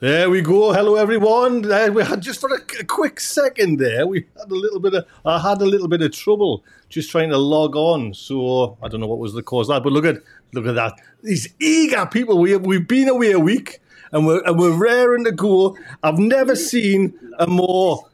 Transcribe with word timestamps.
There 0.00 0.30
we 0.30 0.42
go. 0.42 0.72
Hello, 0.72 0.94
everyone. 0.94 1.68
Uh, 1.68 1.90
we 1.92 2.04
had 2.04 2.20
just 2.20 2.40
for 2.40 2.48
a, 2.54 2.60
a, 2.78 2.84
quick 2.84 3.18
second 3.18 3.80
there. 3.80 4.06
We 4.06 4.26
had 4.38 4.48
a 4.48 4.54
little 4.54 4.78
bit 4.78 4.94
of. 4.94 5.04
I 5.24 5.40
had 5.40 5.60
a 5.60 5.64
little 5.64 5.88
bit 5.88 6.02
of 6.02 6.12
trouble 6.12 6.62
just 6.88 7.10
trying 7.10 7.30
to 7.30 7.36
log 7.36 7.74
on. 7.74 8.14
So 8.14 8.78
I 8.80 8.86
don't 8.86 9.00
know 9.00 9.08
what 9.08 9.18
was 9.18 9.32
the 9.32 9.42
cause 9.42 9.68
of 9.68 9.74
that. 9.74 9.82
But 9.82 9.92
look 9.92 10.04
at 10.04 10.22
look 10.52 10.66
at 10.66 10.76
that. 10.76 11.00
These 11.24 11.52
eager 11.58 12.06
people. 12.06 12.38
We 12.38 12.52
have, 12.52 12.64
we've 12.64 12.86
been 12.86 13.08
away 13.08 13.32
a 13.32 13.40
week 13.40 13.80
and 14.12 14.24
we're 14.24 14.40
and 14.44 14.56
we're 14.56 14.76
raring 14.76 15.24
to 15.24 15.32
go. 15.32 15.76
I've 16.04 16.20
never 16.20 16.54
seen 16.54 17.18
a 17.40 17.48
more 17.48 18.06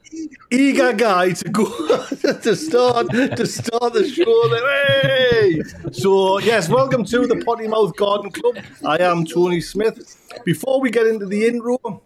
eager 0.50 0.92
guy 0.92 1.32
to 1.32 1.48
go 1.48 1.64
to 2.42 2.56
start 2.56 3.10
to 3.10 3.46
start 3.46 3.92
the 3.92 4.08
show. 4.08 4.48
Hey! 5.02 5.62
So 5.92 6.38
yes, 6.38 6.68
welcome 6.68 7.04
to 7.04 7.26
the 7.26 7.42
Potty 7.44 7.68
Mouth 7.68 7.96
Garden 7.96 8.30
Club. 8.30 8.58
I 8.84 8.98
am 8.98 9.24
Tony 9.24 9.60
Smith. 9.60 10.16
Before 10.44 10.80
we 10.80 10.90
get 10.90 11.06
into 11.06 11.26
the 11.26 11.46
intro, 11.46 12.02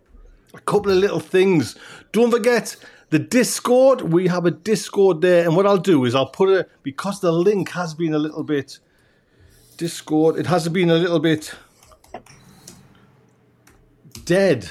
a 0.54 0.61
couple 0.61 0.93
of 0.93 0.98
little 0.98 1.21
things. 1.21 1.76
Don't 2.13 2.30
forget 2.30 2.76
the 3.11 3.18
Discord. 3.18 4.02
We 4.13 4.29
have 4.29 4.46
a 4.46 4.50
Discord 4.50 5.21
there, 5.21 5.44
and 5.44 5.57
what 5.57 5.66
I'll 5.66 5.79
do 5.79 6.04
is 6.04 6.14
I'll 6.14 6.30
put 6.30 6.49
it 6.50 6.71
because 6.82 7.21
the 7.21 7.32
link 7.32 7.71
has 7.71 7.94
been 7.94 8.14
a 8.14 8.18
little 8.18 8.44
bit 8.44 8.79
Discord. 9.77 10.36
It 10.38 10.46
has 10.46 10.68
been 10.68 10.90
a 10.90 10.96
little 10.96 11.21
bit 11.21 11.54
dead 14.25 14.68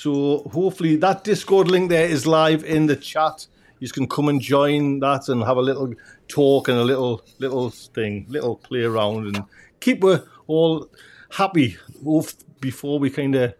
so 0.00 0.48
hopefully 0.50 0.96
that 0.96 1.24
Discord 1.24 1.68
link 1.68 1.90
there 1.90 2.06
is 2.06 2.26
live 2.26 2.64
in 2.64 2.86
the 2.86 2.96
chat. 2.96 3.46
You 3.80 3.88
can 3.90 4.08
come 4.08 4.30
and 4.30 4.40
join 4.40 5.00
that 5.00 5.28
and 5.28 5.44
have 5.44 5.58
a 5.58 5.60
little 5.60 5.92
talk 6.26 6.68
and 6.68 6.78
a 6.78 6.84
little 6.84 7.22
little 7.38 7.68
thing, 7.68 8.24
little 8.30 8.56
play 8.56 8.84
around 8.84 9.26
and 9.26 9.44
keep 9.78 10.02
we 10.02 10.20
all 10.46 10.88
happy 11.32 11.76
before 12.60 12.98
we 12.98 13.10
kind 13.10 13.34
of 13.34 13.52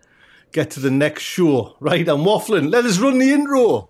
get 0.51 0.71
to 0.71 0.81
the 0.81 0.91
next 0.91 1.25
show. 1.25 1.77
Right, 1.79 2.09
I'm 2.09 2.21
waffling. 2.21 2.71
Let 2.71 2.87
us 2.87 2.99
run 2.99 3.19
the 3.19 3.33
intro. 3.33 3.90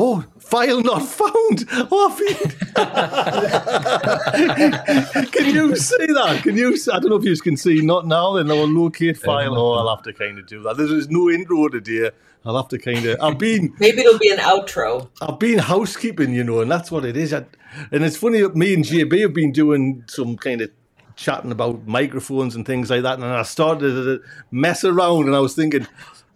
Oh, 0.00 0.24
file 0.38 0.80
not 0.80 1.02
found. 1.02 1.64
Oh, 1.90 2.16
can 5.32 5.52
you 5.52 5.74
see 5.74 6.06
that? 6.06 6.40
Can 6.44 6.56
you? 6.56 6.78
I 6.92 7.00
don't 7.00 7.10
know 7.10 7.16
if 7.16 7.24
you 7.24 7.36
can 7.38 7.56
see. 7.56 7.80
Not 7.80 8.06
now. 8.06 8.34
Then 8.34 8.48
I'll 8.48 8.68
locate 8.68 9.16
file. 9.16 9.58
Oh, 9.58 9.72
I'll 9.72 9.88
have 9.88 10.04
to 10.04 10.12
kind 10.12 10.38
of 10.38 10.46
do 10.46 10.62
that. 10.62 10.76
There's 10.76 11.10
no 11.10 11.28
intro 11.28 11.66
today. 11.66 12.12
I'll 12.44 12.56
have 12.56 12.68
to 12.68 12.78
kind 12.78 13.04
of. 13.06 13.20
I've 13.20 13.38
been. 13.38 13.74
Maybe 13.80 14.02
it'll 14.02 14.20
be 14.20 14.30
an 14.30 14.38
outro. 14.38 15.08
I've 15.20 15.40
been 15.40 15.58
housekeeping, 15.58 16.32
you 16.32 16.44
know, 16.44 16.60
and 16.60 16.70
that's 16.70 16.92
what 16.92 17.04
it 17.04 17.16
is. 17.16 17.34
I, 17.34 17.46
and 17.90 18.04
it's 18.04 18.16
funny. 18.16 18.46
Me 18.50 18.74
and 18.74 18.84
JB 18.84 19.22
have 19.22 19.34
been 19.34 19.50
doing 19.50 20.04
some 20.06 20.36
kind 20.36 20.60
of 20.60 20.70
chatting 21.16 21.50
about 21.50 21.88
microphones 21.88 22.54
and 22.54 22.64
things 22.64 22.88
like 22.88 23.02
that, 23.02 23.14
and 23.14 23.24
I 23.24 23.42
started 23.42 23.80
to 23.80 24.22
mess 24.52 24.84
around, 24.84 25.26
and 25.26 25.34
I 25.34 25.40
was 25.40 25.56
thinking 25.56 25.88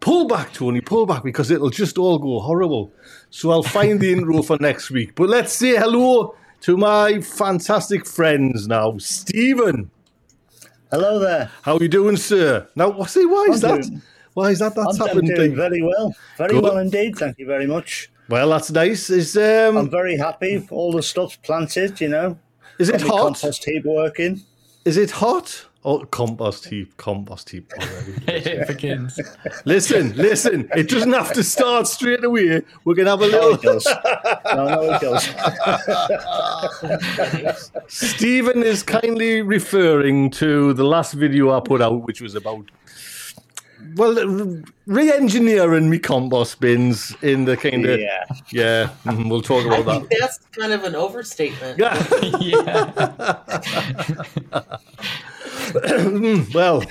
pull 0.03 0.27
back, 0.27 0.53
Tony, 0.53 0.83
pull 0.83 1.07
back 1.07 1.23
because 1.23 1.51
it'll 1.51 1.71
just 1.71 1.97
all 1.97 2.19
go 2.19 2.41
horrible. 2.41 2.93
So 3.31 3.51
I'll 3.51 3.63
find 3.63 3.99
the 3.99 4.13
intro 4.13 4.43
for 4.43 4.59
next 4.61 4.91
week. 4.91 5.15
But 5.15 5.31
let's 5.31 5.55
say 5.55 5.77
hello 5.77 6.35
to 6.63 6.77
my 6.77 7.23
fantastic 7.23 8.05
friends 8.05 8.69
now. 8.69 8.99
Stephen. 8.99 9.91
Hello 10.91 11.19
there. 11.19 11.51
How 11.63 11.77
are 11.77 11.83
you 11.83 11.89
doing, 11.89 12.19
sir? 12.19 12.69
Now, 12.77 12.91
it? 12.91 13.29
Why 13.31 13.47
is 13.49 13.65
I'm 13.65 13.77
that? 13.77 13.89
Doing, 13.89 14.03
why 14.35 14.51
is 14.51 14.59
that? 14.59 14.75
That's 14.75 15.01
I'm 15.01 15.07
happened. 15.07 15.35
Doing 15.35 15.57
very 15.57 15.81
well. 15.81 16.15
Very 16.37 16.51
Good. 16.51 16.65
well 16.65 16.79
indeed. 16.79 17.17
Thank 17.17 17.39
you 17.39 17.47
very 17.47 17.67
much. 17.67 18.11
Well, 18.29 18.51
that's 18.51 18.71
nice. 18.71 19.09
Is 19.09 19.37
um, 19.37 19.77
I'm 19.77 19.91
very 19.91 20.17
happy. 20.17 20.67
All 20.71 20.93
the 20.93 21.03
stuff's 21.03 21.37
planted. 21.37 22.01
You 22.01 22.09
know. 22.09 22.39
Is 22.79 22.89
it 22.91 23.01
hot? 23.01 23.41
Compost 23.41 23.65
heap 23.65 23.85
working. 23.85 24.43
Is 24.85 24.97
it 24.97 25.13
hot? 25.13 25.67
Oh, 25.85 26.05
compost 26.05 26.67
heap, 26.67 26.97
compost 26.97 27.51
heap 27.51 27.73
already. 27.77 28.15
it 28.29 28.69
begins. 28.69 29.19
Listen, 29.65 30.15
listen. 30.17 30.71
It 30.77 30.89
doesn't 30.89 31.13
have 31.13 31.33
to 31.33 31.43
start 31.43 31.89
straight 31.89 32.23
away. 32.23 32.63
We're 32.85 32.95
gonna 32.95 33.11
have 33.11 33.21
a 33.21 33.27
little. 33.27 33.51
No, 33.51 33.55
it 33.55 33.63
does. 33.63 33.85
No, 34.55 34.69
no, 34.69 34.93
it 34.93 35.01
does. 37.43 37.73
Stephen 37.89 38.63
is 38.63 38.83
kindly 38.83 39.41
referring 39.43 40.31
to 40.31 40.73
the 40.75 40.85
last 40.85 41.15
video 41.15 41.57
I 41.57 41.61
put 41.61 41.83
out, 41.83 42.07
which 42.07 42.21
was 42.21 42.35
about 42.37 42.71
well, 43.97 44.63
re-engineering 44.87 45.91
me 45.91 45.99
compost 45.99 46.61
bins 46.61 47.15
in 47.23 47.45
the 47.45 47.57
kind 47.57 47.85
of 47.87 48.01
yeah, 48.01 48.25
yeah. 48.51 48.89
Mm-hmm, 49.05 49.29
we'll 49.29 49.43
talk 49.43 49.67
about 49.67 49.89
I 49.89 49.99
that. 49.99 50.17
that's 50.21 50.39
kind 50.53 50.73
of 50.73 50.85
an 50.85 50.95
overstatement. 50.95 51.79
Yeah. 51.83 52.07
yeah. 52.41 53.17
well, 56.55 56.83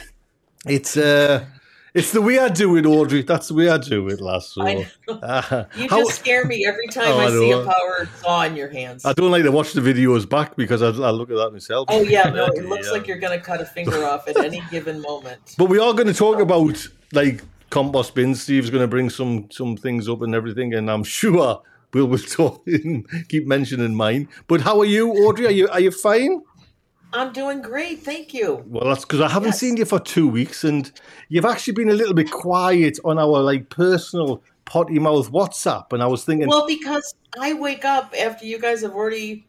it's 0.66 0.98
uh, 0.98 1.46
it's 1.94 2.14
the 2.14 2.22
way 2.22 2.40
I 2.40 2.48
do 2.48 2.78
it, 2.78 2.86
Audrey. 2.86 3.22
That's 3.22 3.50
the 3.50 3.54
way 3.54 3.70
I 3.70 3.78
do 3.78 4.08
it, 4.08 4.22
lass. 4.22 4.54
So, 4.54 4.62
uh, 5.10 5.66
you 5.76 5.90
how, 5.90 6.00
just 6.00 6.20
scare 6.20 6.46
me 6.46 6.66
every 6.66 6.88
time 6.92 7.08
oh, 7.08 7.20
I, 7.20 7.26
I 7.26 7.30
see 7.30 7.52
a 7.52 7.66
power 7.66 8.10
saw 8.18 8.44
in 8.44 8.56
your 8.56 8.70
hands. 8.70 9.04
I 9.04 9.14
don't 9.14 9.32
like 9.32 9.44
to 9.44 9.52
watch 9.52 9.74
the 9.74 9.82
videos 9.82 10.28
back 10.28 10.56
because 10.56 10.82
I, 10.82 10.88
I 10.88 11.12
look 11.12 11.30
at 11.30 11.36
that 11.36 11.52
myself. 11.52 11.88
Oh 11.90 12.02
yeah, 12.02 12.30
no, 12.30 12.46
it 12.54 12.66
looks 12.66 12.88
yeah. 12.88 12.94
like 12.94 13.08
you're 13.08 13.20
going 13.20 13.38
to 13.38 13.44
cut 13.44 13.60
a 13.60 13.66
finger 13.66 14.06
off 14.06 14.28
at 14.28 14.38
any 14.38 14.64
given 14.72 15.02
moment. 15.02 15.56
But 15.58 15.66
we 15.66 15.80
are 15.80 15.94
going 15.94 16.08
to 16.08 16.14
talk 16.14 16.40
about 16.40 16.88
like 17.12 17.42
compost 17.70 18.16
bins. 18.16 18.42
Steve's 18.42 18.70
going 18.70 18.84
to 18.84 18.88
bring 18.88 19.10
some 19.10 19.50
some 19.52 19.76
things 19.76 20.08
up 20.08 20.22
and 20.22 20.34
everything, 20.34 20.74
and 20.74 20.90
I'm 20.90 21.04
sure 21.04 21.62
we'll, 21.94 22.06
we'll 22.06 22.20
talk 22.20 22.66
keep 23.28 23.48
mentioning 23.48 23.96
mine. 23.96 24.30
But 24.48 24.62
how 24.62 24.80
are 24.80 24.86
you, 24.86 25.12
Audrey? 25.12 25.48
Are 25.48 25.52
you 25.52 25.68
are 25.68 25.82
you 25.82 25.92
fine? 25.92 26.42
I'm 27.14 27.34
doing 27.34 27.62
great, 27.62 28.04
thank 28.04 28.34
you. 28.34 28.64
Well, 28.68 28.86
that's 28.86 29.04
because 29.04 29.22
I 29.22 29.30
haven't 29.30 29.50
yes. 29.50 29.60
seen 29.60 29.78
you 29.78 29.86
for 29.86 30.00
two 30.00 30.28
weeks, 30.28 30.64
and 30.64 30.92
you've 31.30 31.46
actually 31.46 31.74
been 31.74 31.90
a 31.90 31.94
little 31.94 32.14
bit 32.14 32.32
quiet 32.32 33.00
on 33.04 33.20
our 33.20 33.42
like 33.42 33.70
personal 33.70 34.42
potty 34.66 35.00
mouth 35.00 35.32
WhatsApp. 35.32 35.92
And 35.92 36.02
I 36.02 36.08
was 36.08 36.24
thinking, 36.24 36.48
well, 36.48 36.66
because 36.68 37.14
I 37.40 37.54
wake 37.54 37.84
up 37.84 38.14
after 38.18 38.46
you 38.46 38.60
guys 38.60 38.82
have 38.82 38.94
already 38.94 39.46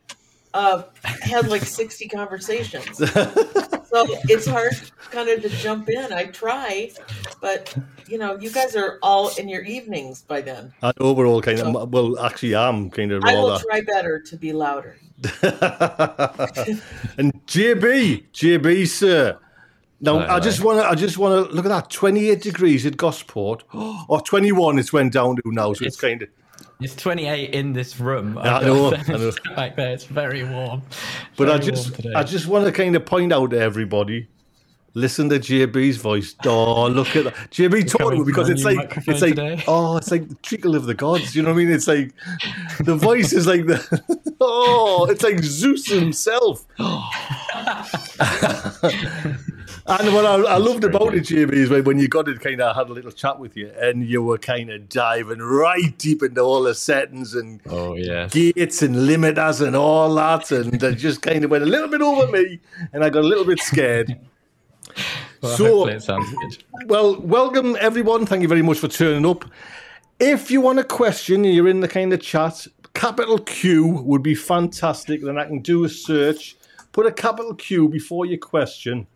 uh, 0.55 0.83
had 1.05 1.49
like 1.49 1.63
60 1.63 2.09
conversations, 2.09 2.97
so 2.97 4.07
it's 4.25 4.47
hard 4.47 4.73
kind 5.11 5.29
of 5.29 5.43
to 5.43 5.49
jump 5.49 5.89
in. 5.89 6.13
I 6.13 6.25
try, 6.27 6.91
but 7.41 7.77
you 8.09 8.19
know, 8.19 8.39
you 8.39 8.51
guys 8.51 8.75
are 8.75 8.99
all 9.03 9.31
in 9.37 9.49
your 9.49 9.63
evenings 9.63 10.23
by 10.23 10.41
then. 10.41 10.73
I 10.83 10.93
know 10.99 11.13
we're 11.13 11.27
all 11.27 11.41
kind 11.41 11.59
so, 11.59 11.79
of 11.79 11.93
well, 11.93 12.19
actually, 12.19 12.57
I'm 12.57 12.91
kind 12.91 13.13
of. 13.13 13.25
I 13.25 13.35
will 13.35 13.61
try 13.61 13.83
better 13.83 14.21
to 14.21 14.37
be 14.37 14.53
louder. 14.53 14.97
and 17.17 17.33
JB, 17.47 18.25
JB, 18.33 18.89
sir. 18.89 19.39
Now 20.01 20.19
I 20.19 20.41
just 20.41 20.63
want 20.65 20.81
to, 20.81 20.89
I 20.89 20.95
just 20.97 21.17
want 21.17 21.49
to 21.49 21.55
look 21.55 21.65
at 21.65 21.69
that. 21.69 21.91
Twenty-eight 21.91 22.43
degrees 22.43 22.85
at 22.87 22.97
Gosport, 22.97 23.63
or 23.73 24.07
oh, 24.09 24.21
twenty-one. 24.25 24.79
It's 24.79 24.93
went 24.93 25.13
down 25.13 25.37
to 25.37 25.43
now, 25.47 25.73
so 25.75 25.85
it's, 25.85 25.95
it's 25.95 26.01
kind 26.01 26.23
of. 26.23 26.29
It's 26.81 26.97
28 26.97 27.55
in 27.55 27.73
this 27.73 28.01
room. 28.01 28.37
I, 28.37 28.59
I 28.59 28.63
know, 28.65 28.93
I 28.93 29.03
know. 29.09 29.31
Back 29.55 29.77
there, 29.77 29.93
it's 29.93 30.05
very 30.05 30.43
warm. 30.43 30.83
But 31.37 31.47
very 31.47 31.59
I 31.59 31.63
just, 31.63 32.07
I 32.17 32.23
just 32.25 32.49
want 32.49 32.67
to 32.67 32.73
kind 32.73 32.97
of 32.97 33.07
point 33.07 33.33
out 33.33 33.51
to 33.51 33.61
everybody 33.61 34.27
Listen 34.95 35.31
to 35.31 35.39
JB's 35.39 35.97
voice. 35.97 36.37
Oh, 36.45 36.87
look 36.89 37.17
at 37.17 37.25
that. 37.25 37.35
JB 37.51 37.91
talking 37.91 38.25
because 38.25 38.51
it's 38.51 38.63
like 38.63 38.95
it's 39.07 39.23
like 39.23 39.37
today. 39.37 39.65
oh, 39.67 39.97
it's 39.97 40.11
like 40.11 40.29
the 40.29 40.35
trickle 40.37 40.77
of 40.77 40.85
the 40.85 40.93
gods. 40.93 41.35
You 41.35 41.41
know 41.43 41.49
what 41.49 41.55
I 41.55 41.65
mean? 41.65 41.73
It's 41.73 41.89
like 41.89 42.13
the 42.81 42.95
voice 42.95 43.33
is 43.33 43.47
like 43.47 43.65
the 43.67 43.81
oh, 44.41 45.07
it's 45.09 45.23
like 45.23 45.43
Zeus 45.43 45.87
himself. 45.87 46.67
and 46.79 46.89
what 50.15 50.27
I, 50.27 50.43
I 50.43 50.59
loved 50.59 50.85
about 50.85 51.15
it, 51.15 51.25
JB, 51.25 51.53
is 51.53 51.71
when 51.71 51.99
you 51.99 52.09
got 52.09 52.29
it, 52.29 52.41
kind 52.41 52.61
of 52.61 52.77
had 52.77 52.91
a 52.91 52.93
little 52.93 53.13
chat 53.13 53.39
with 53.39 53.57
you, 53.57 53.73
and 53.79 54.07
you 54.07 54.23
were 54.23 54.37
kind 54.37 54.71
of 54.71 54.91
diving 54.91 55.39
right 55.39 55.97
deep 55.97 56.23
into 56.23 56.43
all 56.43 56.65
the 56.65 56.75
settings 56.75 57.35
and 57.35 57.63
oh 57.71 57.95
yeah, 57.95 58.29
gates 58.29 58.83
and 58.83 58.95
limiters 58.95 59.67
and 59.67 59.75
all 59.75 60.15
that, 60.17 60.51
and 60.51 60.79
just 60.99 61.23
kind 61.23 61.45
of 61.45 61.51
went 61.51 61.65
a 61.65 61.67
little 61.67 61.89
bit 61.89 62.03
over 62.03 62.31
me, 62.31 62.61
and 62.93 63.03
I 63.03 63.09
got 63.09 63.25
a 63.25 63.27
little 63.27 63.47
bit 63.47 63.61
scared. 63.61 64.19
Well, 65.43 65.57
so, 65.57 65.89
it 65.89 66.03
sounds 66.03 66.31
good. 66.31 66.65
Well, 66.87 67.21
welcome 67.21 67.77
everyone. 67.81 68.27
Thank 68.27 68.43
you 68.43 68.49
very 68.49 68.63
much 68.63 68.79
for 68.79 68.89
turning 68.89 69.27
up. 69.27 69.45
If 70.21 70.51
you 70.51 70.61
want 70.61 70.79
a 70.79 70.85
question, 70.85 71.43
you're 71.43 71.69
in 71.69 71.81
the 71.81 71.89
kind 71.89 72.13
of 72.13 72.21
chat. 72.21 72.67
Capital 72.95 73.39
Q 73.39 73.87
would 74.05 74.23
be 74.23 74.35
fantastic. 74.35 75.23
Then 75.23 75.39
I 75.39 75.47
can 75.47 75.61
do 75.61 75.85
a 75.85 75.89
search, 75.89 76.57
put 76.93 77.07
a 77.07 77.13
capital 77.13 77.55
Q 77.55 77.89
before 77.89 78.25
your 78.25 78.39
question, 78.39 79.09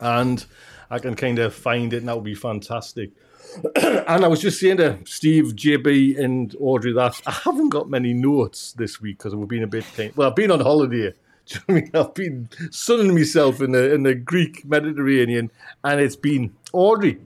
and 0.00 0.44
I 0.90 0.98
can 0.98 1.14
kind 1.14 1.38
of 1.38 1.54
find 1.54 1.92
it, 1.94 1.98
and 1.98 2.08
that 2.08 2.14
would 2.16 2.24
be 2.24 2.34
fantastic. 2.34 3.12
and 3.76 4.24
I 4.24 4.28
was 4.28 4.40
just 4.40 4.60
saying 4.60 4.78
to 4.78 4.98
Steve, 5.06 5.54
JB, 5.54 6.18
and 6.18 6.54
Audrey 6.60 6.92
that 6.92 7.20
I 7.26 7.30
haven't 7.30 7.70
got 7.70 7.88
many 7.88 8.12
notes 8.12 8.72
this 8.72 9.00
week 9.00 9.18
because 9.18 9.34
we've 9.34 9.48
been 9.48 9.62
a 9.62 9.66
bit. 9.66 9.84
Well, 10.16 10.28
I've 10.28 10.36
been 10.36 10.50
on 10.50 10.60
holiday 10.60 11.14
do 11.46 11.60
you 11.68 11.74
know 11.74 11.76
I 11.76 11.80
mean? 11.80 11.90
I've 11.94 12.14
been 12.14 12.48
sunning 12.70 13.14
myself 13.14 13.60
in 13.60 13.72
the 13.72 13.92
in 13.92 14.02
the 14.02 14.14
Greek 14.14 14.64
Mediterranean, 14.64 15.50
and 15.82 16.00
it's 16.00 16.16
been 16.16 16.54
Audrey. 16.72 17.18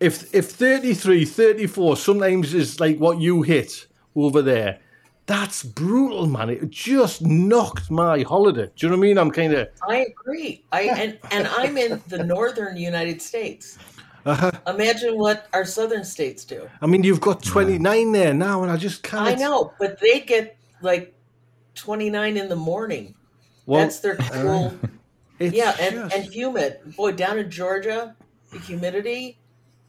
If 0.00 0.34
if 0.34 0.50
33, 0.50 1.24
34 1.24 1.96
sometimes 1.96 2.54
is 2.54 2.80
like 2.80 2.98
what 2.98 3.20
you 3.20 3.42
hit 3.42 3.86
over 4.14 4.42
there, 4.42 4.78
that's 5.26 5.62
brutal, 5.62 6.26
man. 6.26 6.50
It 6.50 6.70
just 6.70 7.22
knocked 7.22 7.90
my 7.90 8.22
holiday. 8.22 8.70
Do 8.76 8.86
you 8.86 8.88
know 8.88 8.96
what 8.96 9.04
I 9.04 9.08
mean? 9.08 9.18
I'm 9.18 9.30
kind 9.30 9.52
of. 9.52 9.68
I 9.86 10.06
agree. 10.06 10.64
I 10.72 10.82
and 10.82 11.18
and 11.30 11.48
I'm 11.48 11.76
in 11.76 12.00
the 12.08 12.24
northern 12.24 12.76
United 12.76 13.20
States. 13.20 13.78
Uh-huh. 14.24 14.50
Imagine 14.66 15.16
what 15.18 15.46
our 15.52 15.64
southern 15.64 16.04
states 16.04 16.44
do. 16.44 16.68
I 16.82 16.86
mean, 16.86 17.02
you've 17.02 17.20
got 17.20 17.42
29 17.42 18.12
there 18.12 18.34
now, 18.34 18.62
and 18.62 18.70
I 18.70 18.76
just 18.76 19.02
can't. 19.02 19.26
I 19.26 19.34
know, 19.34 19.72
but 19.78 20.00
they 20.00 20.20
get 20.20 20.56
like 20.82 21.14
29 21.78 22.36
in 22.36 22.48
the 22.48 22.56
morning. 22.56 23.14
Well, 23.66 23.80
That's 23.82 24.00
their 24.00 24.16
cool. 24.16 24.78
it's 25.38 25.54
yeah, 25.54 25.76
and, 25.80 25.94
just- 25.94 26.14
and 26.14 26.24
humid. 26.32 26.78
Boy, 26.96 27.12
down 27.12 27.38
in 27.38 27.50
Georgia, 27.50 28.14
the 28.52 28.58
humidity, 28.58 29.38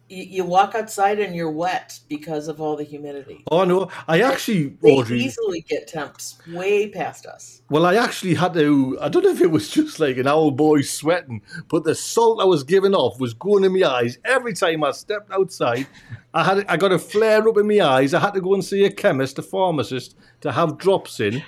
you, 0.09 0.23
you 0.23 0.43
walk 0.43 0.73
outside 0.75 1.19
and 1.19 1.35
you're 1.35 1.51
wet 1.51 1.99
because 2.09 2.47
of 2.47 2.59
all 2.59 2.75
the 2.75 2.83
humidity. 2.83 3.43
Oh 3.51 3.63
no, 3.63 3.89
I 4.07 4.21
actually, 4.21 4.69
They 4.81 4.91
Audrey. 4.91 5.19
easily 5.21 5.61
get 5.61 5.87
temps 5.87 6.39
way 6.51 6.89
past 6.89 7.25
us. 7.27 7.61
Well, 7.69 7.85
I 7.85 7.95
actually 7.95 8.33
had 8.33 8.53
to. 8.55 8.97
I 8.99 9.07
don't 9.09 9.23
know 9.23 9.29
if 9.29 9.39
it 9.39 9.51
was 9.51 9.69
just 9.69 9.99
like 9.99 10.17
an 10.17 10.27
old 10.27 10.57
boy 10.57 10.81
sweating, 10.81 11.41
but 11.69 11.83
the 11.83 11.93
salt 11.93 12.41
I 12.41 12.45
was 12.45 12.63
giving 12.63 12.95
off 12.95 13.19
was 13.19 13.33
going 13.35 13.63
in 13.63 13.71
my 13.79 13.87
eyes 13.87 14.17
every 14.25 14.53
time 14.53 14.83
I 14.83 14.91
stepped 14.91 15.31
outside. 15.31 15.85
I 16.33 16.43
had 16.43 16.65
I 16.67 16.75
got 16.77 16.91
a 16.91 16.97
flare 16.99 17.47
up 17.47 17.57
in 17.57 17.67
my 17.67 17.79
eyes. 17.79 18.13
I 18.15 18.19
had 18.19 18.33
to 18.33 18.41
go 18.41 18.55
and 18.55 18.65
see 18.65 18.85
a 18.85 18.91
chemist, 18.91 19.37
a 19.37 19.43
pharmacist, 19.43 20.15
to 20.41 20.51
have 20.51 20.79
drops 20.79 21.19
in, 21.19 21.43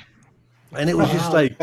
and 0.77 0.89
it 0.89 0.97
was 0.97 1.09
just 1.11 1.31
like, 1.33 1.59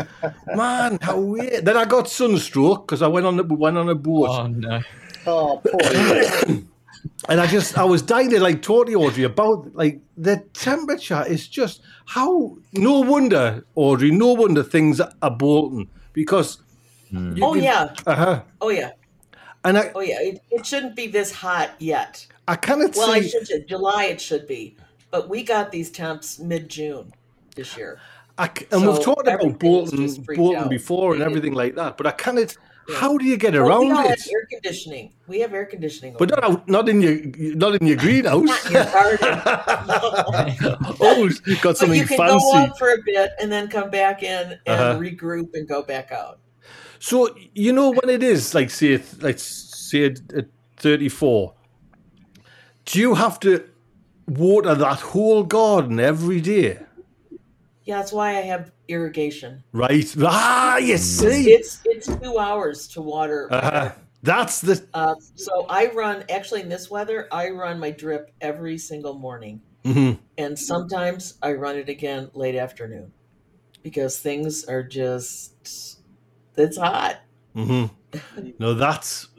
man, 0.55 0.97
how 1.01 1.19
weird. 1.19 1.65
Then 1.65 1.77
I 1.77 1.85
got 1.85 2.09
sunstroke 2.09 2.87
because 2.87 3.01
I 3.01 3.07
went 3.07 3.25
on 3.25 3.37
the, 3.37 3.43
went 3.43 3.77
on 3.77 3.89
a 3.89 3.95
boat. 3.95 4.27
Oh 4.29 4.47
no. 4.47 4.81
Oh, 5.27 5.61
poor. 5.65 6.59
And 7.29 7.39
I 7.39 7.47
just, 7.47 7.77
I 7.77 7.83
was 7.85 8.01
dying 8.01 8.29
to 8.31 8.39
like 8.41 8.61
talk 8.61 8.87
to 8.87 8.93
Audrey, 8.95 9.23
about 9.23 9.73
like 9.75 9.99
the 10.17 10.37
temperature 10.53 11.23
is 11.27 11.47
just 11.47 11.81
how, 12.05 12.57
no 12.73 12.99
wonder, 13.01 13.63
Audrey, 13.75 14.11
no 14.11 14.33
wonder 14.33 14.63
things 14.63 14.99
are 14.99 15.31
bolting 15.31 15.89
because. 16.11 16.57
you 17.11 17.39
Oh 17.41 17.53
can- 17.53 17.63
yeah, 17.63 17.93
Uh-huh. 18.05 18.41
oh 18.61 18.69
yeah, 18.69 18.91
And 19.63 19.77
I, 19.77 19.91
oh 19.95 20.01
yeah. 20.01 20.19
It, 20.19 20.41
it 20.51 20.65
shouldn't 20.65 20.95
be 20.95 21.07
this 21.07 21.31
hot 21.31 21.71
yet. 21.79 22.25
I 22.47 22.55
cannot 22.55 22.95
Well, 22.95 23.11
I 23.11 23.21
should 23.21 23.67
July. 23.67 24.05
It 24.05 24.19
should 24.19 24.47
be, 24.47 24.75
but 25.11 25.29
we 25.29 25.43
got 25.43 25.71
these 25.71 25.91
temps 25.91 26.39
mid 26.39 26.67
June 26.67 27.13
this 27.55 27.77
year. 27.77 27.99
I 28.39 28.49
and 28.71 28.87
we've 28.87 29.03
talked 29.03 29.27
about 29.27 29.59
Bolton, 29.59 30.07
Bolton 30.35 30.63
out. 30.63 30.69
before 30.69 31.13
and 31.13 31.21
everything 31.21 31.53
like 31.53 31.75
that, 31.75 31.97
but 31.97 32.07
I 32.07 32.11
cannot, 32.11 32.55
Yeah. 32.87 32.95
how 33.01 33.17
do 33.17 33.25
you 33.25 33.35
get 33.37 33.53
Well, 33.53 33.63
we 33.63 33.69
around 33.69 33.91
all 33.91 34.03
have 34.07 34.11
it? 34.17 34.27
air 34.33 34.45
conditioning. 34.49 35.13
We 35.27 35.41
have 35.41 35.53
air 35.53 35.65
conditioning. 35.65 36.15
But 36.17 36.29
not, 36.29 36.43
out- 36.43 36.67
not 36.69 36.87
in 36.89 37.01
your, 37.01 37.15
not 37.63 37.75
in 37.79 37.85
your 37.85 37.97
greenhouse. 38.05 38.45
Not 38.45 38.71
your 38.71 38.85
garden. 38.85 39.41
oh, 41.01 41.29
you've 41.45 41.61
got 41.61 41.71
but 41.71 41.77
something 41.77 41.99
you 41.99 42.05
can 42.07 42.17
fancy. 42.17 42.45
go 42.51 42.55
out 42.55 42.77
for 42.79 42.89
a 42.91 42.97
bit 43.05 43.31
and 43.41 43.51
then 43.51 43.67
come 43.67 43.89
back 43.89 44.23
in 44.23 44.57
and 44.65 44.79
Uh-huh. 44.79 44.99
regroup 44.99 45.49
and 45.53 45.67
go 45.67 45.83
back 45.83 46.11
out. 46.11 46.39
So 46.99 47.35
you 47.53 47.71
know 47.73 47.91
when 47.91 48.09
it 48.09 48.23
is 48.23 48.53
like 48.53 48.69
say 48.69 49.01
like 49.21 49.39
say 49.39 50.05
at 50.05 50.45
thirty 50.77 51.09
four, 51.09 51.53
do 52.85 52.99
you 52.99 53.15
have 53.15 53.39
to 53.41 53.63
water 54.27 54.75
that 54.75 54.99
whole 54.99 55.43
garden 55.43 55.99
every 55.99 56.41
day? 56.41 56.79
Yeah, 57.89 57.97
that's 57.97 58.13
why 58.13 58.37
I 58.37 58.41
have 58.41 58.71
irrigation. 58.87 59.63
Right. 59.71 60.05
Ah, 60.21 60.77
you 60.77 60.95
see. 60.97 61.51
It's 61.51 61.81
it's 61.85 62.05
two 62.05 62.37
hours 62.37 62.87
to 62.89 63.01
water. 63.01 63.47
Uh-huh. 63.51 63.93
That's 64.21 64.61
the. 64.61 64.85
Uh, 64.93 65.15
so 65.33 65.65
I 65.67 65.87
run 65.87 66.23
actually 66.29 66.61
in 66.61 66.69
this 66.69 66.91
weather. 66.91 67.27
I 67.31 67.49
run 67.49 67.79
my 67.79 67.89
drip 67.89 68.31
every 68.41 68.77
single 68.77 69.15
morning, 69.15 69.59
mhm. 69.85 70.19
and 70.37 70.59
sometimes 70.59 71.39
I 71.41 71.53
run 71.53 71.77
it 71.77 71.89
again 71.89 72.29
late 72.35 72.53
afternoon 72.53 73.11
because 73.81 74.19
things 74.19 74.65
are 74.65 74.83
just 74.83 75.97
it's 76.57 76.77
hot. 76.77 77.21
hmm 77.55 77.85
No, 78.59 78.75
that's. 78.75 79.29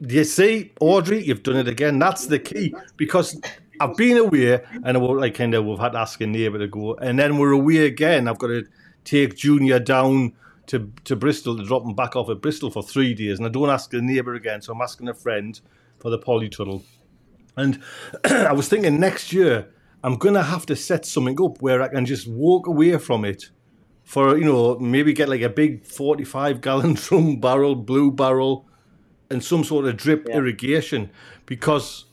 You 0.00 0.24
see, 0.24 0.72
Audrey, 0.80 1.22
you've 1.22 1.42
done 1.42 1.56
it 1.56 1.68
again. 1.68 1.98
That's 1.98 2.28
the 2.28 2.38
key 2.38 2.74
because 2.96 3.38
I've 3.80 3.96
been 3.96 4.16
away 4.16 4.60
and 4.84 5.00
we're 5.02 5.18
like 5.20 5.34
kind 5.34 5.54
of 5.54 5.64
we've 5.64 5.78
had 5.78 5.92
to 5.92 5.98
ask 5.98 6.20
a 6.20 6.26
neighbour 6.26 6.58
to 6.58 6.68
go, 6.68 6.94
and 6.94 7.18
then 7.18 7.38
we're 7.38 7.52
away 7.52 7.86
again. 7.86 8.28
I've 8.28 8.38
got 8.38 8.48
to 8.48 8.64
take 9.04 9.36
Junior 9.36 9.78
down 9.78 10.32
to 10.66 10.90
to 11.04 11.16
Bristol 11.16 11.56
to 11.56 11.64
drop 11.64 11.84
him 11.84 11.94
back 11.94 12.16
off 12.16 12.30
at 12.30 12.40
Bristol 12.40 12.70
for 12.70 12.82
three 12.82 13.14
days, 13.14 13.38
and 13.38 13.46
I 13.46 13.50
don't 13.50 13.70
ask 13.70 13.90
the 13.90 14.00
neighbour 14.00 14.34
again, 14.34 14.62
so 14.62 14.72
I'm 14.72 14.80
asking 14.80 15.08
a 15.08 15.14
friend 15.14 15.60
for 15.98 16.10
the 16.10 16.18
polytunnel. 16.18 16.82
And 17.56 17.82
I 18.24 18.52
was 18.52 18.68
thinking 18.68 18.98
next 18.98 19.32
year 19.32 19.68
I'm 20.02 20.16
gonna 20.16 20.42
have 20.42 20.66
to 20.66 20.76
set 20.76 21.06
something 21.06 21.40
up 21.42 21.62
where 21.62 21.80
I 21.82 21.88
can 21.88 22.04
just 22.04 22.26
walk 22.26 22.66
away 22.66 22.96
from 22.98 23.24
it 23.24 23.50
for 24.02 24.36
you 24.36 24.44
know 24.44 24.78
maybe 24.78 25.12
get 25.14 25.28
like 25.30 25.40
a 25.40 25.48
big 25.48 25.84
45 25.86 26.60
gallon 26.60 26.92
drum 26.94 27.36
barrel 27.40 27.74
blue 27.74 28.10
barrel 28.10 28.68
and 29.30 29.42
some 29.42 29.64
sort 29.64 29.86
of 29.86 29.96
drip 29.96 30.26
Yeah. 30.28 30.36
irrigation 30.36 31.10
because 31.46 32.04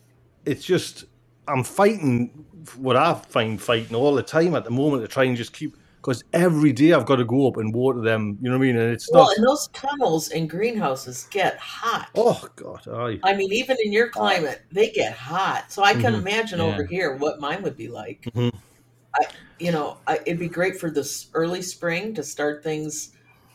it's 0.46 0.64
just 0.64 1.04
i'm 1.52 1.64
fighting 1.64 2.46
what 2.78 2.96
i 2.96 3.14
find 3.14 3.62
fighting 3.62 3.96
all 3.96 4.14
the 4.16 4.24
time 4.24 4.56
at 4.56 4.64
the 4.64 4.72
moment 4.72 5.02
to 5.04 5.08
try 5.08 5.24
and 5.24 5.36
just 5.38 5.54
keep 5.54 5.76
because 5.98 6.24
every 6.34 6.72
day 6.74 6.94
i've 6.94 7.06
got 7.06 7.18
to 7.18 7.26
go 7.26 7.48
up 7.48 7.58
and 7.58 7.74
water 7.74 8.02
them 8.02 8.38
you 8.42 8.50
know 8.50 8.58
what 8.58 8.64
i 8.64 8.68
mean 8.68 8.78
and 8.78 8.92
it's 8.92 9.10
Well, 9.12 9.26
not 9.26 9.38
and 9.38 9.46
those 9.48 9.68
tunnels 9.74 10.30
and 10.30 10.50
greenhouses 10.50 11.28
get 11.30 11.58
hot. 11.58 12.10
oh 12.16 12.48
god 12.56 12.88
aye. 12.88 13.20
I 13.24 13.34
mean, 13.36 13.52
even 13.54 13.78
in 13.84 13.92
your 13.92 14.10
climate, 14.10 14.62
they 14.72 14.90
get 14.90 15.14
hot. 15.14 15.72
So 15.72 15.84
I 15.84 15.94
can 15.94 16.14
Mhm. 16.14 16.20
imagine 16.20 16.60
Yeah. 16.60 16.66
over 16.66 16.86
here 16.86 17.16
what 17.18 17.40
mine 17.40 17.62
would 17.64 17.78
be 17.78 17.88
like. 17.88 18.28
Mhm. 18.36 18.52
I, 19.16 19.26
you 19.60 19.72
know, 19.72 19.98
I, 20.08 20.16
it'd 20.26 20.40
be 20.40 20.48
great 20.48 20.80
for 20.80 20.90
this 20.90 21.28
early 21.34 21.62
spring 21.62 22.14
to 22.16 22.24
start 22.24 22.64
things 22.64 23.12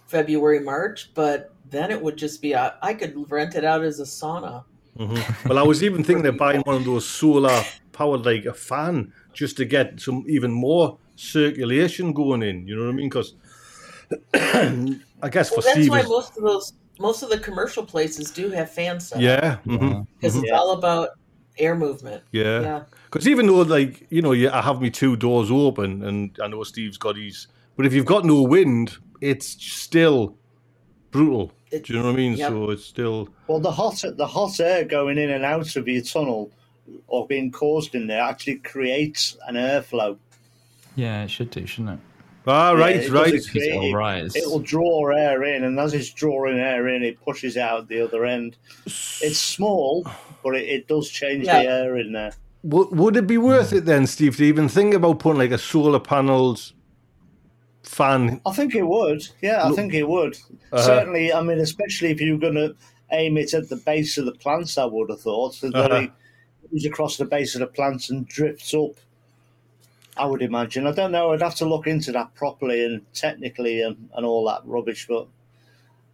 February, 0.06 0.60
March, 0.60 1.10
but 1.14 1.52
then 1.70 1.90
it 1.90 2.00
would 2.00 2.16
just 2.16 2.40
be 2.42 2.52
a, 2.52 2.74
I 2.82 2.94
could 2.94 3.14
rent 3.30 3.54
it 3.56 3.64
out 3.64 3.82
as 3.82 3.98
a 4.00 4.04
sauna. 4.04 4.64
Mhm. 4.98 5.48
well 5.48 5.58
i 5.58 5.62
was 5.62 5.82
even 5.82 6.02
thinking 6.02 6.24
of 6.24 6.38
buying 6.38 6.62
one 6.62 6.76
of 6.76 6.84
those 6.86 7.06
solar 7.06 7.62
powered 7.96 8.24
like 8.26 8.44
a 8.44 8.52
fan 8.54 9.12
just 9.32 9.56
to 9.56 9.64
get 9.64 9.98
some 10.00 10.24
even 10.28 10.52
more 10.52 10.98
circulation 11.16 12.12
going 12.12 12.42
in 12.42 12.66
you 12.68 12.76
know 12.76 12.84
what 12.84 12.90
i 12.90 12.92
mean 12.92 13.08
because 13.08 13.34
i 14.34 15.28
guess 15.30 15.48
for 15.48 15.56
Well, 15.56 15.62
that's 15.62 15.72
Steve, 15.72 15.90
why 15.90 15.98
it's- 16.00 16.10
most 16.10 16.36
of 16.36 16.42
those, 16.44 16.72
most 16.98 17.22
of 17.22 17.30
the 17.30 17.38
commercial 17.38 17.84
places 17.84 18.30
do 18.30 18.50
have 18.50 18.70
fans 18.70 19.08
set 19.08 19.20
yeah 19.20 19.56
mm-hmm, 19.64 19.76
mm-hmm. 19.76 20.00
because 20.20 20.36
it's 20.36 20.52
all 20.52 20.72
about 20.72 21.10
air 21.58 21.74
movement. 21.74 22.22
Yeah. 22.32 22.60
Yeah. 22.60 22.82
Because 23.06 23.26
even 23.28 23.46
though, 23.46 23.62
like, 23.62 24.06
you 24.10 24.20
know, 24.22 24.32
yeah, 24.32 24.56
I 24.56 24.62
have 24.62 24.80
me 24.80 24.90
two 24.90 25.16
doors 25.16 25.50
open 25.50 26.02
and 26.04 26.36
I 26.42 26.48
know 26.48 26.62
Steve's 26.64 26.98
got 26.98 27.16
his, 27.16 27.46
but 27.76 27.86
if 27.86 27.94
you've 27.94 28.06
got 28.06 28.24
no 28.24 28.42
wind, 28.42 28.96
it's 29.20 29.46
still 29.46 30.36
brutal. 31.10 31.52
It- 31.70 31.84
Do 31.84 31.94
you 31.94 31.98
know 31.98 32.06
what 32.06 32.12
I 32.12 32.16
mean? 32.16 32.36
Yep. 32.36 32.50
So 32.50 32.70
it's 32.70 32.84
still, 32.84 33.28
Well, 33.48 33.60
the 33.60 33.70
hot 33.70 34.02
the 34.16 34.26
hot 34.26 34.60
air 34.60 34.84
going 34.84 35.18
in 35.18 35.30
and 35.30 35.44
out 35.44 35.74
of 35.76 35.88
your 35.88 36.02
tunnel 36.02 36.50
or 37.06 37.26
being 37.26 37.50
caused 37.50 37.94
in 37.94 38.06
there 38.06 38.22
actually 38.22 38.56
creates 38.56 39.36
an 39.48 39.54
airflow. 39.54 40.16
Yeah, 40.94 41.24
it 41.24 41.30
should 41.30 41.50
do, 41.50 41.66
shouldn't 41.66 41.94
it? 41.94 41.98
ah, 42.46 42.72
Yeah, 42.72 42.78
right, 42.78 43.10
right. 43.10 43.34
It 43.34 43.74
will 43.74 43.90
it- 43.90 43.92
rise. 43.94 44.34
It 44.36 44.46
will 44.46 44.60
draw 44.60 45.08
air 45.10 45.42
in, 45.44 45.64
and 45.64 45.78
as 45.78 45.94
it's 45.94 46.10
drawing 46.10 46.58
air 46.58 46.88
in, 46.88 47.02
it 47.02 47.20
pushes 47.24 47.56
out 47.56 47.88
the 47.88 48.00
other 48.00 48.24
end. 48.24 48.56
It's 48.86 49.38
small, 49.38 50.06
but 50.42 50.54
it, 50.56 50.68
it 50.68 50.88
does 50.88 51.10
change 51.10 51.46
Yeah. 51.46 51.62
the 51.62 51.68
air 51.68 51.96
in 51.98 52.12
there. 52.12 52.32
W- 52.66 52.88
would 52.92 53.16
it 53.16 53.26
be 53.26 53.38
worth 53.38 53.72
it 53.72 53.84
then, 53.84 54.06
Steve, 54.06 54.36
to 54.38 54.44
even 54.44 54.68
think 54.68 54.94
about 54.94 55.18
putting 55.18 55.38
like 55.38 55.50
a 55.52 55.58
solar 55.58 56.00
panels 56.00 56.72
fan? 57.82 58.40
I 58.46 58.52
think 58.52 58.74
it 58.74 58.82
would. 58.86 59.22
Yeah, 59.42 59.62
I 59.62 59.68
Look- 59.68 59.76
think 59.76 59.94
it 59.94 60.08
would. 60.08 60.36
Uh-huh. 60.72 60.82
Certainly, 60.82 61.32
I 61.32 61.42
mean, 61.42 61.58
especially 61.58 62.10
if 62.10 62.20
you're 62.20 62.38
going 62.38 62.54
to 62.54 62.74
aim 63.12 63.36
it 63.38 63.54
at 63.54 63.68
the 63.68 63.76
base 63.76 64.18
of 64.18 64.24
the 64.24 64.32
plants, 64.32 64.78
I 64.78 64.84
would 64.84 65.10
have 65.10 65.20
thought. 65.20 65.54
So 65.54 65.68
Uh-huh. 65.68 65.94
it 65.96 66.10
goes 66.72 66.84
across 66.84 67.16
the 67.16 67.24
base 67.24 67.54
of 67.54 67.60
the 67.60 67.66
plants 67.66 68.10
and 68.10 68.26
drifts 68.28 68.74
up. 68.74 68.92
I 70.16 70.24
would 70.26 70.40
imagine. 70.42 70.86
I 70.86 70.92
don't 70.92 71.12
know. 71.12 71.32
I'd 71.32 71.42
have 71.42 71.56
to 71.56 71.66
look 71.68 71.86
into 71.86 72.10
that 72.12 72.34
properly 72.34 72.84
and 72.84 73.02
technically 73.12 73.82
and, 73.82 74.08
and 74.16 74.24
all 74.24 74.46
that 74.46 74.62
rubbish, 74.64 75.06
but 75.06 75.26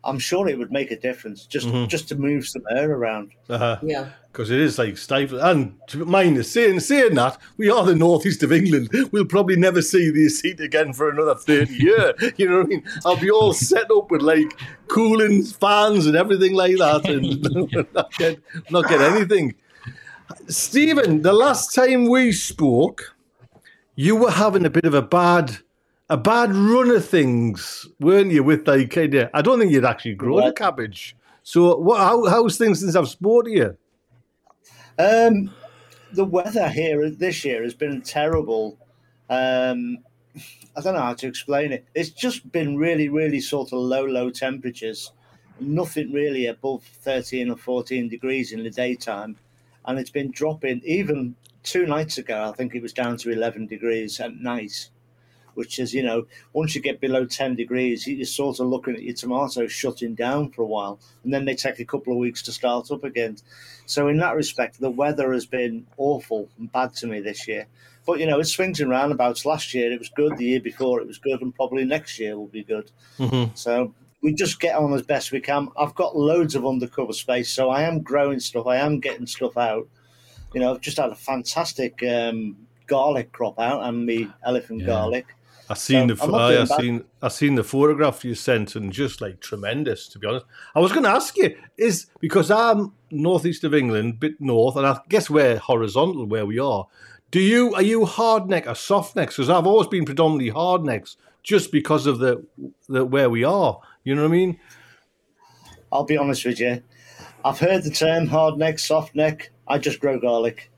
I'm 0.04 0.18
sure 0.18 0.48
it 0.48 0.58
would 0.58 0.72
make 0.72 0.90
a 0.90 0.98
difference 0.98 1.46
just 1.46 1.68
Mhm. 1.68 1.86
just 1.88 2.08
to 2.08 2.16
move 2.16 2.44
some 2.48 2.62
air 2.74 2.90
around. 2.90 3.30
Because 3.46 3.78
Yeah. 3.82 4.08
Because 4.32 4.50
it 4.50 4.58
is 4.60 4.76
like 4.78 4.96
stifling. 4.96 5.40
And 5.42 5.74
to 5.88 6.04
mind 6.04 6.36
is 6.38 6.50
saying, 6.50 6.80
saying 6.80 7.14
that, 7.14 7.38
we 7.58 7.70
are 7.70 7.84
the 7.84 7.94
northeast 7.94 8.42
of 8.42 8.50
England. 8.50 8.88
We'll 9.12 9.26
probably 9.26 9.54
never 9.56 9.82
see 9.82 10.10
this 10.10 10.40
heat 10.40 10.58
again 10.58 10.94
for 10.94 11.08
another 11.10 11.36
30 11.36 11.74
years. 11.74 12.14
You 12.38 12.48
know 12.48 12.56
what 12.58 12.66
I 12.66 12.68
mean? 12.70 12.84
I'll 13.04 13.16
be 13.18 13.30
all 13.30 13.52
set 13.52 13.88
up 13.92 14.10
with 14.10 14.22
like 14.22 14.58
cooling 14.88 15.44
fans 15.44 16.06
and 16.06 16.16
everything 16.16 16.54
like 16.54 16.78
that 16.78 17.04
and 17.08 17.40
not, 17.94 18.10
get, 18.18 18.40
not 18.70 18.88
get 18.88 19.00
anything. 19.00 19.54
Stephen, 20.48 21.22
the 21.22 21.32
last 21.32 21.74
time 21.74 22.08
we 22.08 22.32
spoke, 22.32 23.16
you 23.94 24.16
were 24.16 24.30
having 24.30 24.64
a 24.64 24.70
bit 24.70 24.84
of 24.84 24.94
a 24.94 25.02
bad 25.02 25.58
a 26.08 26.16
bad 26.16 26.54
run 26.54 26.90
of 26.90 27.06
things, 27.06 27.86
weren't 27.98 28.32
you? 28.32 28.44
With 28.44 28.68
like 28.68 28.90
kind 28.90 29.14
of, 29.14 29.30
I 29.32 29.40
don't 29.40 29.58
think 29.58 29.72
you'd 29.72 29.84
actually 29.84 30.14
grown 30.14 30.42
a 30.42 30.52
cabbage. 30.52 31.16
So, 31.42 31.76
what? 31.76 31.98
How, 31.98 32.26
how's 32.26 32.58
things 32.58 32.80
since 32.80 32.94
I've 32.94 33.08
spoke 33.08 33.46
to 33.46 33.50
you? 33.50 33.76
Um, 34.98 35.50
the 36.12 36.24
weather 36.24 36.68
here 36.68 37.08
this 37.10 37.44
year 37.44 37.62
has 37.62 37.74
been 37.74 38.02
terrible. 38.02 38.78
Um, 39.30 39.98
I 40.76 40.80
don't 40.80 40.94
know 40.94 41.00
how 41.00 41.14
to 41.14 41.26
explain 41.26 41.72
it. 41.72 41.86
It's 41.94 42.10
just 42.10 42.50
been 42.52 42.76
really, 42.76 43.08
really 43.08 43.40
sort 43.40 43.72
of 43.72 43.78
low, 43.78 44.04
low 44.04 44.30
temperatures. 44.30 45.12
nothing 45.60 46.12
really 46.12 46.46
above 46.46 46.82
13 46.82 47.50
or 47.50 47.56
14 47.56 48.08
degrees 48.08 48.52
in 48.52 48.62
the 48.64 48.70
daytime. 48.70 49.36
And 49.84 49.98
it's 49.98 50.10
been 50.10 50.30
dropping 50.30 50.80
even 50.84 51.34
two 51.62 51.86
nights 51.86 52.18
ago, 52.18 52.48
I 52.48 52.52
think 52.52 52.74
it 52.74 52.82
was 52.82 52.92
down 52.92 53.16
to 53.18 53.30
11 53.30 53.66
degrees 53.66 54.20
at 54.20 54.36
night, 54.36 54.88
which 55.54 55.78
is, 55.78 55.92
you 55.94 56.02
know, 56.02 56.26
once 56.52 56.74
you 56.74 56.80
get 56.80 57.00
below 57.00 57.24
10 57.24 57.56
degrees, 57.56 58.06
you're 58.06 58.24
sort 58.26 58.60
of 58.60 58.66
looking 58.66 58.94
at 58.94 59.02
your 59.02 59.14
tomatoes 59.14 59.72
shutting 59.72 60.14
down 60.14 60.50
for 60.50 60.62
a 60.62 60.66
while. 60.66 60.98
And 61.24 61.32
then 61.32 61.44
they 61.44 61.54
take 61.54 61.78
a 61.78 61.84
couple 61.84 62.12
of 62.12 62.18
weeks 62.18 62.42
to 62.42 62.52
start 62.52 62.90
up 62.90 63.04
again. 63.04 63.36
So, 63.86 64.08
in 64.08 64.18
that 64.18 64.36
respect, 64.36 64.80
the 64.80 64.90
weather 64.90 65.32
has 65.32 65.46
been 65.46 65.86
awful 65.96 66.48
and 66.58 66.70
bad 66.72 66.94
to 66.96 67.06
me 67.06 67.20
this 67.20 67.46
year. 67.46 67.66
But, 68.06 68.18
you 68.18 68.26
know, 68.26 68.40
it 68.40 68.44
swings 68.44 68.80
and 68.80 68.90
roundabouts. 68.90 69.44
Last 69.44 69.74
year 69.74 69.92
it 69.92 69.98
was 69.98 70.08
good, 70.08 70.36
the 70.36 70.44
year 70.44 70.60
before 70.60 71.00
it 71.00 71.06
was 71.06 71.18
good, 71.18 71.40
and 71.40 71.54
probably 71.54 71.84
next 71.84 72.18
year 72.18 72.36
will 72.36 72.48
be 72.48 72.64
good. 72.64 72.90
Mhm. 73.18 73.56
So, 73.56 73.94
we 74.22 74.32
just 74.32 74.60
get 74.60 74.76
on 74.76 74.94
as 74.94 75.02
best 75.02 75.32
we 75.32 75.40
can. 75.40 75.68
I've 75.76 75.94
got 75.94 76.16
loads 76.16 76.54
of 76.54 76.66
undercover 76.66 77.12
space, 77.12 77.50
so 77.50 77.70
I 77.70 77.82
am 77.82 78.00
growing 78.02 78.40
stuff. 78.40 78.66
I 78.66 78.76
am 78.76 79.00
getting 79.00 79.26
stuff 79.26 79.56
out. 79.56 79.88
You 80.54 80.60
know, 80.60 80.72
I've 80.74 80.80
just 80.80 80.98
had 80.98 81.10
a 81.10 81.14
fantastic 81.14 82.02
um, 82.04 82.56
garlic 82.86 83.32
crop 83.32 83.58
out 83.58 83.82
and 83.84 84.08
the 84.08 84.28
elephant 84.44 84.80
Yeah. 84.80 84.86
garlic. 84.86 85.26
I 85.70 85.74
seen 85.74 86.08
So, 86.08 86.14
the 86.26 86.32
I, 86.34 86.60
I 86.60 86.64
seen 86.64 87.04
I 87.22 87.28
seen 87.28 87.54
the 87.54 87.64
photograph 87.64 88.24
you 88.24 88.34
sent 88.34 88.76
and 88.76 88.92
just 88.92 89.20
like 89.20 89.40
tremendous 89.40 90.06
to 90.08 90.18
be 90.18 90.26
honest. 90.26 90.44
I 90.74 90.80
was 90.80 90.92
going 90.92 91.04
to 91.04 91.10
ask 91.10 91.36
you 91.36 91.56
is 91.78 92.06
because 92.20 92.50
I'm 92.50 92.92
northeast 93.10 93.64
of 93.64 93.72
England, 93.72 94.20
bit 94.20 94.38
north, 94.38 94.76
and 94.76 94.86
I 94.86 95.00
guess 95.08 95.30
we're 95.30 95.56
horizontal 95.58 96.26
where 96.26 96.44
we 96.44 96.58
are. 96.58 96.86
Do 97.30 97.40
you 97.40 97.74
are 97.74 97.82
you 97.82 98.04
hard 98.04 98.48
neck 98.50 98.66
or 98.66 98.74
soft 98.74 99.16
necks? 99.16 99.36
Because 99.36 99.48
I've 99.48 99.66
always 99.66 99.88
been 99.88 100.04
predominantly 100.04 100.50
hard 100.50 100.84
necks, 100.84 101.16
just 101.42 101.72
because 101.72 102.06
of 102.06 102.18
the 102.18 102.44
the 102.88 103.06
where 103.06 103.30
we 103.30 103.42
are. 103.42 103.80
You 104.04 104.14
know 104.14 104.22
what 104.22 104.28
I 104.28 104.32
mean? 104.32 104.58
I'll 105.92 106.04
be 106.04 106.16
honest 106.16 106.44
with 106.44 106.58
you. 106.60 106.82
I've 107.44 107.58
heard 107.58 107.84
the 107.84 107.90
term 107.90 108.26
hard 108.26 108.58
neck, 108.58 108.78
soft 108.78 109.14
neck. 109.14 109.50
I 109.68 109.78
just 109.78 110.00
grow 110.00 110.18
garlic. 110.18 110.70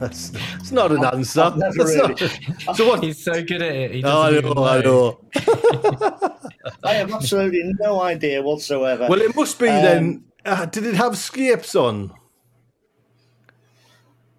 That's 0.00 0.32
it's 0.60 0.72
not 0.72 0.90
an 0.92 1.04
answer. 1.04 1.40
I've 1.42 1.56
never 1.56 1.74
That's 1.84 1.90
really- 1.96 2.48
not- 2.66 2.76
so 2.76 2.88
what? 2.88 3.02
He's 3.02 3.22
so 3.22 3.32
good 3.44 3.62
at 3.62 3.74
it. 3.74 3.90
He 3.92 4.02
Oh, 4.04 4.22
I 4.22 4.30
doesn't 4.32 4.54
know, 4.56 4.64
I 4.64 4.80
know. 4.80 5.20
I 6.84 6.94
have 6.94 7.12
absolutely 7.12 7.62
no 7.78 8.00
idea 8.02 8.42
whatsoever. 8.42 9.06
Well, 9.08 9.20
it 9.20 9.34
must 9.36 9.58
be 9.58 9.68
Um, 9.68 9.82
then. 9.82 10.24
Uh, 10.44 10.66
did 10.66 10.84
it 10.84 10.94
have 10.94 11.16
scapes 11.16 11.74
on? 11.74 12.12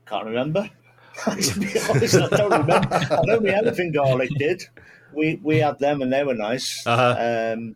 Can't 0.05 0.25
remember. 0.25 0.69
to 1.41 1.59
be 1.59 1.67
honest, 1.89 2.15
I 2.15 2.27
don't 2.27 2.51
remember. 2.51 2.89
I 2.91 3.21
know 3.23 3.39
the 3.39 3.55
elephant 3.55 3.93
garlic 3.93 4.29
did. 4.37 4.63
We 5.15 5.39
we 5.41 5.57
had 5.57 5.79
them 5.79 6.01
and 6.01 6.11
they 6.11 6.23
were 6.23 6.35
nice. 6.35 6.85
Uh-huh. 6.85 7.53
Um, 7.53 7.75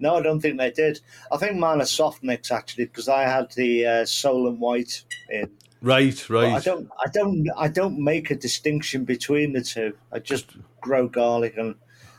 no, 0.00 0.16
I 0.16 0.22
don't 0.22 0.40
think 0.40 0.58
they 0.58 0.70
did. 0.70 1.00
I 1.32 1.36
think 1.36 1.56
mine 1.56 1.80
are 1.80 1.86
soft 1.86 2.22
mix 2.22 2.52
actually 2.52 2.84
because 2.86 3.08
I 3.08 3.22
had 3.22 3.50
the 3.52 3.86
uh, 3.86 4.06
White 4.52 5.04
in. 5.30 5.50
Right, 5.80 6.24
But 6.50 6.56
I 6.56 6.60
don't, 6.60 6.90
I 6.98 7.08
don't, 7.10 7.50
I 7.56 7.68
don't 7.68 8.02
make 8.02 8.32
a 8.32 8.34
distinction 8.34 9.04
between 9.04 9.52
the 9.52 9.62
two. 9.62 9.96
I 10.12 10.18
just 10.18 10.56
grow 10.80 11.06
garlic 11.08 11.56
and 11.56 11.76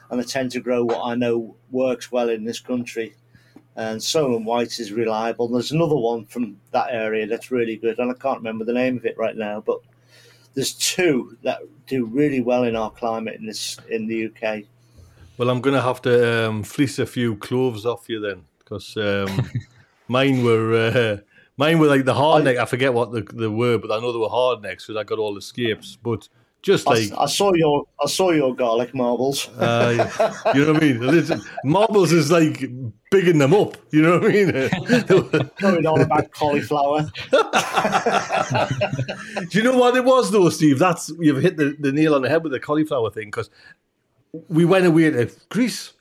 and 0.10 0.20
I 0.20 0.24
tend 0.24 0.52
to 0.52 0.60
grow 0.60 0.84
what 0.84 1.04
I 1.04 1.16
know 1.16 1.56
works 1.70 2.12
well 2.12 2.30
in 2.30 2.44
this 2.44 2.60
country. 2.60 3.16
And 3.76 4.02
Solent 4.02 4.46
White 4.46 4.80
is 4.80 4.92
reliable. 4.92 5.48
There's 5.48 5.72
another 5.72 5.96
one 5.96 6.26
from 6.26 6.60
that 6.72 6.88
area 6.90 7.28
that's 7.28 7.52
really 7.52 7.78
good, 7.78 8.00
and 8.00 8.12
I 8.12 8.16
can't 8.16 8.40
remember 8.40 8.66
the 8.66 8.74
name 8.74 8.98
of 8.98 9.06
it 9.06 9.18
right 9.18 9.36
now. 9.36 9.62
But 9.62 9.80
there's 10.60 10.74
two 10.74 11.38
that 11.42 11.62
do 11.88 12.04
really 12.06 12.42
well 12.42 12.64
in 12.66 12.76
our 12.76 12.92
climate 12.92 13.40
in 13.40 13.46
this 13.46 13.78
in 13.90 14.08
the 14.08 14.26
UK. 14.26 14.66
Well, 15.38 15.50
I'm 15.50 15.62
going 15.62 15.74
to 15.74 15.82
have 15.82 16.02
to 16.02 16.50
um, 16.50 16.64
fleece 16.64 17.00
a 17.00 17.06
few 17.06 17.38
cloves 17.38 17.86
off 17.86 18.10
you 18.10 18.20
then, 18.20 18.44
because 18.58 18.98
um, 18.98 19.50
mine 20.10 20.44
were 20.44 20.74
uh, 20.74 21.18
mine 21.56 21.80
were 21.80 21.88
like 21.88 22.04
the 22.04 22.14
hard 22.14 22.44
neck. 22.44 22.58
I 22.58 22.66
forget 22.66 22.94
what 22.94 23.14
the, 23.14 23.22
they 23.22 23.48
were, 23.48 23.78
but 23.78 23.90
I 23.90 24.02
know 24.02 24.12
they 24.12 24.20
were 24.20 24.28
hard 24.28 24.62
necks 24.62 24.86
because 24.86 25.00
I 25.00 25.06
got 25.06 25.18
all 25.18 25.34
the 25.34 25.42
scapes. 25.42 25.98
But 26.04 26.28
just 26.62 26.88
I, 26.88 26.94
like 26.94 27.12
I 27.18 27.26
saw 27.26 27.54
your 27.54 27.86
I 28.04 28.08
saw 28.08 28.32
your 28.32 28.54
garlic 28.56 28.94
marbles. 28.94 29.48
uh, 29.58 30.42
you 30.54 30.66
know 30.66 30.74
what 30.74 30.84
I 30.84 30.86
mean. 30.86 31.00
Listen, 31.00 31.42
marbles 31.64 32.12
is 32.12 32.32
like 32.32 32.70
bigging 33.12 33.38
them 33.38 33.54
up. 33.54 33.78
You 33.92 34.02
know 34.02 34.20
what 34.20 34.26
I 34.26 34.34
mean? 34.34 35.50
Going 35.62 35.86
on 35.86 36.02
about 36.02 36.32
cauliflower. 36.32 37.10
Do 39.50 39.58
you 39.58 39.64
know 39.64 39.78
what 39.78 39.96
it 39.96 40.04
was 40.04 40.32
though, 40.32 40.50
Steve? 40.50 40.80
That's 40.80 41.12
you've 41.20 41.42
hit 41.42 41.58
the, 41.58 41.76
the 41.80 41.92
nail 41.92 42.16
on 42.16 42.22
the 42.22 42.30
head 42.30 42.44
with 42.44 42.52
the 42.52 42.60
cauliflower 42.60 43.10
thing 43.12 43.28
because 43.28 43.50
we 44.48 44.66
went 44.66 44.86
away 44.86 45.10
to 45.12 45.32
Greece. 45.50 45.94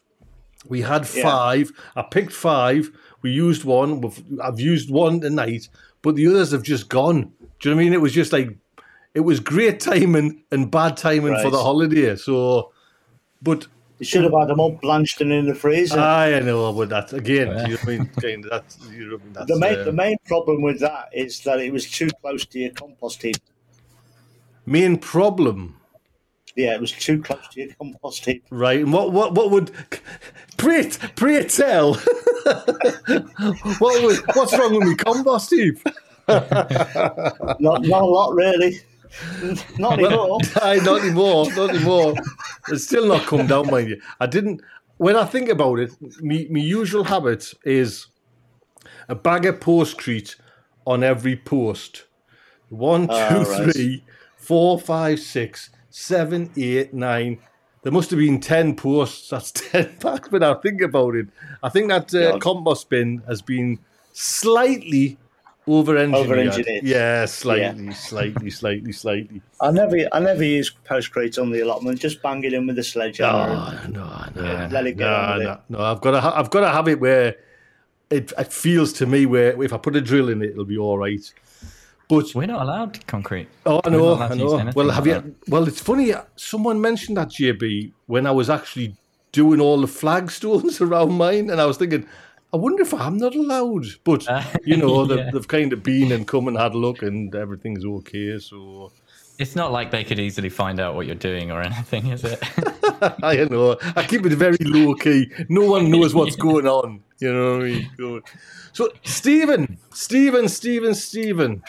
We 0.67 0.83
had 0.83 1.09
Yeah. 1.15 1.23
five. 1.23 1.73
I 1.97 2.03
picked 2.03 2.33
five. 2.33 2.91
We 3.23 3.31
used 3.31 3.65
one. 3.65 4.01
We've, 4.01 4.23
I've 4.43 4.61
used 4.61 4.91
one 4.91 5.21
tonight, 5.21 5.69
but 6.03 6.15
the 6.17 6.27
others 6.27 6.51
have 6.53 6.63
just 6.63 6.89
gone. 6.89 7.33
Do 7.61 7.69
you 7.69 7.71
know 7.71 7.77
what 7.77 7.81
I 7.81 7.85
mean? 7.85 7.93
It 7.93 8.01
was 8.01 8.13
just 8.13 8.33
like 8.33 8.51
it 9.19 9.25
was 9.25 9.41
great 9.41 9.81
timing 9.81 10.45
and 10.53 10.71
bad 10.71 10.97
timing 10.97 11.35
for 11.43 11.51
the 11.51 11.59
holiday. 11.59 12.15
So, 12.15 12.71
but 13.43 13.67
You 13.99 14.07
should 14.07 14.23
have 14.23 14.33
had 14.33 14.47
them 14.47 14.61
all 14.61 14.79
blanched 14.81 15.21
and 15.21 15.33
in 15.33 15.47
the 15.47 15.57
freezer. 15.57 15.99
I 15.99 16.39
know, 16.39 16.73
but 16.73 16.89
that 16.91 17.13
again, 17.13 17.49
you 17.69 17.75
know 17.75 17.79
I 17.83 17.87
mean? 17.87 18.07
Kind 18.23 18.45
of, 18.45 18.51
that's, 18.53 18.79
you 18.93 19.11
know, 19.11 19.21
that's 19.33 19.51
the 19.51 19.59
main 19.59 19.81
uh, 19.81 19.83
the 19.83 19.93
main 19.93 20.17
problem 20.27 20.63
with 20.63 20.79
that 20.79 21.09
is 21.13 21.41
that 21.41 21.59
it 21.59 21.73
was 21.73 21.91
too 21.91 22.09
close 22.23 22.47
to 22.47 22.61
your 22.61 22.71
compost 22.71 23.21
heap. 23.21 23.39
main 24.67 24.97
problem. 24.99 25.75
Yeah, 26.55 26.75
it 26.75 26.81
was 26.81 26.93
too 26.93 27.21
close 27.21 27.49
to 27.49 27.61
your 27.61 27.75
compost 27.75 28.25
heap. 28.25 28.45
Right, 28.51 28.79
and 28.79 28.93
what 28.93 29.11
what 29.11 29.35
what 29.35 29.51
would 29.51 29.73
pray 30.59 30.89
pray 31.17 31.43
tell? 31.43 31.95
what 33.83 33.95
would, 34.05 34.19
what's 34.37 34.57
wrong 34.57 34.75
with 34.75 34.89
me 34.89 34.95
compost 34.95 35.51
heap? 35.51 35.81
Not 36.29 37.83
not 37.95 38.03
a 38.03 38.13
lot 38.19 38.35
really. 38.35 38.81
Not 39.79 39.99
anymore. 39.99 40.39
Not 40.65 41.01
anymore, 41.03 41.51
not 41.53 41.71
anymore. 41.71 42.15
It's 42.69 42.85
still 42.85 43.07
not 43.07 43.27
come 43.27 43.47
down, 43.47 43.71
mind 43.71 43.89
you. 43.89 44.01
I 44.21 44.27
didn't. 44.27 44.61
When 44.99 45.17
I 45.17 45.25
think 45.25 45.49
about 45.49 45.79
it, 45.79 45.91
me 46.21 46.47
my 46.51 46.61
usual 46.61 47.05
habit 47.05 47.55
is 47.65 48.07
a 49.09 49.15
bag 49.15 49.47
of 49.47 49.61
postcrete 49.61 50.37
on 50.87 51.03
every 51.03 51.37
post. 51.37 52.05
One, 52.69 53.07
two, 53.09 53.15
Ah, 53.15 53.43
right. 53.47 53.73
three, 53.73 54.05
four, 54.37 54.79
five, 54.79 55.21
six, 55.21 55.71
seven, 55.91 56.51
eight, 56.57 56.93
nine. 56.93 57.39
There 57.83 57.93
must 57.93 58.11
have 58.11 58.19
been 58.19 58.41
ten 58.41 58.77
posts. 58.77 59.29
That's 59.31 59.53
ten 59.53 59.97
bags. 60.01 60.31
When 60.31 60.43
I 60.43 60.55
think 60.55 60.81
about 60.83 61.15
it, 61.15 61.29
I 61.63 61.69
think 61.71 61.89
that 61.89 62.13
uh, 62.15 62.19
Yeah. 62.35 62.39
compost 62.39 62.91
bin 62.91 63.23
has 63.27 63.41
been 63.41 63.79
slightly 64.13 65.17
over-engineered. 65.69 66.27
Over-engineered. 66.27 66.85
Yeah, 66.85 67.25
slightly, 67.27 67.93
slightly, 67.93 68.51
slightly, 68.51 68.93
slightly. 68.93 69.41
I 69.61 69.71
never 69.71 69.97
I 70.13 70.19
never 70.21 70.43
use 70.45 70.73
postcrete 70.89 71.41
on 71.41 71.51
the 71.51 71.61
allotment. 71.61 72.01
Just 72.01 72.23
bang 72.23 72.43
it 72.45 72.53
in 72.53 72.67
with 72.67 72.79
a 72.79 72.83
sledgehammer. 72.85 73.89
No, 73.89 74.01
no, 74.01 74.25
no, 74.35 74.43
Yeah. 74.43 74.69
Let 74.73 74.87
it 74.87 74.97
get 74.97 75.05
no, 75.05 75.37
no, 75.39 75.53
it. 75.53 75.59
no. 75.69 75.79
I've 75.81 76.01
got 76.01 76.13
to, 76.13 76.21
ha- 76.21 76.35
I've 76.37 76.51
got 76.51 76.61
to 76.61 76.71
have 76.71 76.89
it 76.89 77.01
where 77.01 77.37
it, 78.11 78.33
it 78.39 78.53
feels 78.53 78.93
to 78.95 79.07
me 79.07 79.27
where 79.27 79.63
if 79.63 79.73
I 79.73 79.77
put 79.77 79.95
a 79.97 80.01
drill 80.01 80.29
in 80.31 80.43
it, 80.43 80.51
it'll 80.51 80.65
be 80.65 80.79
all 80.79 80.99
right. 80.99 81.21
But 82.09 82.35
We're 82.35 82.47
not 82.47 82.63
allowed 82.63 83.07
concrete. 83.07 83.49
oh, 83.67 83.83
I 83.85 83.91
know, 83.91 84.15
I 84.15 84.35
know. 84.35 84.57
anything 84.57 84.73
Well, 84.75 84.87
like 84.87 84.95
have 84.95 85.05
that. 85.05 85.25
you? 85.27 85.35
Well, 85.49 85.69
it's 85.69 85.81
funny. 85.81 86.13
Uh, 86.15 86.23
someone 86.37 86.81
mentioned 86.81 87.19
that 87.19 87.29
JB 87.29 87.93
when 88.07 88.27
I 88.27 88.31
was 88.31 88.49
actually 88.49 88.97
doing 89.33 89.61
all 89.61 89.79
the 89.79 89.87
flagstones 89.87 90.81
around 90.87 91.13
mine, 91.13 91.51
and 91.51 91.61
I 91.61 91.67
was 91.67 91.77
thinking. 91.77 92.07
I 92.53 92.57
wonder 92.57 92.83
if 92.83 92.95
I'm 92.95 93.19
not 93.19 93.35
allowed, 93.35 93.87
but 94.05 94.27
Uh, 94.29 94.43
you 94.65 94.77
know 94.77 95.05
they've, 95.09 95.33
they've 95.33 95.49
kind 95.49 95.73
of 95.73 95.83
been 95.83 96.13
and 96.13 96.27
come 96.27 96.49
and 96.49 96.57
had 96.57 96.75
a 96.75 96.79
look, 96.79 97.03
and 97.03 97.35
everything's 97.35 97.85
okay. 97.85 98.39
So 98.39 98.91
It's 99.39 99.55
not 99.55 99.71
like 99.71 99.91
they 99.91 100.03
could 100.05 100.19
easily 100.19 100.49
find 100.49 100.81
out 100.81 100.95
what 100.95 101.07
you're 101.07 101.15
doing 101.31 101.51
or 101.51 101.61
anything, 101.71 102.07
is 102.09 102.25
it? 102.25 102.39
I 103.23 103.45
know. 103.51 103.77
I 103.97 104.03
keep 104.05 104.25
it 104.27 104.33
very 104.33 104.57
low 104.61 104.95
key. 104.95 105.31
No 105.49 105.71
one 105.71 105.91
knows 105.91 106.15
what's 106.15 106.37
going 106.37 106.67
on. 106.67 107.03
You 107.21 107.33
know 107.33 107.59
what 107.59 107.67
I 107.67 107.69
mean? 107.71 107.91
So- 107.99 108.21
So, 108.73 108.91
Stephen, 109.05 109.77
Stephen, 109.93 110.49
Stephen, 110.49 110.95
Stephen, 110.95 111.63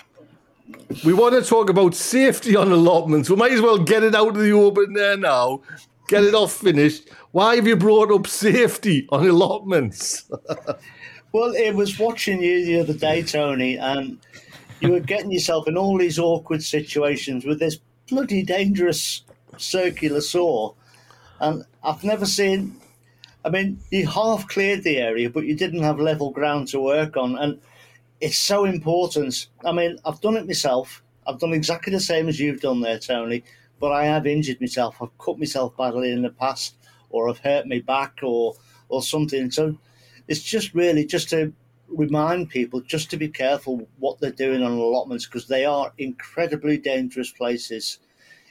we 1.04 1.12
want 1.14 1.34
to 1.34 1.42
talk 1.42 1.70
about 1.70 1.96
safety 1.96 2.56
on 2.56 2.72
allotments. 2.72 3.30
We 3.30 3.36
might 3.36 3.52
as 3.54 3.62
well 3.62 3.80
get 3.80 4.04
it 4.04 4.14
out 4.14 4.28
of 4.30 4.38
the 4.44 4.52
open 4.52 4.94
there 4.94 5.18
now. 5.18 5.62
Get 6.10 6.24
it 6.24 6.34
off 6.34 6.54
finished. 6.54 7.10
Why 7.32 7.56
have 7.56 7.68
you 7.68 7.76
brought 7.76 8.12
up 8.12 8.26
safety 8.26 9.08
on 9.12 9.28
allotments? 9.28 10.30
Well, 11.32 11.54
it 11.54 11.76
was 11.76 12.00
watching 12.00 12.42
you 12.42 12.66
the 12.66 12.80
other 12.80 12.94
day, 12.96 13.22
Tony, 13.22 13.78
and 13.78 14.18
you 14.82 14.92
were 14.92 15.00
getting 15.00 15.32
yourself 15.32 15.68
in 15.68 15.78
all 15.78 15.96
these 16.00 16.18
awkward 16.18 16.64
situations 16.64 17.46
with 17.46 17.60
this 17.60 17.78
bloody 18.10 18.42
dangerous 18.42 19.24
circular 19.58 20.22
saw. 20.22 20.74
And 21.40 21.66
I've 21.84 22.04
never 22.04 22.26
seen. 22.26 22.82
I 23.46 23.50
mean, 23.50 23.80
you 23.92 24.08
half 24.08 24.48
cleared 24.48 24.84
the 24.84 24.98
area, 24.98 25.30
but 25.30 25.46
you 25.46 25.56
didn't 25.56 25.84
have 25.84 26.00
level 26.00 26.32
ground 26.32 26.68
to 26.70 26.80
work 26.80 27.16
on, 27.16 27.38
and 27.38 27.62
it's 28.20 28.40
so 28.40 28.66
important. 28.66 29.50
I 29.64 29.72
mean, 29.72 30.00
I've 30.06 30.22
done 30.22 30.36
it 30.36 30.48
myself. 30.48 31.04
I've 31.28 31.40
done 31.40 31.54
exactly 31.54 31.94
the 31.94 32.00
same 32.00 32.28
as 32.28 32.40
you've 32.40 32.62
done 32.62 32.82
there, 32.82 32.98
Tony. 32.98 33.44
But 33.80 33.92
I 33.92 34.06
have 34.06 34.28
injured 34.28 34.60
myself. 34.60 34.98
I've 35.02 35.18
cut 35.18 35.40
myself 35.40 35.78
badly 35.78 36.12
in 36.12 36.22
the 36.22 36.30
past, 36.30 36.76
or 37.10 37.30
I've 37.30 37.40
hurt 37.40 37.68
my 37.68 37.80
back, 37.80 38.20
or 38.24 38.56
or 38.90 39.02
something. 39.02 39.52
So 39.52 39.78
it's 40.28 40.44
just 40.44 40.74
really 40.74 41.06
just 41.06 41.30
to 41.30 41.54
remind 41.88 42.50
people 42.50 42.82
just 42.82 43.10
to 43.10 43.18
be 43.18 43.30
careful 43.30 43.88
what 43.98 44.20
they're 44.20 44.32
doing 44.32 44.62
on 44.64 44.74
allotments 44.74 45.26
because 45.26 45.48
they 45.48 45.66
are 45.66 45.94
incredibly 45.98 46.78
dangerous 46.78 47.32
places. 47.32 48.00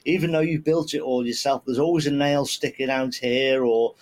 Even 0.05 0.33
though 0.33 0.41
you've 0.41 0.65
built 0.65 0.95
it 0.95 1.01
all 1.01 1.27
yourself, 1.27 1.63
there's 1.65 1.79
always 1.79 2.07
a 2.07 2.11
nail 2.11 2.47
sticking 2.47 2.91
out 2.91 3.15
here 3.15 3.65
or 3.65 3.95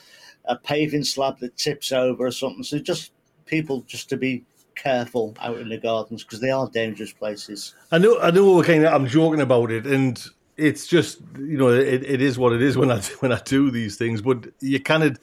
a 0.44 0.56
paving 0.56 1.04
slab 1.04 1.38
that 1.40 1.56
tips 1.56 1.92
over 1.92 2.26
or 2.26 2.30
something. 2.30 2.62
So 2.62 2.78
just 2.78 3.12
people 3.46 3.82
just 3.82 4.08
to 4.10 4.16
be 4.16 4.44
careful 4.74 5.34
out 5.40 5.58
in 5.58 5.68
the 5.68 5.78
gardens 5.78 6.22
because 6.22 6.40
they 6.40 6.50
are 6.50 6.68
dangerous 6.70 7.12
places. 7.12 7.74
I 7.90 7.98
know, 7.98 8.20
I 8.20 8.30
know. 8.30 8.62
Kind 8.62 8.84
of, 8.84 8.92
I'm 8.92 9.06
joking 9.06 9.40
about 9.40 9.70
it, 9.70 9.86
and 9.86 10.22
it's 10.56 10.86
just, 10.86 11.20
you 11.38 11.58
know, 11.58 11.68
it, 11.68 12.02
it 12.02 12.22
is 12.22 12.38
what 12.38 12.52
it 12.52 12.62
is 12.62 12.76
when 12.76 12.90
I 12.90 13.00
when 13.20 13.32
I 13.32 13.40
do 13.40 13.70
these 13.70 13.96
things. 13.96 14.22
But 14.22 14.46
you 14.60 14.80
kind 14.80 15.02
of 15.02 15.18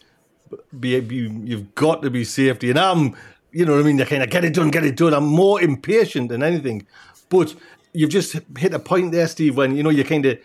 be, 0.79 0.99
be, 0.99 1.15
you've 1.15 1.73
got 1.75 2.01
to 2.03 2.09
be 2.09 2.23
safety, 2.23 2.69
and 2.69 2.79
I'm, 2.79 3.15
you 3.51 3.65
know, 3.65 3.73
what 3.73 3.81
I 3.81 3.83
mean, 3.83 3.97
you 3.97 4.05
kind 4.05 4.23
of 4.23 4.29
get 4.29 4.45
it 4.45 4.53
done, 4.53 4.71
get 4.71 4.85
it 4.85 4.95
done. 4.95 5.13
I'm 5.13 5.25
more 5.25 5.61
impatient 5.61 6.29
than 6.29 6.43
anything, 6.43 6.85
but 7.29 7.55
you've 7.93 8.09
just 8.11 8.37
hit 8.57 8.73
a 8.73 8.79
point 8.79 9.11
there, 9.11 9.27
Steve, 9.27 9.57
when 9.57 9.75
you 9.75 9.83
know 9.83 9.89
you 9.89 10.03
kind 10.03 10.25
of. 10.25 10.37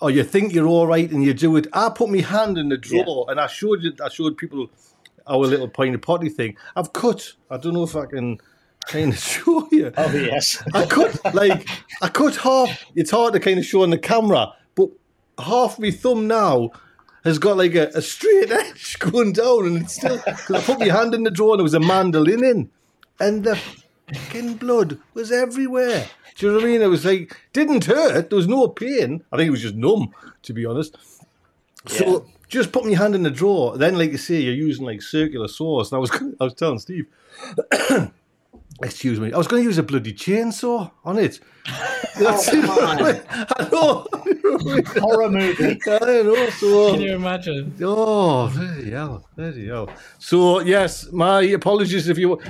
Oh, 0.00 0.06
or 0.06 0.10
you 0.12 0.22
think 0.22 0.54
you're 0.54 0.68
all 0.68 0.86
right 0.86 1.10
and 1.10 1.24
you 1.24 1.34
do 1.34 1.56
it. 1.56 1.66
I 1.72 1.90
put 1.90 2.08
my 2.08 2.20
hand 2.20 2.56
in 2.56 2.68
the 2.68 2.76
drawer 2.76 3.26
and 3.28 3.40
I 3.40 3.48
showed 3.48 3.82
you. 3.82 3.92
I 4.00 4.08
showed 4.08 4.36
people 4.36 4.70
our 5.26 5.38
little 5.38 5.66
pointy 5.66 5.98
potty 5.98 6.28
thing. 6.28 6.56
I've 6.76 6.92
cut. 6.92 7.32
I 7.50 7.56
don't 7.56 7.74
know 7.74 7.82
if 7.82 7.96
I 7.96 8.06
can 8.06 8.38
kind 8.88 9.12
of 9.12 9.18
show 9.18 9.68
you. 9.70 9.92
Oh 9.96 10.12
yes, 10.12 10.62
I 10.74 10.84
could 10.86 11.18
like 11.34 11.68
I 12.02 12.08
could 12.08 12.36
half. 12.36 12.84
It's 12.96 13.10
hard 13.10 13.34
to 13.34 13.40
kind 13.40 13.58
of 13.58 13.64
show 13.64 13.82
on 13.82 13.90
the 13.90 13.98
camera, 13.98 14.52
but 14.74 14.88
half 15.38 15.78
my 15.78 15.90
thumb 15.90 16.26
now 16.26 16.70
has 17.24 17.38
got 17.38 17.56
like 17.56 17.74
a, 17.74 17.88
a 17.94 18.02
straight 18.02 18.50
edge 18.62 18.98
going 18.98 19.32
down, 19.32 19.66
and 19.66 19.76
it's 19.82 19.94
still. 19.94 20.18
Cause 20.18 20.50
I 20.50 20.60
put 20.60 20.80
my 20.80 20.86
hand 20.88 21.14
in 21.14 21.22
the 21.24 21.30
drawer 21.30 21.52
and 21.54 21.60
there 21.60 21.64
was 21.64 21.74
a 21.74 21.80
mandolin 21.80 22.42
in, 22.44 22.70
and 23.20 23.44
the 23.44 23.56
fucking 24.12 24.54
blood 24.54 24.98
was 25.14 25.30
everywhere. 25.30 26.06
Do 26.36 26.46
you 26.46 26.52
know 26.52 26.58
what 26.58 26.64
I 26.66 26.68
mean? 26.72 26.82
It 26.82 26.86
was 26.86 27.04
like 27.04 27.36
didn't 27.52 27.84
hurt. 27.86 28.30
There 28.30 28.36
was 28.36 28.46
no 28.48 28.68
pain. 28.68 29.24
I 29.32 29.36
think 29.36 29.48
it 29.48 29.50
was 29.50 29.62
just 29.62 29.74
numb, 29.74 30.14
to 30.42 30.52
be 30.52 30.64
honest. 30.64 30.96
So 31.86 32.04
Yeah. 32.06 32.32
just 32.48 32.70
put 32.72 32.84
my 32.84 32.94
hand 32.94 33.14
in 33.16 33.24
the 33.24 33.30
drawer. 33.30 33.76
Then, 33.76 33.98
like 33.98 34.12
you 34.12 34.18
say, 34.18 34.40
you're 34.40 34.54
using 34.54 34.86
like 34.86 35.02
circular 35.02 35.48
saws. 35.48 35.90
And 35.90 35.96
I 35.96 36.00
was, 36.00 36.10
I 36.40 36.44
was 36.44 36.54
telling 36.54 36.78
Steve, 36.78 37.06
excuse 38.82 39.18
me, 39.20 39.32
I 39.32 39.38
was 39.38 39.46
going 39.48 39.62
to 39.62 39.66
use 39.66 39.78
a 39.78 39.82
bloody 39.82 40.12
chainsaw 40.12 40.90
on 41.04 41.18
it. 41.18 41.40
Oh, 42.20 42.24
That's 42.24 42.50
come 42.50 42.68
on. 42.70 42.98
I 43.30 43.68
know. 43.70 44.06
horror 45.00 45.30
movie. 45.30 45.78
I 45.86 46.22
know. 46.22 46.50
So, 46.50 46.88
uh, 46.88 46.92
Can 46.92 47.00
you 47.02 47.14
imagine? 47.14 47.72
oh, 47.80 48.48
bloody 48.50 48.90
hell, 48.90 49.24
bloody 49.36 49.68
hell. 49.68 49.88
So, 50.18 50.58
yes, 50.60 51.12
my 51.12 51.42
apologies 51.42 52.08
if 52.08 52.18
you 52.18 52.40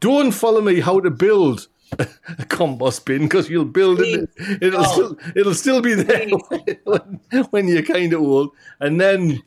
don't 0.00 0.30
follow 0.32 0.60
me 0.60 0.80
how 0.80 1.00
to 1.00 1.10
build 1.10 1.68
a 1.98 2.44
compost 2.48 3.06
bin 3.06 3.22
because 3.22 3.48
you'll 3.48 3.64
build 3.64 4.00
it. 4.02 4.28
It'll 4.60 4.80
Oh. 4.84 4.92
still, 4.92 5.18
it'll 5.34 5.54
still 5.54 5.80
be 5.80 5.94
there 5.94 6.28
when, 6.84 7.20
when 7.50 7.68
you're 7.68 7.82
kind 7.82 8.12
of 8.12 8.20
old, 8.20 8.50
and 8.80 9.00
then 9.00 9.42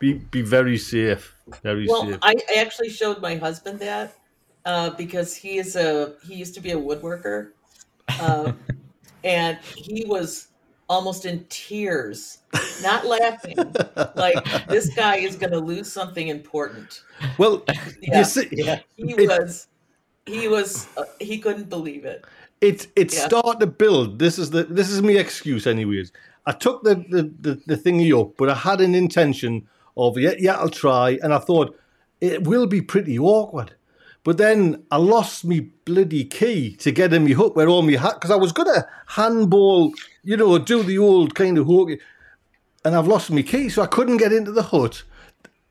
be 0.00 0.14
be 0.14 0.42
very 0.42 0.78
safe. 0.78 1.36
Very 1.62 1.86
Well, 1.86 2.06
safe. 2.06 2.18
I, 2.22 2.34
I 2.50 2.54
actually 2.60 2.90
showed 2.90 3.20
my 3.20 3.36
husband 3.36 3.78
that 3.80 4.16
uh, 4.64 4.90
because 4.90 5.34
he 5.34 5.58
is 5.58 5.76
a 5.76 6.14
he 6.26 6.34
used 6.34 6.54
to 6.54 6.60
be 6.60 6.72
a 6.72 6.76
woodworker, 6.76 7.50
uh, 8.20 8.52
and 9.24 9.58
he 9.76 10.04
was 10.06 10.48
almost 10.88 11.24
in 11.24 11.44
tears, 11.48 12.38
not 12.82 13.06
laughing, 13.06 13.56
like 14.16 14.42
this 14.68 14.92
guy 14.94 15.16
is 15.16 15.36
going 15.36 15.52
to 15.52 15.58
lose 15.60 15.90
something 15.90 16.28
important. 16.28 17.02
Well, 17.38 17.62
Yeah. 18.02 18.18
you 18.18 18.24
see, 18.24 18.48
Yeah, 18.50 18.80
He 18.96 19.12
It- 19.12 19.28
was 19.28 19.68
he 20.26 20.48
was 20.48 20.86
uh, 20.96 21.04
he 21.20 21.38
couldn't 21.38 21.68
believe 21.70 22.04
it. 22.04 22.24
it 22.60 22.88
it 22.96 23.12
Yeah. 23.14 23.26
started 23.26 23.60
to 23.60 23.66
build. 23.66 24.18
This 24.18 24.38
is 24.38 24.50
the 24.50 24.64
this 24.64 24.90
is 24.90 25.00
my 25.02 25.12
excuse, 25.12 25.66
anyways. 25.66 26.12
I 26.46 26.52
took 26.52 26.82
the 26.82 26.94
the, 27.08 27.22
the, 27.40 27.60
the 27.66 27.76
thingy 27.76 28.10
up, 28.20 28.36
but 28.36 28.48
I 28.50 28.54
had 28.54 28.80
an 28.80 28.94
intention 28.94 29.66
of 29.96 30.18
yeah, 30.18 30.34
yeah, 30.38 30.56
I'll 30.56 30.68
try, 30.68 31.18
and 31.22 31.32
I 31.32 31.38
thought 31.38 31.76
it 32.20 32.44
will 32.46 32.66
be 32.66 32.80
pretty 32.82 33.18
awkward. 33.18 33.74
But 34.22 34.36
then 34.36 34.84
I 34.90 34.98
lost 34.98 35.44
me 35.44 35.60
bloody 35.84 36.24
key 36.24 36.76
to 36.76 36.92
get 36.92 37.14
in 37.14 37.24
my 37.24 37.30
hook 37.30 37.56
where 37.56 37.68
all 37.68 37.82
my 37.82 37.92
hat 37.96 38.14
because 38.14 38.30
I 38.30 38.36
was 38.36 38.52
gonna 38.52 38.86
handball, 39.06 39.92
you 40.22 40.36
know, 40.36 40.58
do 40.58 40.82
the 40.82 40.98
old 40.98 41.34
kind 41.34 41.56
of 41.56 41.66
hook, 41.66 41.90
and 42.84 42.94
I've 42.94 43.06
lost 43.08 43.30
my 43.30 43.42
key, 43.42 43.68
so 43.70 43.82
I 43.82 43.86
couldn't 43.86 44.18
get 44.18 44.32
into 44.32 44.52
the 44.52 44.62
hut. 44.62 45.02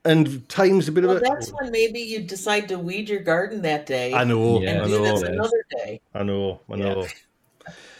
And 0.05 0.47
time's 0.49 0.87
a 0.87 0.91
bit 0.91 1.03
Well, 1.03 1.17
of 1.17 1.21
a. 1.21 1.25
that's 1.25 1.51
when 1.51 1.71
maybe 1.71 1.99
you 1.99 2.21
decide 2.21 2.69
to 2.69 2.79
weed 2.79 3.09
your 3.09 3.19
garden 3.19 3.61
that 3.63 3.85
day. 3.85 4.13
I 4.13 4.23
know, 4.23 4.59
Yeah, 4.61 4.69
and 4.69 4.81
I 4.81 4.85
do 4.85 5.03
this 5.03 5.21
know, 5.21 5.27
another 5.27 5.65
day. 5.77 6.01
I 6.15 6.23
know, 6.23 6.61
I 6.71 6.75
know. 6.77 7.05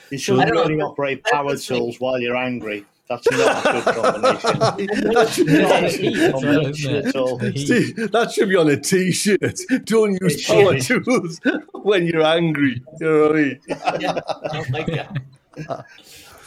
you 0.10 0.18
shouldn't 0.18 0.48
I 0.48 0.52
don't 0.52 0.68
really 0.70 0.82
operate 0.82 1.22
That's 1.24 1.34
power 1.36 1.54
the 1.56 1.60
tools 1.62 2.00
while 2.00 2.20
you're 2.20 2.38
angry. 2.38 2.86
That's 3.10 3.32
not 3.32 3.66
a 3.66 3.72
good 3.72 3.96
combination. 3.96 4.60
That 4.60 5.30
should- 5.34 5.48
Not 5.48 5.84
a 5.84 5.98
good 5.98 6.32
combination 6.34 6.96
at 6.96 7.16
all. 7.16 7.40
See, 7.40 7.92
that 7.94 8.32
should 8.32 8.50
be 8.50 8.56
on 8.56 8.70
a 8.70 8.78
t-shirt. 8.78 9.60
Don't 9.86 10.18
use 10.22 10.36
It 10.42 10.48
power 10.48 10.80
should. 10.80 11.04
tools 11.06 11.40
when 11.74 12.06
you're 12.06 12.22
angry. 12.24 12.82
You 13.00 13.06
know 13.08 13.22
what 13.24 13.32
I 13.32 13.36
mean? 13.42 13.60
Yeah. 14.00 14.20
Oh 14.54 14.64
my 14.70 14.84
god. 14.84 15.22
Yeah, 15.58 15.82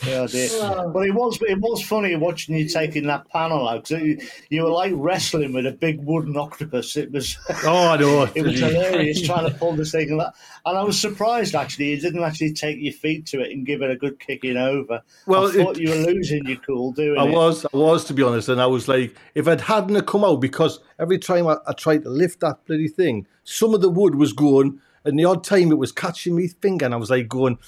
dear. 0.03 0.49
Oh. 0.53 0.91
But 0.93 1.07
it 1.07 1.15
was 1.15 1.39
it 1.43 1.59
was 1.59 1.83
funny 1.83 2.15
watching 2.17 2.57
you 2.57 2.69
taking 2.69 3.07
that 3.07 3.29
panel 3.29 3.69
out 3.69 3.89
because 3.89 4.03
you, 4.05 4.19
you 4.51 4.63
were 4.65 4.71
like 4.71 4.93
wrestling 4.95 5.53
with 5.53 5.67
a 5.67 5.73
big 5.73 6.05
wooden 6.05 6.37
octopus. 6.37 6.97
It 6.97 7.13
was 7.13 7.37
Oh, 7.65 7.89
I 7.89 7.97
know. 7.97 8.23
it 8.35 8.43
was 8.43 8.59
hilarious 8.59 9.23
trying 9.23 9.51
to 9.51 9.57
pull 9.57 9.73
this 9.75 9.93
thing 9.93 10.11
and 10.11 10.21
that. 10.21 10.35
And 10.65 10.79
I 10.79 10.83
was 10.83 11.01
surprised 11.01 11.55
actually 11.55 11.91
you 11.91 12.01
didn't 12.01 12.23
actually 12.23 12.53
take 12.53 12.79
your 12.81 12.93
feet 12.93 13.27
to 13.27 13.41
it 13.41 13.53
and 13.53 13.67
give 13.67 13.83
it 13.83 13.91
a 13.91 13.97
good 13.97 14.19
kicking 14.21 14.57
over. 14.57 15.03
Well, 15.27 15.49
I 15.49 15.53
thought 15.53 15.77
it- 15.77 15.83
you 15.83 15.91
were 15.91 16.13
losing 16.13 16.47
your 16.47 16.59
cool 16.59 16.93
doing 16.93 17.19
I 17.19 17.27
it. 17.27 17.33
was, 17.33 17.65
I 17.65 17.77
was 17.77 18.05
to 18.05 18.15
be 18.15 18.23
honest, 18.23 18.49
and 18.49 18.61
I 18.61 18.67
was 18.67 18.89
like, 18.89 19.17
if 19.35 19.49
it 19.49 19.61
hadn't 19.63 19.95
have 19.95 20.07
come 20.07 20.25
out, 20.25 20.41
because 20.41 20.81
every 20.99 21.19
time 21.19 21.47
I, 21.47 21.57
I 21.67 21.73
tried 21.73 22.03
to 22.05 22.11
lift 22.11 22.41
that 22.41 22.65
bloody 22.67 22.89
thing, 22.89 23.27
some 23.45 23.75
of 23.75 23.81
the 23.81 23.89
wood 23.91 24.15
was 24.15 24.33
going, 24.33 24.81
and 25.05 25.19
the 25.19 25.25
odd 25.25 25.43
time 25.45 25.73
it 25.73 25.79
was 25.79 25.91
catching 25.93 26.37
me 26.37 26.49
finger, 26.49 26.85
and 26.85 26.95
I 26.95 26.99
was 26.99 27.11
like 27.11 27.29
going, 27.29 27.59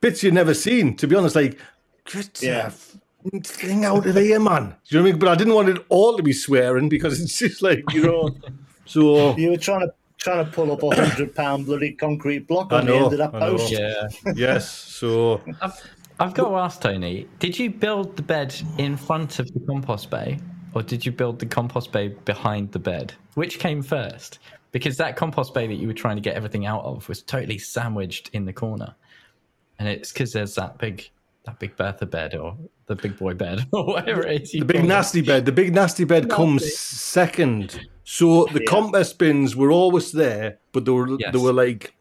bits 0.00 0.22
you've 0.22 0.34
never 0.34 0.54
seen. 0.54 0.96
To 0.96 1.06
be 1.06 1.16
honest, 1.16 1.36
like, 1.36 1.58
get 2.10 2.42
Yeah. 2.42 2.70
the 3.24 3.40
thing 3.40 3.84
out 3.84 4.06
of 4.06 4.14
here, 4.14 4.38
man. 4.40 4.74
Do 4.88 4.96
you 4.96 4.98
know 4.98 5.02
what 5.02 5.08
I 5.08 5.12
mean? 5.12 5.18
But 5.18 5.28
I 5.28 5.34
didn't 5.34 5.54
want 5.54 5.68
it 5.68 5.84
all 5.88 6.16
to 6.16 6.22
be 6.22 6.32
swearing 6.32 6.88
because 6.88 7.20
it's 7.20 7.38
just 7.38 7.62
like 7.62 7.82
you 7.92 8.02
know. 8.02 8.30
So 8.88 9.36
You 9.36 9.50
were 9.50 9.56
trying 9.56 9.80
to 9.80 9.92
trying 10.18 10.44
to 10.44 10.50
pull 10.52 10.70
up 10.70 10.80
a 10.82 10.94
hundred 10.94 11.34
pound 11.34 11.66
bloody 11.66 11.92
concrete 11.92 12.46
block 12.46 12.72
I 12.72 12.78
on 12.78 12.86
know, 12.86 12.92
the 12.92 13.04
end 13.04 13.12
of 13.12 13.18
that 13.18 13.32
post. 13.32 13.70
Yeah. 13.72 14.06
yes, 14.34 14.70
so 14.70 15.40
I've, 15.60 15.72
I've 16.20 16.34
got 16.34 16.48
to 16.48 16.56
ask 16.56 16.80
Tony, 16.80 17.26
did 17.40 17.58
you 17.58 17.68
build 17.70 18.16
the 18.16 18.22
bed 18.22 18.54
in 18.78 18.96
front 18.96 19.40
of 19.40 19.52
the 19.52 19.60
compost 19.66 20.08
bay 20.08 20.38
or 20.72 20.82
did 20.82 21.04
you 21.04 21.10
build 21.10 21.38
the 21.40 21.46
compost 21.46 21.90
bay 21.90 22.08
behind 22.24 22.70
the 22.72 22.78
bed? 22.78 23.12
Which 23.34 23.58
came 23.58 23.82
first? 23.82 24.38
Because 24.70 24.96
that 24.98 25.16
compost 25.16 25.52
bay 25.52 25.66
that 25.66 25.74
you 25.74 25.86
were 25.88 25.92
trying 25.94 26.16
to 26.16 26.22
get 26.22 26.36
everything 26.36 26.64
out 26.64 26.84
of 26.84 27.08
was 27.08 27.22
totally 27.22 27.58
sandwiched 27.58 28.30
in 28.34 28.44
the 28.44 28.52
corner. 28.52 28.94
And 29.78 29.88
it's 29.88 30.12
because 30.12 30.32
there's 30.32 30.54
that 30.56 30.78
big 30.78 31.08
that 31.44 31.58
big 31.60 31.76
Bertha 31.76 32.06
bed 32.06 32.34
or 32.34 32.56
the 32.86 32.96
big 32.96 33.16
boy 33.16 33.34
bed 33.34 33.66
or 33.72 33.84
whatever 33.86 34.26
it 34.26 34.42
is. 34.42 34.50
the 34.52 34.64
big 34.64 34.76
call 34.76 34.84
it. 34.84 34.88
nasty 34.88 35.20
bed. 35.20 35.44
The 35.46 35.52
big 35.52 35.72
nasty 35.74 36.04
bed 36.04 36.28
comes 36.28 36.74
second. 36.76 37.80
So 38.04 38.46
the 38.52 38.60
Yeah. 38.60 38.66
compost 38.70 39.18
bins 39.18 39.54
were 39.54 39.70
always 39.70 40.10
there, 40.12 40.58
but 40.72 40.84
they 40.84 40.90
were 40.92 41.08
Yes. 41.20 41.32
they 41.32 41.38
were 41.38 41.52
like 41.52 41.94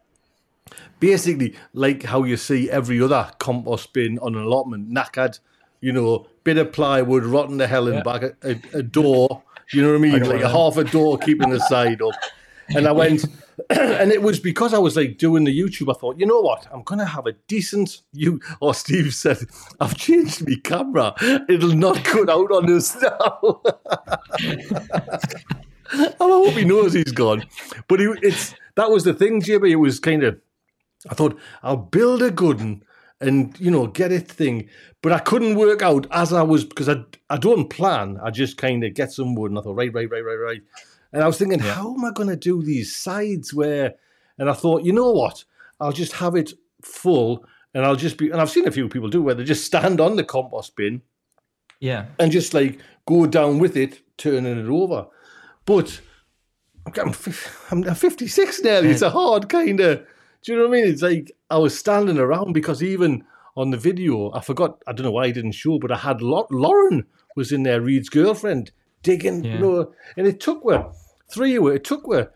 basically 0.99 1.55
like 1.73 2.03
how 2.03 2.23
you 2.23 2.37
see 2.37 2.69
every 2.69 3.01
other 3.01 3.29
compost 3.39 3.93
bin 3.93 4.17
on 4.19 4.35
an 4.35 4.41
allotment, 4.43 4.89
knackered, 4.91 5.39
you 5.81 5.91
know, 5.91 6.27
bit 6.43 6.57
of 6.57 6.71
plywood, 6.71 7.23
rotten 7.23 7.57
the 7.57 7.67
hell 7.67 7.87
in 7.87 7.95
Yeah. 7.95 8.03
back, 8.03 8.23
a, 8.23 8.33
a, 8.43 8.79
a 8.79 8.83
door, 8.83 9.43
you 9.73 9.81
know 9.81 9.89
what 9.89 9.95
I 9.97 9.99
mean? 9.99 10.19
know 10.23 10.29
like 10.29 10.41
what 10.43 10.51
half 10.51 10.77
a 10.77 10.83
door 10.83 11.17
keeping 11.17 11.49
the 11.49 11.59
side 11.59 12.01
up. 12.01 12.13
And 12.75 12.87
I 12.87 12.91
went, 12.91 13.25
and 13.69 14.11
it 14.11 14.21
was 14.21 14.39
because 14.39 14.73
I 14.73 14.77
was 14.77 14.95
like 14.95 15.17
doing 15.17 15.43
the 15.43 15.57
YouTube. 15.57 15.89
I 15.93 15.97
thought, 15.97 16.19
you 16.19 16.25
know 16.25 16.41
what? 16.41 16.67
I'm 16.71 16.83
gonna 16.83 17.05
have 17.05 17.25
a 17.25 17.33
decent. 17.47 18.01
You 18.13 18.39
or 18.61 18.69
oh, 18.69 18.71
Steve 18.73 19.13
said, 19.13 19.37
I've 19.79 19.95
changed 19.97 20.47
my 20.47 20.55
camera. 20.63 21.13
It'll 21.49 21.75
not 21.75 22.03
cut 22.03 22.29
out 22.29 22.51
on 22.51 22.65
this 22.65 22.99
now. 23.01 23.61
I 25.91 26.13
hope 26.19 26.53
he 26.53 26.65
knows 26.65 26.93
he's 26.93 27.11
gone. 27.11 27.45
But 27.87 27.99
he, 27.99 28.07
it's 28.21 28.55
that 28.75 28.89
was 28.89 29.03
the 29.03 29.13
thing, 29.13 29.41
Jimmy. 29.41 29.71
It 29.71 29.75
was 29.75 29.99
kind 29.99 30.23
of. 30.23 30.39
I 31.09 31.13
thought 31.13 31.37
I'll 31.61 31.77
build 31.77 32.23
a 32.23 32.31
good 32.31 32.59
one 32.59 32.83
and 33.21 33.57
you 33.59 33.71
know 33.71 33.87
get 33.87 34.11
it 34.11 34.27
thing, 34.27 34.69
but 35.01 35.11
I 35.11 35.19
couldn't 35.19 35.55
work 35.55 35.81
out 35.81 36.07
as 36.11 36.33
I 36.33 36.41
was 36.41 36.65
because 36.65 36.89
I 36.89 37.03
I 37.29 37.37
don't 37.37 37.69
plan. 37.69 38.19
I 38.23 38.31
just 38.31 38.57
kind 38.57 38.83
of 38.83 38.93
get 38.93 39.11
some 39.11 39.35
wood 39.35 39.51
and 39.51 39.59
I 39.59 39.61
thought 39.61 39.75
right, 39.75 39.93
right, 39.93 40.09
right, 40.09 40.23
right, 40.23 40.35
right. 40.35 40.61
And 41.13 41.23
I 41.23 41.27
was 41.27 41.37
thinking, 41.37 41.59
how 41.59 41.93
am 41.93 42.03
I 42.05 42.11
going 42.11 42.29
to 42.29 42.35
do 42.35 42.61
these 42.61 42.95
sides 42.95 43.53
where? 43.53 43.95
And 44.37 44.49
I 44.49 44.53
thought, 44.53 44.83
you 44.83 44.91
know 44.91 45.11
what? 45.11 45.43
I'll 45.79 45.91
just 45.93 46.13
have 46.13 46.35
it 46.35 46.53
full, 46.81 47.45
and 47.73 47.85
I'll 47.85 47.95
just 47.95 48.17
be. 48.17 48.29
And 48.31 48.41
I've 48.41 48.49
seen 48.49 48.67
a 48.67 48.71
few 48.71 48.89
people 48.89 49.09
do 49.09 49.21
where 49.23 49.35
they 49.35 49.43
just 49.43 49.65
stand 49.65 49.99
on 50.01 50.15
the 50.17 50.23
compost 50.23 50.75
bin 50.75 51.01
Yeah. 51.79 52.05
and 52.19 52.31
just 52.31 52.53
like 52.53 52.79
go 53.07 53.25
down 53.27 53.59
with 53.59 53.77
it, 53.77 54.01
turning 54.17 54.57
it 54.57 54.67
over. 54.69 55.07
But 55.65 55.99
I'm, 56.97 57.13
I'm 57.71 57.95
56 57.95 58.61
nearly. 58.63 58.89
It's 58.89 59.01
a 59.01 59.09
hard 59.09 59.49
kind 59.49 59.79
of. 59.79 60.05
Do 60.43 60.51
you 60.51 60.57
know 60.59 60.67
what 60.67 60.77
I 60.77 60.81
mean? 60.81 60.91
It's 60.91 61.01
like 61.01 61.31
I 61.49 61.57
was 61.57 61.77
standing 61.77 62.19
around 62.19 62.53
because 62.53 62.83
even 62.83 63.23
on 63.57 63.71
the 63.71 63.77
video, 63.77 64.31
I 64.33 64.41
forgot. 64.41 64.81
I 64.85 64.93
don't 64.93 65.05
know 65.05 65.11
why 65.11 65.25
I 65.25 65.31
didn't 65.31 65.53
show, 65.53 65.79
but 65.79 65.91
I 65.91 65.97
had 65.97 66.21
Lau- 66.21 66.47
Lauren 66.51 67.05
was 67.35 67.51
in 67.51 67.63
there, 67.63 67.81
Reed's 67.81 68.09
girlfriend, 68.09 68.71
digging. 69.05 69.43
Yeah. 69.43 69.53
You 69.53 69.59
know, 69.59 69.93
and 70.17 70.27
it 70.27 70.39
took 70.39 70.63
her 70.69 70.91
three. 71.31 71.57
It 71.75 71.83
took 71.83 72.03
her 72.11 72.31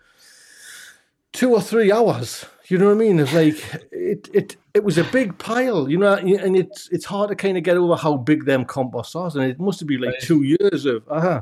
two 1.33 1.53
or 1.53 1.61
three 1.61 1.91
hours. 1.91 2.45
You 2.69 2.77
know 2.77 2.85
what 2.85 3.01
I 3.01 3.05
mean? 3.05 3.19
It's 3.19 3.33
like 3.33 3.57
it 3.91 4.29
it 4.33 4.55
it 4.75 4.83
was 4.83 4.97
a 4.97 5.03
big 5.05 5.37
pile, 5.39 5.89
you 5.89 5.97
know, 5.97 6.13
and 6.13 6.55
it's 6.55 6.87
it's 6.91 7.05
hard 7.05 7.29
to 7.29 7.35
kind 7.35 7.57
of 7.57 7.63
get 7.63 7.77
over 7.77 7.95
how 7.95 8.15
big 8.17 8.45
them 8.45 8.63
compost 8.65 9.15
are, 9.15 9.31
and 9.33 9.43
it 9.51 9.59
must 9.59 9.79
have 9.79 9.87
been 9.87 10.01
like 10.01 10.19
two 10.21 10.43
years 10.43 10.85
of 10.85 11.03
uh-huh. 11.09 11.41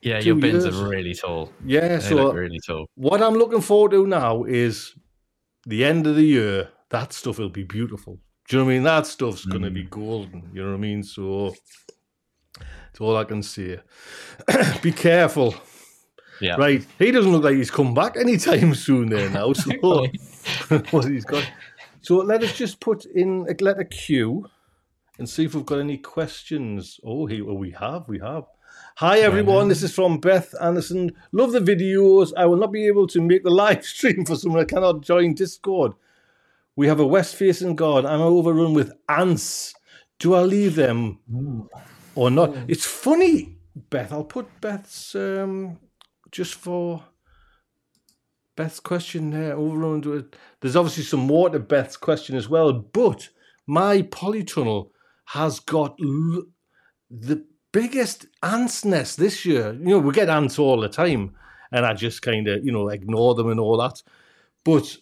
Yeah, 0.00 0.20
your 0.20 0.36
bins 0.36 0.64
years. 0.64 0.78
are 0.78 0.88
really 0.88 1.14
tall. 1.14 1.50
yeah. 1.64 1.98
They 1.98 2.08
So 2.08 2.14
look 2.16 2.34
really 2.34 2.60
tall. 2.66 2.86
what 2.94 3.20
I'm 3.22 3.34
looking 3.34 3.60
forward 3.60 3.90
to 3.92 4.06
now 4.06 4.44
is 4.44 4.94
the 5.66 5.84
end 5.84 6.06
of 6.06 6.14
the 6.16 6.22
year. 6.24 6.68
That 6.90 7.12
stuff 7.12 7.38
will 7.38 7.50
be 7.50 7.64
beautiful. 7.64 8.18
Do 8.48 8.56
you 8.56 8.58
know 8.58 8.64
what 8.66 8.70
I 8.72 8.74
mean? 8.74 8.84
That 8.84 9.06
stuff's 9.06 9.44
going 9.44 9.64
to 9.64 9.70
be 9.70 9.84
golden. 9.84 10.48
You 10.54 10.62
know 10.62 10.70
what 10.70 10.76
I 10.76 10.80
mean? 10.80 11.02
So 11.02 11.54
that's 12.98 13.06
all 13.06 13.16
I 13.16 13.24
can 13.24 13.42
say. 13.44 13.78
be 14.82 14.90
careful. 14.90 15.54
Yeah. 16.40 16.56
Right. 16.56 16.84
He 16.98 17.12
doesn't 17.12 17.30
look 17.30 17.44
like 17.44 17.54
he's 17.54 17.70
come 17.70 17.94
back 17.94 18.16
anytime 18.16 18.74
soon 18.86 19.08
there 19.08 19.30
now. 19.30 19.52
So 19.52 19.70
what 20.90 21.04
he's 21.04 21.24
got. 21.24 21.48
So 22.00 22.16
let 22.16 22.42
us 22.42 22.56
just 22.56 22.80
put 22.80 23.04
in 23.04 23.46
a 23.48 23.62
letter 23.62 23.84
Q 23.84 24.48
and 25.18 25.28
see 25.28 25.44
if 25.44 25.54
we've 25.54 25.66
got 25.66 25.78
any 25.78 25.98
questions. 25.98 26.98
Oh, 27.04 27.26
here 27.26 27.44
well, 27.44 27.56
we 27.56 27.70
have, 27.72 28.08
we 28.08 28.18
have. 28.18 28.44
Hi 28.96 29.20
everyone, 29.20 29.68
this 29.68 29.84
is 29.84 29.94
from 29.94 30.18
Beth 30.18 30.52
Anderson. 30.60 31.12
Love 31.30 31.52
the 31.52 31.60
videos. 31.60 32.32
I 32.36 32.46
will 32.46 32.56
not 32.56 32.72
be 32.72 32.86
able 32.86 33.06
to 33.08 33.20
make 33.20 33.44
the 33.44 33.50
live 33.50 33.84
stream 33.84 34.24
for 34.24 34.34
someone 34.34 34.60
that 34.60 34.68
cannot 34.68 35.02
join 35.02 35.34
Discord. 35.34 35.92
We 36.74 36.88
have 36.88 36.98
a 36.98 37.06
west 37.06 37.36
facing 37.36 37.76
garden. 37.76 38.10
I'm 38.10 38.20
overrun 38.20 38.74
with 38.74 38.92
ants. 39.08 39.74
Do 40.18 40.34
I 40.34 40.42
leave 40.42 40.74
them 40.74 41.20
or 42.14 42.30
not? 42.30 42.54
It's 42.68 42.84
funny, 42.86 43.56
Beth. 43.90 44.12
I'll 44.12 44.24
put 44.24 44.60
Beth's 44.60 45.14
um, 45.14 45.78
just 46.30 46.54
for 46.54 47.02
Beth's 48.56 48.80
question 48.80 49.30
there. 49.30 49.54
Overrun. 49.56 50.00
with- 50.02 50.32
There's 50.60 50.76
obviously 50.76 51.04
some 51.04 51.20
more 51.20 51.50
to 51.50 51.58
Beth's 51.58 51.96
question 51.96 52.36
as 52.36 52.48
well, 52.48 52.72
but 52.72 53.28
my 53.66 54.02
polytunnel 54.02 54.90
has 55.26 55.60
got 55.60 55.96
l- 56.02 56.44
the 57.10 57.44
biggest 57.72 58.26
ants 58.42 58.84
nest 58.84 59.18
this 59.18 59.44
year. 59.44 59.74
You 59.74 59.84
know, 59.86 59.98
we 59.98 60.12
get 60.12 60.28
ants 60.28 60.58
all 60.58 60.80
the 60.80 60.88
time, 60.88 61.34
and 61.70 61.86
I 61.86 61.94
just 61.94 62.22
kind 62.22 62.48
of, 62.48 62.64
you 62.64 62.72
know, 62.72 62.88
ignore 62.88 63.34
them 63.34 63.50
and 63.50 63.60
all 63.60 63.76
that. 63.78 64.02
But 64.64 64.96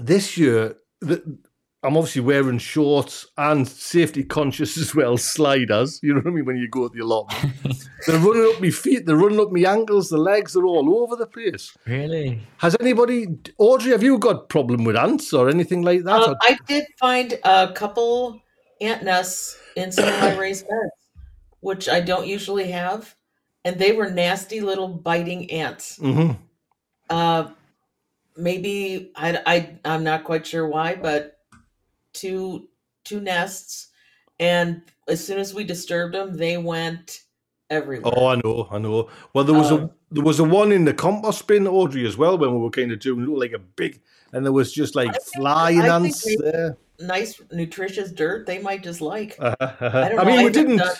this 0.00 0.36
year, 0.38 0.76
the, 1.00 1.38
I'm 1.84 1.96
obviously 1.96 2.22
wearing 2.22 2.58
shorts 2.58 3.26
and 3.36 3.68
safety 3.68 4.24
conscious 4.24 4.78
as 4.82 4.94
well, 4.94 5.16
sliders. 5.16 6.00
You 6.02 6.14
know 6.14 6.20
what 6.20 6.28
I 6.28 6.34
mean? 6.34 6.44
When 6.46 6.56
you 6.56 6.68
go 6.68 6.88
to 6.88 6.94
the 6.94 7.04
allotment, 7.04 7.54
they're 8.06 8.18
running 8.18 8.54
up 8.54 8.60
my 8.60 8.70
feet, 8.70 9.06
they're 9.06 9.16
running 9.16 9.40
up 9.40 9.52
my 9.52 9.70
ankles, 9.70 10.08
the 10.08 10.16
legs, 10.16 10.54
they're 10.54 10.64
all 10.64 11.02
over 11.02 11.14
the 11.16 11.26
place. 11.26 11.76
Really? 11.86 12.40
Has 12.58 12.74
anybody, 12.80 13.26
Audrey, 13.58 13.92
have 13.92 14.02
you 14.02 14.18
got 14.18 14.48
problem 14.48 14.84
with 14.84 14.96
ants 14.96 15.32
or 15.32 15.50
anything 15.50 15.82
like 15.82 16.04
that? 16.04 16.20
Um, 16.20 16.36
I 16.40 16.56
did 16.66 16.86
find 16.98 17.38
a 17.44 17.72
couple 17.74 18.40
ant 18.80 19.02
nests 19.04 19.58
in 19.76 19.92
some 19.92 20.08
of 20.08 20.20
my 20.20 20.36
raised 20.38 20.66
beds, 20.66 20.92
which 21.60 21.88
I 21.88 22.00
don't 22.00 22.26
usually 22.26 22.70
have, 22.70 23.14
and 23.64 23.78
they 23.78 23.92
were 23.92 24.10
nasty 24.10 24.60
little 24.60 24.88
biting 24.88 25.50
ants. 25.50 25.98
hmm 25.98 26.32
Uh, 27.10 27.48
maybe 28.36 29.12
I, 29.14 29.38
I 29.46 29.78
I'm 29.84 30.04
not 30.04 30.24
quite 30.24 30.46
sure 30.46 30.66
why, 30.66 30.94
but 30.94 31.33
two 32.14 32.68
two 33.04 33.20
nests, 33.20 33.88
and 34.40 34.80
as 35.08 35.24
soon 35.24 35.38
as 35.38 35.52
we 35.52 35.64
disturbed 35.64 36.14
them, 36.14 36.36
they 36.36 36.56
went 36.56 37.20
everywhere. 37.68 38.12
Oh, 38.16 38.26
I 38.28 38.36
know, 38.36 38.68
I 38.70 38.78
know. 38.78 39.10
Well, 39.34 39.44
there 39.44 39.54
was 39.54 39.70
a 39.70 39.74
Um, 39.74 39.90
there 40.10 40.24
was 40.24 40.38
a 40.38 40.44
one 40.44 40.72
in 40.72 40.84
the 40.84 40.94
compost 40.94 41.46
bin, 41.46 41.66
Audrey, 41.66 42.06
as 42.06 42.16
well, 42.16 42.38
when 42.38 42.52
we 42.52 42.58
were 42.58 42.70
kind 42.70 42.92
of 42.92 43.00
doing 43.00 43.26
looked 43.26 43.40
like 43.40 43.52
a 43.52 43.58
big, 43.58 44.00
and 44.32 44.44
there 44.44 44.52
was 44.52 44.72
just 44.72 44.94
like 44.94 45.14
flying 45.36 45.82
I 45.82 45.96
ants 45.96 46.24
there. 46.40 46.78
Nice, 47.00 47.40
nutritious 47.52 48.12
dirt. 48.12 48.46
They 48.46 48.60
might 48.60 48.82
just 48.82 49.00
like. 49.00 49.36
I, 49.40 49.54
don't 49.60 50.26
mean, 50.26 50.36
know, 50.36 50.42
I 50.42 50.44
we 50.44 50.50
didn't. 50.50 50.78
done- 50.78 50.96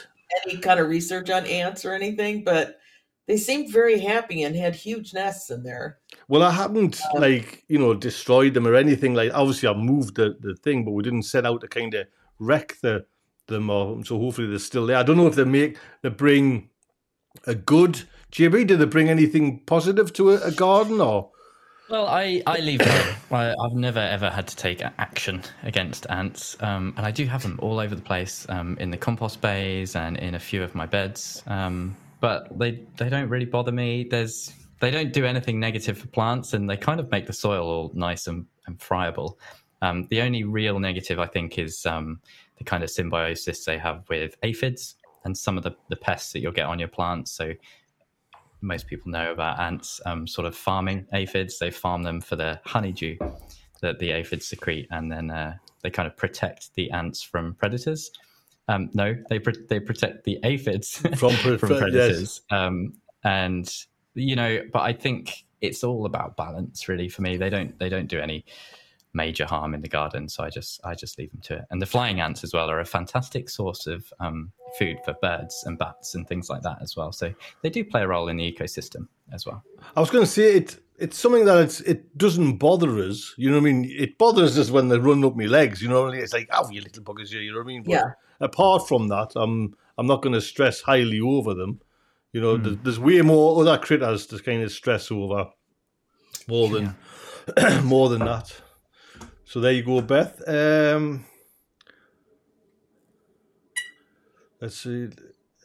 any 0.48 0.58
kind 0.58 0.80
of 0.80 0.88
research 0.88 1.30
on 1.30 1.46
ants 1.46 1.84
or 1.84 1.94
anything, 1.94 2.42
but 2.42 2.80
they 3.26 3.36
seemed 3.36 3.72
very 3.72 3.98
happy 3.98 4.42
and 4.42 4.54
had 4.54 4.74
huge 4.74 5.14
nests 5.14 5.50
in 5.50 5.62
there. 5.62 5.98
Well, 6.28 6.42
I 6.42 6.50
haven't 6.50 7.00
Um, 7.14 7.20
like 7.22 7.64
you 7.68 7.78
know 7.78 7.94
destroyed 7.94 8.54
them 8.54 8.66
or 8.66 8.74
anything 8.74 9.14
like. 9.14 9.32
Obviously, 9.34 9.68
I 9.68 9.74
moved 9.74 10.16
the, 10.16 10.36
the 10.40 10.54
thing, 10.54 10.84
but 10.84 10.92
we 10.92 11.02
didn't 11.02 11.22
set 11.22 11.46
out 11.46 11.60
to 11.62 11.68
kind 11.68 11.94
of 11.94 12.06
wreck 12.38 12.76
the 12.82 13.06
them. 13.46 13.70
Or, 13.70 14.04
so 14.04 14.18
hopefully 14.18 14.48
they're 14.48 14.58
still 14.58 14.86
there. 14.86 14.96
I 14.96 15.02
don't 15.02 15.16
know 15.16 15.26
if 15.26 15.34
they 15.34 15.44
make 15.44 15.78
they 16.02 16.10
bring 16.10 16.70
a 17.46 17.54
good. 17.54 18.02
JB, 18.32 18.66
did 18.66 18.80
they 18.80 18.84
bring 18.86 19.08
anything 19.08 19.60
positive 19.60 20.12
to 20.14 20.32
a, 20.32 20.48
a 20.48 20.50
garden 20.50 21.00
or? 21.00 21.30
Well, 21.88 22.06
I, 22.06 22.42
I 22.46 22.58
leave 22.60 22.78
them. 22.80 23.16
I, 23.30 23.54
I've 23.60 23.74
never 23.74 24.00
ever 24.00 24.30
had 24.30 24.48
to 24.48 24.56
take 24.56 24.82
action 24.98 25.42
against 25.62 26.06
ants, 26.08 26.56
um, 26.60 26.94
and 26.96 27.04
I 27.06 27.10
do 27.10 27.26
have 27.26 27.42
them 27.42 27.58
all 27.62 27.78
over 27.78 27.94
the 27.94 28.02
place 28.02 28.46
um, 28.48 28.76
in 28.80 28.90
the 28.90 28.96
compost 28.96 29.40
bays 29.40 29.94
and 29.94 30.16
in 30.16 30.34
a 30.34 30.40
few 30.40 30.62
of 30.62 30.74
my 30.74 30.86
beds. 30.86 31.42
Um, 31.46 31.94
but 32.24 32.58
they 32.58 32.82
they 32.96 33.10
don't 33.10 33.28
really 33.28 33.44
bother 33.44 33.70
me. 33.70 34.08
There's 34.10 34.50
they 34.80 34.90
don't 34.90 35.12
do 35.12 35.26
anything 35.26 35.60
negative 35.60 35.98
for 35.98 36.06
plants, 36.06 36.54
and 36.54 36.70
they 36.70 36.78
kind 36.78 36.98
of 36.98 37.10
make 37.10 37.26
the 37.26 37.34
soil 37.34 37.66
all 37.68 37.90
nice 37.92 38.26
and, 38.28 38.46
and 38.66 38.80
friable. 38.80 39.38
Um, 39.82 40.06
the 40.08 40.22
only 40.22 40.42
real 40.42 40.78
negative, 40.78 41.18
I 41.18 41.26
think, 41.26 41.58
is 41.58 41.84
um, 41.84 42.22
the 42.56 42.64
kind 42.64 42.82
of 42.82 42.88
symbiosis 42.88 43.66
they 43.66 43.76
have 43.76 44.04
with 44.08 44.36
aphids 44.42 44.94
and 45.24 45.36
some 45.36 45.58
of 45.58 45.64
the, 45.64 45.72
the 45.90 45.96
pests 45.96 46.32
that 46.32 46.40
you'll 46.40 46.52
get 46.52 46.64
on 46.64 46.78
your 46.78 46.88
plants. 46.88 47.30
So 47.30 47.52
most 48.62 48.86
people 48.86 49.12
know 49.12 49.30
about 49.30 49.60
ants 49.60 50.00
um, 50.06 50.26
sort 50.26 50.46
of 50.46 50.56
farming 50.56 51.06
aphids. 51.12 51.58
They 51.58 51.70
farm 51.70 52.04
them 52.04 52.22
for 52.22 52.36
the 52.36 52.58
honeydew 52.64 53.18
that 53.82 53.98
the 53.98 54.12
aphids 54.12 54.46
secrete, 54.46 54.88
and 54.90 55.12
then 55.12 55.30
uh, 55.30 55.56
they 55.82 55.90
kind 55.90 56.06
of 56.06 56.16
protect 56.16 56.74
the 56.74 56.90
ants 56.90 57.20
from 57.20 57.52
predators. 57.56 58.10
Um, 58.68 58.90
no, 58.94 59.14
they 59.28 59.38
pr- 59.38 59.50
they 59.68 59.80
protect 59.80 60.24
the 60.24 60.38
aphids 60.42 60.96
From 61.16 61.34
pre- 61.36 61.58
from 61.58 61.70
yes. 61.70 61.78
predators. 61.80 62.40
Um, 62.50 62.94
and 63.24 63.72
you 64.14 64.36
know, 64.36 64.62
but 64.72 64.82
I 64.82 64.92
think 64.92 65.44
it's 65.60 65.82
all 65.84 66.06
about 66.06 66.36
balance, 66.36 66.88
really. 66.88 67.08
For 67.08 67.22
me, 67.22 67.36
they 67.36 67.50
don't 67.50 67.78
they 67.78 67.88
don't 67.88 68.06
do 68.06 68.20
any 68.20 68.44
major 69.12 69.44
harm 69.44 69.74
in 69.74 69.80
the 69.80 69.88
garden, 69.88 70.28
so 70.28 70.42
I 70.44 70.50
just 70.50 70.80
I 70.84 70.94
just 70.94 71.18
leave 71.18 71.30
them 71.32 71.40
to 71.42 71.54
it. 71.56 71.64
And 71.70 71.80
the 71.80 71.86
flying 71.86 72.20
ants 72.20 72.42
as 72.44 72.52
well 72.52 72.70
are 72.70 72.80
a 72.80 72.84
fantastic 72.84 73.48
source 73.48 73.86
of 73.86 74.12
um, 74.20 74.50
food 74.78 74.98
for 75.04 75.14
birds 75.22 75.64
and 75.66 75.78
bats 75.78 76.14
and 76.14 76.26
things 76.26 76.48
like 76.48 76.62
that 76.62 76.78
as 76.80 76.96
well. 76.96 77.12
So 77.12 77.32
they 77.62 77.70
do 77.70 77.84
play 77.84 78.02
a 78.02 78.08
role 78.08 78.28
in 78.28 78.36
the 78.36 78.52
ecosystem 78.52 79.08
as 79.32 79.46
well. 79.46 79.62
I 79.96 80.00
was 80.00 80.10
going 80.10 80.24
to 80.24 80.30
say 80.30 80.56
it. 80.56 80.80
It's 80.96 81.18
something 81.18 81.44
that 81.46 81.58
it's, 81.58 81.80
it 81.80 82.16
doesn't 82.16 82.58
bother 82.58 82.98
us. 83.00 83.34
You 83.36 83.50
know 83.50 83.56
what 83.56 83.68
I 83.68 83.72
mean? 83.72 83.84
It 83.98 84.16
bothers 84.16 84.56
us 84.56 84.70
when 84.70 84.88
they 84.88 84.96
run 84.96 85.24
up 85.24 85.34
my 85.34 85.46
legs. 85.46 85.82
You 85.82 85.88
know 85.88 86.02
what 86.02 86.10
I 86.10 86.12
mean? 86.12 86.22
It's 86.22 86.32
like, 86.32 86.48
oh, 86.52 86.70
you 86.70 86.82
little 86.82 87.02
buggers, 87.02 87.32
you. 87.32 87.40
You 87.40 87.50
know 87.50 87.58
what 87.58 87.64
I 87.64 87.66
mean? 87.66 87.82
But 87.82 87.90
Yeah. 87.90 88.10
Apart 88.44 88.86
from 88.86 89.08
that, 89.08 89.32
I'm 89.34 89.74
I'm 89.96 90.06
not 90.06 90.22
going 90.22 90.34
to 90.34 90.40
stress 90.40 90.82
highly 90.82 91.20
over 91.20 91.54
them. 91.54 91.80
You 92.32 92.40
know, 92.40 92.56
there's, 92.56 92.76
there's 92.82 92.98
way 92.98 93.20
more 93.22 93.60
other 93.60 93.78
critters 93.78 94.26
to 94.26 94.38
kind 94.40 94.62
of 94.62 94.72
stress 94.72 95.10
over 95.10 95.46
more 96.48 96.68
than 96.68 96.96
more 97.84 98.08
than 98.08 98.20
that. 98.20 98.54
So 99.44 99.60
there 99.60 99.72
you 99.72 99.84
go, 99.84 100.00
Beth. 100.00 100.42
Um, 100.48 101.24
let's 104.60 104.78
see. 104.78 105.08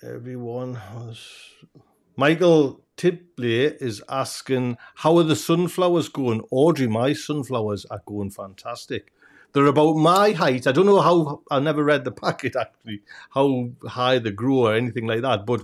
Everyone 0.04 0.76
has. 0.76 1.20
Michael 2.16 2.84
Tipley 2.98 3.82
is 3.82 4.04
asking, 4.10 4.78
how 4.96 5.18
are 5.18 5.24
the 5.24 5.36
sunflowers 5.36 6.10
going? 6.10 6.44
Audrey, 6.52 6.88
my 6.88 7.14
sunflowers 7.14 7.86
are 7.86 8.02
going 8.06 8.30
fantastic. 8.30 9.12
They're 9.54 9.66
about 9.66 9.96
my 9.96 10.32
height. 10.32 10.68
I 10.68 10.72
don't 10.72 10.86
know 10.86 11.02
how, 11.02 11.42
I 11.50 11.60
never 11.60 11.84
read 11.84 12.04
the 12.06 12.12
packet 12.24 12.56
actually, 12.56 13.02
how 13.32 13.70
high 13.88 14.20
they 14.20 14.32
grow 14.32 14.68
or 14.68 14.76
anything 14.76 15.08
like 15.08 15.22
that, 15.22 15.46
but 15.46 15.64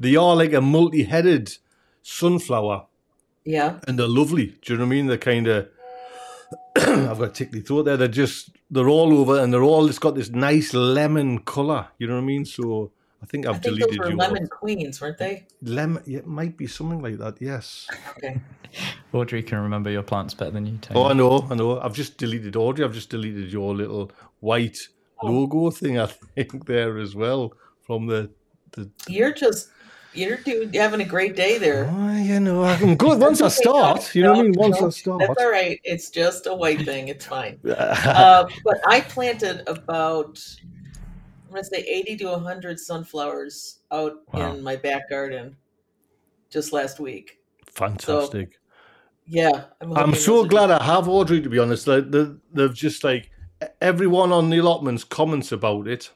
they 0.00 0.16
are 0.16 0.34
like 0.36 0.52
a 0.52 0.60
multi 0.60 1.02
headed 1.04 1.56
sunflower 2.02 2.86
Yeah. 3.44 3.80
and 3.86 3.98
they're 3.98 4.06
lovely. 4.08 4.56
Do 4.62 4.72
you 4.72 4.78
know 4.78 4.84
what 4.84 4.88
I 4.88 4.90
mean? 4.90 5.06
They're 5.06 5.18
kind 5.18 5.46
of. 5.48 5.68
I've 6.76 7.18
got 7.18 7.22
a 7.22 7.28
tickly 7.28 7.60
throat 7.60 7.84
there. 7.84 7.96
They're 7.98 8.08
just 8.08 8.50
they're 8.70 8.88
all 8.88 9.12
over 9.12 9.38
and 9.40 9.52
they're 9.52 9.62
all 9.62 9.86
it's 9.88 9.98
got 9.98 10.14
this 10.14 10.30
nice 10.30 10.72
lemon 10.72 11.40
color. 11.40 11.88
You 11.98 12.06
know 12.06 12.14
what 12.14 12.22
I 12.22 12.24
mean? 12.24 12.44
So 12.46 12.92
I 13.22 13.26
think 13.26 13.46
I've 13.46 13.56
I 13.56 13.58
think 13.58 13.76
deleted 13.76 13.90
those 13.90 14.06
were 14.06 14.10
you. 14.12 14.16
lemon 14.16 14.46
queens, 14.48 15.00
weren't 15.00 15.18
they? 15.18 15.46
Lemon. 15.62 16.02
It 16.06 16.26
might 16.26 16.56
be 16.56 16.66
something 16.66 17.02
like 17.02 17.18
that. 17.18 17.36
Yes. 17.40 17.88
Okay. 18.16 18.40
Audrey 19.12 19.42
can 19.42 19.58
remember 19.58 19.90
your 19.90 20.02
plants 20.04 20.34
better 20.34 20.52
than 20.52 20.66
you, 20.66 20.78
Tony. 20.80 21.00
Oh, 21.00 21.04
I 21.08 21.12
know. 21.14 21.46
I 21.50 21.54
know. 21.54 21.80
I've 21.80 21.94
just 21.94 22.16
deleted 22.16 22.54
Audrey. 22.56 22.84
I've 22.84 22.92
just 22.94 23.10
deleted 23.10 23.52
your 23.52 23.74
little 23.74 24.12
white 24.40 24.78
logo 25.22 25.70
thing. 25.70 25.98
I 25.98 26.06
think 26.36 26.66
there 26.66 26.98
as 26.98 27.14
well 27.16 27.52
from 27.82 28.06
the 28.06 28.30
the. 28.72 28.88
You're 29.08 29.32
just 29.34 29.70
You're 30.14 30.36
doing, 30.38 30.72
having 30.72 31.00
a 31.00 31.04
great 31.04 31.34
day 31.34 31.58
there. 31.58 31.90
Oh, 31.92 32.16
you 32.16 32.38
know, 32.38 32.62
I'm 32.64 32.94
good 32.96 33.18
once 33.18 33.40
I 33.40 33.48
start. 33.62 34.14
You 34.14 34.22
know 34.22 34.32
what 34.32 34.38
I 34.38 34.42
mean? 34.42 34.54
Once 34.56 34.80
I 34.80 34.90
start. 34.90 35.20
That's 35.26 35.42
all 35.42 35.50
right. 35.50 35.80
It's 35.82 36.10
just 36.10 36.46
a 36.46 36.54
white 36.54 36.84
thing. 36.84 37.08
It's 37.08 37.26
fine. 37.26 37.58
uh, 37.66 38.48
but 38.64 38.78
I 38.86 39.00
planted 39.00 39.62
about, 39.68 40.38
I'm 41.48 41.56
to 41.56 41.64
say 41.64 41.78
80 41.78 42.16
to 42.18 42.24
100 42.32 42.78
sunflowers 42.78 43.78
out 43.90 44.12
Wow. 44.32 44.54
in 44.54 44.62
my 44.62 44.76
back 44.76 45.08
garden 45.08 45.56
just 46.50 46.72
last 46.72 47.00
week. 47.00 47.38
Fantastic. 47.70 48.58
Yeah. 49.26 49.64
I'm, 49.80 49.96
I'm 49.96 50.14
so 50.14 50.44
glad 50.44 50.70
I 50.70 50.82
have 50.82 51.08
Audrey. 51.08 51.40
To 51.40 51.48
be 51.48 51.58
honest, 51.58 51.86
they, 51.86 52.00
they, 52.00 52.26
they've 52.52 52.74
just 52.74 53.04
like 53.04 53.30
everyone 53.80 54.32
on 54.32 54.50
the 54.50 54.58
allotments 54.58 55.04
comments 55.04 55.52
about 55.52 55.86
it. 55.88 56.10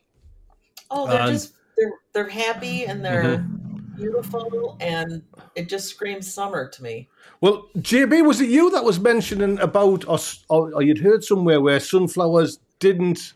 Oh, 0.90 1.06
they're 1.08 1.20
and- 1.22 1.32
just, 1.32 1.54
they're, 1.76 1.92
they're 2.12 2.28
happy 2.28 2.84
and 2.86 3.04
they're 3.04 3.38
Mm-hmm. 3.38 3.96
beautiful 3.96 4.76
and 4.80 5.22
it 5.54 5.68
just 5.68 5.88
screams 5.88 6.32
summer 6.32 6.68
to 6.68 6.82
me. 6.82 7.08
Well, 7.40 7.68
JB, 7.78 8.26
was 8.26 8.40
it 8.40 8.48
you 8.50 8.70
that 8.70 8.84
was 8.84 8.98
mentioning 9.00 9.58
about 9.60 10.08
us, 10.08 10.44
or, 10.48 10.72
or 10.74 10.82
you'd 10.82 10.98
heard 10.98 11.24
somewhere 11.24 11.60
where 11.60 11.78
sunflowers 11.80 12.58
didn't, 12.78 13.32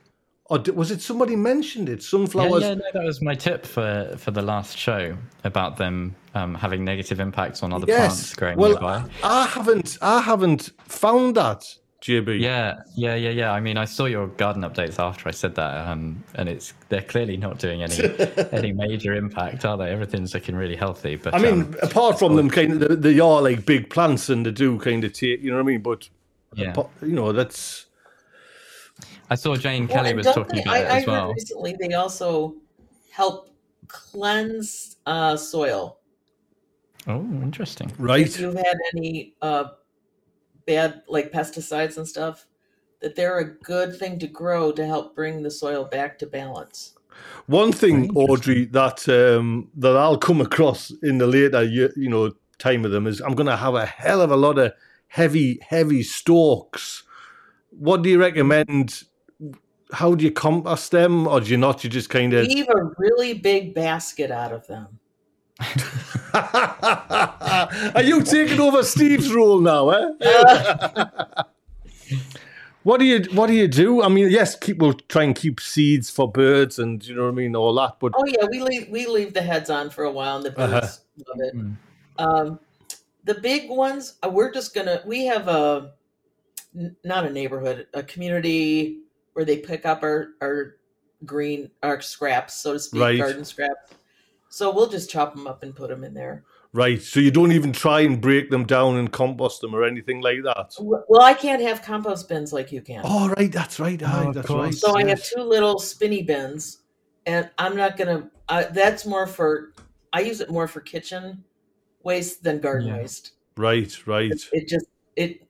or 0.49 0.59
was 0.75 0.91
it 0.91 1.01
somebody 1.01 1.37
mentioned 1.37 1.89
it? 1.89 2.03
Sunflowers. 2.03 2.63
yeah, 2.63 2.75
no, 2.75 2.85
that 2.93 3.05
was 3.05 3.21
my 3.21 3.35
tip 3.35 3.67
for 3.67 4.15
for 4.19 4.31
the 4.31 4.43
last 4.43 4.77
show 4.79 5.17
about 5.45 5.77
them 5.77 6.15
um, 6.37 6.55
having 6.55 6.85
negative 6.85 7.19
impacts 7.21 7.63
on 7.63 7.73
other 7.73 7.87
plants 7.87 8.35
growing 8.35 8.59
Well, 8.59 8.73
nearby. 8.73 9.05
I 9.25 9.47
haven't, 9.47 9.97
I 10.03 10.21
haven't 10.21 10.71
found 10.85 11.35
that, 11.37 11.65
JB. 12.03 12.41
Yeah, 12.41 12.77
yeah, 12.95 13.15
yeah, 13.15 13.31
yeah. 13.31 13.53
I 13.53 13.61
mean, 13.61 13.77
I 13.77 13.87
saw 13.87 14.05
your 14.05 14.29
garden 14.29 14.63
updates 14.63 14.99
after 14.99 15.29
I 15.29 15.33
said 15.33 15.55
that, 15.55 15.89
um, 15.89 16.23
and 16.35 16.49
it's 16.49 16.75
they're 16.91 17.03
clearly 17.03 17.37
not 17.37 17.59
doing 17.59 17.83
any 17.83 17.97
any 18.53 18.73
major 18.73 19.15
impact, 19.15 19.65
are 19.65 19.79
they? 19.79 19.91
Everything's 19.91 20.35
looking 20.35 20.55
really 20.55 20.77
healthy. 20.77 21.17
But 21.17 21.35
I 21.35 21.39
mean, 21.39 21.63
um, 21.63 21.77
apart 21.83 22.19
from 22.19 22.37
them, 22.37 22.51
kind 22.51 22.83
of, 22.83 23.03
they, 23.03 23.13
they 23.13 23.21
are 23.21 23.41
like 23.41 23.65
big 23.65 23.91
plants 23.91 24.29
and 24.29 24.45
they 24.45 24.53
do 24.53 24.79
kind 24.79 25.03
of 25.05 25.13
take, 25.13 25.43
you 25.43 25.51
know 25.51 25.57
what 25.57 25.65
I 25.65 25.67
mean? 25.67 25.83
But, 25.83 26.09
yeah, 26.55 26.75
you 27.01 27.13
know, 27.13 27.33
that's. 27.33 27.86
I 29.31 29.35
saw 29.35 29.57
Jane 29.57 29.87
Well, 29.87 29.97
Kelly 29.97 30.15
was 30.15 30.27
talking 30.27 30.57
they- 30.57 30.62
about 30.62 30.75
I, 30.75 30.79
it 30.79 30.87
I 30.87 30.97
as 30.99 31.05
heard 31.05 31.11
well. 31.12 31.33
recently 31.33 31.77
they 31.81 31.95
also 31.95 32.55
help 33.11 33.51
cleanse 33.89 34.97
uh, 35.07 35.37
soil. 35.37 35.99
Oh, 37.07 37.21
interesting. 37.43 37.93
Right. 37.99 38.27
If 38.27 38.41
you've 38.41 38.55
had 38.55 38.77
any 38.97 39.35
uh, 39.43 39.65
bad 40.67 41.03
like 41.09 41.31
pesticides 41.33 41.97
and 41.97 42.07
stuff, 42.07 42.47
that 43.01 43.15
they're 43.15 43.39
a 43.39 43.45
good 43.59 43.97
thing 43.97 44.19
to 44.21 44.27
grow 44.27 44.73
to 44.73 44.85
help 44.87 45.15
bring 45.15 45.43
the 45.43 45.51
soil 45.51 45.85
back 45.85 46.19
to 46.19 46.27
balance. 46.27 46.95
One 47.47 47.73
thing, 47.73 48.11
Audrey, 48.15 48.67
that 48.67 49.09
um, 49.09 49.71
that 49.77 49.97
I'll 49.97 50.19
come 50.19 50.41
across 50.41 50.91
in 51.03 51.19
the 51.19 51.27
later, 51.27 51.62
you, 51.62 51.91
you 51.97 52.09
know, 52.11 52.33
time 52.59 52.85
of 52.85 52.91
them 52.91 53.07
is 53.07 53.21
I'm 53.21 53.35
going 53.35 53.47
to 53.47 53.57
have 53.57 53.75
a 53.75 53.87
hell 53.87 54.21
of 54.21 54.31
a 54.31 54.37
lot 54.37 54.59
of 54.59 54.73
heavy, 55.09 55.59
heavy 55.67 56.03
stalks. 56.03 57.05
What 57.71 58.03
do 58.03 58.11
you 58.11 58.19
recommend? 58.19 59.05
How 59.92 60.14
do 60.14 60.25
you 60.25 60.33
compost 60.33 60.90
them, 60.90 61.27
or 61.29 61.40
do 61.40 61.51
you 61.51 61.57
not? 61.57 61.85
You 61.85 61.90
just 61.90 62.11
kind 62.11 62.33
of. 62.33 62.46
Weave 62.46 62.68
a 62.68 62.90
really 62.99 63.35
big 63.35 63.75
basket 63.75 64.31
out 64.31 64.53
of 64.53 64.66
them. 64.66 64.99
Are 66.35 68.03
you 68.03 68.22
taking 68.22 68.61
over 68.61 68.83
Steve's 68.83 69.33
role 69.33 69.59
now, 69.59 69.88
eh? 69.90 70.11
what 72.83 72.99
do 73.01 73.07
you 73.07 73.25
What 73.33 73.46
do 73.46 73.55
you 73.55 73.66
do? 73.68 74.03
I 74.03 74.09
mean, 74.09 74.31
yes, 74.31 74.55
keep 74.55 74.79
we'll 74.79 74.92
try 74.92 75.22
and 75.22 75.35
keep 75.35 75.61
seeds 75.61 76.11
for 76.11 76.31
birds, 76.31 76.79
and 76.79 77.07
you 77.07 77.14
know 77.14 77.22
what 77.22 77.29
I 77.29 77.33
mean, 77.33 77.57
all 77.57 77.75
that. 77.75 77.96
But 78.01 78.12
Oh 78.16 78.27
yeah, 78.27 78.46
we 78.51 78.61
leave 78.61 78.88
we 78.90 79.07
leave 79.07 79.33
the 79.33 79.42
heads 79.42 79.70
on 79.70 79.88
for 79.88 80.05
a 80.05 80.12
while, 80.12 80.37
and 80.37 80.44
the 80.44 80.51
birds 80.51 80.72
Uh-huh. 80.75 81.25
love 81.29 81.40
it. 81.40 81.57
Mm. 81.57 81.77
Um, 82.18 82.61
the 83.25 83.35
big 83.35 83.70
ones, 83.70 84.14
uh, 84.22 84.29
we're 84.29 84.53
just 84.53 84.75
gonna. 84.75 85.01
We 85.07 85.25
have 85.27 85.49
a 85.49 85.92
not 87.03 87.25
a 87.25 87.31
neighborhood, 87.31 87.87
a 87.94 88.03
community 88.03 89.06
where 89.37 89.44
they 89.44 89.59
pick 89.59 89.85
up 89.85 90.03
our 90.03 90.29
our 90.40 90.77
green 91.27 91.70
our 91.83 92.01
scraps, 92.01 92.55
so 92.55 92.72
to 92.72 92.81
speak, 92.81 93.01
Right. 93.01 93.18
garden 93.18 93.44
scraps. 93.44 93.92
So 94.49 94.75
we'll 94.75 94.88
just 94.88 95.11
chop 95.11 95.35
them 95.35 95.46
up 95.46 95.62
and 95.62 95.77
put 95.77 95.90
them 95.90 96.03
in 96.05 96.14
there. 96.14 96.44
right, 96.72 97.01
so 97.03 97.20
you 97.20 97.31
don't 97.31 97.53
even 97.53 97.72
try 97.72 98.01
and 98.01 98.20
break 98.20 98.51
them 98.51 98.64
down 98.64 98.96
and 98.96 99.11
compost 99.12 99.61
them 99.61 99.75
or 99.75 99.85
anything 99.85 100.20
like 100.22 100.42
that. 100.44 100.75
Well, 100.79 101.22
I 101.22 101.35
can't 101.35 101.61
have 101.62 101.83
compost 101.83 102.29
bins 102.29 102.53
like 102.53 102.70
you 102.72 102.81
can. 102.81 103.03
Oh, 103.05 103.29
right, 103.37 103.51
that's 103.53 103.79
right. 103.79 104.03
aye, 104.03 104.27
Oh, 104.29 104.33
that's 104.33 104.49
right. 104.51 104.72
So 104.75 104.94
I 104.96 105.05
have 105.07 105.22
two 105.22 105.42
little 105.42 105.79
spinny 105.79 106.22
bins, 106.22 106.83
and 107.27 107.51
I'm 107.59 107.77
not 107.77 107.96
gonna. 107.99 108.31
Uh, 108.49 108.64
that's 108.72 109.05
more 109.05 109.27
for. 109.27 109.72
I 110.14 110.20
use 110.20 110.40
it 110.40 110.49
more 110.51 110.66
for 110.68 110.81
kitchen 110.81 111.44
waste 112.03 112.42
than 112.42 112.61
garden 112.61 112.88
Yeah. 112.88 112.99
waste. 112.99 113.33
Right, 113.59 114.07
right. 114.07 114.33
It 114.53 114.66
just 114.68 114.87
it. 115.16 115.46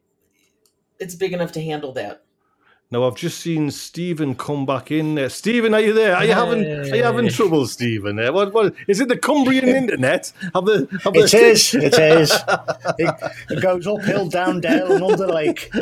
It's 0.99 1.15
big 1.15 1.33
enough 1.33 1.53
to 1.53 1.63
handle 1.63 1.93
that. 1.93 2.25
Now 2.93 3.05
I've 3.05 3.17
just 3.17 3.41
seen 3.41 3.73
Stephen 3.73 4.37
come 4.37 4.65
back 4.65 4.93
in 4.93 5.17
there. 5.17 5.29
Stephen, 5.29 5.75
are 5.75 5.81
you 5.81 5.93
there? 5.93 6.15
Are 6.15 6.25
you 6.25 6.35
having 6.35 6.65
Are 6.65 6.95
you 6.95 7.03
having 7.03 7.29
trouble, 7.29 7.67
Stephen? 7.67 8.17
What, 8.33 8.55
what 8.55 8.75
is 8.87 9.01
it? 9.01 9.09
The 9.09 9.17
Cumbrian 9.17 9.69
internet? 9.83 10.33
Have 10.55 10.67
the 10.67 10.87
have 11.03 11.17
It 11.17 11.31
the 11.33 11.37
is. 11.39 11.75
It 11.75 11.99
is. 11.99 12.31
It, 12.99 13.15
it 13.51 13.61
goes 13.61 13.89
uphill, 13.89 14.29
down, 14.29 14.61
dale, 14.61 14.93
and 14.93 15.03
under 15.05 15.27
lake. 15.27 15.71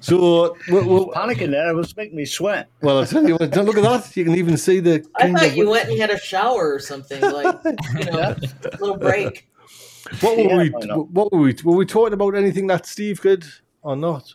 So 0.00 0.56
well, 0.70 0.86
well, 0.86 1.06
Panicking 1.12 1.50
there 1.50 1.70
It 1.70 1.74
was 1.74 1.94
making 1.96 2.16
me 2.16 2.24
sweat. 2.24 2.68
well, 2.82 2.98
I'll 2.98 3.06
tell 3.06 3.26
you 3.26 3.34
what. 3.34 3.54
Look 3.56 3.76
at 3.76 3.82
that. 3.82 4.16
You 4.16 4.24
can 4.24 4.36
even 4.36 4.56
see 4.56 4.78
the. 4.78 5.04
I 5.16 5.32
thought 5.32 5.46
of- 5.46 5.56
you 5.56 5.68
went 5.68 5.88
and 5.88 5.98
had 5.98 6.10
a 6.10 6.18
shower 6.20 6.72
or 6.74 6.78
something, 6.78 7.20
like 7.20 7.56
you 7.98 8.04
know, 8.04 8.36
a 8.36 8.36
little 8.80 8.96
break. 8.96 9.48
What 10.20 10.36
were 10.36 10.42
Yeah, 10.44 10.56
we? 10.58 10.70
why? 10.70 10.86
What 10.94 11.32
were 11.32 11.40
we? 11.40 11.56
Were 11.64 11.74
we 11.76 11.84
talking 11.84 12.12
about 12.14 12.36
anything 12.36 12.68
that 12.68 12.86
Steve 12.86 13.20
could 13.20 13.44
or 13.82 13.96
not? 13.96 14.34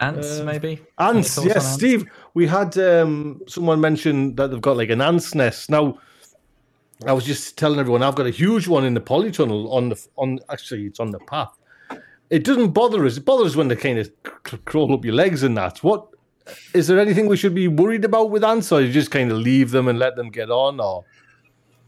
Ants, 0.00 0.40
Uh, 0.40 0.44
maybe. 0.44 0.80
Ants, 0.98 1.38
yes, 1.44 1.56
ants? 1.56 1.72
Steve. 1.72 2.06
We 2.34 2.46
had 2.46 2.76
um, 2.78 3.40
someone 3.48 3.80
mention 3.80 4.34
that 4.36 4.50
they've 4.50 4.60
got 4.60 4.76
like 4.76 4.90
an 4.90 5.00
ant's 5.00 5.34
nest. 5.34 5.70
Now, 5.70 5.98
I 7.06 7.12
was 7.12 7.24
just 7.24 7.58
telling 7.58 7.78
everyone 7.78 8.02
I've 8.02 8.14
got 8.14 8.26
a 8.26 8.30
huge 8.30 8.68
one 8.68 8.84
in 8.84 8.94
the 8.94 9.00
polytunnel 9.00 9.72
on 9.72 9.88
the 9.88 10.06
on. 10.16 10.38
Actually, 10.50 10.86
it's 10.86 11.00
on 11.00 11.10
the 11.10 11.18
path. 11.20 11.50
It 12.30 12.44
doesn't 12.44 12.70
bother 12.72 13.04
us. 13.06 13.16
It 13.16 13.24
bothers 13.24 13.56
when 13.56 13.68
they 13.68 13.76
kind 13.76 13.98
of 13.98 14.10
c- 14.48 14.58
crawl 14.64 14.92
up 14.92 15.04
your 15.04 15.14
legs 15.14 15.42
and 15.42 15.56
that. 15.56 15.78
What 15.82 16.06
is 16.74 16.86
there 16.86 16.98
anything 17.00 17.26
we 17.26 17.36
should 17.36 17.54
be 17.54 17.68
worried 17.68 18.04
about 18.04 18.30
with 18.30 18.44
ants, 18.44 18.70
or 18.70 18.80
you 18.80 18.92
just 18.92 19.10
kind 19.10 19.30
of 19.32 19.38
leave 19.38 19.70
them 19.70 19.88
and 19.88 19.98
let 19.98 20.14
them 20.16 20.30
get 20.30 20.50
on? 20.50 20.80
Or 20.80 21.04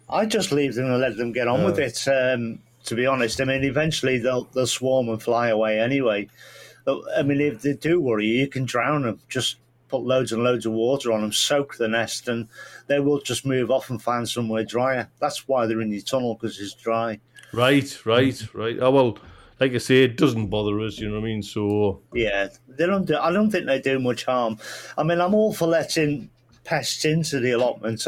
I 0.09 0.27
just 0.27 0.51
leave 0.51 0.75
them 0.75 0.87
and 0.87 1.01
let 1.01 1.17
them 1.17 1.33
get 1.33 1.47
on 1.47 1.65
with 1.65 1.79
it. 1.79 2.09
Um, 2.09 2.59
to 2.85 2.95
be 2.95 3.07
honest, 3.07 3.41
I 3.41 3.45
mean, 3.45 3.63
eventually 3.65 4.19
they'll 4.19 4.45
they'll 4.55 4.67
swarm 4.67 5.09
and 5.09 5.23
fly 5.23 5.49
away 5.49 5.79
anyway. 5.81 6.29
I 6.87 7.23
mean, 7.23 7.41
if 7.41 7.63
they 7.63 7.75
do 7.75 8.01
worry 8.01 8.27
you, 8.27 8.41
you 8.41 8.49
can 8.49 8.65
drown 8.65 9.03
them. 9.03 9.21
Just 9.29 9.57
put 9.89 10.03
loads 10.03 10.33
and 10.33 10.43
loads 10.43 10.67
of 10.67 10.73
water 10.73 11.13
on 11.13 11.21
them, 11.21 11.33
soak 11.33 11.77
the 11.77 11.89
nest, 11.89 12.29
and 12.29 12.49
they 12.87 13.01
will 13.01 13.21
just 13.21 13.45
move 13.45 13.71
off 13.71 13.91
and 13.91 14.03
find 14.03 14.29
somewhere 14.29 14.65
drier. 14.65 15.09
That's 15.21 15.49
why 15.49 15.67
they're 15.67 15.81
in 15.81 15.93
your 15.93 16.03
tunnel 16.03 16.35
because 16.35 16.59
it's 16.61 16.75
dry. 16.75 17.21
right, 17.53 18.07
right, 18.07 18.55
right. 18.55 18.79
Oh 18.81 18.91
well, 18.91 19.19
like 19.59 19.75
I 19.75 19.79
say, 19.79 20.05
it 20.05 20.17
doesn't 20.17 20.47
bother 20.47 20.81
us. 20.81 20.99
You 20.99 21.09
know 21.09 21.17
what 21.17 21.27
I 21.27 21.31
mean? 21.31 21.43
So 21.43 22.01
Yeah, 22.15 22.49
they 22.69 22.87
don't. 22.87 23.05
Do, 23.05 23.19
I 23.19 23.33
don't 23.33 23.51
think 23.51 23.67
they 23.67 23.81
do 23.81 23.99
much 23.99 24.25
harm. 24.25 24.59
I 24.97 25.03
mean, 25.03 25.21
I'm 25.21 25.35
all 25.35 25.53
for 25.53 25.67
letting 25.67 26.31
pests 26.65 27.05
into 27.05 27.41
the 27.41 27.53
allotment. 27.53 28.07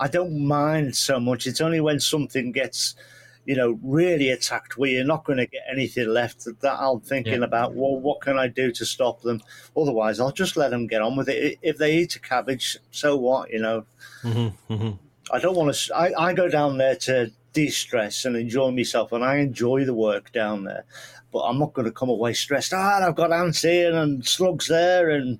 I 0.00 0.08
don't 0.08 0.46
mind 0.46 0.96
so 0.96 1.20
much. 1.20 1.46
It's 1.46 1.60
only 1.60 1.80
when 1.80 2.00
something 2.00 2.50
gets, 2.50 2.96
you 3.44 3.56
know, 3.56 3.78
really 3.82 4.30
attacked 4.30 4.78
where 4.78 4.90
you're 4.90 5.04
not 5.04 5.24
going 5.24 5.38
to 5.38 5.46
get 5.46 5.62
anything 5.70 6.08
left 6.08 6.46
that 6.60 6.78
I'm 6.78 7.00
thinking 7.00 7.40
Yeah. 7.40 7.46
about. 7.46 7.74
Well, 7.74 7.96
what 7.98 8.20
can 8.20 8.38
I 8.38 8.46
do 8.48 8.70
to 8.72 8.84
stop 8.84 9.22
them? 9.22 9.42
Otherwise, 9.76 10.20
I'll 10.20 10.30
just 10.30 10.56
let 10.56 10.70
them 10.70 10.86
get 10.86 11.02
on 11.02 11.16
with 11.16 11.28
it. 11.28 11.58
If 11.62 11.76
they 11.78 11.96
eat 11.96 12.14
a 12.16 12.20
cabbage, 12.20 12.78
so 12.92 13.16
what? 13.16 13.50
You 13.50 13.60
know, 13.60 13.84
mhm, 14.22 14.52
mhm. 14.70 14.98
I 15.32 15.38
don't 15.40 15.56
want 15.56 15.74
to. 15.74 15.96
I, 15.96 16.12
I 16.28 16.32
go 16.34 16.48
down 16.48 16.78
there 16.78 16.96
to 16.96 17.32
de-stress 17.52 18.24
and 18.24 18.36
enjoy 18.36 18.70
myself, 18.70 19.12
and 19.12 19.24
I 19.24 19.36
enjoy 19.36 19.84
the 19.84 19.94
work 19.94 20.32
down 20.32 20.64
there. 20.64 20.84
But 21.32 21.40
I'm 21.40 21.58
not 21.58 21.72
going 21.72 21.86
to 21.86 21.92
come 21.92 22.10
away 22.10 22.34
stressed. 22.34 22.72
Ah, 22.74 23.00
I've 23.06 23.16
got 23.16 23.32
ants 23.32 23.62
here 23.62 23.94
and 23.94 24.24
slugs 24.26 24.68
there 24.68 25.10
and 25.10 25.38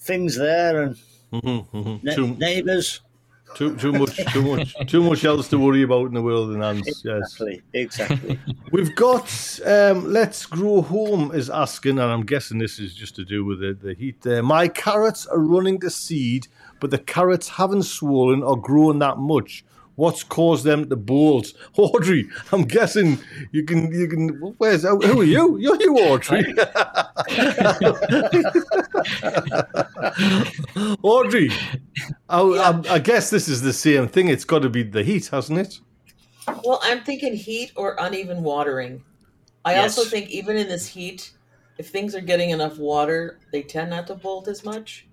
things 0.00 0.36
there 0.36 0.82
and 0.82 0.96
Mhm, 1.32 1.66
mhm. 1.72 2.02
ne- 2.02 2.14
Too- 2.14 2.36
neighbours. 2.36 3.00
Too 3.54 3.76
too 3.76 3.92
much 3.92 4.16
too 4.32 4.42
much 4.42 4.74
too 4.86 5.02
much 5.02 5.24
else 5.24 5.48
to 5.48 5.58
worry 5.58 5.82
about 5.82 6.06
in 6.06 6.14
the 6.14 6.22
world 6.22 6.50
than 6.50 6.62
ants. 6.62 7.02
Yes, 7.04 7.18
Exactly, 7.18 7.62
exactly. 7.72 8.38
we've 8.72 8.94
got. 8.94 9.28
Um, 9.64 10.12
Let's 10.12 10.46
grow 10.46 10.82
home 10.82 11.32
is 11.32 11.50
asking, 11.50 11.98
and 11.98 12.10
I'm 12.10 12.24
guessing 12.24 12.58
this 12.58 12.78
is 12.78 12.94
just 12.94 13.16
to 13.16 13.24
do 13.24 13.44
with 13.44 13.60
the, 13.60 13.74
the 13.74 13.94
heat. 13.94 14.22
There, 14.22 14.42
my 14.42 14.68
carrots 14.68 15.26
are 15.26 15.38
running 15.38 15.80
to 15.80 15.90
seed, 15.90 16.48
but 16.80 16.90
the 16.90 16.98
carrots 16.98 17.48
haven't 17.48 17.84
swollen 17.84 18.42
or 18.42 18.60
grown 18.60 18.98
that 19.00 19.18
much. 19.18 19.64
What's 19.98 20.22
caused 20.22 20.62
them 20.62 20.88
to 20.90 20.94
bolt? 20.94 21.52
Audrey, 21.76 22.28
I'm 22.52 22.62
guessing 22.62 23.18
you 23.50 23.64
can 23.64 23.92
you 23.92 24.06
can. 24.06 24.28
Where's 24.58 24.84
who 24.84 25.20
are 25.20 25.24
you? 25.24 25.56
You're 25.58 25.80
you, 25.80 25.98
Audrey. 25.98 26.44
Audrey, 31.02 31.50
I, 32.28 32.40
I, 32.40 32.80
I 32.94 32.98
guess 33.00 33.30
this 33.30 33.48
is 33.48 33.62
the 33.62 33.72
same 33.72 34.06
thing. 34.06 34.28
It's 34.28 34.44
got 34.44 34.62
to 34.62 34.70
be 34.70 34.84
the 34.84 35.02
heat, 35.02 35.26
hasn't 35.26 35.58
it? 35.58 35.80
Well, 36.64 36.78
I'm 36.84 37.02
thinking 37.02 37.34
heat 37.34 37.72
or 37.74 37.96
uneven 37.98 38.44
watering. 38.44 39.02
I 39.64 39.72
Yes. 39.72 39.98
also 39.98 40.08
think 40.08 40.30
even 40.30 40.56
in 40.56 40.68
this 40.68 40.86
heat, 40.86 41.32
if 41.76 41.90
things 41.90 42.14
are 42.14 42.20
getting 42.20 42.50
enough 42.50 42.78
water, 42.78 43.40
they 43.50 43.64
tend 43.64 43.90
not 43.90 44.06
to 44.06 44.14
bolt 44.14 44.46
as 44.46 44.64
much. 44.64 45.08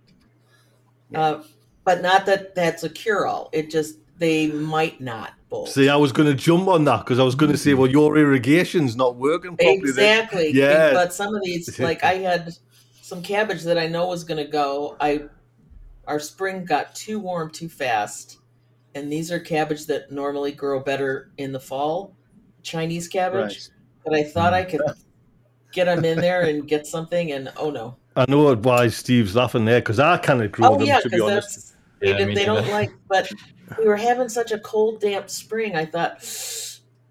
Uh, 1.15 1.41
but 1.83 2.03
not 2.03 2.27
that 2.27 2.53
that's 2.53 2.83
a 2.83 2.89
cure 2.89 3.25
all. 3.25 3.49
It 3.51 3.71
just 3.71 3.95
they 4.17 4.47
might 4.47 5.01
not 5.01 5.33
bolt. 5.49 5.69
See, 5.69 5.89
I 5.89 5.95
was 5.95 6.11
going 6.11 6.27
to 6.29 6.35
jump 6.35 6.67
on 6.67 6.85
that 6.85 6.99
because 6.99 7.19
I 7.19 7.23
was 7.23 7.35
going 7.35 7.51
to 7.51 7.57
say, 7.57 7.73
well, 7.73 7.89
your 7.89 8.17
irrigation's 8.17 8.95
not 8.95 9.15
working 9.17 9.57
properly. 9.57 9.77
then. 9.91 10.21
Exactly. 10.21 10.51
Yeah. 10.53 10.93
But 10.93 11.13
some 11.13 11.35
of 11.35 11.41
these, 11.43 11.79
like 11.79 12.03
I 12.03 12.15
had 12.15 12.53
some 13.01 13.21
cabbage 13.21 13.63
that 13.63 13.77
I 13.77 13.87
know 13.87 14.07
was 14.07 14.23
going 14.23 14.43
to 14.43 14.49
go. 14.49 14.95
I 14.99 15.25
our 16.07 16.19
spring 16.19 16.65
got 16.65 16.95
too 16.95 17.19
warm 17.19 17.49
too 17.51 17.67
fast, 17.69 18.37
and 18.93 19.11
these 19.11 19.31
are 19.31 19.39
cabbage 19.39 19.85
that 19.87 20.11
normally 20.11 20.51
grow 20.51 20.79
better 20.79 21.31
in 21.37 21.51
the 21.51 21.59
fall, 21.59 22.15
Chinese 22.63 23.07
cabbage. 23.07 23.41
Right. 23.43 23.69
But 24.05 24.13
I 24.13 24.23
thought 24.23 24.53
I 24.53 24.63
could 24.63 24.81
get 25.71 25.85
them 25.85 26.05
in 26.05 26.19
there 26.19 26.43
and 26.43 26.67
get 26.67 26.85
something, 26.87 27.31
and 27.31 27.51
oh 27.57 27.69
no. 27.71 27.97
I 28.15 28.25
know 28.29 28.55
why 28.55 28.87
Steve's 28.87 29.35
laughing 29.35 29.65
there 29.65 29.81
because 29.81 29.99
I 29.99 30.17
kind 30.17 30.41
of 30.41 30.51
grew 30.51 30.65
Oh 30.67 30.77
them, 30.77 30.87
yeah, 30.87 30.99
to 31.01 31.09
be 31.09 31.19
honest. 31.19 31.49
that's 31.55 31.73
they, 31.99 32.09
Yeah, 32.11 32.17
did- 32.19 32.27
me 32.29 32.35
they 32.35 32.45
don't 32.45 32.67
like. 32.69 32.91
But 33.09 33.29
we 33.79 33.85
were 33.87 33.97
having 33.97 34.29
such 34.29 34.51
a 34.51 34.59
cold, 34.59 35.01
damp 35.01 35.29
spring. 35.29 35.75
I 35.75 35.85
thought 35.85 36.23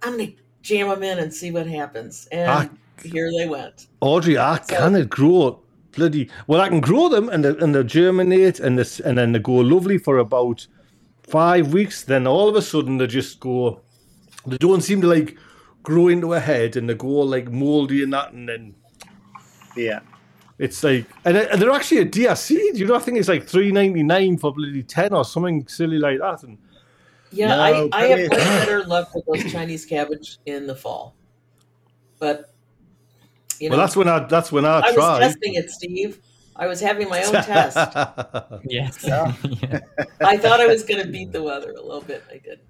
I'm 0.02 0.12
gonna 0.18 0.32
jam 0.62 0.88
them 0.88 1.02
in 1.02 1.18
and 1.18 1.32
see 1.32 1.50
what 1.50 1.66
happens, 1.66 2.28
and 2.32 2.48
Ah. 2.50 2.68
here 3.02 3.30
they 3.36 3.46
went. 3.48 3.86
Audrey, 4.00 4.36
I 4.38 4.56
So- 4.56 4.62
cannot 4.76 5.08
grow 5.08 5.60
bloody. 5.96 6.28
Well, 6.46 6.60
I 6.60 6.68
can 6.68 6.80
grow 6.80 7.08
them 7.08 7.28
and 7.28 7.44
they, 7.44 7.50
and 7.62 7.74
they 7.74 7.82
germinate 7.84 8.58
and 8.60 8.78
this 8.78 8.98
and 9.00 9.16
then 9.18 9.32
they 9.32 9.38
go 9.38 9.52
lovely 9.54 9.96
for 9.98 10.18
about 10.18 10.66
five 11.22 11.72
weeks. 11.72 12.02
Then 12.02 12.26
all 12.26 12.48
of 12.48 12.56
a 12.56 12.62
sudden 12.62 12.98
they 12.98 13.06
just 13.06 13.40
go. 13.40 13.80
They 14.46 14.56
don't 14.58 14.82
seem 14.82 15.00
to 15.02 15.06
like 15.06 15.36
grow 15.82 16.08
into 16.08 16.32
a 16.34 16.40
head 16.40 16.76
and 16.76 16.88
they 16.88 16.94
go 16.94 17.08
like 17.08 17.50
moldy 17.52 18.02
and 18.02 18.12
that, 18.12 18.32
and 18.32 18.48
then 18.48 18.74
Yeah. 19.76 20.00
It's 20.58 20.82
like 20.84 21.06
and, 21.24 21.36
they- 21.36 21.48
and 21.48 21.60
they're 21.60 21.70
actually 21.70 21.98
a 21.98 22.06
DRC. 22.06 22.76
You 22.76 22.86
know, 22.86 22.94
I 22.94 22.98
think 23.00 23.18
it's 23.18 23.28
like 23.28 23.46
three 23.46 23.72
ninety 23.72 24.02
nine 24.02 24.38
for 24.38 24.52
bloody 24.52 24.82
ten 24.82 25.12
or 25.12 25.24
something 25.24 25.66
silly 25.68 25.98
like 25.98 26.18
that. 26.20 26.42
And 26.44 26.58
Yeah, 27.32 27.48
No, 27.48 27.60
I, 27.60 27.88
I 27.92 28.06
have 28.06 28.30
much 28.30 28.38
better 28.38 28.84
luck 28.84 29.14
with 29.14 29.24
those 29.26 29.52
Chinese 29.52 29.84
cabbage 29.84 30.38
in 30.46 30.66
the 30.66 30.74
fall. 30.76 31.14
But 32.18 32.52
you 33.60 33.68
know, 33.68 33.76
well, 33.76 33.84
that's 33.86 33.96
when 33.96 34.08
I 34.08 34.20
that's 34.20 34.50
when 34.52 34.64
I, 34.64 34.78
I 34.80 34.90
was 34.92 35.18
testing 35.20 35.54
it, 35.54 35.70
Steve. 35.70 36.20
I 36.56 36.68
was 36.68 36.80
having 36.80 37.08
my 37.08 37.22
own 37.24 37.32
test. 37.32 37.76
Yes. 38.64 39.02
Yeah. 39.04 39.32
yeah. 39.62 39.80
I 40.20 40.36
thought 40.36 40.60
I 40.60 40.66
was 40.66 40.84
going 40.84 41.02
to 41.04 41.08
beat 41.10 41.32
the 41.32 41.42
weather 41.42 41.70
a 41.72 41.82
little 41.82 42.00
bit. 42.00 42.22
I 42.30 42.34
didn't. 42.38 42.60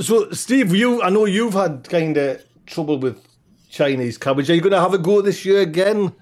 So, 0.00 0.30
Steve, 0.30 0.74
you 0.74 1.02
I 1.02 1.10
know 1.10 1.24
you've 1.24 1.54
had 1.54 1.88
kind 1.88 2.16
of 2.16 2.42
trouble 2.66 2.98
with 2.98 3.24
Chinese 3.68 4.18
cabbage. 4.18 4.48
Are 4.50 4.54
you 4.54 4.60
going 4.60 4.72
to 4.72 4.80
have 4.80 4.94
a 4.94 4.98
go 4.98 5.20
this 5.20 5.44
year 5.44 5.60
again? 5.62 6.12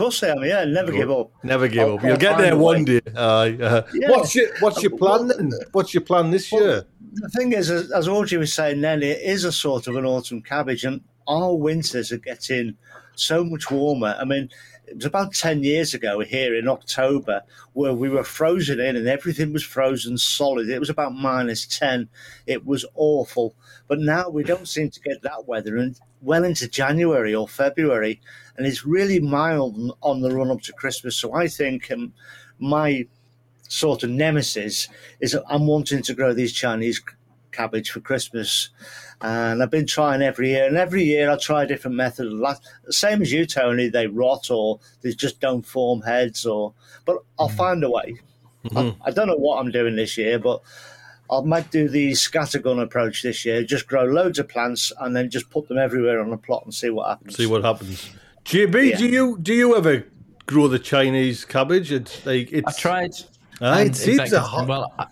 Of 0.00 0.04
course 0.04 0.22
I 0.22 0.28
am. 0.28 0.42
Yeah, 0.42 0.64
never 0.64 0.92
give 0.92 1.10
up. 1.10 1.30
Never 1.42 1.68
give 1.68 1.86
I'll- 1.86 1.94
up. 1.96 2.02
You'll 2.02 2.12
I'll 2.12 2.16
get 2.18 2.38
there 2.38 2.56
one 2.56 2.86
day. 2.86 3.02
Aye, 3.14 3.58
uh, 3.60 3.82
Yeah. 3.92 4.08
What's 4.08 4.34
your 4.34 4.48
What's 4.60 4.82
your 4.82 4.96
plan 4.96 5.28
then? 5.28 5.52
What's 5.72 5.92
your 5.92 6.00
plan 6.00 6.30
this 6.30 6.50
year? 6.50 6.86
The 7.12 7.28
thing 7.28 7.52
is, 7.52 7.70
as, 7.70 7.90
as 7.90 8.08
Audrey 8.08 8.38
was 8.38 8.54
saying 8.54 8.80
then, 8.80 9.02
it 9.02 9.20
is 9.20 9.44
a 9.44 9.52
sort 9.52 9.88
of 9.88 9.96
an 9.96 10.06
autumn 10.06 10.40
cabbage, 10.40 10.84
and 10.84 11.02
our 11.28 11.54
winters 11.54 12.12
are 12.12 12.16
getting 12.16 12.78
so 13.14 13.44
much 13.44 13.70
warmer. 13.70 14.16
I 14.18 14.24
mean, 14.24 14.48
it 14.86 14.96
was 14.96 15.04
about 15.04 15.34
10 15.34 15.64
years 15.64 15.92
ago 15.92 16.20
here 16.20 16.54
in 16.54 16.66
October 16.66 17.42
where 17.74 17.92
we 17.92 18.08
were 18.08 18.24
frozen 18.24 18.80
in 18.80 18.96
and 18.96 19.06
everything 19.06 19.52
was 19.52 19.62
frozen 19.62 20.16
solid. 20.16 20.70
It 20.70 20.78
was 20.80 20.88
about 20.88 21.14
minus 21.14 21.66
10. 21.66 22.08
It 22.46 22.64
was 22.64 22.86
awful. 22.94 23.54
But 23.86 23.98
now 24.00 24.30
we 24.30 24.44
don't 24.44 24.66
seem 24.66 24.88
to 24.90 25.00
get 25.00 25.20
that 25.22 25.46
weather 25.46 25.76
and 25.76 26.00
well 26.22 26.44
into 26.44 26.68
January 26.68 27.34
or 27.34 27.48
February, 27.48 28.20
and 28.56 28.66
it's 28.66 28.84
really 28.84 29.20
mild 29.20 29.96
on 30.02 30.20
the 30.20 30.34
run 30.34 30.50
up 30.50 30.60
to 30.62 30.72
Christmas. 30.72 31.16
So 31.16 31.34
I 31.34 31.48
think 31.48 31.90
um, 31.90 32.12
my 32.58 33.06
sort 33.68 34.02
of 34.02 34.10
nemesis 34.10 34.88
is 35.20 35.32
that 35.32 35.44
I'm 35.48 35.66
wanting 35.66 36.02
to 36.02 36.14
grow 36.14 36.32
these 36.32 36.52
Chinese 36.52 37.00
cabbage 37.52 37.90
for 37.90 38.00
Christmas. 38.00 38.70
And 39.22 39.62
I've 39.62 39.70
been 39.70 39.86
trying 39.86 40.22
every 40.22 40.50
year, 40.50 40.66
and 40.66 40.76
every 40.76 41.04
year 41.04 41.30
I 41.30 41.36
try 41.36 41.64
a 41.64 41.66
different 41.66 41.96
method. 41.96 42.32
Same 42.88 43.20
as 43.22 43.32
you, 43.32 43.44
Tony, 43.46 43.88
they 43.88 44.06
rot 44.06 44.50
or 44.50 44.80
they 45.02 45.12
just 45.12 45.40
don't 45.40 45.66
form 45.66 46.00
heads. 46.02 46.46
Or, 46.46 46.72
but 47.04 47.18
I'll 47.38 47.48
find 47.48 47.84
a 47.84 47.90
way. 47.90 48.16
I, 48.74 48.96
I 49.04 49.10
don't 49.10 49.26
know 49.26 49.36
what 49.36 49.58
I'm 49.58 49.70
doing 49.70 49.96
this 49.96 50.16
year, 50.16 50.38
but 50.38 50.62
I 51.30 51.40
might 51.42 51.70
do 51.70 51.88
the 51.88 52.12
scattergun 52.12 52.82
approach 52.82 53.22
this 53.22 53.44
year. 53.44 53.62
Just 53.62 53.86
grow 53.86 54.04
loads 54.04 54.38
of 54.38 54.48
plants 54.48 54.92
and 55.00 55.14
then 55.14 55.30
just 55.30 55.48
put 55.50 55.68
them 55.68 55.78
everywhere 55.78 56.20
on 56.20 56.32
a 56.32 56.36
plot 56.36 56.64
and 56.64 56.74
see 56.74 56.90
what 56.90 57.08
happens. 57.08 57.36
See 57.36 57.46
what 57.46 57.62
happens. 57.64 58.10
JB, 58.44 58.90
Yeah. 58.90 58.96
do 58.96 59.06
you 59.06 59.38
do 59.40 59.54
you 59.54 59.76
ever 59.76 60.04
grow 60.46 60.66
the 60.68 60.78
Chinese 60.78 61.44
cabbage? 61.44 61.92
It's 61.92 62.24
like 62.26 62.50
it's. 62.52 62.78
I 62.78 62.80
tried. 62.80 63.10
Aye, 63.62 63.82
it 63.82 63.94
seems 63.96 64.18
exactly- 64.20 64.38
a 64.38 64.40
hot. 64.40 64.66
Well, 64.68 64.92
I, 64.98 65.06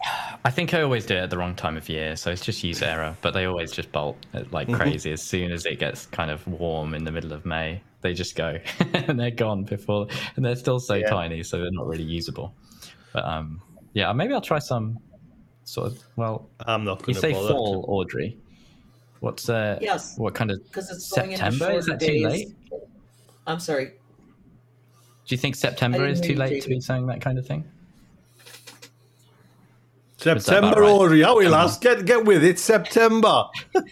I 0.47 0.51
think 0.51 0.73
I 0.73 0.81
always 0.81 1.05
do 1.05 1.15
it 1.15 1.19
at 1.21 1.29
the 1.29 1.37
wrong 1.37 1.55
time 1.55 1.77
of 1.77 1.87
year, 1.91 2.17
so 2.17 2.31
it's 2.31 2.43
just 2.43 2.65
user 2.65 2.87
error. 2.87 3.15
But 3.21 3.35
they 3.35 3.45
always 3.45 3.71
just 3.71 3.93
bolt 3.93 4.17
uh, 4.33 4.45
like 4.51 4.69
Mm-hmm. 4.69 4.77
crazy 4.81 5.13
as 5.13 5.23
soon 5.23 5.53
as 5.53 5.67
it 5.67 5.79
gets 5.79 6.07
kind 6.07 6.31
of 6.31 6.47
warm 6.49 6.95
in 6.95 7.05
the 7.05 7.13
middle 7.13 7.35
of 7.35 7.45
May. 7.45 7.83
They 8.01 8.15
just 8.15 8.37
go 8.37 8.59
and 8.95 9.21
they're 9.21 9.31
gone 9.31 9.65
before, 9.65 10.07
and 10.37 10.45
they're 10.45 10.57
still 10.57 10.79
so 10.81 10.95
Yeah. 10.95 11.11
tiny, 11.11 11.43
so 11.43 11.59
they're 11.59 11.69
not 11.73 11.87
really 11.87 12.05
usable. 12.05 12.55
But 13.13 13.25
um, 13.27 13.61
yeah, 13.93 14.11
maybe 14.15 14.33
I'll 14.33 14.41
try 14.41 14.61
some 14.61 14.99
sort 15.69 15.93
of. 15.93 16.03
Well, 16.17 16.49
I'm 16.67 16.85
not 16.85 17.01
you 17.01 17.07
going 17.07 17.15
to 17.15 17.21
say 17.21 17.33
bother. 17.33 17.49
fall, 17.49 17.85
Audrey. 17.89 18.39
What's 19.21 19.49
uh? 19.49 19.79
Yes. 19.81 20.17
What 20.17 20.35
kind 20.35 20.51
of? 20.51 20.63
Because 20.65 20.91
it's 20.91 21.13
going 21.13 21.31
September? 21.37 21.67
into 21.67 21.79
Is 21.79 21.87
shorter 21.87 21.99
that 21.99 22.07
too 22.07 22.29
late? 22.29 22.49
I'm 23.47 23.61
sorry. 23.61 23.87
Do 23.87 25.35
you 25.35 25.37
think 25.37 25.57
September 25.57 26.07
is 26.07 26.21
too 26.21 26.35
late 26.35 26.63
to 26.63 26.69
JB. 26.69 26.71
be 26.71 26.81
saying 26.81 27.07
that 27.07 27.21
kind 27.21 27.39
of 27.39 27.47
thing? 27.47 27.65
September, 30.17 30.69
about 30.69 30.81
right? 30.81 30.91
Audrey. 30.91 31.23
How 31.23 31.37
we 31.37 31.49
last 31.49 31.81
get 31.81 32.05
get 32.05 32.25
with 32.25 32.43
it? 32.43 32.59
September. 32.59 33.45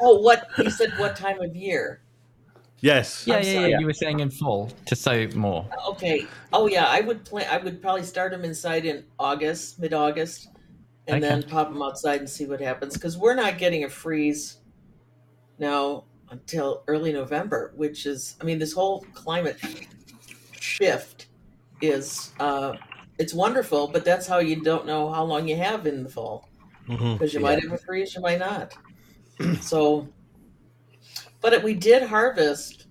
Oh, 0.00 0.20
what 0.20 0.46
you 0.56 0.70
said? 0.70 0.92
What 0.98 1.16
time 1.16 1.40
of 1.40 1.54
year? 1.56 2.00
Yes. 2.80 3.26
Yeah, 3.26 3.40
yeah, 3.40 3.66
yeah. 3.66 3.78
You 3.78 3.86
were 3.86 3.92
saying 3.92 4.20
in 4.20 4.30
fall 4.30 4.70
to 4.86 4.96
sow 4.96 5.26
more. 5.34 5.68
Okay. 5.90 6.30
Oh 6.52 6.66
yeah, 6.66 6.86
I 6.86 7.00
would 7.00 7.24
plan. 7.24 7.46
I 7.50 7.58
would 7.58 7.80
probably 7.82 8.02
start 8.04 8.32
them 8.32 8.44
inside 8.44 8.84
in 8.86 9.04
August, 9.18 9.78
mid-August, 9.78 10.48
and 11.06 11.22
Okay. 11.22 11.40
then 11.40 11.42
pop 11.48 11.68
them 11.72 11.82
outside 11.82 12.20
and 12.20 12.28
see 12.30 12.46
what 12.46 12.60
happens. 12.60 12.94
Because 12.94 13.18
we're 13.18 13.34
not 13.34 13.58
getting 13.58 13.84
a 13.84 13.88
freeze 13.88 14.58
now 15.58 16.06
until 16.30 16.84
early 16.88 17.12
November, 17.12 17.72
which 17.76 18.06
is, 18.06 18.36
I 18.40 18.44
mean, 18.44 18.58
this 18.58 18.72
whole 18.72 19.10
climate 19.14 19.58
shift 20.58 21.28
is, 21.80 22.34
uh, 22.38 22.78
it's 23.18 23.34
wonderful, 23.34 23.88
but 23.88 24.04
that's 24.04 24.26
how 24.26 24.38
you 24.38 24.62
don't 24.62 24.86
know 24.86 25.12
how 25.12 25.24
long 25.24 25.48
you 25.48 25.56
have 25.56 25.86
in 25.86 26.04
the 26.04 26.10
fall 26.10 26.50
Mhm. 26.88 27.18
because 27.18 27.34
you 27.34 27.40
might 27.40 27.60
have 27.62 27.72
a 27.72 27.78
freeze, 27.78 28.14
you 28.14 28.20
might 28.22 28.38
not. 28.38 28.72
so, 29.60 30.12
but 31.40 31.52
it, 31.52 31.62
we 31.62 31.74
did 31.74 32.02
harvest 32.02 32.86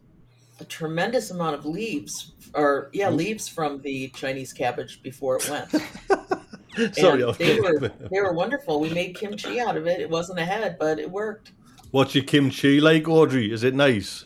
a 0.59 0.65
tremendous 0.65 1.31
amount 1.31 1.55
of 1.55 1.65
leaves, 1.65 2.33
or 2.53 2.89
yeah, 2.93 3.09
leaves 3.09 3.47
from 3.47 3.81
the 3.81 4.09
Chinese 4.09 4.51
cabbage 4.53 5.01
before 5.01 5.37
it 5.37 5.49
went. 5.49 5.69
Sorry, 6.95 7.23
they 7.37 7.59
were 7.59 7.79
they 7.79 8.21
were 8.21 8.33
wonderful. 8.33 8.79
We 8.79 8.89
made 8.89 9.15
kimchi 9.15 9.59
out 9.59 9.75
of 9.77 9.87
it. 9.87 9.99
It 9.99 10.09
wasn't 10.09 10.39
a 10.39 10.45
head, 10.45 10.77
but 10.79 10.99
it 10.99 11.09
worked. 11.09 11.51
What's 11.91 12.13
your 12.15 12.23
kimchi 12.23 12.79
like, 12.79 13.07
Audrey? 13.07 13.51
Is 13.51 13.63
it 13.63 13.73
nice? 13.73 14.25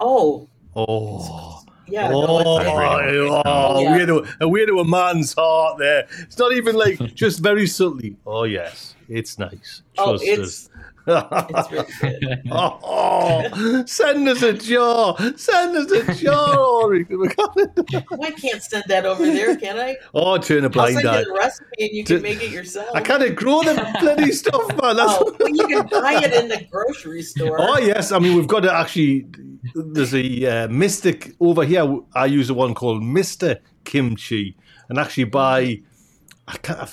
Oh 0.00 0.48
Oh. 0.74 1.62
yeah, 1.88 2.10
Oh, 2.12 2.38
it's, 2.60 2.64
really 2.66 3.28
oh, 3.30 3.42
Oh, 3.46 3.80
yeah. 3.80 3.96
weird, 3.96 4.08
to, 4.08 4.26
a 4.40 4.48
weird 4.48 4.68
to 4.68 4.80
a 4.80 4.84
man's 4.84 5.32
heart 5.32 5.78
there. 5.78 6.06
It's 6.20 6.38
not 6.38 6.52
even 6.52 6.76
like 6.76 6.98
just 7.14 7.40
very 7.40 7.66
subtly. 7.66 8.16
Oh 8.26 8.44
yes, 8.44 8.94
it's 9.08 9.38
nice. 9.38 9.82
oh, 9.96 10.18
Trust 10.18 10.24
it's 10.26 10.70
it's 11.06 11.70
really 11.72 11.86
good. 12.00 12.42
oh, 12.50 12.78
oh, 13.52 13.84
send 13.86 14.28
us 14.28 14.42
a 14.42 14.52
jar. 14.52 15.16
Send 15.36 15.76
us 15.76 15.90
a 15.90 16.14
jar, 16.14 16.58
Audrey. 16.58 17.06
I 18.22 18.30
can't 18.32 18.62
send 18.62 18.84
that 18.88 19.04
over 19.06 19.24
there, 19.24 19.56
can 19.56 19.78
I? 19.78 19.96
oh, 20.14 20.38
turn 20.38 20.64
a 20.64 20.64
I'll 20.64 20.70
blind 20.70 20.96
send 20.96 21.08
eye. 21.08 21.20
you 21.20 21.24
the 21.26 21.32
recipe 21.32 21.66
and 21.80 21.90
you 21.92 22.04
can 22.04 22.22
make 22.22 22.42
it 22.42 22.50
yourself. 22.50 22.88
I 22.94 23.00
can't 23.00 23.34
grow 23.36 23.62
the 23.62 23.74
bloody 24.00 24.32
stuff, 24.32 24.68
man. 24.82 24.96
That's 24.96 25.12
Oh, 25.18 25.36
well, 25.38 25.48
you 25.48 25.66
can 25.68 25.86
buy 25.86 26.20
it 26.22 26.32
in 26.32 26.48
the 26.48 26.66
grocery 26.70 27.22
store. 27.22 27.56
Oh 27.60 27.78
yes, 27.78 28.12
I 28.12 28.18
mean 28.18 28.36
we've 28.36 28.48
got 28.48 28.60
to 28.60 28.72
actually. 28.74 29.26
There's 29.74 30.14
a 30.14 30.64
uh, 30.64 30.68
Mystic 30.68 31.34
over 31.40 31.64
here. 31.64 31.98
I 32.14 32.26
use 32.26 32.48
the 32.48 32.54
one 32.54 32.74
called 32.74 33.02
Mister 33.02 33.60
Kimchi, 33.84 34.56
and 34.88 34.98
actually 34.98 35.24
buy. 35.24 35.80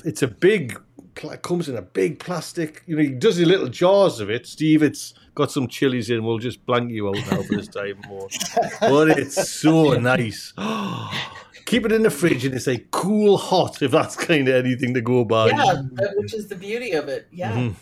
It's 0.06 0.22
a 0.22 0.28
big. 0.28 0.80
Comes 1.16 1.70
in 1.70 1.76
a 1.76 1.82
big 1.82 2.20
plastic. 2.20 2.84
You 2.88 2.96
know, 2.96 3.02
he 3.04 3.10
does 3.10 3.36
his 3.38 3.48
little 3.48 3.68
jars 3.70 4.20
of 4.20 4.30
it. 4.30 4.48
Steve, 4.48 4.84
it's 4.84 5.14
got 5.36 5.52
some 5.52 5.68
chilies 5.68 6.10
in. 6.10 6.24
We'll 6.24 6.40
just 6.40 6.66
blank 6.66 6.92
you 6.92 7.08
out 7.10 7.16
now 7.32 7.42
for 7.44 7.56
this 7.56 7.68
time 7.68 8.00
more. 8.08 8.28
But 8.82 9.10
it's 9.20 9.50
so 9.50 9.94
nice. 9.94 10.54
Keep 11.66 11.86
it 11.86 11.92
in 11.92 12.04
the 12.04 12.10
fridge 12.10 12.46
and 12.46 12.54
it's 12.56 12.68
a 12.68 12.78
cool 12.92 13.38
hot. 13.38 13.82
If 13.82 13.92
that's 13.92 14.16
kind 14.16 14.48
of 14.48 14.56
anything 14.56 14.94
to 14.96 15.02
go 15.02 15.24
by. 15.24 15.48
yeah, 15.48 15.82
which 16.16 16.34
is 16.34 16.48
the 16.48 16.56
beauty 16.56 16.92
of 16.92 17.08
it. 17.08 17.28
Yeah. 17.32 17.54
Mhm. 17.54 17.76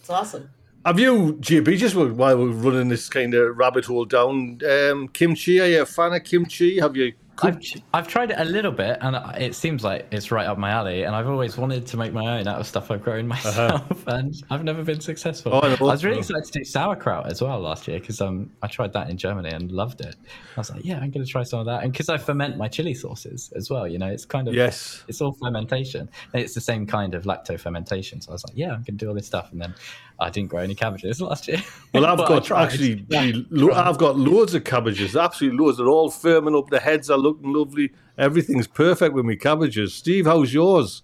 It's 0.00 0.10
awesome. 0.10 0.50
Have 0.84 0.98
you, 0.98 1.34
JB, 1.40 1.76
just 1.76 1.94
while 1.94 2.14
we're 2.38 2.50
running 2.50 2.88
this 2.88 3.08
kind 3.08 3.34
of 3.34 3.56
rabbit 3.56 3.84
hole 3.84 4.04
down, 4.04 4.60
um, 4.68 5.08
kimchi? 5.08 5.60
Are 5.60 5.66
you 5.66 5.82
a 5.82 5.86
fan 5.86 6.14
of 6.14 6.24
kimchi? 6.24 6.80
Have 6.80 6.96
you? 6.96 7.12
I've, 7.42 7.60
I've 7.94 8.08
tried 8.08 8.30
it 8.30 8.36
a 8.38 8.44
little 8.44 8.72
bit, 8.72 8.98
and 9.00 9.16
it 9.40 9.54
seems 9.54 9.84
like 9.84 10.06
it's 10.10 10.30
right 10.30 10.46
up 10.46 10.58
my 10.58 10.70
alley. 10.70 11.04
And 11.04 11.14
I've 11.14 11.28
always 11.28 11.56
wanted 11.56 11.86
to 11.86 11.96
make 11.96 12.12
my 12.12 12.38
own 12.38 12.48
out 12.48 12.60
of 12.60 12.66
stuff 12.66 12.90
I've 12.90 13.02
grown 13.02 13.26
myself, 13.36 14.06
and 14.06 14.34
I've 14.50 14.64
never 14.64 14.82
been 14.82 15.00
successful. 15.00 15.54
Oh, 15.54 15.60
I 15.60 15.74
I, 15.74 15.76
was 15.80 16.04
really 16.04 16.18
excited 16.18 16.44
to 16.44 16.58
do 16.58 16.64
sauerkraut 16.64 17.30
as 17.30 17.40
well 17.42 17.60
last 17.60 17.88
year 17.88 18.00
because 18.00 18.20
um, 18.20 18.50
I 18.62 18.66
tried 18.66 18.92
that 18.94 19.10
in 19.10 19.16
Germany 19.16 19.50
and 19.50 19.70
loved 19.70 20.00
it. 20.00 20.16
I 20.56 20.60
was 20.60 20.70
like, 20.70 20.84
yeah, 20.84 20.96
I'm 20.98 21.10
going 21.10 21.24
to 21.24 21.30
try 21.30 21.42
some 21.42 21.60
of 21.60 21.66
that, 21.66 21.82
and 21.82 21.92
because 21.92 22.08
I 22.08 22.18
ferment 22.18 22.56
my 22.56 22.68
chili 22.68 22.94
sauces 22.94 23.52
as 23.54 23.70
well, 23.70 23.86
you 23.86 23.98
know, 23.98 24.08
it's 24.08 24.24
kind 24.24 24.48
of 24.48 24.54
Yes. 24.54 25.04
it's 25.08 25.20
all 25.20 25.32
fermentation. 25.32 26.08
And 26.32 26.42
it's 26.42 26.54
the 26.54 26.60
same 26.60 26.86
kind 26.86 27.14
of 27.14 27.24
lacto 27.24 27.58
fermentation. 27.58 28.20
So 28.20 28.30
I 28.30 28.32
was 28.32 28.44
like, 28.44 28.56
yeah, 28.56 28.68
I'm 28.68 28.82
going 28.82 28.84
to 28.84 28.92
do 28.92 29.08
all 29.08 29.14
this 29.14 29.26
stuff, 29.26 29.52
and 29.52 29.60
then 29.60 29.74
I 30.20 30.30
didn't 30.30 30.50
grow 30.50 30.60
any 30.60 30.74
cabbages 30.74 31.20
last 31.22 31.46
year. 31.48 31.62
Well, 31.94 32.04
I've 32.06 32.18
got 32.28 32.44
tried. 32.44 32.64
actually, 32.64 33.06
lo- 33.50 33.72
I've 33.72 33.98
got 33.98 34.18
loads 34.18 34.54
of 34.54 34.64
cabbages, 34.64 35.16
absolutely 35.16 35.58
loads. 35.64 35.78
They're 35.78 35.86
all 35.88 36.10
firming 36.10 36.58
up. 36.58 36.70
The 36.70 36.80
heads 36.80 37.08
are 37.10 37.18
looking 37.18 37.52
lovely. 37.52 37.90
Everything's 38.18 38.66
perfect 38.66 39.14
with 39.14 39.24
me 39.24 39.36
cabbages. 39.36 39.94
Steve, 39.94 40.26
how's 40.26 40.52
yours? 40.52 41.02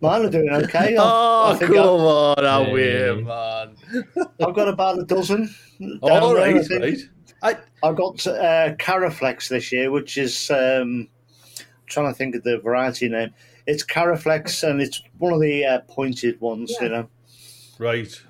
Mine 0.00 0.26
are 0.26 0.30
doing 0.30 0.50
okay. 0.50 0.96
I- 0.96 0.98
Oh, 0.98 1.52
I 1.52 1.56
think 1.56 1.72
come 1.74 1.78
I- 1.78 1.88
on, 1.88 2.66
Hey. 2.66 2.70
away, 2.70 3.22
man. 3.22 3.76
I've 4.40 4.54
got 4.54 4.68
about 4.68 4.98
a 4.98 5.04
dozen. 5.04 5.54
down 5.80 5.98
All 6.02 6.34
there, 6.34 6.42
I 6.44 6.52
right, 6.52 6.66
think. 6.66 6.82
right. 6.82 6.98
I, 7.42 7.56
I've 7.86 7.96
got 7.96 8.26
uh, 8.26 8.74
Caraflex 8.76 9.48
this 9.48 9.70
year, 9.72 9.90
which 9.90 10.16
is 10.16 10.50
um, 10.50 11.08
trying 11.86 12.10
to 12.10 12.14
think 12.16 12.34
of 12.34 12.42
the 12.44 12.58
variety 12.58 13.08
name. 13.10 13.32
It's 13.66 13.84
Caraflex, 13.84 14.66
and 14.68 14.80
it's 14.80 15.02
one 15.18 15.32
of 15.34 15.40
the 15.40 15.64
uh, 15.64 15.80
pointed 15.88 16.40
ones. 16.40 16.72
Yeah. 16.78 16.82
You 16.84 16.88
know, 16.92 17.08
right. 17.78 18.22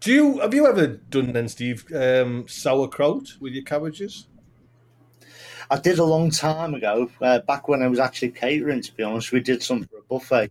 Do 0.00 0.12
you 0.12 0.38
have 0.40 0.54
you 0.54 0.66
ever 0.66 0.86
done 0.86 1.32
then, 1.32 1.48
Steve, 1.48 1.84
um, 1.94 2.46
sauerkraut 2.48 3.36
with 3.40 3.52
your 3.52 3.64
cabbages? 3.64 4.28
I 5.70 5.78
did 5.78 5.98
a 5.98 6.04
long 6.04 6.30
time 6.30 6.74
ago, 6.74 7.10
uh, 7.20 7.40
back 7.40 7.68
when 7.68 7.82
I 7.82 7.86
was 7.86 7.98
actually 8.00 8.30
catering. 8.30 8.82
To 8.82 8.94
be 8.96 9.02
honest, 9.02 9.30
we 9.30 9.40
did 9.40 9.62
some 9.62 9.84
for 9.84 9.98
a 9.98 10.02
buffet. 10.08 10.50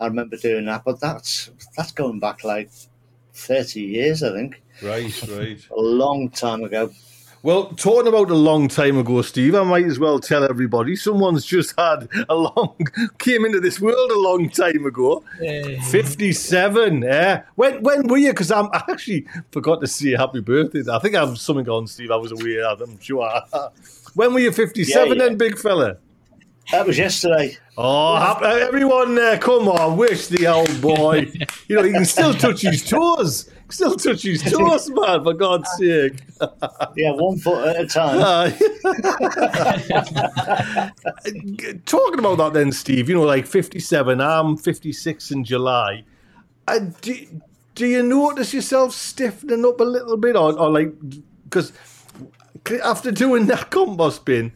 I 0.00 0.06
remember 0.06 0.36
doing 0.36 0.66
that, 0.66 0.84
but 0.84 1.00
that's 1.00 1.50
that's 1.76 1.92
going 1.92 2.20
back 2.20 2.44
like 2.44 2.70
thirty 3.32 3.82
years, 3.82 4.22
I 4.22 4.32
think, 4.32 4.62
Right, 4.82 5.28
right. 5.28 5.66
a 5.70 5.80
long 5.80 6.30
time 6.30 6.62
ago. 6.62 6.90
Well, 7.42 7.66
talking 7.76 8.06
about 8.06 8.30
a 8.30 8.34
long 8.34 8.68
time 8.68 8.98
ago, 8.98 9.22
Steve, 9.22 9.54
I 9.54 9.62
might 9.62 9.86
as 9.86 9.98
well 9.98 10.18
tell 10.18 10.44
everybody 10.44 10.94
someone's 10.94 11.46
just 11.46 11.74
had 11.78 12.06
a 12.28 12.34
long 12.34 12.76
came 13.18 13.46
into 13.46 13.60
this 13.60 13.80
world 13.80 14.10
a 14.10 14.18
long 14.18 14.50
time 14.50 14.84
ago. 14.84 15.24
Yay. 15.40 15.80
Fifty-seven. 15.80 17.00
Yeah. 17.00 17.44
When 17.54 17.82
when 17.82 18.08
were 18.08 18.18
you? 18.18 18.30
Because 18.30 18.50
I'm 18.50 18.66
I 18.74 18.82
actually 18.90 19.26
forgot 19.52 19.80
to 19.80 19.86
say 19.86 20.10
happy 20.10 20.40
birthday. 20.40 20.82
I 20.92 20.98
think 20.98 21.14
I 21.14 21.24
have 21.24 21.38
something 21.38 21.66
on, 21.70 21.86
Steve. 21.86 22.10
I 22.10 22.16
was 22.16 22.30
aware. 22.32 22.66
I'm 22.66 23.00
sure. 23.00 23.30
when 24.14 24.34
were 24.34 24.40
you? 24.40 24.52
Fifty-seven, 24.52 25.08
Yeah, 25.08 25.14
yeah. 25.22 25.28
then, 25.30 25.38
big 25.38 25.56
fella. 25.58 25.96
That 26.72 26.86
was 26.86 26.98
yesterday. 26.98 27.56
Oh, 27.78 28.16
hap- 28.16 28.42
everyone 28.42 29.14
there, 29.14 29.38
come 29.38 29.66
on, 29.66 29.96
wish 29.96 30.28
the 30.28 30.46
old 30.46 30.80
boy. 30.80 31.26
You 31.68 31.76
know, 31.76 31.82
he 31.82 31.90
can 31.92 32.04
still 32.04 32.32
touch 32.34 32.60
his 32.60 32.84
toes. 32.88 33.50
Still 33.70 33.96
touch 33.96 34.22
his 34.22 34.42
toes, 34.42 34.90
man, 34.90 35.22
for 35.22 35.34
God's 35.34 35.70
sake. 35.78 36.14
Yeah, 36.96 37.12
one 37.12 37.38
foot 37.38 37.68
at 37.68 37.80
a 37.80 37.86
time. 37.86 38.52
Uh, 38.82 40.90
talking 41.86 42.18
about 42.18 42.38
that 42.38 42.52
then, 42.52 42.72
Steve, 42.72 43.08
you 43.08 43.14
know, 43.14 43.22
like 43.22 43.46
57, 43.46 44.20
I'm 44.20 44.56
56 44.56 45.30
in 45.30 45.44
July. 45.44 46.04
Uh, 46.66 46.80
do, 47.00 47.14
do 47.74 47.86
you 47.86 48.02
notice 48.02 48.54
yourself 48.54 48.92
stiffening 48.92 49.64
up 49.64 49.80
a 49.80 49.84
little 49.84 50.16
bit? 50.16 50.36
Or, 50.36 50.58
or 50.58 50.70
like, 50.70 50.92
because 51.44 51.72
after 52.84 53.10
doing 53.10 53.46
that 53.46 53.70
compost 53.70 54.24
bin, 54.24 54.52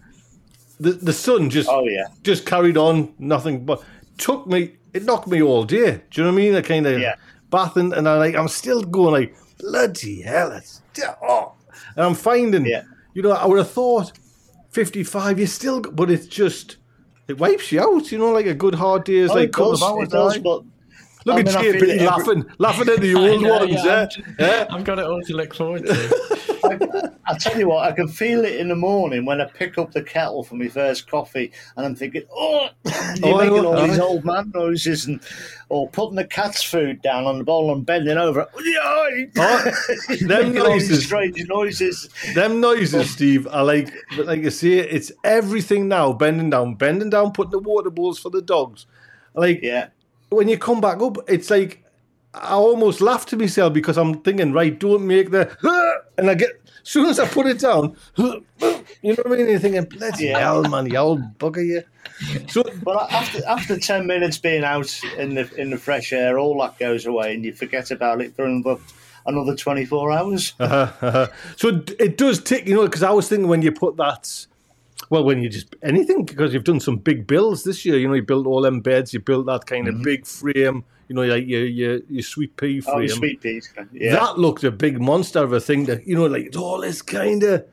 the, 0.80 0.92
the 0.92 1.12
sun 1.12 1.50
just 1.50 1.68
Oh 1.68 1.84
yeah, 1.84 2.06
just 2.22 2.46
carried 2.46 2.76
on, 2.76 3.14
nothing 3.18 3.64
but 3.64 3.82
took 4.18 4.46
me. 4.46 4.72
It 4.92 5.04
knocked 5.04 5.28
me 5.28 5.42
all 5.42 5.64
day. 5.64 6.02
Do 6.10 6.20
you 6.20 6.24
know 6.24 6.32
what 6.32 6.40
I 6.40 6.44
mean? 6.44 6.54
I 6.54 6.62
kind 6.62 6.86
of 6.86 7.00
Yeah. 7.00 7.14
Bathing, 7.54 7.92
and 7.92 8.08
I 8.08 8.18
like 8.18 8.34
I'm 8.34 8.48
still 8.48 8.82
going 8.82 9.12
like 9.12 9.36
bloody 9.58 10.22
hell. 10.22 10.52
It's 10.52 10.82
oh, 11.22 11.52
and 11.96 12.04
I'm 12.06 12.14
finding. 12.14 12.66
Yeah. 12.66 12.82
You 13.14 13.22
know, 13.22 13.30
I 13.30 13.46
would 13.46 13.58
have 13.58 13.70
thought 13.70 14.12
55. 14.70 15.38
You 15.38 15.46
still, 15.46 15.80
but 15.80 16.10
it's 16.10 16.26
just 16.26 16.78
it 17.28 17.38
wipes 17.38 17.70
you 17.72 17.80
out. 17.80 18.10
You 18.10 18.18
know, 18.18 18.32
like 18.32 18.46
a 18.46 18.54
good 18.54 18.74
hard 18.74 19.04
day 19.04 19.16
is 19.16 19.30
oh, 19.30 19.34
like 19.34 19.52
couple 19.52 19.82
hours. 19.84 20.08
it 20.08 20.10
does, 20.10 20.38
but 20.38 20.62
Look 21.26 21.36
I 21.36 21.40
at 21.40 21.46
mean, 21.46 21.54
JB 21.54 21.80
feel 21.80 21.90
it 21.90 22.00
every- 22.00 22.06
laughing, 22.06 22.44
laughing 22.58 22.88
at 22.90 23.00
the 23.00 23.14
old 23.22 23.42
know, 23.42 23.58
ones. 23.60 23.72
yeah, 23.72 23.80
eh? 23.80 24.06
I'm, 24.16 24.34
yeah? 24.38 24.66
I've 24.70 24.84
got 24.84 24.98
it 24.98 25.06
all 25.06 25.22
to 25.22 25.32
look 25.34 25.54
forward 25.54 25.86
to. 25.86 25.92
I, 27.26 27.32
I 27.32 27.38
tell 27.38 27.58
you 27.58 27.68
what, 27.68 27.84
I 27.86 27.92
can 27.92 28.08
feel 28.08 28.44
it 28.44 28.56
in 28.56 28.68
the 28.68 28.76
morning 28.76 29.24
when 29.24 29.40
I 29.40 29.46
pick 29.46 29.78
up 29.78 29.92
the 29.92 30.02
kettle 30.02 30.42
for 30.44 30.54
my 30.56 30.68
first 30.68 31.08
coffee, 31.10 31.52
and 31.76 31.86
I'm 31.86 31.94
thinking, 31.94 32.22
oh, 32.32 32.68
you're 33.16 33.34
Oh, 33.34 33.38
making 33.38 33.64
all 33.64 33.86
these 33.86 33.98
old 33.98 34.24
man 34.24 34.50
noises, 34.54 35.06
and 35.06 35.20
or 35.68 35.88
putting 35.88 36.16
the 36.16 36.24
cat's 36.24 36.62
food 36.62 37.02
down 37.02 37.24
on 37.24 37.38
the 37.38 37.44
bowl 37.44 37.72
and 37.72 37.84
bending 37.86 38.18
over. 38.18 38.46
Oh, 39.36 39.72
them 40.22 40.52
noises. 40.54 41.04
strange 41.06 41.38
noises. 41.48 42.08
Them 42.34 42.60
noises, 42.60 43.10
Steve, 43.10 43.46
are 43.48 43.64
like, 43.64 43.92
but 44.16 44.26
like 44.26 44.42
you 44.42 44.50
say, 44.50 44.78
it's 44.78 45.12
everything 45.24 45.88
now. 45.88 46.12
Bending 46.12 46.50
down, 46.50 46.74
bending 46.74 47.10
down, 47.10 47.32
putting 47.32 47.52
the 47.52 47.58
water 47.58 47.90
bowls 47.90 48.18
for 48.18 48.30
the 48.30 48.42
dogs. 48.42 48.86
Like 49.34 49.60
Yeah, 49.62 49.88
when 50.30 50.48
you 50.48 50.58
come 50.58 50.80
back 50.80 51.00
up, 51.00 51.18
it's 51.28 51.50
like 51.50 51.84
I 52.34 52.54
almost 52.54 53.00
laugh 53.00 53.26
to 53.26 53.36
myself 53.36 53.72
because 53.72 53.96
I'm 53.96 54.20
thinking, 54.22 54.52
right, 54.52 54.76
don't 54.78 55.06
make 55.06 55.30
the, 55.30 55.56
and 56.18 56.30
I 56.30 56.34
get 56.34 56.50
as 56.82 56.88
soon 56.90 57.06
as 57.06 57.18
I 57.18 57.26
put 57.26 57.46
it 57.46 57.58
down, 57.60 57.96
you 58.16 58.24
know 58.60 59.14
what 59.22 59.26
I 59.26 59.28
mean? 59.36 59.48
You're 59.48 59.58
thinking, 59.58 59.84
bloody 59.84 60.24
Yeah. 60.26 60.38
hell, 60.40 60.64
man, 60.68 60.86
you 60.86 60.96
old 60.98 61.38
bugger, 61.38 61.64
you. 61.66 61.82
So 62.48 62.62
but 62.82 63.12
after 63.12 63.44
after 63.46 63.78
ten 63.78 64.06
minutes 64.06 64.38
being 64.38 64.64
out 64.64 65.02
in 65.18 65.34
the 65.34 65.50
in 65.56 65.70
the 65.70 65.76
fresh 65.78 66.12
air, 66.12 66.38
all 66.38 66.60
that 66.62 66.78
goes 66.78 67.06
away, 67.06 67.34
and 67.34 67.44
you 67.44 67.52
forget 67.52 67.90
about 67.90 68.20
it 68.20 68.36
for 68.36 68.44
another 68.44 68.80
another 69.26 69.56
twenty 69.56 69.84
four 69.84 70.12
hours. 70.12 70.52
Uh-huh, 70.60 70.92
uh-huh. 71.06 71.26
So 71.56 71.68
it- 71.68 71.96
it 71.98 72.16
does 72.18 72.42
tick, 72.42 72.66
you 72.68 72.74
know, 72.74 72.84
because 72.84 73.02
I 73.02 73.10
was 73.10 73.28
thinking 73.28 73.48
when 73.48 73.62
you 73.62 73.72
put 73.72 73.96
that, 73.96 74.46
well, 75.10 75.24
when 75.24 75.42
you 75.42 75.48
just 75.48 75.74
anything, 75.82 76.24
because 76.24 76.54
you've 76.54 76.64
done 76.64 76.80
some 76.80 76.96
big 76.96 77.26
builds 77.26 77.64
this 77.64 77.84
year, 77.84 77.98
you 77.98 78.08
know, 78.08 78.14
you 78.14 78.22
built 78.22 78.46
all 78.46 78.62
them 78.62 78.80
beds, 78.80 79.12
you 79.12 79.20
built 79.20 79.46
that 79.46 79.66
kind 79.66 79.88
of 79.88 79.94
mm-hmm. 79.94 80.04
big 80.04 80.26
frame, 80.26 80.84
you 81.08 81.14
know, 81.14 81.24
like 81.24 81.46
your 81.46 81.64
your, 81.64 82.00
your 82.08 82.22
sweet 82.22 82.56
pea 82.56 82.82
oh, 82.86 82.92
frame. 82.92 83.10
Oh, 83.10 83.14
sweet 83.14 83.40
peas. 83.40 83.72
Yeah, 83.92 84.14
That 84.14 84.38
looked 84.38 84.64
a 84.64 84.70
big 84.70 85.00
monster 85.00 85.42
of 85.42 85.52
a 85.52 85.60
thing 85.60 85.84
that, 85.86 86.06
you 86.06 86.14
know, 86.14 86.26
like 86.26 86.46
it's 86.46 86.56
all 86.56 86.80
this 86.80 87.02
kind 87.02 87.42
of. 87.42 87.64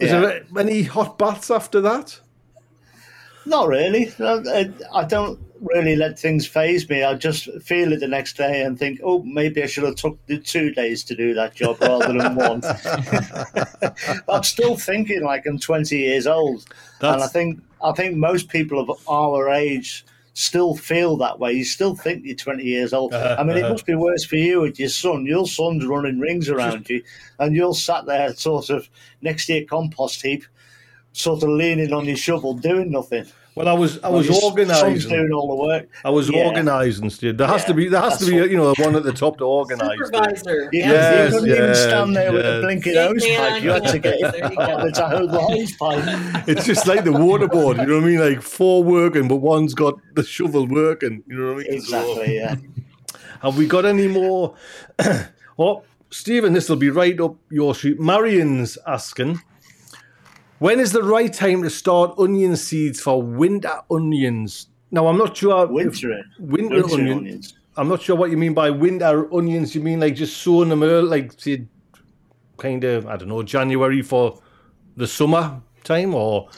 Is 0.00 0.10
Yeah. 0.10 0.20
there 0.20 0.44
any 0.58 0.82
hot 0.82 1.18
baths 1.18 1.50
after 1.50 1.80
that? 1.82 2.20
Not 3.46 3.68
really. 3.68 4.12
I, 4.18 4.70
I 4.92 5.04
don't 5.04 5.38
really 5.64 5.96
let 5.96 6.18
things 6.18 6.46
phase 6.46 6.88
me. 6.88 7.02
I 7.02 7.14
just 7.14 7.50
feel 7.62 7.92
it 7.92 8.00
the 8.00 8.08
next 8.08 8.36
day 8.36 8.62
and 8.62 8.78
think, 8.78 9.00
oh, 9.02 9.22
maybe 9.22 9.62
I 9.62 9.66
should 9.66 9.84
have 9.84 9.96
took 9.96 10.24
the 10.26 10.38
two 10.38 10.72
days 10.72 11.02
to 11.04 11.16
do 11.16 11.34
that 11.34 11.54
job 11.54 11.80
rather 11.80 12.12
than 12.12 12.34
one. 12.36 12.62
I'm 14.28 14.42
still 14.42 14.76
thinking 14.76 15.22
like 15.22 15.46
I'm 15.46 15.58
20 15.58 15.96
years 15.96 16.26
old, 16.26 16.66
and 17.00 17.22
I 17.22 17.26
think 17.26 17.60
I 17.82 17.92
think 17.92 18.16
most 18.16 18.48
people 18.48 18.78
of 18.78 19.08
our 19.08 19.50
age 19.50 20.04
still 20.34 20.74
feel 20.74 21.16
that 21.16 21.38
way. 21.38 21.52
You 21.52 21.64
still 21.64 21.94
think 21.94 22.24
you're 22.24 22.36
20 22.36 22.62
years 22.62 22.92
old. 22.92 23.14
Uh-huh, 23.14 23.36
I 23.38 23.44
mean, 23.44 23.56
it 23.56 23.62
uh-huh. 23.62 23.72
must 23.72 23.86
be 23.86 23.94
worse 23.94 24.24
for 24.24 24.36
you 24.36 24.62
with 24.62 24.78
your 24.78 24.88
son. 24.88 25.24
Your 25.26 25.46
son's 25.46 25.86
running 25.86 26.18
rings 26.18 26.48
around 26.48 26.88
you, 26.90 27.02
and 27.38 27.54
you're 27.54 27.74
sat 27.74 28.06
there 28.06 28.34
sort 28.34 28.70
of 28.70 28.88
next 29.22 29.46
to 29.46 29.54
your 29.54 29.66
compost 29.66 30.22
heap, 30.22 30.44
sort 31.12 31.42
of 31.42 31.48
leaning 31.48 31.92
on 31.92 32.04
your 32.04 32.16
shovel, 32.16 32.54
doing 32.54 32.90
nothing. 32.90 33.26
Well, 33.56 33.68
I 33.68 33.72
was 33.72 33.98
I 34.02 34.08
Well, 34.08 34.18
was 34.18 34.26
your 34.26 34.34
son's 34.40 34.44
organising. 34.70 35.10
doing 35.10 35.32
all 35.32 35.46
the 35.56 35.62
work. 35.62 35.88
I 36.04 36.10
was 36.10 36.28
Yeah. 36.28 36.44
organising, 36.46 37.08
Steve. 37.10 37.36
There 37.36 37.46
has 37.46 37.62
Yeah, 37.62 37.66
to 37.68 37.74
be 37.74 37.88
there 37.88 38.00
has 38.00 38.18
to 38.18 38.26
be 38.26 38.34
you 38.34 38.56
know 38.56 38.74
one 38.78 38.96
at 38.96 39.04
the 39.04 39.12
top 39.12 39.38
to 39.38 39.44
organise. 39.60 39.96
Supervisor. 39.98 40.68
You, 40.72 40.80
Yeah. 40.80 40.90
Yes, 40.90 41.32
you 41.32 41.38
couldn't 41.40 41.56
even 41.56 41.74
stand 41.76 42.16
there 42.16 42.32
with 42.32 42.44
a 42.44 42.60
blinking 42.62 42.94
Yeah, 42.94 43.06
hose 43.06 43.24
pipe. 43.24 43.62
You 43.62 43.70
had 43.70 43.84
to 43.86 43.98
get 44.00 44.18
yeah, 44.20 44.30
there 44.32 44.50
you 44.50 44.56
go. 44.56 44.84
the 44.84 44.90
Tahoe 44.90 45.28
hose 45.28 45.72
pipe. 45.76 46.44
It's 46.48 46.64
just 46.66 46.86
like 46.88 47.04
the 47.04 47.10
waterboard, 47.12 47.78
you 47.78 47.86
know 47.86 47.94
what 48.00 48.04
I 48.04 48.06
mean? 48.08 48.18
Like 48.18 48.42
four 48.42 48.82
working, 48.82 49.28
but 49.28 49.36
one's 49.36 49.72
got 49.74 49.94
the 50.14 50.24
shovel 50.24 50.66
working. 50.66 51.22
You 51.28 51.36
know 51.38 51.52
what 51.54 51.66
I 51.66 51.68
mean? 51.70 51.80
So- 51.82 51.96
Exactly. 52.00 52.34
Yeah. 52.36 52.56
Have 53.42 53.56
we 53.56 53.66
got 53.66 53.84
any 53.84 54.08
more? 54.08 54.54
oh, 55.58 55.82
Stephen, 56.10 56.52
this 56.54 56.68
will 56.68 56.76
be 56.76 56.90
right 56.90 57.18
up 57.20 57.36
your 57.50 57.74
street. 57.74 58.00
Marion's 58.00 58.78
asking, 58.86 59.40
when 60.58 60.80
is 60.80 60.92
the 60.92 61.02
right 61.02 61.32
time 61.32 61.62
to 61.62 61.70
start 61.70 62.18
onion 62.18 62.56
seeds 62.56 63.00
for 63.00 63.22
winter 63.22 63.80
onions? 63.90 64.68
Now, 64.90 65.08
I'm 65.08 65.18
not 65.18 65.36
sure. 65.36 65.66
Winter, 65.66 66.22
winter, 66.38 66.76
winter 66.76 66.94
onion. 66.94 67.18
onions. 67.18 67.54
I'm 67.76 67.88
not 67.88 68.02
sure 68.02 68.14
what 68.14 68.30
you 68.30 68.36
mean 68.36 68.54
by 68.54 68.70
winter 68.70 69.32
onions. 69.34 69.74
You 69.74 69.80
mean 69.80 70.00
like 70.00 70.14
just 70.14 70.36
sowing 70.38 70.68
them 70.68 70.82
early, 70.82 71.08
like 71.08 71.32
say, 71.40 71.66
kind 72.56 72.84
of, 72.84 73.06
I 73.06 73.16
don't 73.16 73.28
know, 73.28 73.42
January 73.42 74.02
for 74.02 74.40
the 74.96 75.06
summer 75.06 75.60
time 75.82 76.14
or. 76.14 76.48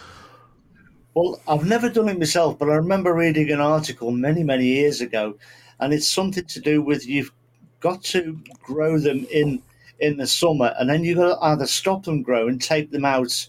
Well, 1.15 1.41
I've 1.49 1.65
never 1.65 1.89
done 1.89 2.11
it 2.11 2.19
myself, 2.19 2.59
but 2.59 2.69
I 2.69 2.75
remember 2.75 3.15
reading 3.15 3.51
an 3.51 3.61
article 3.61 4.11
many, 4.11 4.43
many 4.43 4.67
years 4.67 5.01
ago, 5.01 5.39
and 5.81 5.95
it's 5.95 6.07
something 6.07 6.45
to 6.45 6.61
do 6.61 6.83
with 6.83 7.07
you've 7.07 7.33
got 7.81 8.03
to 8.05 8.39
grow 8.63 8.99
them 8.99 9.27
in 9.33 9.63
in 9.99 10.19
the 10.19 10.27
summer, 10.27 10.75
and 10.79 10.91
then 10.91 11.05
you've 11.05 11.17
got 11.17 11.39
to 11.39 11.45
either 11.47 11.67
stop 11.67 12.05
them 12.05 12.23
growing, 12.23 12.59
take 12.59 12.91
them 12.91 13.07
out, 13.07 13.49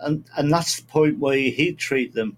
and 0.00 0.24
and 0.36 0.52
that's 0.52 0.80
the 0.80 0.86
point 0.86 1.18
where 1.18 1.36
you 1.36 1.50
heat 1.50 1.78
treat 1.78 2.14
them. 2.14 2.36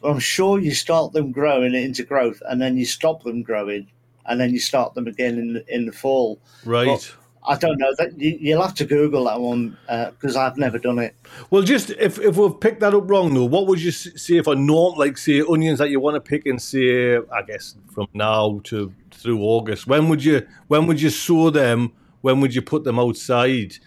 But 0.00 0.10
I'm 0.10 0.20
sure 0.20 0.60
you 0.60 0.72
start 0.72 1.12
them 1.12 1.32
growing 1.32 1.74
into 1.74 2.04
growth, 2.04 2.42
and 2.48 2.60
then 2.60 2.76
you 2.76 2.86
stop 2.86 3.24
them 3.24 3.42
growing, 3.42 3.88
and 4.26 4.40
then 4.40 4.50
you 4.50 4.60
start 4.60 4.94
them 4.94 5.06
again 5.06 5.38
in 5.38 5.52
the, 5.54 5.74
in 5.74 5.86
the 5.86 5.92
fall. 5.92 6.38
Right. 6.64 6.86
Well, 6.86 7.00
I 7.48 7.56
don't 7.56 7.78
know 7.78 7.94
that 7.98 8.20
you, 8.20 8.36
you'll 8.40 8.62
have 8.62 8.74
to 8.74 8.84
Google 8.84 9.24
that 9.24 9.40
one 9.40 9.76
uh, 9.88 10.10
because 10.10 10.36
I've 10.36 10.58
never 10.58 10.78
done 10.78 10.98
it. 10.98 11.14
Well, 11.50 11.62
just 11.62 11.90
if, 11.90 12.18
if 12.18 12.36
we've 12.36 12.60
picked 12.60 12.80
that 12.80 12.94
up 12.94 13.08
wrong, 13.08 13.32
though, 13.32 13.46
what 13.46 13.66
would 13.66 13.80
you 13.80 13.90
say 13.90 14.42
for 14.42 14.54
norm, 14.54 14.98
like 14.98 15.16
say 15.16 15.40
onions 15.40 15.78
that 15.78 15.90
you 15.90 15.98
want 15.98 16.14
to 16.16 16.20
pick 16.20 16.46
and 16.46 16.60
say, 16.60 17.16
I 17.16 17.42
guess 17.46 17.74
from 17.92 18.06
now 18.12 18.60
to 18.64 18.92
through 19.10 19.40
August? 19.40 19.86
When 19.86 20.08
would 20.10 20.22
you 20.22 20.46
when 20.68 20.86
would 20.86 21.00
you 21.00 21.10
sow 21.10 21.50
them? 21.50 21.92
When 22.20 22.40
would 22.40 22.54
you 22.54 22.62
put 22.62 22.84
them 22.84 22.98
outside? 22.98 23.78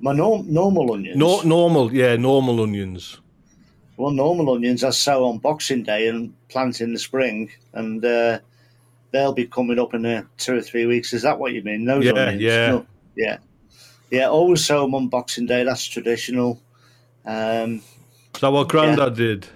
My 0.00 0.12
norm, 0.12 0.52
normal 0.52 0.92
onions. 0.92 1.16
No, 1.16 1.40
normal, 1.42 1.92
yeah, 1.92 2.16
normal 2.16 2.60
onions. 2.62 3.18
Well, 3.96 4.12
normal 4.12 4.54
onions 4.54 4.84
I 4.84 4.90
sow 4.90 5.24
on 5.24 5.38
Boxing 5.38 5.82
Day 5.82 6.06
and 6.08 6.32
plant 6.48 6.80
in 6.80 6.92
the 6.92 7.00
spring, 7.00 7.50
and 7.72 8.04
uh, 8.04 8.38
they'll 9.10 9.32
be 9.32 9.46
coming 9.46 9.78
up 9.80 9.94
in 9.94 10.06
uh, 10.06 10.22
two 10.36 10.56
or 10.56 10.62
three 10.62 10.86
weeks. 10.86 11.12
Is 11.12 11.22
that 11.22 11.40
what 11.40 11.52
you 11.52 11.62
mean? 11.62 11.84
Those 11.84 12.04
Yeah, 12.04 12.12
onions? 12.12 12.42
yeah. 12.42 12.70
No, 12.70 12.86
yeah, 13.16 13.38
yeah. 14.10 14.28
Always 14.28 14.64
sow 14.64 14.82
them 14.82 14.94
on 14.94 15.08
Boxing 15.08 15.46
Day. 15.46 15.64
That's 15.64 15.84
traditional. 15.84 16.60
Um, 17.26 17.82
Is 18.34 18.40
that 18.40 18.52
what 18.52 18.68
Grandad 18.68 19.14
did? 19.14 19.48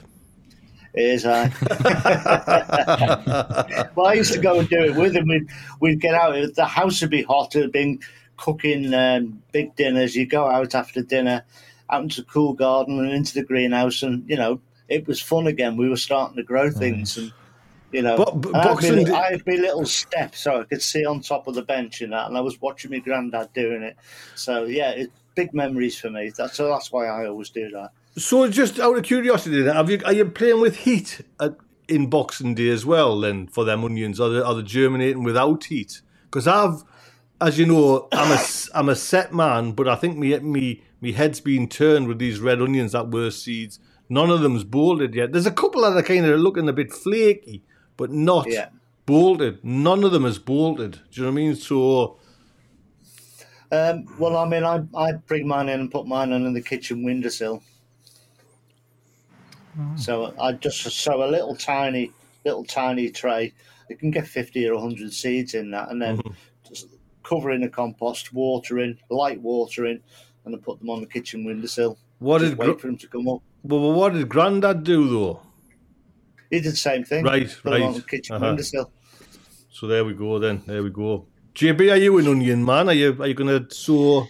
is 0.95 1.25
I. 1.25 1.47
well, 3.95 4.07
I 4.07 4.15
used 4.15 4.33
to 4.33 4.41
go 4.41 4.59
and 4.59 4.69
do 4.69 4.83
it 4.83 4.97
with 4.97 5.15
him. 5.15 5.29
We'd, 5.29 5.47
we'd 5.81 6.01
get 6.01 6.15
out. 6.15 6.55
The 6.55 6.67
house 6.67 7.01
would 7.01 7.11
be 7.11 7.23
hot. 7.23 7.55
It'd 7.57 7.73
been 7.73 8.01
cooking 8.37 8.93
um, 8.95 9.43
big 9.53 9.75
dinners. 9.77 10.17
You 10.17 10.27
go 10.27 10.47
out 10.47 10.75
after 10.75 11.03
dinner, 11.03 11.45
out 11.91 12.03
into 12.03 12.23
the 12.23 12.27
cool 12.27 12.53
garden 12.55 12.99
and 12.99 13.13
into 13.13 13.35
the 13.35 13.45
greenhouse, 13.45 14.03
and 14.03 14.29
you 14.29 14.37
know 14.37 14.61
it 14.89 15.07
was 15.07 15.21
fun 15.21 15.47
again. 15.47 15.77
We 15.77 15.89
were 15.89 15.97
starting 15.97 16.37
to 16.37 16.43
grow 16.43 16.71
things, 16.71 17.17
and 17.17 17.33
you 17.93 18.03
know, 18.03 18.17
But- 18.17 18.41
but 18.41 18.55
I, 18.55 18.59
had 18.63 18.69
Boxing 18.69 19.09
my, 19.09 19.19
I 19.19 19.31
had 19.33 19.47
my 19.47 19.55
little 19.55 19.85
step 19.87 20.35
so 20.35 20.61
I 20.61 20.65
could 20.65 20.83
see 20.83 21.05
on 21.05 21.21
top 21.21 21.47
of 21.47 21.55
the 21.55 21.63
bench 21.63 22.01
and 22.01 22.13
that, 22.13 22.27
and 22.27 22.37
I 22.37 22.41
was 22.41 22.61
watching 22.61 22.91
my 22.91 22.99
granddad 22.99 23.53
doing 23.53 23.83
it. 23.83 23.97
So 24.35 24.65
yeah, 24.65 24.91
it, 24.91 25.11
big 25.35 25.53
memories 25.55 25.99
for 25.99 26.11
me. 26.11 26.33
That's 26.37 26.57
so 26.57 26.69
that's 26.69 26.91
why 26.93 27.07
I 27.07 27.27
always 27.27 27.51
do 27.51 27.71
that. 27.71 27.91
So, 28.17 28.47
just 28.51 28.79
out 28.79 28.97
of 28.99 29.05
curiosity, 29.05 29.63
then, 29.63 29.75
have 29.75 29.89
you 29.89 30.01
are 30.05 30.13
you 30.13 30.27
playing 30.27 30.61
with 30.61 30.77
heat 30.77 31.23
at, 31.41 31.57
in 31.89 32.11
Boxing 32.11 32.55
Day 32.55 32.69
as 32.69 32.85
well? 32.85 33.21
Then 33.21 33.47
for 33.47 33.65
them 33.65 33.85
onions, 33.85 34.21
are 34.21 34.29
they, 34.29 34.41
are 34.41 34.55
they 34.55 34.63
germinating 34.63 35.23
without 35.23 35.65
heat? 35.65 36.03
Because 36.25 36.47
I've, 36.47 36.83
as 37.43 37.59
you 37.59 37.67
know, 37.67 38.09
I'm 38.13 38.33
a 38.33 38.37
s- 38.37 38.71
I'm 38.75 38.91
a 38.91 38.97
set 38.97 39.35
man, 39.35 39.73
but 39.73 39.89
I 39.89 39.97
think 39.97 40.19
me 40.19 40.39
me 40.41 40.83
me 41.03 41.13
head's 41.13 41.41
been 41.41 41.69
turned 41.69 42.09
with 42.09 42.21
these 42.21 42.41
red 42.41 42.63
onions 42.63 42.93
that 42.93 43.11
were 43.11 43.31
seeds. 43.33 43.81
None 44.11 44.31
of 44.31 44.43
them's 44.43 44.65
bolted 44.65 45.15
yet. 45.15 45.33
There's 45.33 45.47
a 45.47 45.53
couple 45.53 45.83
that 45.83 45.97
are 45.97 46.03
kind 46.03 46.27
of 46.27 46.41
looking 46.41 46.69
a 46.69 46.75
bit 46.75 46.93
flaky, 46.93 47.65
but 47.99 48.13
not 48.13 48.49
Yeah. 48.51 48.71
bolted. 49.07 49.65
None 49.65 50.05
of 50.05 50.13
them 50.13 50.27
is 50.27 50.39
bolted. 50.41 51.01
Do 51.13 51.23
you 51.23 51.23
know 51.23 51.33
what 51.33 51.41
I 51.41 51.45
mean? 51.45 51.57
So, 51.57 52.19
Um, 53.73 54.07
well, 54.19 54.37
I 54.37 54.49
mean, 54.49 54.65
I 54.65 54.85
I 54.97 55.13
bring 55.15 55.49
mine 55.49 55.69
in 55.71 55.81
and 55.81 55.91
put 55.93 56.07
mine 56.07 56.33
on 56.33 56.47
in 56.47 56.55
the 56.55 56.63
kitchen 56.63 57.05
windowsill. 57.05 57.63
So 59.97 60.35
I 60.41 60.53
just 60.53 60.83
sow 60.83 61.25
a 61.25 61.31
little 61.31 61.57
tiny, 61.57 62.13
little 62.45 62.65
tiny 62.65 63.11
tray. 63.11 63.55
You 63.91 63.97
can 63.97 64.11
get 64.13 64.27
fifty 64.29 64.69
or 64.69 64.81
hundred 64.81 65.13
seeds 65.15 65.55
in 65.55 65.73
that, 65.73 65.91
and 65.91 66.03
then 66.03 66.19
just 66.19 66.52
cover 67.33 67.51
in 67.51 67.61
the 67.63 67.69
compost, 67.69 68.33
watering, 68.33 68.99
light 69.11 69.41
watering, 69.41 70.01
and 70.45 70.55
I 70.55 70.59
put 70.59 70.79
them 70.81 70.91
on 70.91 71.01
the 71.01 71.07
kitchen 71.07 71.45
windowsill. 71.45 71.97
what 72.19 72.41
Just 72.41 72.53
did 72.53 72.59
wait 72.59 72.67
Gr- 72.75 72.79
for 72.79 72.87
them 72.89 72.99
to 72.99 73.09
come 73.09 73.29
up. 73.29 73.41
well, 73.63 73.93
what 73.93 74.13
did 74.13 74.29
Grandad 74.29 74.85
do 74.85 75.09
though? 75.09 75.41
He 76.51 76.61
did 76.61 76.73
the 76.73 76.77
same 76.77 77.05
thing. 77.05 77.25
Right, 77.25 77.49
Put 77.63 77.71
them 77.73 77.83
on 77.83 77.93
right. 77.93 77.97
the 77.97 78.03
kitchen 78.03 78.37
Uh-huh. 78.37 78.47
windowsill. 78.47 78.91
So 79.71 79.87
there 79.87 80.05
we 80.05 80.13
go. 80.15 80.39
Then 80.39 80.63
there 80.67 80.83
we 80.83 80.91
go. 80.91 81.27
JB, 81.55 81.93
are 81.93 81.97
you 81.97 82.19
an 82.19 82.27
onion 82.29 82.65
man? 82.65 82.89
Are 82.89 82.93
you 82.95 83.17
are 83.21 83.27
you 83.27 83.35
going 83.35 83.67
to 83.67 83.75
sow? 83.75 84.27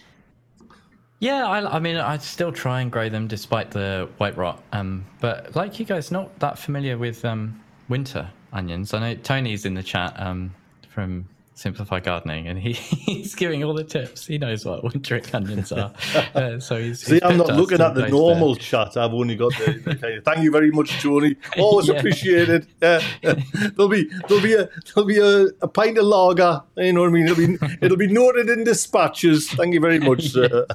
Yeah, 1.19 1.47
I, 1.47 1.77
I 1.77 1.79
mean, 1.79 1.95
I 1.97 2.17
still 2.17 2.51
try 2.51 2.81
and 2.81 2.91
grow 2.91 3.07
them 3.07 3.27
despite 3.27 3.71
the 3.71 4.09
white 4.17 4.35
rot. 4.35 4.61
Um, 4.73 5.05
but 5.21 5.55
like 5.55 5.79
you 5.79 5.85
guys, 5.85 6.11
not 6.11 6.37
that 6.39 6.57
familiar 6.59 6.97
with 6.97 7.23
um, 7.23 7.61
winter 7.87 8.29
onions. 8.51 8.93
I 8.93 8.99
know 8.99 9.15
Tony's 9.15 9.65
in 9.65 9.73
the 9.73 9.83
chat 9.83 10.13
um, 10.19 10.53
from 10.89 11.27
Simplify 11.55 11.99
Gardening, 11.99 12.47
and 12.47 12.57
he, 12.57 12.73
he's 12.73 13.35
giving 13.35 13.63
all 13.63 13.73
the 13.75 13.83
tips. 13.83 14.25
He 14.25 14.37
knows 14.39 14.65
what 14.65 14.83
winter 14.83 15.21
onions 15.33 15.71
are. 15.71 15.91
Uh, 16.33 16.59
so 16.59 16.77
he's 16.79 16.99
See, 17.05 17.13
he's 17.15 17.23
I'm 17.23 17.37
not 17.37 17.47
looking 17.55 17.79
at 17.79 17.93
the 17.93 18.07
normal 18.07 18.55
there. 18.55 18.61
chat. 18.63 18.97
I've 18.97 19.13
only 19.13 19.35
got 19.35 19.51
the, 19.59 19.73
the 19.85 19.95
kind 19.95 20.15
of. 20.17 20.23
Thank 20.23 20.39
you 20.43 20.49
very 20.51 20.71
much, 20.71 20.99
Tony. 21.01 21.35
Always 21.57 21.87
Yeah. 21.87 21.95
appreciated. 21.95 22.65
Yeah. 22.81 23.01
there'll 23.21 23.87
be 23.89 24.09
there'll 24.27 24.41
be 24.43 24.53
a 24.55 24.67
there'll 24.95 25.07
be 25.07 25.19
a, 25.19 25.43
a 25.61 25.67
pint 25.67 25.97
of 25.99 26.05
lager. 26.05 26.61
You 26.77 26.93
know 26.93 27.01
what 27.01 27.09
I 27.09 27.11
mean? 27.11 27.27
It'll 27.27 27.35
be 27.47 27.57
it'll 27.81 27.97
be 27.97 28.07
noted 28.07 28.49
in 28.49 28.63
dispatches. 28.63 29.47
Thank 29.51 29.73
you 29.75 29.79
very 29.79 29.99
much, 29.99 30.29
sir. 30.29 30.65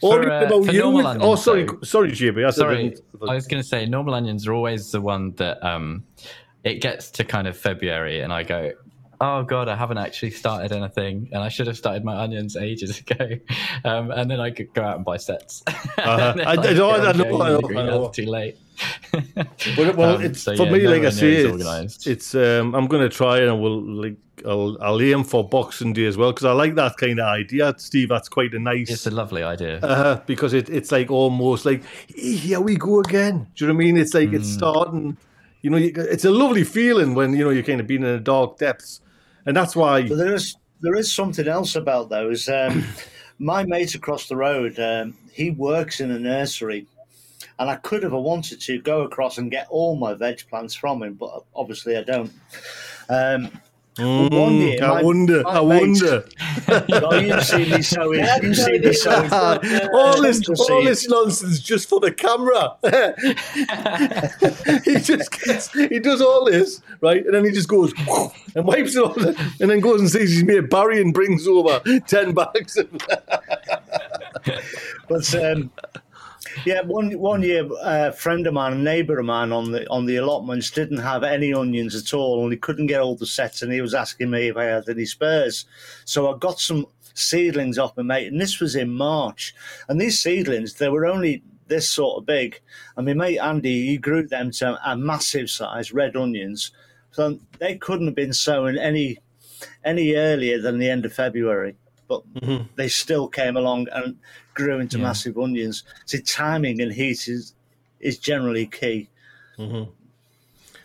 For, 0.00 0.30
uh, 0.30 0.44
about 0.44 0.72
you 0.72 0.90
with- 0.90 1.06
oh, 1.20 1.36
sorry, 1.36 1.64
though- 1.64 1.78
sorry, 1.82 2.10
JB. 2.12 2.46
I 2.46 2.50
Sorry, 2.50 2.94
I 3.28 3.34
was 3.34 3.46
going 3.46 3.62
to 3.62 3.68
say 3.68 3.86
normal 3.86 4.14
onions 4.14 4.46
are 4.46 4.52
always 4.52 4.90
the 4.92 5.00
one 5.00 5.32
that 5.36 5.62
um, 5.66 6.04
it 6.70 6.76
gets 6.80 7.10
to 7.12 7.24
kind 7.24 7.46
of 7.48 7.56
February, 7.56 8.20
and 8.22 8.32
I 8.32 8.42
go, 8.42 8.72
"Oh 9.20 9.42
God, 9.44 9.68
I 9.68 9.76
haven't 9.76 9.98
actually 9.98 10.32
started 10.32 10.72
anything, 10.72 11.28
and 11.32 11.40
I 11.42 11.48
should 11.48 11.66
have 11.68 11.76
started 11.78 12.04
my 12.04 12.16
onions 12.24 12.56
ages 12.56 13.00
ago." 13.04 13.26
Um, 13.84 14.10
and 14.10 14.30
then 14.30 14.40
I 14.40 14.50
could 14.50 14.72
go 14.74 14.82
out 14.82 14.96
and 14.96 15.04
buy 15.04 15.16
sets. 15.18 15.62
Uh-huh. 15.98 16.34
And 16.36 16.40
then, 16.40 16.46
I- 16.46 16.52
I 16.52 16.72
know, 16.74 16.90
I 16.90 16.96
I'm 17.10 17.16
know, 17.18 17.40
I 17.42 17.48
know, 17.50 17.80
I 17.80 17.86
know. 17.86 18.08
Too 18.10 18.26
late. 18.26 18.56
Well, 19.78 19.92
well 19.94 20.14
Um, 20.16 20.22
it's 20.22 20.42
so, 20.42 20.54
for 20.56 20.64
yeah, 20.66 20.72
me, 20.72 20.82
no 20.82 20.90
like 20.90 21.00
I 21.00 21.04
one 21.04 21.12
say, 21.12 21.32
it's, 21.36 21.50
organised. 21.52 22.06
it's 22.06 22.34
um, 22.34 22.74
I'm 22.74 22.86
going 22.86 23.02
to 23.02 23.08
try 23.08 23.38
and 23.40 23.50
I 23.50 23.54
will 23.54 23.80
like 23.82 24.16
I'll 24.46 24.76
I'll 24.82 25.00
aim 25.00 25.24
for 25.24 25.42
Boxing 25.48 25.92
Day 25.94 26.04
as 26.06 26.16
well 26.18 26.30
because 26.32 26.44
I 26.44 26.52
like 26.52 26.74
that 26.74 26.96
kind 26.98 27.18
of 27.18 27.26
idea, 27.26 27.74
Steve. 27.78 28.08
That's 28.10 28.28
quite 28.28 28.52
a 28.54 28.58
nice. 28.58 28.90
It's 28.90 29.06
a 29.06 29.10
lovely 29.10 29.42
idea. 29.42 29.78
uh, 29.80 30.20
because 30.26 30.52
it, 30.52 30.68
it's 30.68 30.92
like 30.92 31.10
almost 31.10 31.64
like 31.64 31.82
"Eh, 32.18 32.32
here 32.46 32.60
we 32.60 32.76
go 32.76 33.00
again. 33.00 33.46
Do 33.54 33.64
you 33.64 33.68
know 33.68 33.74
what 33.74 33.82
I 33.82 33.86
mean? 33.86 33.96
It's 33.96 34.12
like 34.14 34.32
it's 34.34 34.50
Mm. 34.50 34.58
starting. 34.58 35.16
You 35.66 35.70
know, 35.70 35.78
it's 35.78 36.24
a 36.24 36.30
lovely 36.30 36.62
feeling 36.62 37.16
when 37.16 37.32
you 37.32 37.42
know 37.42 37.50
you're 37.50 37.64
kind 37.64 37.80
of 37.80 37.88
being 37.88 38.04
in 38.04 38.12
the 38.12 38.20
dark 38.20 38.56
depths, 38.56 39.00
and 39.46 39.56
that's 39.56 39.74
why. 39.74 40.06
But 40.06 40.14
there 40.14 40.32
is 40.32 40.56
there 40.80 40.94
is 40.94 41.12
something 41.12 41.48
else 41.48 41.74
about 41.74 42.08
those. 42.08 42.48
Um, 42.48 42.84
my 43.40 43.64
mate 43.64 43.96
across 43.96 44.28
the 44.28 44.36
road, 44.36 44.78
um, 44.78 45.16
he 45.32 45.50
works 45.50 46.00
in 46.00 46.12
a 46.12 46.20
nursery, 46.20 46.86
and 47.58 47.68
I 47.68 47.74
could 47.74 48.04
have, 48.04 48.12
wanted 48.12 48.60
to, 48.60 48.80
go 48.80 49.02
across 49.02 49.38
and 49.38 49.50
get 49.50 49.66
all 49.68 49.96
my 49.96 50.14
veg 50.14 50.48
plants 50.48 50.76
from 50.76 51.02
him, 51.02 51.14
but 51.14 51.42
obviously 51.52 51.96
I 51.96 52.04
don't. 52.04 52.30
Um, 53.08 53.50
one 53.98 54.30
Mm, 54.30 54.58
year, 54.60 54.84
I 54.84 54.88
my- 54.88 55.02
wonder. 55.02 55.42
my 55.42 55.50
I 55.50 55.64
mate- 55.64 55.80
wonder. 55.80 56.24
well, 56.88 57.22
you 57.22 57.40
see 57.40 57.70
me 57.70 57.82
sowing. 57.82 58.24
You 58.42 58.54
see 58.54 58.78
me 58.78 58.92
sowing. 58.92 59.32
all 59.32 60.20
this, 60.22 60.40
Fantasy. 60.44 60.72
all 60.72 60.84
this 60.84 61.08
nonsense 61.08 61.60
just 61.60 61.88
for 61.88 62.00
the 62.00 62.12
camera. 62.12 62.76
he 64.84 64.98
just 65.00 65.30
gets, 65.32 65.72
he 65.72 65.98
does 65.98 66.20
all 66.20 66.44
this 66.44 66.82
right, 67.00 67.24
and 67.24 67.34
then 67.34 67.44
he 67.44 67.52
just 67.52 67.68
goes 67.68 67.92
and 68.54 68.66
wipes 68.66 68.96
it 68.96 69.02
all, 69.02 69.14
and 69.18 69.70
then 69.70 69.80
goes 69.80 70.00
and 70.00 70.10
sees 70.10 70.32
his 70.32 70.44
mate 70.44 70.68
Barry 70.68 71.00
and 71.00 71.14
brings 71.14 71.46
over 71.46 71.80
ten 72.06 72.34
bags. 72.34 72.76
Of, 72.76 72.88
But 75.08 75.34
um, 75.34 75.70
yeah, 76.64 76.82
one 76.82 77.12
one 77.18 77.42
year, 77.42 77.68
a 77.82 78.12
friend 78.12 78.46
of 78.46 78.54
mine, 78.54 78.72
a 78.72 78.76
neighbour 78.76 79.18
of 79.18 79.26
mine 79.26 79.52
on 79.52 79.72
the 79.72 79.88
on 79.88 80.06
the 80.06 80.16
allotments 80.16 80.70
didn't 80.70 80.98
have 80.98 81.22
any 81.22 81.52
onions 81.52 81.94
at 81.94 82.14
all, 82.14 82.42
and 82.42 82.52
he 82.52 82.58
couldn't 82.58 82.86
get 82.86 83.00
all 83.00 83.16
the 83.16 83.26
sets, 83.26 83.62
and 83.62 83.72
he 83.72 83.80
was 83.80 83.94
asking 83.94 84.30
me 84.30 84.48
if 84.48 84.56
I 84.56 84.64
had 84.64 84.88
any 84.88 85.04
spares. 85.04 85.66
So 86.04 86.32
I 86.32 86.38
got 86.38 86.60
some 86.60 86.86
seedlings 87.14 87.78
off 87.78 87.96
my 87.96 88.02
mate, 88.02 88.28
and 88.28 88.40
this 88.40 88.60
was 88.60 88.76
in 88.76 88.90
March, 88.90 89.54
and 89.88 90.00
these 90.00 90.20
seedlings 90.20 90.74
they 90.74 90.88
were 90.88 91.06
only 91.06 91.42
this 91.68 91.88
sort 91.88 92.18
of 92.18 92.26
big, 92.26 92.60
and 92.96 93.06
my 93.06 93.14
mate 93.14 93.38
Andy 93.38 93.86
he 93.86 93.98
grew 93.98 94.26
them 94.26 94.50
to 94.52 94.78
a 94.84 94.96
massive 94.96 95.50
size, 95.50 95.92
red 95.92 96.16
onions, 96.16 96.70
so 97.10 97.38
they 97.58 97.76
couldn't 97.76 98.06
have 98.06 98.14
been 98.14 98.32
sown 98.32 98.78
any 98.78 99.18
any 99.84 100.14
earlier 100.14 100.60
than 100.60 100.78
the 100.78 100.90
end 100.90 101.04
of 101.04 101.12
February. 101.12 101.76
But 102.08 102.22
mm-hmm. 102.34 102.66
they 102.76 102.88
still 102.88 103.26
came 103.26 103.56
along 103.56 103.88
and 103.92 104.16
grew 104.56 104.78
into 104.80 104.98
Yeah. 104.98 105.04
massive 105.08 105.36
onions. 105.38 105.84
So 106.06 106.18
timing 106.18 106.80
and 106.82 106.92
heat 106.92 107.28
is 107.28 107.54
is 108.00 108.18
generally 108.18 108.66
key. 108.66 109.08
Mm-hmm. 109.58 109.84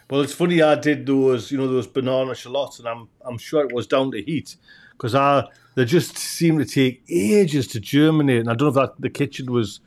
well, 0.10 0.22
it's 0.22 0.34
funny. 0.34 0.62
I 0.62 0.76
did 0.76 1.06
those, 1.06 1.52
you 1.52 1.58
know, 1.58 1.68
those 1.68 1.88
banana 1.88 2.36
shallots, 2.36 2.80
and 2.80 2.88
I'm 2.88 3.08
I'm 3.28 3.38
sure 3.38 3.62
it 3.66 3.74
was 3.74 3.88
down 3.88 4.12
to 4.12 4.22
heat 4.22 4.56
because 4.94 5.16
I 5.16 5.48
they 5.76 5.86
just 5.86 6.18
seem 6.18 6.58
to 6.60 6.66
take 6.66 7.02
ages 7.10 7.68
to 7.68 7.80
germinate, 7.80 8.42
and 8.42 8.50
I 8.50 8.54
don't 8.56 8.74
know 8.74 8.82
if 8.82 8.90
that 8.90 9.02
the 9.02 9.10
kitchen 9.10 9.52
was 9.52 9.80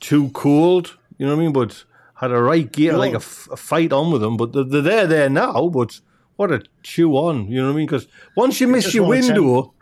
too 0.00 0.28
cold. 0.30 0.96
You 1.18 1.26
know 1.26 1.32
what 1.34 1.40
I 1.40 1.44
mean? 1.44 1.52
But 1.52 1.84
had 2.14 2.30
a 2.32 2.40
right 2.40 2.70
gear, 2.72 2.96
like 2.96 3.12
a, 3.12 3.22
f- 3.22 3.48
a 3.52 3.56
fight 3.56 3.92
on 3.92 4.10
with 4.12 4.20
them. 4.20 4.36
But 4.36 4.52
they're, 4.52 4.64
they're 4.64 4.82
there 4.82 5.06
there 5.06 5.30
now. 5.30 5.68
But 5.68 6.00
what 6.36 6.50
a 6.52 6.62
chew 6.82 7.12
on. 7.16 7.48
You 7.50 7.58
know 7.60 7.66
what 7.68 7.74
I 7.74 7.76
mean? 7.76 7.86
Because 7.86 8.06
once 8.36 8.60
you 8.60 8.66
miss 8.68 8.92
your 8.94 9.04
want 9.06 9.18
a 9.18 9.22
temp- 9.22 9.36
window, 9.38 9.74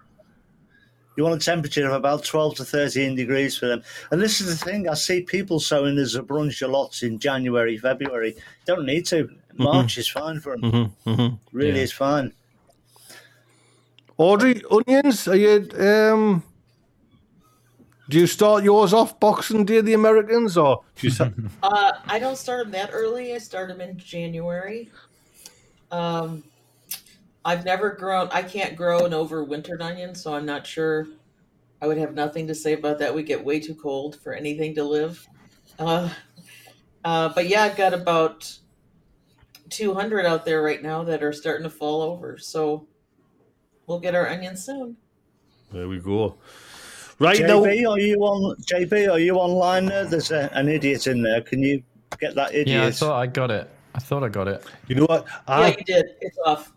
You 1.17 1.25
want 1.25 1.41
a 1.41 1.45
temperature 1.45 1.87
of 1.87 1.93
about 1.95 2.25
12 2.25 2.57
to 2.57 2.65
13 2.65 3.15
degrees 3.15 3.57
for 3.57 3.67
them. 3.67 3.83
And 4.11 4.21
this 4.21 4.41
is 4.41 4.47
the 4.59 4.65
thing 4.65 4.89
I 4.89 4.95
see 4.95 5.23
people 5.23 5.59
sowing 5.61 5.97
the 5.97 6.03
Zebrune 6.03 6.53
shallots 6.53 7.03
in 7.03 7.19
January, 7.19 7.79
February. 7.79 8.37
Don't 8.67 8.85
need 8.85 9.07
to. 9.07 9.29
March 9.55 9.97
is 9.97 10.09
fine 10.09 10.41
for 10.41 10.59
them. 10.59 10.93
Really 11.53 11.79
Yeah. 11.79 11.85
is 11.85 11.93
fine. 11.93 12.33
Audrey, 14.19 14.63
onions, 14.71 15.27
are 15.29 15.37
you? 15.37 15.69
Um, 15.79 16.43
do 18.09 18.19
you 18.21 18.27
start 18.27 18.65
yours 18.65 18.93
off 18.93 19.19
Boxing 19.19 19.65
Day, 19.65 19.81
the 19.81 19.95
Americans, 19.95 20.57
or 20.57 20.83
do 20.97 21.07
you? 21.07 21.11
sa- 21.13 21.31
Uh, 21.63 21.93
I 22.07 22.19
don't 22.19 22.37
start 22.39 22.65
them 22.65 22.73
that 22.73 22.91
early. 22.93 23.35
I 23.35 23.39
start 23.39 23.69
them 23.69 23.81
in 23.81 23.99
January. 23.99 24.91
Um, 25.91 26.45
I've 27.47 27.65
never 27.65 27.91
grown. 27.91 28.29
I 28.33 28.43
can't 28.43 28.75
grow 28.75 29.07
an 29.07 29.13
overwintered 29.13 29.81
onion, 29.81 30.17
so 30.17 30.35
I'm 30.35 30.45
not 30.45 30.67
sure. 30.67 31.07
I 31.81 31.87
would 31.87 31.97
have 31.97 32.13
nothing 32.13 32.49
to 32.49 32.57
say 32.57 32.73
about 32.73 32.99
that. 32.99 33.15
We 33.15 33.23
get 33.23 33.45
way 33.45 33.61
too 33.61 33.77
cold 33.77 34.21
for 34.21 34.33
anything 34.33 34.75
to 34.75 34.83
live. 34.83 35.25
Uh, 35.79 36.09
uh, 37.05 37.29
but 37.29 37.47
yeah, 37.47 37.63
I've 37.63 37.77
got 37.77 37.95
about 37.95 38.53
200 39.71 40.27
out 40.27 40.45
there 40.45 40.61
right 40.61 40.83
now 40.83 41.05
that 41.05 41.23
are 41.23 41.33
starting 41.33 41.63
to 41.63 41.71
fall 41.71 42.03
over. 42.03 42.37
So 42.37 42.89
we'll 43.87 44.01
get 44.01 44.17
our 44.17 44.29
onions 44.29 44.65
soon. 44.67 44.97
there 45.73 45.87
we 45.87 46.01
go. 46.01 46.39
Right 47.21 47.41
now, 47.41 47.61
JB, 47.61 47.89
are 47.89 48.01
you 48.01 48.17
on? 48.17 48.57
JB, 48.63 49.13
are 49.13 49.21
you 49.21 49.37
online? 49.37 49.87
There? 49.87 50.05
There's 50.05 50.33
a, 50.33 50.51
an 50.53 50.69
idiot 50.69 51.07
in 51.07 51.23
there. 51.23 51.43
Can 51.43 51.63
you 51.63 51.81
get 52.19 52.35
that 52.35 52.51
idiot? 52.51 52.69
Yeah, 52.69 52.87
I 52.87 52.91
thought 52.91 53.21
I 53.21 53.29
got 53.29 53.53
it. 53.53 53.71
I 53.95 54.01
thought 54.01 54.25
I 54.25 54.29
got 54.29 54.49
it. 54.49 54.65
you 54.89 54.97
know 54.97 55.07
what? 55.07 55.27
yeah, 55.29 55.41
I, 55.47 55.69
you 55.69 55.85
did. 55.87 56.07
It's 56.21 56.39
off. 56.45 56.73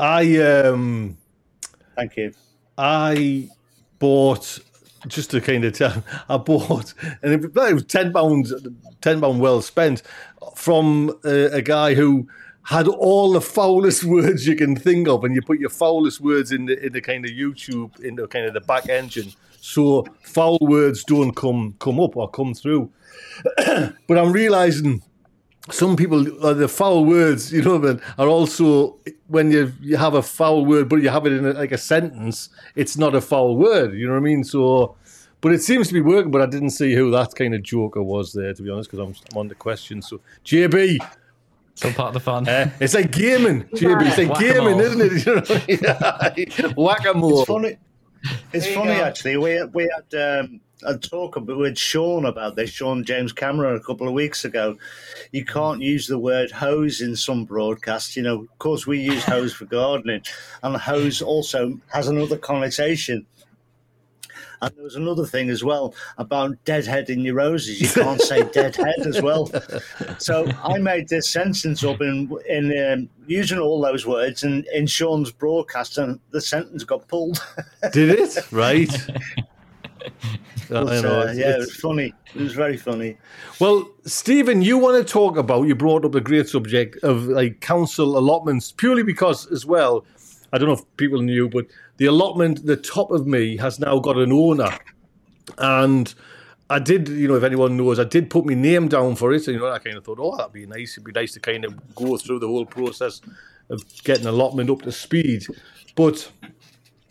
I, 0.00 0.38
um, 0.38 1.18
Thank 1.94 2.16
you. 2.16 2.32
I 2.78 3.50
bought 3.98 4.58
just 5.06 5.30
to 5.32 5.40
kind 5.40 5.64
of 5.64 5.74
tell. 5.74 6.02
I 6.28 6.38
bought, 6.38 6.94
and 7.22 7.44
it 7.44 7.54
was 7.54 7.84
ten 7.84 8.12
pounds, 8.12 8.54
ten 9.02 9.20
pound 9.20 9.40
well 9.40 9.60
spent 9.60 10.02
from 10.56 11.14
a, 11.24 11.56
a 11.56 11.62
guy 11.62 11.94
who 11.94 12.28
had 12.62 12.88
all 12.88 13.32
the 13.32 13.42
foulest 13.42 14.04
words 14.16 14.46
you 14.46 14.56
can 14.56 14.74
think 14.74 15.06
of, 15.06 15.22
and 15.24 15.34
you 15.34 15.42
put 15.42 15.58
your 15.58 15.70
foulest 15.70 16.20
words 16.20 16.50
in 16.50 16.64
the 16.64 16.82
in 16.84 16.94
the 16.94 17.02
kind 17.02 17.26
of 17.26 17.32
YouTube 17.32 18.00
in 18.00 18.14
the 18.16 18.26
kind 18.26 18.46
of 18.46 18.54
the 18.54 18.60
back 18.62 18.88
engine, 18.88 19.32
so 19.60 20.06
foul 20.22 20.58
words 20.62 21.04
don't 21.04 21.32
come 21.34 21.74
come 21.78 22.00
up 22.00 22.16
or 22.16 22.28
come 22.30 22.54
through. 22.54 22.90
but 23.56 24.18
I'm 24.18 24.32
realizing 24.32 25.02
some 25.72 25.96
people 25.96 26.20
uh, 26.44 26.52
the 26.54 26.68
foul 26.68 27.04
words 27.04 27.52
you 27.52 27.62
know 27.62 27.78
but 27.78 28.00
are 28.18 28.28
also 28.28 28.96
when 29.28 29.50
you 29.50 29.72
you 29.80 29.96
have 29.96 30.14
a 30.14 30.22
foul 30.22 30.64
word 30.66 30.88
but 30.88 30.96
you 31.02 31.08
have 31.08 31.26
it 31.26 31.32
in 31.32 31.44
a, 31.46 31.52
like 31.52 31.72
a 31.72 31.78
sentence 31.78 32.48
it's 32.74 32.96
not 32.96 33.14
a 33.14 33.20
foul 33.20 33.56
word 33.56 33.92
you 33.94 34.06
know 34.06 34.12
what 34.14 34.18
i 34.18 34.22
mean 34.22 34.42
so 34.44 34.94
but 35.40 35.52
it 35.52 35.62
seems 35.62 35.88
to 35.88 35.94
be 35.94 36.00
working 36.00 36.30
but 36.30 36.42
i 36.42 36.46
didn't 36.46 36.70
see 36.70 36.94
who 36.94 37.10
that 37.10 37.34
kind 37.34 37.54
of 37.54 37.62
joker 37.62 38.02
was 38.02 38.32
there 38.32 38.52
to 38.54 38.62
be 38.62 38.70
honest 38.70 38.90
because 38.90 39.04
I'm, 39.06 39.14
I'm 39.32 39.38
on 39.38 39.48
the 39.48 39.54
question 39.54 40.02
so 40.02 40.20
jb 40.44 40.98
It's 41.72 41.84
all 41.84 41.92
part 41.92 42.08
of 42.08 42.14
the 42.14 42.20
fun. 42.20 42.48
eh, 42.48 42.70
it's 42.80 42.94
like 42.94 43.10
gaming 43.12 43.64
jb 43.64 44.06
it's 44.08 44.18
like 44.18 44.28
Whack-a-mole. 44.30 44.76
gaming 44.76 44.80
isn't 44.80 45.00
it 45.00 45.26
you 45.26 45.76
know 45.76 45.94
what 45.96 46.22
I 46.22 46.34
mean? 46.36 46.74
whack-a-mole 46.76 47.40
It's 47.40 47.48
funny. 47.48 47.76
It's 48.52 48.66
funny 48.74 48.94
go. 48.96 49.04
actually. 49.04 49.36
We 49.38 49.64
we 49.72 49.88
had 49.96 50.40
um, 50.40 50.60
a 50.84 50.96
talk 50.96 51.36
about, 51.36 51.58
with 51.58 51.78
Sean 51.78 52.24
about 52.24 52.56
this. 52.56 52.70
Sean 52.70 53.04
James 53.04 53.32
Cameron 53.32 53.76
a 53.76 53.80
couple 53.80 54.08
of 54.08 54.14
weeks 54.14 54.44
ago. 54.44 54.76
You 55.32 55.44
can't 55.44 55.82
use 55.82 56.06
the 56.06 56.18
word 56.18 56.50
hose 56.50 57.00
in 57.00 57.16
some 57.16 57.44
broadcasts. 57.44 58.16
You 58.16 58.22
know, 58.22 58.40
of 58.42 58.58
course, 58.58 58.86
we 58.86 59.00
use 59.00 59.24
hose 59.24 59.52
for 59.52 59.66
gardening, 59.66 60.22
and 60.62 60.76
hose 60.76 61.22
also 61.22 61.78
has 61.92 62.08
another 62.08 62.36
connotation. 62.36 63.26
And 64.62 64.74
there 64.76 64.84
was 64.84 64.96
another 64.96 65.24
thing 65.24 65.48
as 65.48 65.64
well 65.64 65.94
about 66.18 66.62
deadhead 66.66 67.06
deadheading 67.06 67.24
your 67.24 67.34
roses. 67.34 67.80
You 67.80 67.88
can't 67.88 68.20
say 68.20 68.42
deadhead 68.52 69.06
as 69.06 69.22
well. 69.22 69.50
So 70.18 70.50
I 70.62 70.78
made 70.78 71.08
this 71.08 71.30
sentence 71.30 71.82
up 71.82 72.02
in 72.02 72.30
in 72.46 72.92
um, 72.92 73.08
using 73.26 73.58
all 73.58 73.80
those 73.80 74.06
words, 74.06 74.42
and 74.42 74.66
in 74.66 74.86
Sean's 74.86 75.32
broadcast, 75.32 75.96
and 75.96 76.20
the 76.30 76.42
sentence 76.42 76.84
got 76.84 77.08
pulled. 77.08 77.42
did 77.92 78.10
it 78.10 78.36
right 78.52 78.90
I 79.08 79.49
But, 80.68 80.84
know, 81.02 81.20
uh, 81.20 81.22
it's- 81.22 81.36
yeah, 81.36 81.46
it 81.46 81.50
it's- 81.50 81.66
was 81.66 81.76
funny. 81.76 82.12
It 82.34 82.40
was 82.40 82.52
very 82.52 82.76
funny. 82.76 83.16
Well, 83.60 83.88
Stephen, 84.04 84.62
you 84.62 84.78
want 84.78 85.04
to 85.04 85.12
talk 85.12 85.36
about 85.36 85.66
you 85.66 85.74
brought 85.74 86.04
up 86.04 86.12
the 86.12 86.20
great 86.20 86.48
subject 86.48 87.02
of 87.02 87.26
like 87.26 87.60
council 87.60 88.16
allotments 88.16 88.72
purely 88.72 89.02
because 89.02 89.50
as 89.50 89.66
well, 89.66 90.04
I 90.52 90.58
don't 90.58 90.68
know 90.68 90.74
if 90.74 90.96
people 90.96 91.22
knew, 91.22 91.48
but 91.48 91.66
the 91.96 92.06
allotment 92.06 92.66
the 92.66 92.76
top 92.76 93.10
of 93.10 93.26
me 93.26 93.56
has 93.56 93.80
now 93.80 93.98
got 93.98 94.16
an 94.16 94.32
owner, 94.32 94.70
and 95.58 96.14
I 96.68 96.78
did, 96.78 97.08
you 97.08 97.26
know, 97.26 97.34
if 97.34 97.42
anyone 97.42 97.76
knows, 97.76 97.98
I 97.98 98.04
did 98.04 98.30
put 98.30 98.46
my 98.46 98.54
name 98.54 98.86
down 98.88 99.16
for 99.16 99.32
it, 99.32 99.46
and 99.48 99.54
you 99.56 99.60
know, 99.60 99.70
I 99.70 99.80
kind 99.80 99.96
of 99.96 100.04
thought, 100.04 100.18
oh, 100.20 100.36
that'd 100.36 100.52
be 100.52 100.66
nice. 100.66 100.92
It'd 100.94 101.04
be 101.04 101.12
nice 101.12 101.32
to 101.32 101.40
kind 101.40 101.64
of 101.64 101.94
go 101.94 102.16
through 102.16 102.38
the 102.38 102.46
whole 102.46 102.64
process 102.66 103.20
of 103.70 103.82
getting 104.04 104.26
allotment 104.26 104.70
up 104.70 104.82
to 104.82 104.92
speed, 104.92 105.46
but 105.96 106.30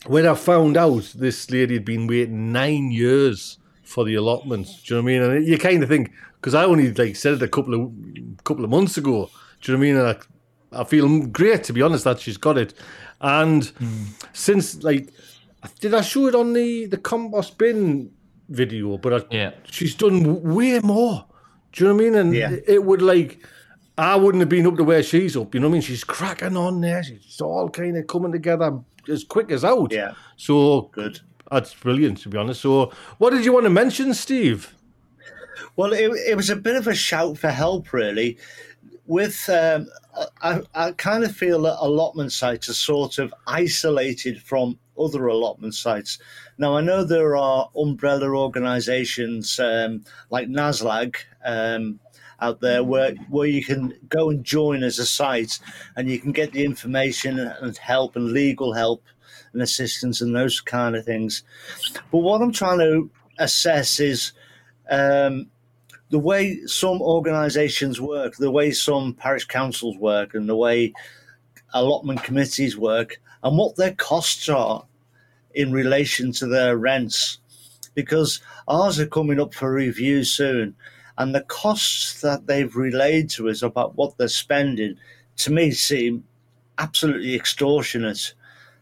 when 0.06 0.26
I 0.26 0.34
found 0.34 0.76
out 0.76 1.12
this 1.14 1.50
lady 1.50 1.74
had 1.74 1.84
been 1.84 2.06
waiting 2.06 2.52
nine 2.52 2.90
years 2.90 3.58
for 3.82 4.04
the 4.04 4.14
allotments, 4.14 4.82
do 4.82 4.94
you 4.94 5.02
know 5.02 5.04
what 5.04 5.10
I 5.10 5.28
mean? 5.28 5.36
And 5.38 5.46
you 5.46 5.58
kind 5.58 5.82
of 5.82 5.88
think 5.88 6.12
because 6.36 6.54
I 6.54 6.64
only 6.64 6.92
like 6.92 7.16
said 7.16 7.34
it 7.34 7.42
a 7.42 7.48
couple 7.48 7.74
of 7.74 7.92
couple 8.44 8.64
of 8.64 8.70
months 8.70 8.96
ago. 8.96 9.30
Do 9.60 9.72
you 9.72 9.78
know 9.78 9.80
what 9.80 9.86
I 9.86 9.92
mean? 9.92 9.96
And 9.96 10.08
I, 10.72 10.80
I 10.80 10.84
feel 10.84 11.26
great 11.26 11.64
to 11.64 11.72
be 11.72 11.82
honest 11.82 12.04
that 12.04 12.20
she's 12.20 12.38
got 12.38 12.56
it. 12.56 12.72
And 13.20 13.66
hmm. 13.66 14.04
since 14.32 14.82
like, 14.82 15.12
did 15.80 15.92
I 15.94 16.00
show 16.00 16.26
it 16.28 16.34
on 16.34 16.54
the 16.54 16.86
the 16.86 16.96
compost 16.96 17.58
bin 17.58 18.10
video? 18.48 18.96
But 18.96 19.12
I, 19.12 19.34
Yeah. 19.36 19.50
she's 19.64 19.94
done 19.94 20.42
way 20.54 20.78
more. 20.80 21.26
Do 21.72 21.84
you 21.84 21.88
know 21.90 21.94
what 21.94 22.00
I 22.00 22.04
mean? 22.04 22.14
And 22.14 22.34
Yeah. 22.34 22.56
it 22.66 22.84
would 22.84 23.02
like. 23.02 23.44
I 23.98 24.16
wouldn't 24.16 24.40
have 24.40 24.48
been 24.48 24.66
up 24.66 24.76
to 24.76 24.84
where 24.84 25.02
she's 25.02 25.36
up. 25.36 25.54
You 25.54 25.60
know 25.60 25.66
what 25.68 25.72
I 25.72 25.74
mean? 25.74 25.82
She's 25.82 26.04
cracking 26.04 26.56
on 26.56 26.80
there. 26.80 27.02
She's 27.02 27.38
all 27.42 27.68
kind 27.68 27.98
of 27.98 28.06
coming 28.06 28.32
together 28.32 28.78
as 29.10 29.24
quick 29.24 29.50
as 29.50 29.64
out. 29.64 29.92
Yeah, 29.92 30.12
So 30.36 30.82
good. 30.92 31.20
that's 31.50 31.74
brilliant, 31.74 32.18
to 32.22 32.28
be 32.28 32.38
honest. 32.38 32.62
So, 32.62 32.92
what 33.18 33.30
did 33.30 33.44
you 33.44 33.52
want 33.52 33.64
to 33.64 33.70
mention, 33.70 34.14
Steve? 34.14 34.74
Well, 35.76 35.92
it, 35.92 36.10
it 36.28 36.36
was 36.36 36.50
a 36.50 36.56
bit 36.56 36.76
of 36.76 36.86
a 36.86 36.94
shout 36.94 37.38
for 37.38 37.50
help, 37.50 37.92
really. 37.92 38.38
With 39.06 39.48
um, 39.48 39.88
I, 40.42 40.60
I 40.74 40.92
kind 40.92 41.24
of 41.24 41.34
feel 41.34 41.62
that 41.62 41.78
allotment 41.80 42.32
sites 42.32 42.68
are 42.68 42.74
sort 42.74 43.18
of 43.18 43.34
isolated 43.46 44.40
from 44.42 44.78
other 44.98 45.26
allotment 45.26 45.74
sites. 45.74 46.18
Now, 46.58 46.76
I 46.76 46.80
know 46.80 47.04
there 47.04 47.36
are 47.36 47.70
umbrella 47.76 48.28
organisations 48.36 49.58
um, 49.58 50.04
like 50.30 50.48
NSALG 50.48 51.16
um, 51.44 51.98
out 52.40 52.60
there 52.60 52.82
where 52.82 53.14
where 53.28 53.46
you 53.46 53.64
can 53.64 53.94
go 54.08 54.30
and 54.30 54.44
join 54.44 54.82
as 54.82 54.98
a 54.98 55.06
site, 55.06 55.58
and 55.96 56.10
you 56.10 56.18
can 56.18 56.32
get 56.32 56.52
the 56.52 56.64
information 56.64 57.38
and 57.38 57.76
help 57.78 58.16
and 58.16 58.32
legal 58.32 58.72
help 58.72 59.02
and 59.52 59.62
assistance 59.62 60.20
and 60.20 60.34
those 60.34 60.60
kind 60.60 60.96
of 60.96 61.04
things. 61.04 61.42
But 62.10 62.18
what 62.18 62.42
I'm 62.42 62.52
trying 62.52 62.78
to 62.78 63.10
assess 63.38 64.00
is. 64.00 64.32
Um, 64.90 65.50
the 66.10 66.18
way 66.18 66.58
some 66.66 67.00
organisations 67.00 68.00
work, 68.00 68.36
the 68.36 68.50
way 68.50 68.72
some 68.72 69.14
parish 69.14 69.46
councils 69.46 69.96
work, 69.96 70.34
and 70.34 70.48
the 70.48 70.56
way 70.56 70.92
allotment 71.72 72.24
committees 72.24 72.76
work, 72.76 73.20
and 73.44 73.56
what 73.56 73.76
their 73.76 73.94
costs 73.94 74.48
are 74.48 74.84
in 75.54 75.72
relation 75.72 76.32
to 76.32 76.46
their 76.46 76.76
rents. 76.76 77.38
Because 77.94 78.40
ours 78.66 78.98
are 78.98 79.06
coming 79.06 79.40
up 79.40 79.54
for 79.54 79.72
review 79.72 80.24
soon, 80.24 80.74
and 81.20 81.34
the 81.34 81.42
costs 81.42 82.22
that 82.22 82.46
they've 82.46 82.74
relayed 82.74 83.28
to 83.28 83.50
us 83.50 83.60
about 83.60 83.94
what 83.94 84.16
they're 84.16 84.26
spending 84.26 84.96
to 85.36 85.52
me 85.52 85.70
seem 85.70 86.24
absolutely 86.78 87.34
extortionate. 87.34 88.32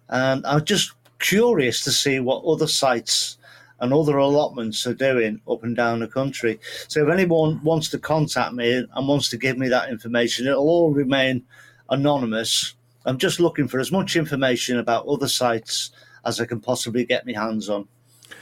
And 0.08 0.46
I'm 0.46 0.64
just 0.64 0.92
curious 1.18 1.82
to 1.82 1.90
see 1.90 2.20
what 2.20 2.44
other 2.44 2.68
sites 2.68 3.38
and 3.80 3.92
other 3.92 4.18
allotments 4.18 4.86
are 4.86 4.94
doing 4.94 5.40
up 5.50 5.64
and 5.64 5.74
down 5.74 5.98
the 5.98 6.06
country. 6.06 6.60
So 6.86 7.04
if 7.04 7.12
anyone 7.12 7.60
wants 7.64 7.88
to 7.90 7.98
contact 7.98 8.54
me 8.54 8.72
and 8.72 9.08
wants 9.08 9.30
to 9.30 9.36
give 9.36 9.58
me 9.58 9.66
that 9.70 9.90
information, 9.90 10.46
it'll 10.46 10.68
all 10.68 10.92
remain 10.92 11.44
anonymous. 11.90 12.74
I'm 13.04 13.18
just 13.18 13.40
looking 13.40 13.66
for 13.66 13.80
as 13.80 13.90
much 13.90 14.14
information 14.14 14.78
about 14.78 15.08
other 15.08 15.28
sites 15.28 15.90
as 16.24 16.40
I 16.40 16.46
can 16.46 16.60
possibly 16.60 17.04
get 17.04 17.26
my 17.26 17.32
hands 17.32 17.68
on. 17.68 17.88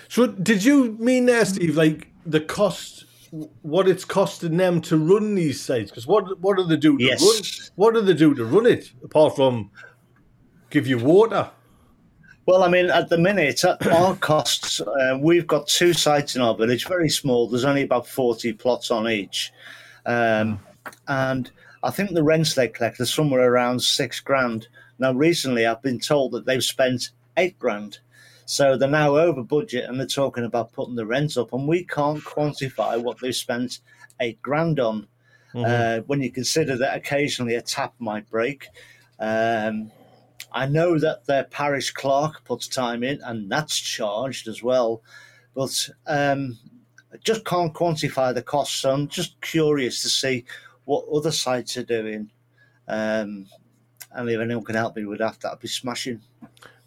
So, 0.08 0.26
did 0.26 0.62
you 0.62 0.92
mean 0.98 1.24
there, 1.24 1.46
Steve, 1.46 1.78
like 1.78 2.08
the 2.26 2.40
cost, 2.40 3.05
what 3.62 3.88
it's 3.88 4.04
costing 4.04 4.56
them 4.56 4.80
to 4.82 4.96
run 4.96 5.34
these 5.34 5.60
sites? 5.60 5.90
Because 5.90 6.06
what 6.06 6.38
what 6.40 6.56
do 6.56 6.64
they 6.64 6.76
do 6.76 6.96
to 6.98 7.04
Yes. 7.04 7.22
run? 7.22 7.70
What 7.76 7.94
do 7.94 8.00
they 8.00 8.14
do 8.14 8.34
to 8.34 8.44
run 8.44 8.66
it 8.66 8.92
apart 9.04 9.36
from 9.36 9.70
give 10.70 10.86
you 10.86 10.98
water? 10.98 11.50
Well, 12.46 12.62
I 12.62 12.68
mean, 12.68 12.90
at 12.90 13.08
the 13.08 13.18
minute, 13.18 13.64
at 13.64 13.84
our 13.88 14.14
costs, 14.16 14.80
uh, 14.80 15.18
we've 15.20 15.46
got 15.48 15.66
two 15.66 15.92
sites 15.92 16.36
in 16.36 16.42
our 16.42 16.54
village, 16.54 16.86
very 16.86 17.08
small. 17.08 17.48
There's 17.48 17.64
only 17.64 17.82
about 17.82 18.06
40 18.06 18.52
plots 18.52 18.92
on 18.92 19.08
each. 19.08 19.52
Um, 20.06 20.60
and 21.08 21.50
I 21.82 21.90
think 21.90 22.12
the 22.12 22.22
rents 22.22 22.54
they 22.54 22.68
collect 22.68 23.00
are 23.00 23.06
somewhere 23.06 23.52
around 23.52 23.80
six 23.82 24.20
grand 24.20 24.68
Now, 24.98 25.12
recently, 25.12 25.66
I've 25.66 25.82
been 25.82 25.98
told 25.98 26.32
that 26.32 26.46
they've 26.46 26.62
spent 26.62 27.10
eight 27.36 27.58
grand. 27.58 27.98
So 28.46 28.76
they're 28.76 28.88
now 28.88 29.16
over 29.16 29.42
budget 29.42 29.84
and 29.84 29.98
they're 29.98 30.06
talking 30.06 30.44
about 30.44 30.72
putting 30.72 30.94
the 30.94 31.04
rent 31.04 31.36
up, 31.36 31.52
and 31.52 31.68
we 31.68 31.84
can't 31.84 32.22
quantify 32.22 33.00
what 33.02 33.18
they've 33.20 33.34
spent 33.34 33.80
eight 34.20 34.40
grand 34.40 34.80
on. 34.80 35.08
Uh, 35.54 36.00
when 36.00 36.20
you 36.20 36.30
consider 36.30 36.76
that 36.76 36.96
occasionally 36.96 37.54
a 37.54 37.62
tap 37.62 37.94
might 37.98 38.28
break. 38.28 38.66
Um, 39.18 39.90
I 40.52 40.66
know 40.66 40.98
that 40.98 41.24
their 41.26 41.44
parish 41.44 41.90
clerk 41.92 42.44
puts 42.44 42.68
time 42.68 43.02
in, 43.02 43.20
and 43.22 43.50
that's 43.50 43.78
charged 43.78 44.48
as 44.48 44.62
well. 44.62 45.02
But 45.54 45.88
um, 46.06 46.58
I 47.12 47.16
just 47.24 47.44
can't 47.44 47.72
quantify 47.72 48.34
the 48.34 48.42
costs. 48.42 48.76
So 48.76 48.92
I'm 48.92 49.08
just 49.08 49.40
curious 49.40 50.02
to 50.02 50.08
see 50.08 50.44
what 50.84 51.06
other 51.12 51.32
sites 51.32 51.76
are 51.78 51.82
doing. 51.82 52.30
Um, 52.86 53.46
and 54.12 54.28
if 54.28 54.40
anyone 54.40 54.64
can 54.64 54.74
help 54.74 54.96
me 54.96 55.04
with 55.04 55.18
that, 55.18 55.40
that'd 55.40 55.60
be 55.60 55.68
smashing. 55.68 56.20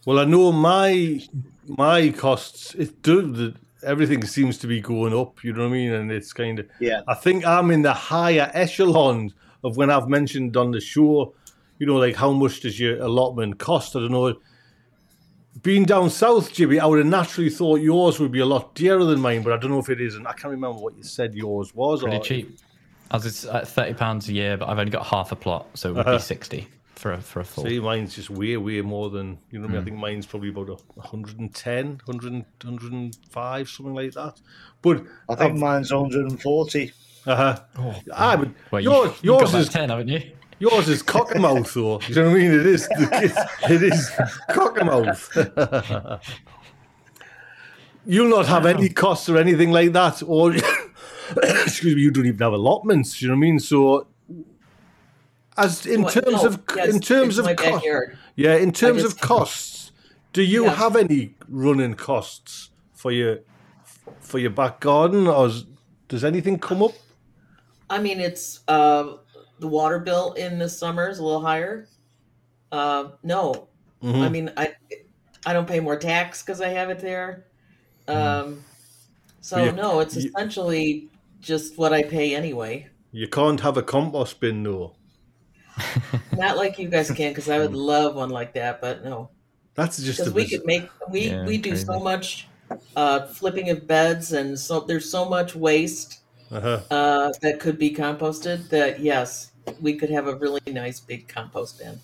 Well, 0.10 0.18
I 0.18 0.26
know 0.26 0.52
my 0.52 1.22
my 1.68 2.10
costs. 2.10 2.74
It 2.74 3.04
do 3.04 3.32
the, 3.32 3.54
everything 3.84 4.26
seems 4.26 4.58
to 4.58 4.66
be 4.66 4.82
going 4.82 5.14
up. 5.14 5.44
You 5.44 5.54
know 5.54 5.62
what 5.62 5.76
I 5.76 5.78
mean? 5.78 5.94
And 5.94 6.12
it's 6.12 6.34
kind 6.34 6.58
of. 6.58 6.66
Yeah. 6.80 7.02
I 7.08 7.14
think 7.14 7.46
I'm 7.46 7.70
in 7.70 7.84
the 7.84 7.94
higher 7.94 8.50
echelon 8.56 9.32
of 9.64 9.78
when 9.78 9.92
I've 9.92 10.08
mentioned 10.08 10.58
on 10.58 10.72
the 10.72 10.82
show. 10.82 11.36
You 11.78 11.86
know, 11.86 11.98
like 11.98 12.16
how 12.16 12.32
much 12.32 12.62
does 12.62 12.80
your 12.80 13.00
allotment 13.00 13.60
cost? 13.60 13.96
I 13.96 14.00
don't 14.00 14.12
know. 14.12 14.34
Being 15.62 15.86
down 15.86 16.10
south, 16.10 16.54
Jimmy, 16.54 16.80
I 16.80 16.88
would 16.88 16.98
have 16.98 17.08
naturally 17.08 17.52
thought 17.52 17.80
yours 17.80 18.20
would 18.20 18.32
be 18.32 18.40
a 18.40 18.48
lot 18.48 18.74
dearer 18.74 19.04
than 19.06 19.20
mine, 19.20 19.44
but 19.44 19.54
I 19.54 19.58
don't 19.58 19.70
know 19.70 19.78
if 19.78 19.90
it 19.90 20.02
is. 20.02 20.16
And 20.16 20.28
I 20.28 20.32
can't 20.34 20.50
remember 20.50 20.80
what 20.80 20.98
you 20.98 21.04
said 21.04 21.36
yours 21.36 21.76
was. 21.76 22.02
Pretty 22.02 22.18
or- 22.18 22.24
cheap. 22.24 22.58
I 23.12 23.18
was 23.18 23.46
at 23.46 23.68
thirty 23.68 23.94
pounds 23.94 24.28
a 24.28 24.34
year, 24.34 24.58
but 24.58 24.70
I've 24.70 24.80
only 24.80 24.92
got 24.92 25.06
half 25.06 25.32
a 25.32 25.36
plot, 25.36 25.68
so 25.76 25.90
it 25.90 25.94
would 25.98 26.08
Uh-huh. 26.08 26.18
be 26.18 26.22
sixty 26.24 26.68
for 27.00 27.14
a 27.14 27.22
for 27.22 27.40
a 27.40 27.46
full. 27.46 27.64
See, 27.64 27.80
mine's 27.80 28.16
just 28.16 28.30
way, 28.30 28.58
way 28.58 28.82
more 28.82 29.10
than, 29.10 29.40
you 29.52 29.60
know 29.60 29.68
what 29.68 29.70
I 29.70 29.72
mean? 29.72 29.78
I 29.78 29.80
Hmm. 29.80 29.86
think 29.86 29.98
mine's 29.98 30.26
probably 30.26 30.50
about 30.50 30.70
a 30.70 30.76
110, 30.96 32.02
100, 32.06 32.46
105, 32.64 33.70
something 33.70 33.94
like 33.96 34.14
that. 34.14 34.40
But 34.82 35.04
I 35.30 35.36
think 35.36 35.58
mine's 35.58 35.92
140. 35.94 36.92
uh-huh. 37.26 37.60
ah, 38.14 38.36
but 38.38 38.50
Well, 38.72 38.82
yours, 38.82 39.10
you've 39.22 39.40
yours 39.40 39.54
is 39.56 39.70
ten, 39.70 39.90
haven't 39.90 40.10
you? 40.10 40.22
yours 40.60 40.90
is 40.90 41.02
cockamouth, 41.02 41.74
though. 41.74 42.00
You 42.08 42.16
know 42.16 42.30
what 42.32 42.36
I 42.36 42.40
mean? 42.40 42.52
It 42.60 42.66
is, 42.66 42.88
it 43.70 43.84
is 43.84 44.10
cockamouth. 44.50 46.22
You'll 48.06 48.30
not 48.30 48.48
have 48.48 48.66
any 48.66 48.90
costs 48.90 49.30
or 49.30 49.38
anything 49.38 49.72
like 49.72 49.92
that, 49.94 50.22
or 50.26 50.54
excuse 51.44 51.96
me, 51.96 52.02
you 52.02 52.12
don't 52.12 52.26
even 52.26 52.40
have 52.40 52.54
allotments. 52.54 53.22
You 53.22 53.28
know 53.30 53.36
what 53.36 53.38
I 53.38 53.42
mean? 53.42 53.60
So, 53.60 54.08
as 55.60 55.86
in 55.86 56.08
terms 56.08 56.44
no, 56.44 56.46
of 56.46 56.64
yes, 56.76 56.94
in 56.94 57.02
terms 57.02 57.38
of 57.38 57.56
cost, 57.56 57.86
yeah, 58.36 58.56
in 58.56 58.72
terms 58.72 59.04
just- 59.04 59.16
of 59.18 59.22
costs, 59.22 59.92
do 60.34 60.42
you 60.42 60.66
have 60.66 60.96
any 60.96 61.36
running 61.48 61.94
costs 61.96 62.70
for 62.94 63.12
your 63.12 63.40
for 64.22 64.40
your 64.40 64.52
back 64.52 64.80
garden, 64.80 65.28
or 65.28 65.50
does 66.08 66.24
anything 66.24 66.58
come 66.60 66.82
up? 66.82 66.92
I 67.90 68.00
mean, 68.00 68.20
it's 68.20 68.62
uh, 68.68 69.18
the 69.60 69.68
water 69.68 70.00
bill 70.00 70.34
in 70.34 70.60
the 70.60 70.70
summer 70.70 71.10
is 71.10 71.20
a 71.20 71.24
little 71.24 71.42
higher. 71.42 71.88
Uh, 72.72 73.10
no, 73.24 73.68
Mhm. 74.04 74.22
I 74.22 74.30
mean, 74.30 74.52
I 74.56 74.74
I 75.46 75.54
don't 75.54 75.68
pay 75.68 75.80
more 75.80 75.98
tax 75.98 76.42
because 76.44 76.62
I 76.62 76.70
have 76.70 76.90
it 76.90 77.00
there. 77.00 77.46
Um, 78.08 78.64
so 79.42 79.64
you- 79.64 79.72
no, 79.72 80.00
it's 80.00 80.16
you- 80.16 80.30
essentially 80.30 81.10
just 81.42 81.78
what 81.78 81.94
I 81.94 82.04
pay 82.04 82.36
anyway. 82.36 82.88
You 83.12 83.28
can't 83.28 83.60
have 83.62 83.78
a 83.78 83.82
compost 83.82 84.40
bin, 84.40 84.64
though. 84.64 84.94
Not 86.38 86.58
like 86.58 86.80
you 86.80 86.88
guys 86.88 87.12
can, 87.12 87.32
because 87.32 87.50
I 87.50 87.60
would 87.60 87.74
love 87.74 88.16
one 88.16 88.30
like 88.30 88.54
that, 88.54 88.82
but 88.82 89.04
no, 89.04 89.30
That's 89.76 89.98
just 89.98 90.20
because 90.20 90.34
we 90.34 90.48
could 90.48 90.66
make 90.66 90.90
we 91.10 91.30
Yeah, 91.30 91.46
we 91.46 91.58
do 91.58 91.72
crazy. 91.72 91.86
so 91.86 92.00
much 92.00 92.48
uh, 92.96 93.28
flipping 93.28 93.70
of 93.70 93.88
beds, 93.88 94.34
and 94.34 94.58
so 94.58 94.82
there's 94.82 95.10
so 95.10 95.26
much 95.26 95.56
waste 95.56 96.20
uh-huh. 96.52 96.82
uh, 96.92 97.32
that 97.42 97.60
could 97.60 97.78
be 97.78 97.94
composted. 97.94 98.70
That 98.70 99.00
yes, 99.00 99.52
we 99.82 99.96
could 99.96 100.10
have 100.10 100.28
a 100.28 100.36
really 100.36 100.62
nice 100.68 101.00
big 101.00 101.28
compost 101.28 101.80
bin. 101.80 102.00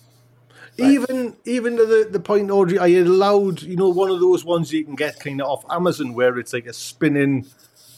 Right. 0.78 0.90
Even 0.90 1.36
even 1.44 1.76
to 1.76 1.86
the, 1.86 2.08
the 2.10 2.20
point, 2.20 2.50
Audrey, 2.50 2.78
I 2.78 2.88
allowed, 2.88 3.62
you 3.62 3.76
know, 3.76 3.88
one 3.88 4.10
of 4.10 4.20
those 4.20 4.44
ones 4.44 4.72
you 4.72 4.84
can 4.84 4.94
get 4.94 5.18
kind 5.18 5.40
of 5.40 5.48
off 5.48 5.64
Amazon 5.70 6.12
where 6.12 6.38
it's 6.38 6.52
like 6.52 6.66
a 6.66 6.72
spinning 6.72 7.46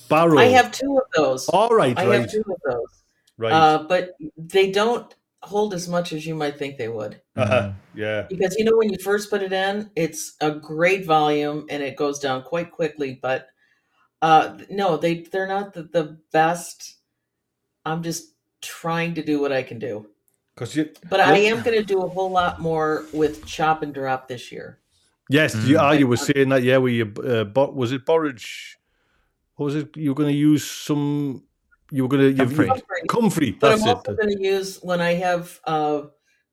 barrel? 0.08 0.38
I 0.38 0.44
have 0.44 0.70
two 0.70 0.96
of 0.96 1.04
those. 1.14 1.48
All 1.48 1.70
right, 1.70 1.98
I 1.98 2.06
right, 2.06 2.20
have 2.20 2.30
two 2.30 2.44
of 2.48 2.60
those, 2.64 3.02
right. 3.36 3.52
uh, 3.52 3.82
but 3.84 4.16
they 4.36 4.70
don't 4.70 5.12
hold 5.42 5.72
as 5.74 5.88
much 5.88 6.12
as 6.12 6.26
you 6.26 6.34
might 6.34 6.58
think 6.58 6.76
they 6.76 6.88
would. 6.88 7.20
uh-huh. 7.36 7.72
Yeah. 7.94 8.26
Because 8.28 8.56
you 8.58 8.64
know 8.64 8.76
when 8.76 8.90
you 8.92 8.98
first 8.98 9.30
put 9.30 9.42
it 9.42 9.52
in, 9.52 9.90
it's 9.96 10.34
a 10.40 10.50
great 10.50 11.04
volume 11.06 11.66
and 11.70 11.82
it 11.82 11.96
goes 11.96 12.18
down 12.18 12.42
quite 12.42 12.70
quickly. 12.72 13.18
But 13.20 13.48
uh, 14.22 14.58
no, 14.70 14.96
they 14.96 15.22
they're 15.22 15.46
not 15.46 15.72
the, 15.74 15.84
the 15.84 16.18
best. 16.32 16.96
I'm 17.84 18.02
just 18.02 18.34
trying 18.60 19.14
to 19.14 19.22
do 19.22 19.40
what 19.40 19.52
I 19.52 19.62
can 19.62 19.78
do. 19.78 20.06
Because 20.54 20.74
you, 20.74 20.90
But 21.08 21.20
I 21.20 21.38
am 21.38 21.62
going 21.62 21.78
to 21.78 21.84
do 21.84 22.02
a 22.02 22.08
whole 22.08 22.30
lot 22.32 22.60
more 22.60 23.04
with 23.12 23.46
chop 23.46 23.82
and 23.84 23.94
drop 23.94 24.26
this 24.26 24.50
year. 24.50 24.80
yes, 25.30 25.54
Mm. 25.54 25.66
you 25.68 25.78
are. 25.78 25.94
You 25.94 26.08
were 26.08 26.16
saying 26.16 26.48
that, 26.48 26.64
yeah. 26.64 26.78
Where 26.78 26.90
you, 26.90 27.12
uh, 27.24 27.44
bo- 27.44 27.70
was 27.70 27.92
it 27.92 28.04
borage? 28.04 28.76
What 29.54 29.66
was 29.66 29.76
it? 29.76 29.96
You 29.96 30.10
were 30.10 30.16
going 30.16 30.32
to 30.32 30.36
use 30.36 30.68
some. 30.68 31.44
You 31.90 32.02
were 32.02 32.08
going 32.08 32.36
to 32.36 32.44
Comfrey. 32.44 32.66
Comfrey. 32.66 33.02
Comfrey. 33.08 33.50
But 33.52 33.70
That's 33.70 33.82
I'm 33.82 33.88
also 33.96 34.12
it. 34.12 34.16
going 34.18 34.36
to 34.36 34.42
use 34.42 34.78
when 34.82 35.00
I 35.00 35.14
have 35.14 35.58
uh, 35.64 36.02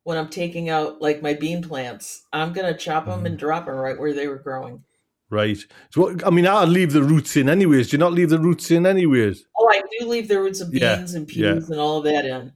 when 0.03 0.17
I'm 0.17 0.29
taking 0.29 0.69
out 0.69 1.01
like 1.01 1.21
my 1.21 1.33
bean 1.33 1.61
plants. 1.61 2.23
I'm 2.31 2.53
going 2.53 2.71
to 2.71 2.77
chop 2.79 3.05
them 3.05 3.17
Mm-hmm. 3.17 3.25
and 3.27 3.37
drop 3.39 3.65
them 3.65 3.75
right 3.75 3.99
where 3.99 4.13
they 4.13 4.27
were 4.27 4.37
growing. 4.39 4.83
Right. 5.29 5.57
So, 5.89 6.01
what, 6.01 6.25
I 6.25 6.29
mean, 6.29 6.47
I'll 6.47 6.67
leave 6.67 6.93
the 6.93 7.03
roots 7.03 7.35
in 7.35 7.49
anyways. 7.49 7.89
Do 7.89 7.95
you 7.95 7.99
not 7.99 8.13
leave 8.13 8.29
the 8.29 8.39
roots 8.39 8.69
in 8.71 8.85
anyways? 8.85 9.45
Oh, 9.57 9.67
I 9.71 9.81
do 9.99 10.07
leave 10.07 10.27
the 10.27 10.39
roots 10.39 10.61
of 10.61 10.73
Yeah, 10.73 10.95
beans 10.97 11.15
and 11.15 11.27
peas 11.27 11.39
yeah. 11.41 11.51
and 11.53 11.79
all 11.79 11.97
of 11.97 12.03
that 12.05 12.25
in. 12.25 12.53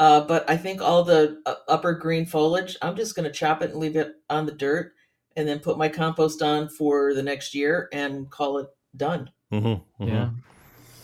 Uh, 0.00 0.20
but 0.22 0.48
I 0.50 0.56
think 0.56 0.82
all 0.82 1.02
the 1.04 1.40
uh, 1.46 1.54
upper 1.68 1.94
green 1.94 2.26
foliage, 2.26 2.76
I'm 2.82 2.96
just 2.96 3.14
going 3.16 3.24
to 3.24 3.32
chop 3.32 3.62
it 3.62 3.70
and 3.70 3.78
leave 3.80 3.96
it 3.96 4.12
on 4.28 4.46
the 4.46 4.52
dirt 4.52 4.92
and 5.36 5.46
then 5.48 5.60
put 5.60 5.78
my 5.78 5.88
compost 5.88 6.42
on 6.42 6.68
for 6.68 7.14
the 7.14 7.22
next 7.22 7.54
year 7.54 7.88
and 7.92 8.28
call 8.30 8.58
it 8.58 8.68
done. 8.96 9.30
Mm-hmm, 9.52 10.06
Yeah, 10.08 10.30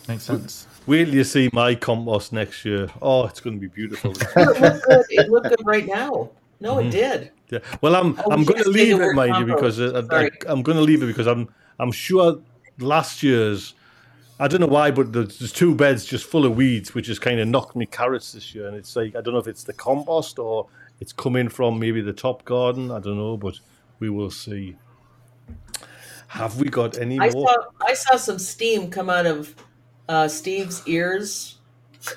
makes 0.09 0.25
sense. 0.25 0.67
Wait 0.87 1.07
till 1.07 1.15
you 1.15 1.25
see 1.25 1.49
my 1.53 1.75
compost 1.75 2.33
next 2.33 2.65
year. 2.65 2.89
Oh, 3.01 3.25
it's 3.27 3.41
going 3.41 3.57
to 3.57 3.61
be 3.61 3.69
beautiful. 3.69 4.13
It 4.37 4.61
looked 4.61 4.85
good. 4.87 5.05
It 5.11 5.31
looked 5.31 5.49
good 5.49 5.65
right 5.65 5.87
now. 5.87 6.31
No, 6.61 6.77
Mhm. 6.77 6.87
it 6.87 6.91
did. 6.91 7.31
Yeah. 7.51 7.59
Well, 7.81 7.95
I'm 7.97 8.19
Oh, 8.19 8.33
I'm 8.33 8.45
going 8.45 8.47
to 8.47 8.65
can't 8.65 8.67
say 8.67 8.73
the 8.91 8.97
leave 8.97 9.01
it, 9.01 9.15
mind 9.15 9.37
you, 9.37 9.55
because 9.55 9.81
uh, 9.81 10.03
I. 10.11 10.25
I, 10.25 10.53
am 10.53 10.63
going 10.63 10.77
to 10.77 10.83
leave 10.85 11.03
it 11.03 11.07
because 11.07 11.27
I'm 11.27 11.49
I'm 11.79 11.93
sure 11.93 12.41
last 12.79 13.23
year's 13.23 13.75
I 14.41 14.49
don't 14.49 14.61
know 14.61 14.67
why, 14.67 14.91
but 14.91 15.13
there's, 15.13 15.39
there's 15.39 15.53
two 15.53 15.75
beds 15.77 16.05
just 16.05 16.27
full 16.27 16.45
of 16.45 16.57
weeds, 16.57 16.93
which 16.93 17.07
has 17.07 17.21
kind 17.21 17.39
of 17.39 17.47
knocked 17.47 17.77
me 17.77 17.87
carrots 17.87 18.33
this 18.33 18.55
year. 18.55 18.67
And 18.67 18.77
it's 18.77 18.97
like 18.97 19.15
I 19.15 19.21
don't 19.21 19.33
know 19.33 19.41
if 19.41 19.47
it's 19.47 19.65
the 19.65 19.73
compost 19.73 20.39
or 20.39 20.67
it's 21.01 21.13
coming 21.13 21.49
from 21.49 21.79
maybe 21.79 22.01
the 22.01 22.13
top 22.13 22.45
garden. 22.45 22.91
I 22.91 22.99
don't 22.99 23.17
know, 23.17 23.37
but 23.37 23.59
we 24.01 24.11
will 24.11 24.31
see. 24.31 24.77
Have 26.29 26.61
we 26.61 26.69
got 26.69 26.99
any 26.99 27.19
I 27.21 27.31
more? 27.31 27.47
saw 27.47 27.57
I 27.87 27.95
saw 27.95 28.17
some 28.17 28.39
steam 28.39 28.91
come 28.91 29.09
out 29.09 29.27
of 29.27 29.55
uh, 30.09 30.29
Steve's 30.29 30.87
ears 30.87 31.57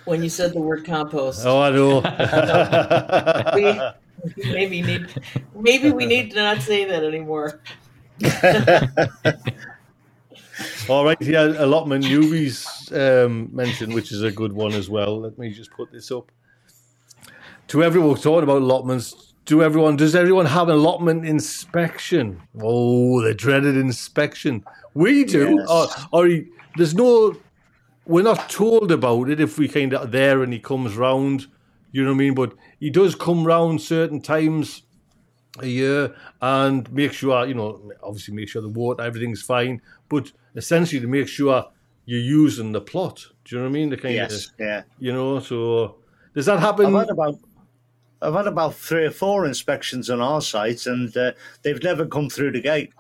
when 0.06 0.24
you 0.24 0.30
said 0.30 0.54
the 0.54 0.60
word 0.60 0.86
compost. 0.86 1.46
Oh, 1.46 1.62
I 1.62 1.70
know. 1.72 2.02
We, 4.36 4.52
maybe 4.52 4.82
need 4.82 5.06
maybe 5.56 5.92
we 5.92 6.08
need 6.08 6.32
to 6.32 6.38
not 6.38 6.62
say 6.62 6.86
that 6.86 7.04
anymore. 7.04 7.62
All 10.90 11.06
right, 11.06 11.22
yeah, 11.22 11.54
allotment 11.60 12.04
newbies 12.06 12.66
um, 12.92 13.48
mentioned, 13.54 13.94
which 13.94 14.12
is 14.12 14.24
a 14.24 14.32
good 14.32 14.54
one 14.54 14.74
as 14.74 14.90
well. 14.90 15.20
Let 15.20 15.38
me 15.38 15.52
just 15.52 15.70
put 15.72 15.92
this 15.92 16.10
up. 16.12 16.32
To 17.68 17.84
everyone 17.84 18.16
talking 18.16 18.42
about 18.44 18.64
allotments, 18.64 19.36
do 19.46 19.62
everyone 19.62 19.98
does 19.98 20.16
everyone 20.16 20.48
have 20.48 20.68
an 20.70 20.76
allotment 20.76 21.26
inspection? 21.26 22.42
Oh, 22.62 23.22
the 23.22 23.36
dreaded 23.36 23.78
inspection. 23.78 24.64
We 24.94 25.26
do. 25.26 25.58
Yes. 25.60 26.06
Or, 26.12 26.26
or 26.26 26.40
there's 26.76 26.96
no 26.96 27.36
we're 28.08 28.24
not 28.24 28.50
told 28.50 28.92
about 28.92 29.30
it 29.30 29.40
if 29.40 29.58
we 29.58 29.68
kind 29.68 29.94
of 29.94 30.12
there 30.12 30.42
and 30.42 30.54
he 30.54 30.60
comes 30.60 30.96
round, 30.96 31.48
you 31.92 32.04
know 32.04 32.12
what 32.12 32.16
I 32.16 32.20
mean? 32.20 32.34
But 32.34 32.54
he 32.80 32.90
does 32.90 33.16
come 33.16 33.46
round 33.46 33.82
certain 33.82 34.22
times 34.22 34.84
a 35.60 35.68
year 35.68 36.16
and 36.42 36.92
make 36.92 37.14
sure, 37.14 37.46
you 37.46 37.54
know, 37.54 37.92
obviously 38.02 38.34
make 38.34 38.50
sure 38.50 38.62
the 38.62 38.70
water, 38.70 39.04
everything's 39.04 39.42
fine, 39.42 39.82
but 40.10 40.32
essentially 40.56 41.02
to 41.02 41.08
make 41.08 41.28
sure 41.28 41.66
you're 42.06 42.20
using 42.20 42.72
the 42.72 42.82
plot. 42.82 43.26
Do 43.44 43.56
you 43.56 43.62
know 43.62 43.68
what 43.68 43.72
I 43.72 43.80
mean? 43.80 43.90
The 43.90 43.98
kind 43.98 44.16
yes, 44.16 44.48
of, 44.48 44.52
yeah. 44.60 44.84
you 45.00 45.12
know, 45.12 45.40
so 45.40 45.98
does 46.34 46.46
that 46.46 46.60
happen? 46.60 46.88
I've 46.88 47.08
had 47.08 47.10
about 47.10 47.40
I've 48.22 48.34
had 48.34 48.48
about 48.48 48.74
three 48.74 49.06
or 49.06 49.12
four 49.12 49.46
inspections 49.46 50.10
on 50.10 50.22
our 50.22 50.42
site, 50.42 50.88
and 50.88 51.16
uh, 51.16 51.34
they've 51.62 51.82
never 51.84 52.06
come 52.06 52.30
through 52.30 52.52
the 52.52 52.62
gate. 52.62 52.92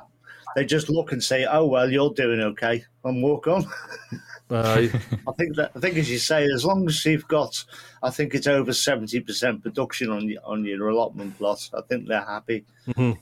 They 0.55 0.63
just 0.65 0.89
look 0.89 1.11
and 1.11 1.23
say, 1.23 1.45
"Oh 1.45 1.65
well, 1.65 1.89
you're 1.91 2.13
doing 2.13 2.39
okay," 2.39 2.83
and 3.03 3.23
walk 3.23 3.47
on. 3.47 3.65
Uh, 4.49 4.63
Aye. 4.63 5.01
I 5.27 5.31
think 5.33 5.55
that 5.55 5.71
I 5.75 5.79
think 5.79 5.97
as 5.97 6.09
you 6.09 6.19
say, 6.19 6.45
as 6.53 6.65
long 6.65 6.87
as 6.87 7.05
you've 7.05 7.27
got, 7.27 7.63
I 8.01 8.09
think 8.09 8.33
it's 8.33 8.47
over 8.47 8.73
seventy 8.73 9.19
percent 9.19 9.63
production 9.63 10.09
on 10.09 10.27
your 10.27 10.41
on 10.45 10.63
your 10.63 10.87
allotment 10.87 11.37
plot. 11.37 11.69
I 11.73 11.81
think 11.81 12.07
they're 12.07 12.21
happy. 12.21 12.65
Mm-hmm. 12.87 13.19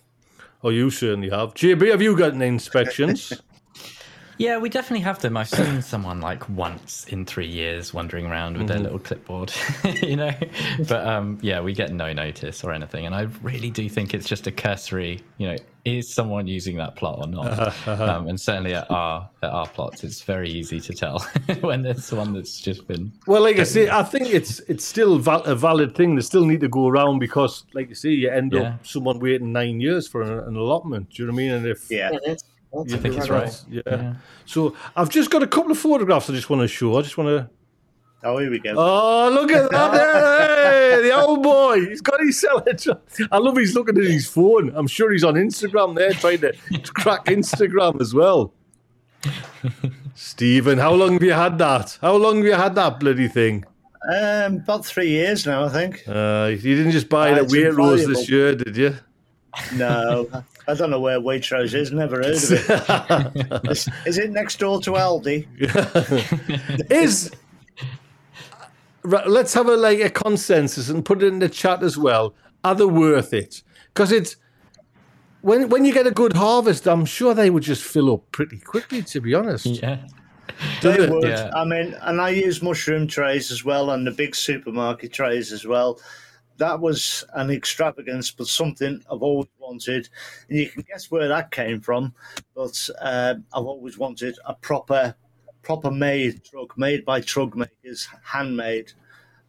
oh, 0.63 0.69
you 0.69 0.89
certainly 0.89 1.29
have. 1.29 1.53
JB, 1.53 1.91
have 1.91 2.01
you 2.01 2.15
got 2.15 2.33
any 2.33 2.47
inspections? 2.47 3.33
Yeah, 4.37 4.57
we 4.57 4.69
definitely 4.69 5.03
have 5.03 5.21
them. 5.21 5.37
I've 5.37 5.49
seen 5.49 5.81
someone 5.81 6.19
like 6.19 6.49
once 6.49 7.05
in 7.07 7.25
three 7.25 7.47
years 7.47 7.93
wandering 7.93 8.25
around 8.25 8.57
with 8.57 8.67
their 8.67 8.77
mm-hmm. 8.77 8.83
little 8.83 8.99
clipboard, 8.99 9.53
you 10.01 10.17
know. 10.17 10.33
But 10.89 11.07
um, 11.07 11.39
yeah, 11.41 11.61
we 11.61 11.73
get 11.73 11.93
no 11.93 12.11
notice 12.11 12.63
or 12.63 12.73
anything, 12.73 13.05
and 13.05 13.15
I 13.15 13.23
really 13.41 13.69
do 13.69 13.87
think 13.87 14.13
it's 14.13 14.27
just 14.27 14.45
a 14.45 14.51
cursory, 14.51 15.21
you 15.37 15.47
know, 15.47 15.57
is 15.85 16.11
someone 16.11 16.47
using 16.47 16.75
that 16.77 16.95
plot 16.95 17.19
or 17.21 17.27
not? 17.27 17.87
Um, 17.87 18.27
and 18.27 18.41
certainly 18.41 18.73
at 18.73 18.89
our 18.89 19.29
at 19.43 19.51
our 19.51 19.67
plots, 19.67 20.03
it's 20.03 20.21
very 20.23 20.49
easy 20.49 20.79
to 20.81 20.93
tell 20.93 21.19
when 21.61 21.83
there's 21.83 22.11
one 22.11 22.33
that's 22.33 22.59
just 22.59 22.87
been. 22.87 23.11
Well, 23.27 23.41
like 23.43 23.59
I 23.59 23.63
say, 23.63 23.89
I 23.89 24.01
think 24.03 24.27
it's 24.33 24.59
it's 24.61 24.83
still 24.83 25.17
val- 25.19 25.43
a 25.43 25.55
valid 25.55 25.95
thing. 25.95 26.15
They 26.15 26.21
still 26.21 26.45
need 26.45 26.61
to 26.61 26.67
go 26.67 26.87
around 26.87 27.19
because, 27.19 27.63
like 27.73 27.89
you 27.89 27.95
say, 27.95 28.09
you 28.09 28.29
end 28.29 28.51
Yeah. 28.53 28.61
up 28.61 28.85
someone 28.85 29.19
waiting 29.19 29.51
nine 29.53 29.79
years 29.79 30.07
for 30.07 30.21
an, 30.23 30.31
an 30.47 30.55
allotment. 30.55 31.11
Do 31.11 31.21
you 31.23 31.27
know 31.27 31.33
what 31.33 31.39
I 31.41 31.43
mean? 31.43 31.51
And 31.51 31.67
if 31.67 31.89
Yeah, 31.91 32.11
Yeah, 32.13 32.19
that's, 32.25 32.43
that's 32.73 32.91
you 32.91 32.97
think 32.97 33.15
it's 33.17 33.29
one. 33.29 33.39
right. 33.41 33.63
yeah. 33.69 33.81
Yeah. 33.85 34.13
So 34.45 34.75
I've 34.95 35.09
just 35.09 35.29
got 35.29 35.43
a 35.43 35.47
couple 35.47 35.71
of 35.71 35.77
photographs 35.77 36.29
I 36.29 36.33
just 36.33 36.49
want 36.49 36.61
to 36.63 36.67
show. 36.67 36.97
I 36.97 37.01
just 37.03 37.17
want 37.17 37.29
to. 37.29 37.49
Oh 38.25 38.37
here 38.37 38.51
we 38.51 38.59
go. 38.59 38.73
Oh, 38.75 39.29
look 39.31 39.51
at 39.51 39.71
that! 39.71 39.93
Hey, 39.93 41.01
the 41.03 41.15
old 41.15 41.43
boy. 41.43 41.85
He's 41.85 42.01
got 42.01 42.19
his 42.19 42.39
salad. 42.39 42.83
I 43.31 43.37
love 43.37 43.57
he's 43.57 43.75
looking 43.75 43.97
at 43.97 44.03
his 44.03 44.27
phone. 44.27 44.71
I'm 44.75 44.87
sure 44.87 45.11
he's 45.11 45.23
on 45.23 45.35
Instagram 45.35 45.95
there 45.95 46.11
trying 46.13 46.41
to 46.41 46.53
crack 46.93 47.25
Instagram 47.25 48.01
as 48.01 48.13
well. 48.13 48.53
Stephen, 50.15 50.77
how 50.77 50.93
long 50.93 51.13
have 51.13 51.23
you 51.23 51.33
had 51.33 51.57
that? 51.59 51.97
How 52.01 52.15
long 52.15 52.37
have 52.37 52.45
you 52.45 52.53
had 52.53 52.75
that 52.75 52.99
bloody 52.99 53.27
thing? 53.27 53.65
Um, 54.07 54.57
about 54.57 54.85
three 54.85 55.09
years 55.09 55.45
now, 55.45 55.65
I 55.65 55.69
think. 55.69 56.03
Uh, 56.07 56.51
you 56.51 56.75
didn't 56.75 56.91
just 56.91 57.09
buy 57.09 57.31
it 57.31 57.37
at 57.37 57.47
Waitrose 57.47 58.05
this 58.05 58.29
year, 58.29 58.55
did 58.55 58.77
you? 58.77 58.95
No, 59.73 60.27
I 60.67 60.73
don't 60.73 60.89
know 60.89 60.99
where 60.99 61.19
Waitrose 61.19 61.73
is. 61.73 61.91
Never 61.91 62.17
heard 62.17 62.35
of 62.35 62.51
it. 62.51 63.61
is, 63.71 63.89
is 64.05 64.17
it 64.17 64.31
next 64.31 64.59
door 64.59 64.81
to 64.81 64.91
Aldi? 64.91 65.47
Is 66.91 67.31
right, 69.05 69.27
let's 69.27 69.53
have 69.53 69.67
a 69.67 69.75
like 69.77 69.99
a 69.99 70.09
consensus 70.09 70.89
and 70.89 71.03
put 71.05 71.23
it 71.23 71.27
in 71.27 71.39
the 71.39 71.49
chat 71.49 71.83
as 71.83 71.97
well. 71.97 72.35
Are 72.63 72.75
they 72.75 72.85
worth 72.85 73.33
it? 73.33 73.63
Because 73.93 74.11
it's 74.11 74.37
when 75.41 75.69
when 75.69 75.85
you 75.85 75.93
get 75.93 76.07
a 76.07 76.11
good 76.11 76.33
harvest, 76.33 76.87
I'm 76.87 77.05
sure 77.05 77.33
they 77.33 77.49
would 77.49 77.63
just 77.63 77.83
fill 77.83 78.13
up 78.13 78.31
pretty 78.31 78.59
quickly. 78.59 79.03
To 79.03 79.21
be 79.21 79.33
honest, 79.33 79.65
Yeah. 79.67 80.05
They 80.81 80.97
they? 80.97 81.09
would. 81.09 81.23
Yeah. 81.23 81.51
I 81.53 81.65
mean, 81.65 81.95
and 82.01 82.21
I 82.21 82.29
use 82.29 82.61
mushroom 82.61 83.07
trays 83.07 83.51
as 83.51 83.65
well, 83.65 83.91
and 83.91 84.05
the 84.07 84.11
big 84.11 84.35
supermarket 84.35 85.13
trays 85.13 85.51
as 85.51 85.65
well. 85.65 85.99
That 86.57 86.79
was 86.79 87.25
an 87.33 87.51
extravagance, 87.51 88.31
but 88.31 88.47
something 88.47 89.03
I've 89.11 89.21
always 89.21 89.49
wanted, 89.59 90.07
and 90.47 90.57
you 90.57 90.69
can 90.69 90.83
guess 90.87 91.11
where 91.11 91.27
that 91.27 91.51
came 91.51 91.81
from. 91.81 92.13
But 92.55 92.89
uh, 93.01 93.35
I've 93.53 93.65
always 93.65 93.97
wanted 93.97 94.37
a 94.45 94.53
proper, 94.53 95.13
proper 95.65 95.89
made 95.91 96.43
truck, 96.43 96.77
made 96.77 97.03
by 97.03 97.19
truck 97.19 97.55
makers, 97.57 98.07
handmade, 98.23 98.93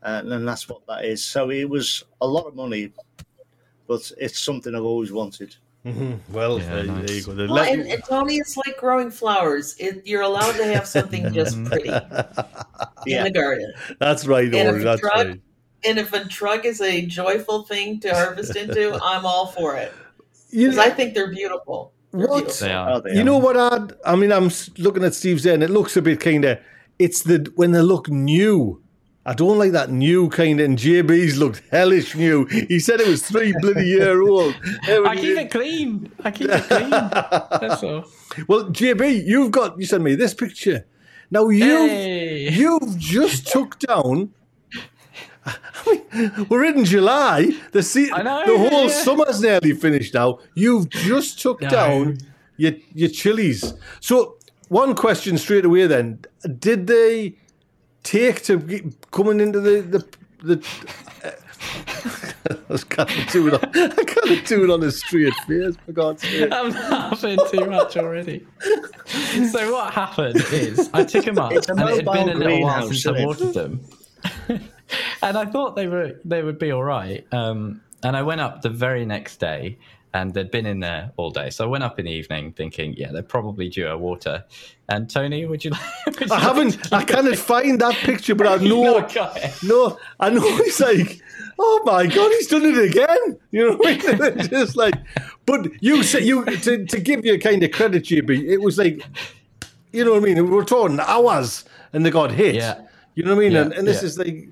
uh, 0.02 0.22
and 0.24 0.48
that's 0.48 0.68
what 0.68 0.84
that 0.88 1.04
is. 1.04 1.22
So 1.24 1.50
it 1.50 1.68
was 1.68 2.04
a 2.20 2.26
lot 2.26 2.46
of 2.46 2.54
money, 2.56 2.90
but 3.86 4.10
it's 4.18 4.40
something 4.40 4.74
I've 4.74 4.82
always 4.82 5.12
wanted. 5.12 5.54
Well, 6.32 6.58
Yeah, 6.58 6.66
there, 6.74 6.84
nice. 6.84 7.06
there 7.06 7.16
you 7.16 7.22
go. 7.22 7.34
Well, 7.36 7.46
let 7.54 7.72
and, 7.72 7.86
and 7.86 8.02
Tony, 8.02 8.36
it's 8.38 8.56
like 8.56 8.76
growing 8.78 9.08
flowers. 9.08 9.76
It, 9.78 10.04
you're 10.04 10.22
allowed 10.22 10.56
to 10.56 10.64
have 10.64 10.84
something 10.86 11.32
just 11.32 11.62
pretty 11.66 11.88
in 13.06 13.22
the 13.24 13.30
garden. 13.32 13.72
that's 14.00 14.26
right, 14.26 14.46
and 14.52 14.68
Ori. 14.68 14.78
if 14.78 14.82
That's 14.84 15.00
truck- 15.00 15.14
right. 15.14 15.40
And 15.84 15.98
if 15.98 16.12
a 16.12 16.26
truck 16.26 16.64
is 16.64 16.80
a 16.80 17.06
joyful 17.06 17.62
thing 17.62 18.00
to 18.00 18.12
harvest 18.12 18.56
into, 18.56 18.94
I'm 19.00 19.24
all 19.24 19.46
for 19.46 19.76
it 19.76 19.92
You, 20.50 20.70
because 20.70 20.78
I 20.78 20.90
think 20.90 21.14
they're 21.14 21.30
beautiful. 21.30 21.92
They're 22.12 22.26
What? 22.28 22.52
They 22.60 22.72
are. 22.72 22.90
Oh, 22.92 23.00
they 23.00 23.14
you 23.14 23.20
are. 23.20 23.24
know 23.24 23.38
what? 23.38 23.56
I'd, 23.56 23.92
I 24.04 24.16
mean, 24.16 24.32
I'm 24.32 24.50
looking 24.78 25.04
at 25.04 25.14
Steve's 25.14 25.42
there, 25.44 25.54
and 25.54 25.62
it 25.62 25.70
looks 25.70 25.96
a 25.96 26.02
bit 26.02 26.20
kind 26.20 26.44
of. 26.44 26.58
It's 26.98 27.22
the 27.22 27.52
when 27.56 27.72
they 27.72 27.80
look 27.82 28.08
new. 28.08 28.82
I 29.26 29.34
don't 29.34 29.58
like 29.58 29.72
that 29.72 29.90
new 29.90 30.28
kind 30.28 30.60
of. 30.60 30.66
And 30.66 30.78
JB's 30.78 31.36
looked 31.36 31.60
hellish 31.72 32.14
new. 32.14 32.46
He 32.46 32.78
said 32.78 33.00
it 33.00 33.08
was 33.08 33.22
three 33.26 33.52
bloody 33.60 33.86
year 33.88 34.22
old. 34.22 34.54
I 34.84 35.16
keep 35.16 35.36
it 35.36 35.50
clean. 35.50 36.12
I 36.22 36.30
keep 36.30 36.48
it 36.48 36.62
clean. 36.64 36.90
That's 36.90 37.82
all. 37.82 38.04
Well, 38.48 38.64
JB, 38.66 39.24
you've 39.26 39.50
got. 39.50 39.78
You 39.78 39.86
sent 39.86 40.02
me 40.04 40.14
this 40.14 40.34
picture. 40.34 40.86
Now 41.30 41.48
you 41.48 41.64
Hey. 41.64 42.50
you've 42.50 42.98
just 42.98 43.48
took 43.48 43.78
down. 43.80 44.32
I 45.46 46.00
mean, 46.12 46.46
we're 46.48 46.64
in 46.64 46.84
July. 46.84 47.50
The 47.72 47.82
se- 47.82 48.10
I 48.12 48.22
know, 48.22 48.44
the 48.46 48.58
whole 48.68 48.84
yeah. 48.88 49.02
summer's 49.04 49.40
nearly 49.40 49.72
finished 49.74 50.14
now. 50.14 50.38
You've 50.54 50.88
just 50.88 51.40
took 51.40 51.60
No. 51.62 51.68
down 51.68 52.18
your 52.56 52.72
your 52.94 53.08
chilies. 53.10 53.74
So 54.00 54.36
one 54.68 54.94
question 54.94 55.38
straight 55.38 55.64
away 55.64 55.86
then: 55.86 56.18
Did 56.58 56.86
they 56.88 57.36
take 58.02 58.42
to 58.44 58.58
get- 58.58 59.10
coming 59.10 59.40
into 59.40 59.60
the 59.60 59.80
the 59.82 60.04
the? 60.42 60.66
Uh, 61.24 61.30
I 62.70 62.76
can't 62.78 63.30
do 63.32 63.48
it. 63.48 63.54
On, 63.54 63.60
I 63.74 64.04
can't 64.04 64.46
do 64.46 64.64
it 64.64 64.70
on 64.70 64.82
a 64.82 64.90
straight 64.90 65.34
face. 65.48 65.74
For 65.84 65.92
God's 65.92 66.22
sake. 66.22 66.52
I'm 66.52 66.70
laughing 66.70 67.38
too 67.50 67.66
much 67.66 67.96
already. 67.96 68.46
So 69.50 69.72
what 69.72 69.92
happened 69.92 70.36
is 70.52 70.88
I 70.92 71.04
took 71.04 71.24
them 71.24 71.38
up, 71.38 71.52
It's 71.52 71.68
and 71.68 71.80
it 71.80 71.86
had 71.96 72.04
been 72.04 72.28
a 72.28 72.34
little 72.34 72.62
while 72.62 72.86
since 72.88 73.06
I 73.06 73.24
watered 73.24 73.54
them, 73.54 73.80
and 75.22 75.36
I 75.36 75.44
thought 75.46 75.76
they 75.76 75.86
were 75.86 76.20
they 76.24 76.42
would 76.42 76.58
be 76.58 76.70
all 76.72 76.84
right. 76.84 77.26
Um, 77.32 77.80
and 78.02 78.16
I 78.16 78.22
went 78.22 78.40
up 78.40 78.62
the 78.62 78.68
very 78.70 79.04
next 79.06 79.38
day, 79.38 79.78
and 80.14 80.32
they'd 80.32 80.50
been 80.50 80.66
in 80.66 80.80
there 80.80 81.12
all 81.16 81.30
day. 81.30 81.50
So 81.50 81.64
I 81.64 81.66
went 81.66 81.84
up 81.84 81.98
in 81.98 82.04
the 82.06 82.10
evening, 82.12 82.52
thinking, 82.52 82.94
yeah, 82.96 83.10
they're 83.12 83.22
probably 83.22 83.68
due 83.68 83.88
a 83.88 83.98
water. 83.98 84.44
And 84.88 85.10
Tony, 85.10 85.44
would 85.46 85.64
you? 85.64 85.70
like- 85.72 85.80
would 86.06 86.20
you 86.20 86.26
I 86.26 86.34
like 86.34 86.42
haven't. 86.42 86.84
to 86.84 86.94
I 86.94 87.04
cannot 87.04 87.36
find 87.36 87.80
that 87.80 87.94
picture, 87.96 88.34
but 88.34 88.46
I 88.46 88.56
know. 88.64 89.06
No, 89.64 89.98
I 90.20 90.30
know. 90.30 90.42
It's 90.60 90.80
like, 90.80 91.20
oh 91.58 91.82
my 91.84 92.06
god, 92.06 92.30
he's 92.32 92.46
done 92.48 92.64
it 92.64 92.78
again. 92.78 93.38
You 93.50 93.70
know, 93.70 93.76
what 93.76 94.22
I 94.22 94.30
mean? 94.36 94.48
Just 94.48 94.76
like. 94.76 94.94
But 95.46 95.82
you 95.82 96.02
said 96.02 96.24
you 96.24 96.44
to, 96.44 96.84
to 96.86 97.00
give 97.00 97.24
you 97.24 97.34
a 97.34 97.38
kind 97.38 97.62
of 97.62 97.70
credit, 97.70 98.04
JB. 98.04 98.44
It 98.48 98.58
was 98.58 98.78
like, 98.78 99.02
you 99.92 100.04
know 100.04 100.12
what 100.12 100.22
I 100.22 100.24
mean. 100.24 100.36
We 100.36 100.50
were 100.50 100.64
talking 100.64 101.00
hours, 101.00 101.64
and 101.92 102.04
they 102.04 102.10
got 102.10 102.30
hit. 102.30 102.54
Yeah. 102.54 102.82
You 103.14 103.24
know 103.24 103.34
what 103.34 103.42
I 103.42 103.44
mean? 103.44 103.52
Yeah, 103.52 103.62
and, 103.62 103.72
and 103.72 103.86
this 103.88 104.02
yeah. 104.02 104.06
is 104.06 104.18
like, 104.18 104.48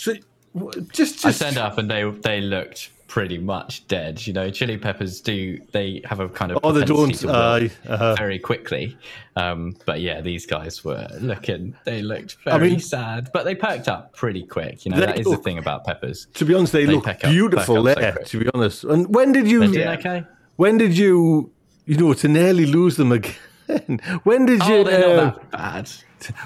so 0.00 0.14
w- 0.54 0.86
just 0.92 1.24
I 1.24 1.28
just. 1.30 1.42
turned 1.42 1.58
up 1.58 1.78
and 1.78 1.90
they 1.90 2.02
they 2.22 2.40
looked 2.40 2.90
pretty 3.06 3.38
much 3.38 3.86
dead. 3.88 4.24
You 4.26 4.32
know, 4.32 4.50
chili 4.50 4.78
peppers 4.78 5.20
do 5.20 5.60
they 5.72 6.00
have 6.04 6.20
a 6.20 6.28
kind 6.28 6.52
of 6.52 6.58
Oh, 6.62 6.72
don't. 6.72 6.86
to 6.86 7.26
wilt 7.26 7.72
uh-huh. 7.88 8.14
very 8.16 8.38
quickly. 8.38 8.96
Um, 9.36 9.74
but 9.84 10.00
yeah, 10.00 10.20
these 10.20 10.46
guys 10.46 10.84
were 10.84 11.08
looking. 11.20 11.74
They 11.84 12.02
looked 12.02 12.36
I 12.46 12.58
very 12.58 12.70
mean- 12.70 12.80
sad, 12.80 13.30
but 13.32 13.44
they 13.44 13.54
perked 13.54 13.88
up 13.88 14.14
pretty 14.14 14.44
quick. 14.46 14.84
You 14.84 14.92
know, 14.92 15.00
that 15.00 15.18
is 15.18 15.26
the 15.26 15.36
thing 15.38 15.58
about 15.58 15.84
peppers. 15.84 16.28
to 16.34 16.44
be 16.44 16.54
honest, 16.54 16.72
they, 16.72 16.84
They 16.86 16.94
look 16.94 17.06
beautiful 17.22 17.78
up 17.88 17.96
so 17.96 18.00
there. 18.00 18.12
quick. 18.12 18.26
to 18.26 18.38
be 18.38 18.50
honest, 18.54 18.84
and 18.84 19.12
when 19.14 19.32
did 19.32 19.46
you? 19.50 19.64
Yeah. 19.64 19.92
okay. 19.98 20.24
When 20.56 20.78
did 20.78 20.96
you? 20.96 21.50
You 21.86 21.96
know, 21.96 22.14
to 22.14 22.28
nearly 22.28 22.66
lose 22.66 22.96
them 22.96 23.10
again. 23.18 24.00
when 24.22 24.46
did 24.46 24.62
you? 24.66 24.74
Oh, 24.76 24.84
they're 24.84 25.18
uh, 25.18 25.24
not 25.24 25.50
that 25.50 25.50
bad. 25.50 25.90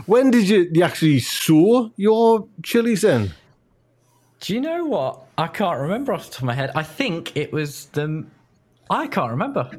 When 0.06 0.30
did 0.30 0.48
you, 0.48 0.70
you 0.72 0.82
actually 0.84 1.18
saw 1.20 1.90
your 1.96 2.46
chilies 2.62 3.02
then? 3.02 3.32
Do 4.44 4.52
you 4.52 4.60
know 4.60 4.84
what? 4.84 5.22
I 5.38 5.46
can't 5.46 5.80
remember 5.80 6.12
off 6.12 6.26
the 6.26 6.32
top 6.32 6.42
of 6.42 6.44
my 6.44 6.52
head. 6.52 6.70
I 6.74 6.82
think 6.82 7.34
it 7.34 7.50
was 7.50 7.86
the. 7.86 8.26
I 8.90 9.06
can't 9.06 9.30
remember. 9.30 9.70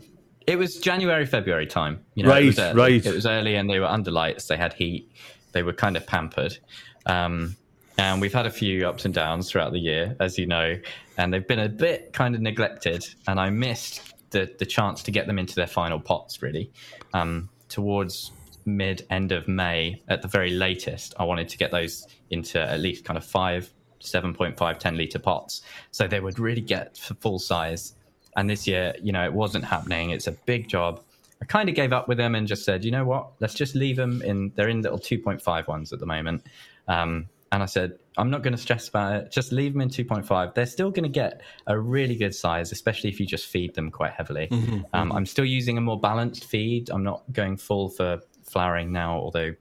It 0.48 0.58
was 0.58 0.78
January, 0.78 1.28
February 1.28 1.68
time. 1.68 2.04
You 2.16 2.24
know, 2.24 2.36
it 2.36 2.46
was 2.46 2.58
Right, 2.58 2.64
early. 2.72 2.80
right. 2.94 3.06
It 3.06 3.14
was 3.14 3.28
early, 3.28 3.56
and 3.58 3.70
they 3.70 3.78
were 3.80 3.86
under 3.86 4.10
lights. 4.10 4.48
They 4.48 4.58
had 4.58 4.74
heat. 4.74 5.12
They 5.52 5.62
were 5.62 5.72
kind 5.74 5.96
of 5.96 6.08
pampered. 6.08 6.58
Um, 7.06 7.56
and 8.00 8.20
we've 8.20 8.34
had 8.34 8.48
a 8.48 8.50
few 8.50 8.88
ups 8.88 9.06
and 9.06 9.14
downs 9.14 9.52
throughout 9.52 9.72
the 9.72 9.80
year, 9.80 10.16
as 10.20 10.40
you 10.40 10.48
know, 10.48 10.76
and 11.20 11.32
they've 11.32 11.48
been 11.48 11.60
a 11.60 11.70
bit 11.70 12.12
kind 12.14 12.34
of 12.34 12.42
neglected. 12.42 13.06
And 13.28 13.40
I 13.40 13.52
missed 13.52 14.02
the 14.32 14.52
the 14.58 14.66
chance 14.66 15.04
to 15.04 15.12
get 15.12 15.28
them 15.28 15.38
into 15.38 15.54
their 15.54 15.68
final 15.68 16.00
pots. 16.00 16.42
Really, 16.42 16.72
um, 17.14 17.50
towards 17.70 18.32
mid 18.66 19.06
end 19.12 19.32
of 19.32 19.48
May 19.48 20.02
at 20.08 20.24
the 20.24 20.28
very 20.28 20.50
latest, 20.50 21.14
I 21.20 21.24
wanted 21.24 21.50
to 21.50 21.58
get 21.60 21.70
those 21.70 22.08
into 22.32 22.60
at 22.60 22.80
least 22.80 23.06
kind 23.06 23.16
of 23.16 23.24
five, 23.24 23.72
7.5, 24.06 24.78
10 24.78 24.98
litre 24.98 25.20
pots. 25.20 25.62
So 25.92 26.08
they 26.08 26.20
would 26.20 26.40
really 26.40 26.62
get 26.62 26.98
full 26.98 27.40
size. 27.40 27.94
And 28.38 28.50
this 28.50 28.68
year, 28.68 28.94
you 29.02 29.12
know, 29.12 29.24
it 29.24 29.34
wasn't 29.34 29.66
happening. 29.66 30.10
It's 30.10 30.28
a 30.28 30.32
big 30.32 30.68
job. 30.68 31.02
I 31.42 31.46
kind 31.46 31.70
of 31.70 31.76
gave 31.76 31.94
up 31.94 32.08
with 32.08 32.18
them 32.18 32.36
and 32.36 32.48
just 32.48 32.64
said, 32.64 32.86
you 32.86 32.92
know 32.92 33.06
what, 33.06 33.32
let's 33.40 33.54
just 33.54 33.76
leave 33.76 33.98
them 33.98 34.22
in, 34.22 34.52
they're 34.56 34.70
in 34.70 34.82
little 34.82 35.00
2.5 35.00 35.68
ones 35.68 35.92
at 35.92 36.00
the 36.00 36.06
moment. 36.06 36.44
Um, 36.88 37.28
and 37.52 37.62
I 37.62 37.66
said, 37.68 38.00
I'm 38.18 38.30
not 38.30 38.42
going 38.42 38.54
to 38.54 38.58
stress 38.58 38.88
about 38.88 39.16
it. 39.16 39.32
Just 39.32 39.52
leave 39.52 39.74
them 39.74 39.82
in 39.82 39.90
2.5. 39.90 40.54
They're 40.54 40.66
still 40.66 40.90
going 40.92 41.04
to 41.04 41.10
get 41.10 41.42
a 41.68 41.78
really 41.78 42.16
good 42.16 42.34
size, 42.34 42.72
especially 42.72 43.10
if 43.10 43.20
you 43.20 43.26
just 43.26 43.48
feed 43.48 43.76
them 43.76 43.92
quite 43.92 44.14
heavily. 44.14 44.48
Um, 44.94 45.12
I'm 45.12 45.26
still 45.26 45.46
using 45.46 45.78
a 45.78 45.82
more 45.82 46.00
balanced 46.00 46.46
feed. 46.46 46.90
I'm 46.90 47.04
not 47.04 47.24
going 47.32 47.58
full 47.58 47.90
for 47.90 48.22
flowering 48.44 48.92
now, 48.92 49.16
although 49.16 49.54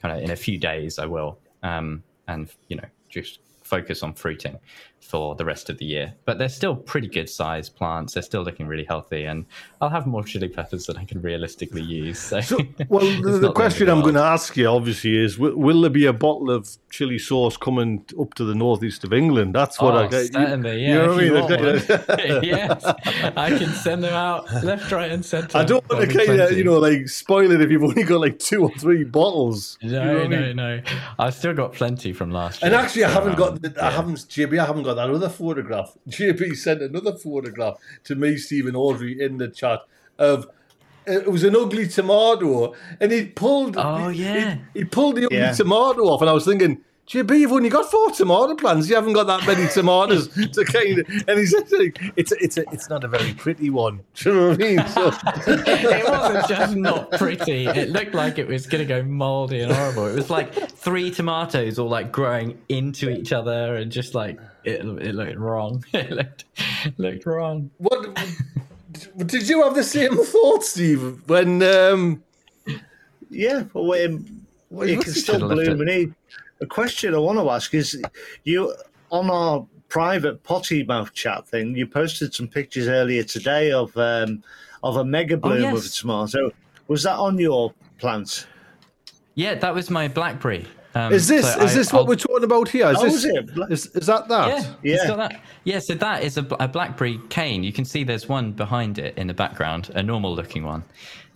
kind 0.00 0.16
of 0.16 0.22
in 0.22 0.30
a 0.30 0.36
few 0.36 0.58
days 0.58 0.98
I 0.98 1.06
will, 1.06 1.38
um, 1.62 2.02
and 2.26 2.48
you 2.68 2.76
know 2.76 2.88
just 3.08 3.38
focus 3.72 4.02
on 4.02 4.12
fruiting 4.12 4.58
for 5.02 5.34
the 5.34 5.44
rest 5.44 5.68
of 5.68 5.78
the 5.78 5.84
year. 5.84 6.14
But 6.24 6.38
they're 6.38 6.48
still 6.48 6.76
pretty 6.76 7.08
good 7.08 7.28
sized 7.28 7.76
plants. 7.76 8.14
They're 8.14 8.22
still 8.22 8.42
looking 8.42 8.66
really 8.66 8.84
healthy, 8.84 9.24
and 9.24 9.44
I'll 9.80 9.90
have 9.90 10.06
more 10.06 10.22
chili 10.22 10.48
peppers 10.48 10.86
that 10.86 10.96
I 10.96 11.04
can 11.04 11.20
realistically 11.20 11.82
use. 11.82 12.18
So, 12.18 12.40
So, 12.40 12.58
well, 12.88 13.04
the, 13.22 13.38
the 13.38 13.52
question 13.52 13.88
I'm 13.88 14.00
going 14.00 14.14
to 14.14 14.20
ask 14.22 14.56
you, 14.56 14.66
obviously, 14.68 15.16
is 15.16 15.38
will, 15.38 15.56
will 15.56 15.80
there 15.82 15.90
be 15.90 16.06
a 16.06 16.12
bottle 16.12 16.50
of 16.50 16.68
chili 16.90 17.18
sauce 17.18 17.56
coming 17.56 18.04
up 18.20 18.34
to 18.34 18.44
the 18.44 18.54
northeast 18.54 19.04
of 19.04 19.12
England? 19.12 19.54
That's 19.54 19.80
what 19.80 19.94
Oh, 19.94 19.98
I 19.98 20.06
get. 20.06 20.32
certainly, 20.32 20.82
yeah. 20.82 20.88
You 20.88 20.94
know 20.94 21.08
what 21.08 21.20
I 21.20 21.24
you 21.24 22.32
mean? 22.38 22.42
yes, 22.44 22.84
I 23.36 23.48
can 23.58 23.70
send 23.72 24.04
them 24.04 24.14
out 24.14 24.50
left, 24.62 24.90
right, 24.92 25.10
and 25.10 25.24
centre. 25.24 25.58
I 25.58 25.64
don't 25.64 25.88
want 25.90 26.02
to 26.02 26.06
There'll 26.14 26.26
kind 26.26 26.40
of, 26.40 26.56
you 26.56 26.64
know, 26.64 26.78
like 26.78 27.08
spoil 27.08 27.50
it 27.50 27.60
if 27.60 27.70
you've 27.70 27.82
only 27.82 28.04
got 28.04 28.20
like 28.20 28.38
two 28.38 28.62
or 28.62 28.70
three 28.78 29.04
bottles. 29.04 29.78
You 29.80 29.92
know 29.92 30.04
No, 30.04 30.20
I 30.22 30.26
no, 30.26 30.40
mean? 30.40 30.56
no. 30.56 30.82
I've 31.18 31.34
still 31.34 31.54
got 31.54 31.72
plenty 31.72 32.12
from 32.12 32.30
last 32.30 32.62
year. 32.62 32.70
And 32.72 32.80
actually, 32.80 33.04
I 33.04 33.10
haven't 33.10 33.32
um, 33.32 33.38
got, 33.38 33.62
the, 33.62 33.84
I 33.84 33.90
haven't, 33.90 34.16
JB, 34.18 34.58
I 34.58 34.66
haven't 34.66 34.84
got 34.84 34.91
that 34.94 35.10
other 35.10 35.28
photograph. 35.28 35.96
JB 36.08 36.56
sent 36.56 36.82
another 36.82 37.14
photograph 37.14 37.76
to 38.04 38.14
me, 38.14 38.36
Stephen 38.36 38.74
Audrey, 38.76 39.20
in 39.20 39.38
the 39.38 39.48
chat 39.48 39.80
of 40.18 40.48
it 41.04 41.30
was 41.30 41.42
an 41.42 41.56
ugly 41.56 41.88
tomato, 41.88 42.74
and 43.00 43.10
he 43.10 43.26
pulled. 43.26 43.76
Oh, 43.76 44.08
he- 44.08 44.22
yeah. 44.22 44.58
he, 44.72 44.80
he 44.80 44.84
pulled 44.84 45.16
the 45.16 45.24
ugly 45.26 45.38
Yeah. 45.38 45.52
tomato 45.52 46.02
off, 46.02 46.20
and 46.20 46.30
I 46.30 46.32
was 46.32 46.44
thinking. 46.44 46.80
JB, 47.08 47.40
you've 47.40 47.52
only 47.52 47.68
got 47.68 47.90
four 47.90 48.10
tomato 48.12 48.54
plants. 48.54 48.88
You 48.88 48.94
haven't 48.94 49.12
got 49.12 49.26
that 49.26 49.44
many 49.44 49.68
tomatoes 49.68 50.28
to 50.28 50.64
kind 50.64 51.00
of. 51.00 51.08
And 51.28 51.38
he 51.38 51.46
said, 51.46 51.70
like, 51.72 52.00
"It's 52.16 52.30
a, 52.30 52.36
it's 52.42 52.56
a, 52.56 52.64
it's 52.72 52.88
not 52.88 53.02
a 53.02 53.08
very 53.08 53.34
pretty 53.34 53.70
one." 53.70 54.00
Do 54.14 54.30
you 54.30 54.34
know 54.36 54.48
what 54.48 54.62
I 54.62 54.64
mean? 54.64 54.78
So, 54.92 55.12
it 55.46 56.08
wasn't 56.08 56.48
just 56.48 56.76
not 56.76 57.10
pretty. 57.12 57.66
It 57.66 57.90
looked 57.90 58.14
like 58.14 58.38
it 58.38 58.46
was 58.46 58.66
going 58.66 58.86
to 58.86 58.88
go 58.88 59.02
moldy 59.02 59.60
and 59.60 59.72
horrible. 59.72 60.06
It 60.06 60.14
was 60.14 60.30
like 60.30 60.54
three 60.54 61.10
tomatoes 61.10 61.78
all 61.78 61.88
like 61.88 62.12
growing 62.12 62.58
into 62.68 63.10
each 63.10 63.32
other 63.32 63.74
and 63.76 63.90
just 63.90 64.14
like 64.14 64.38
it, 64.64 64.80
it 64.80 65.14
looked 65.14 65.36
wrong. 65.38 65.84
It 65.92 66.10
looked 66.10 66.44
looked 66.98 67.26
wrong. 67.26 67.70
what 67.78 68.14
did 69.26 69.48
you 69.48 69.62
have 69.62 69.74
the 69.74 69.84
same 69.84 70.16
thought, 70.16 70.64
Steve? 70.64 71.22
When 71.28 71.62
um, 71.62 72.22
Yeah, 73.28 73.64
but 73.72 74.04
um, 74.04 74.46
Well, 74.70 74.88
you 74.88 74.98
can 74.98 75.12
still 75.12 75.40
bloom 75.40 75.80
and 75.80 75.90
eat. 75.90 76.12
The 76.62 76.68
question 76.68 77.12
I 77.12 77.18
want 77.18 77.40
to 77.40 77.50
ask 77.50 77.74
is, 77.74 78.00
you 78.44 78.72
on 79.10 79.28
our 79.30 79.66
private 79.88 80.44
potty 80.44 80.84
mouth 80.84 81.12
chat 81.12 81.48
thing, 81.48 81.74
you 81.76 81.88
posted 81.88 82.32
some 82.32 82.46
pictures 82.46 82.86
earlier 82.86 83.24
today 83.24 83.72
of 83.72 83.90
um, 83.96 84.44
of 84.84 84.98
a 84.98 85.04
mega 85.04 85.36
bloom 85.36 85.64
of 85.64 85.72
a 85.72 85.74
yes. 85.74 85.96
tomato. 85.98 86.52
Was 86.86 87.02
that 87.02 87.16
on 87.16 87.36
your 87.36 87.74
plants? 87.98 88.46
Yeah, 89.34 89.56
that 89.56 89.74
was 89.74 89.90
my 89.90 90.06
blackberry. 90.06 90.64
Um, 90.94 91.12
is 91.12 91.26
this 91.26 91.52
so 91.52 91.62
is 91.62 91.72
I- 91.72 91.74
this 91.74 91.92
what 91.92 91.98
I'll- 92.02 92.06
we're 92.06 92.14
talking 92.14 92.44
about 92.44 92.68
here? 92.68 92.86
Is 92.90 92.98
Oh, 92.98 93.04
this 93.06 93.14
is 93.14 93.24
it? 93.24 93.50
Is, 93.68 93.86
is 93.86 94.06
that 94.06 94.28
that? 94.28 94.46
Yeah, 94.84 94.94
Yeah. 95.04 95.14
that. 95.16 95.40
Yeah, 95.64 95.78
so 95.80 95.94
that 95.94 96.22
is 96.22 96.38
a, 96.38 96.46
a 96.60 96.68
blackberry 96.68 97.18
cane. 97.28 97.64
You 97.64 97.72
can 97.72 97.84
see 97.84 98.04
there's 98.04 98.28
one 98.28 98.52
behind 98.52 99.00
it 99.00 99.18
in 99.18 99.26
the 99.26 99.34
background, 99.34 99.90
a 99.96 100.02
normal 100.02 100.32
looking 100.32 100.62
one, 100.62 100.84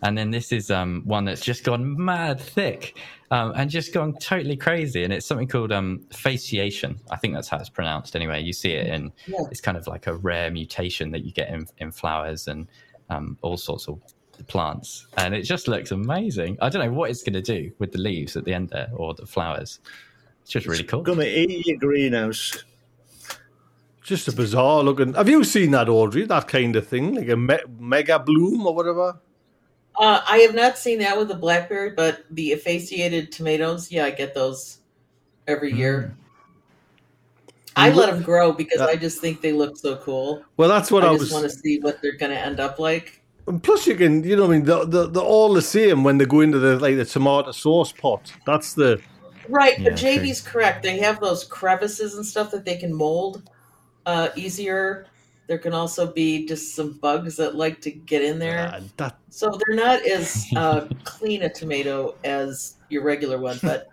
and 0.02 0.16
then 0.16 0.30
this 0.30 0.52
is 0.52 0.70
um, 0.70 1.02
one 1.04 1.24
that's 1.24 1.40
just 1.40 1.64
gone 1.64 2.02
mad 2.02 2.40
thick 2.40 2.98
um, 3.30 3.52
and 3.56 3.70
just 3.70 3.92
gone 3.92 4.14
totally 4.14 4.56
crazy. 4.56 5.04
And 5.04 5.12
it's 5.12 5.26
something 5.26 5.48
called 5.48 5.72
um, 5.72 6.00
fasciation. 6.10 6.98
I 7.10 7.16
think 7.16 7.34
that's 7.34 7.48
how 7.48 7.58
it's 7.58 7.68
pronounced. 7.68 8.14
Anyway, 8.14 8.42
you 8.42 8.52
see 8.52 8.72
it 8.72 8.86
in. 8.86 9.12
Yeah. 9.26 9.40
It's 9.50 9.60
kind 9.60 9.76
of 9.76 9.86
like 9.86 10.06
a 10.06 10.14
rare 10.14 10.50
mutation 10.50 11.10
that 11.12 11.24
you 11.24 11.32
get 11.32 11.48
in, 11.48 11.66
in 11.78 11.92
flowers 11.92 12.48
and 12.48 12.68
um, 13.10 13.38
all 13.42 13.56
sorts 13.56 13.88
of 13.88 14.00
plants, 14.48 15.06
and 15.16 15.34
it 15.34 15.42
just 15.42 15.68
looks 15.68 15.92
amazing. 15.92 16.58
I 16.60 16.68
don't 16.68 16.84
know 16.84 16.92
what 16.92 17.10
it's 17.10 17.22
going 17.22 17.32
to 17.34 17.42
do 17.42 17.72
with 17.78 17.92
the 17.92 17.98
leaves 17.98 18.36
at 18.36 18.44
the 18.44 18.52
end 18.52 18.68
there 18.68 18.90
or 18.94 19.14
the 19.14 19.26
flowers. 19.26 19.80
It's 20.42 20.50
just 20.50 20.66
really 20.66 20.84
cool. 20.84 21.02
Gonna 21.02 21.24
eat 21.24 21.66
your 21.66 21.78
greenhouse. 21.78 22.64
Just 24.02 24.28
a 24.28 24.32
bizarre 24.32 24.84
looking. 24.84 25.14
Have 25.14 25.28
you 25.28 25.42
seen 25.42 25.72
that, 25.72 25.88
Audrey? 25.88 26.24
That 26.24 26.46
kind 26.46 26.76
of 26.76 26.86
thing, 26.86 27.14
like 27.14 27.28
a 27.28 27.36
me- 27.36 27.58
mega 27.80 28.20
bloom 28.20 28.64
or 28.64 28.72
whatever. 28.72 29.18
Uh, 29.98 30.20
I 30.26 30.38
have 30.38 30.54
not 30.54 30.78
seen 30.78 30.98
that 30.98 31.16
with 31.16 31.28
the 31.28 31.34
blackberry, 31.34 31.90
but 31.90 32.24
the 32.30 32.52
fasciated 32.64 33.32
tomatoes, 33.32 33.90
yeah, 33.90 34.04
I 34.04 34.10
get 34.10 34.34
those 34.34 34.78
every 35.46 35.72
year. 35.72 36.14
I 37.76 37.90
let 37.90 38.10
them 38.10 38.22
grow 38.22 38.52
because 38.52 38.80
Yeah. 38.80 38.86
I 38.86 38.96
just 38.96 39.20
think 39.20 39.42
they 39.42 39.52
look 39.52 39.76
so 39.76 39.96
cool. 39.96 40.42
Well, 40.56 40.68
that's 40.68 40.90
what 40.90 41.04
I, 41.04 41.08
I 41.08 41.10
was. 41.12 41.22
just 41.22 41.32
want 41.32 41.44
to 41.44 41.50
see 41.50 41.78
what 41.80 42.00
they're 42.00 42.16
going 42.16 42.32
to 42.32 42.38
end 42.38 42.58
up 42.58 42.78
like. 42.78 43.22
And 43.46 43.62
Plus, 43.62 43.86
you 43.86 43.94
can, 43.94 44.24
you 44.24 44.34
know, 44.34 44.46
I 44.46 44.48
mean, 44.48 44.64
they're, 44.64 44.84
they're, 44.86 45.06
they're 45.06 45.22
all 45.22 45.52
the 45.52 45.62
same 45.62 46.02
when 46.02 46.18
they 46.18 46.24
go 46.24 46.40
into 46.40 46.58
the 46.58 46.78
like 46.78 46.96
the 46.96 47.04
tomato 47.04 47.52
sauce 47.52 47.92
pot. 47.92 48.32
That's 48.44 48.74
the 48.74 49.00
Right, 49.48 49.74
but 49.82 50.00
Yeah, 50.00 50.18
JB's 50.18 50.40
correct. 50.40 50.82
They 50.82 50.98
have 50.98 51.20
those 51.20 51.44
crevices 51.44 52.14
and 52.14 52.24
stuff 52.24 52.50
that 52.50 52.64
they 52.64 52.76
can 52.76 52.92
mold 52.94 53.48
uh, 54.04 54.28
easier. 54.36 55.06
There 55.46 55.58
can 55.58 55.72
also 55.72 56.10
be 56.12 56.44
just 56.46 56.74
some 56.74 56.92
bugs 56.94 57.36
that 57.36 57.54
like 57.54 57.80
to 57.82 57.90
get 57.90 58.22
in 58.22 58.38
there. 58.38 58.68
uh, 58.74 58.80
that. 58.96 59.16
So 59.30 59.50
they're 59.66 59.76
not 59.76 60.02
as 60.06 60.46
uh, 60.56 60.88
clean 61.04 61.42
a 61.42 61.48
tomato 61.48 62.14
as 62.24 62.74
your 62.88 63.02
regular 63.04 63.38
one, 63.38 63.58
but 63.62 63.88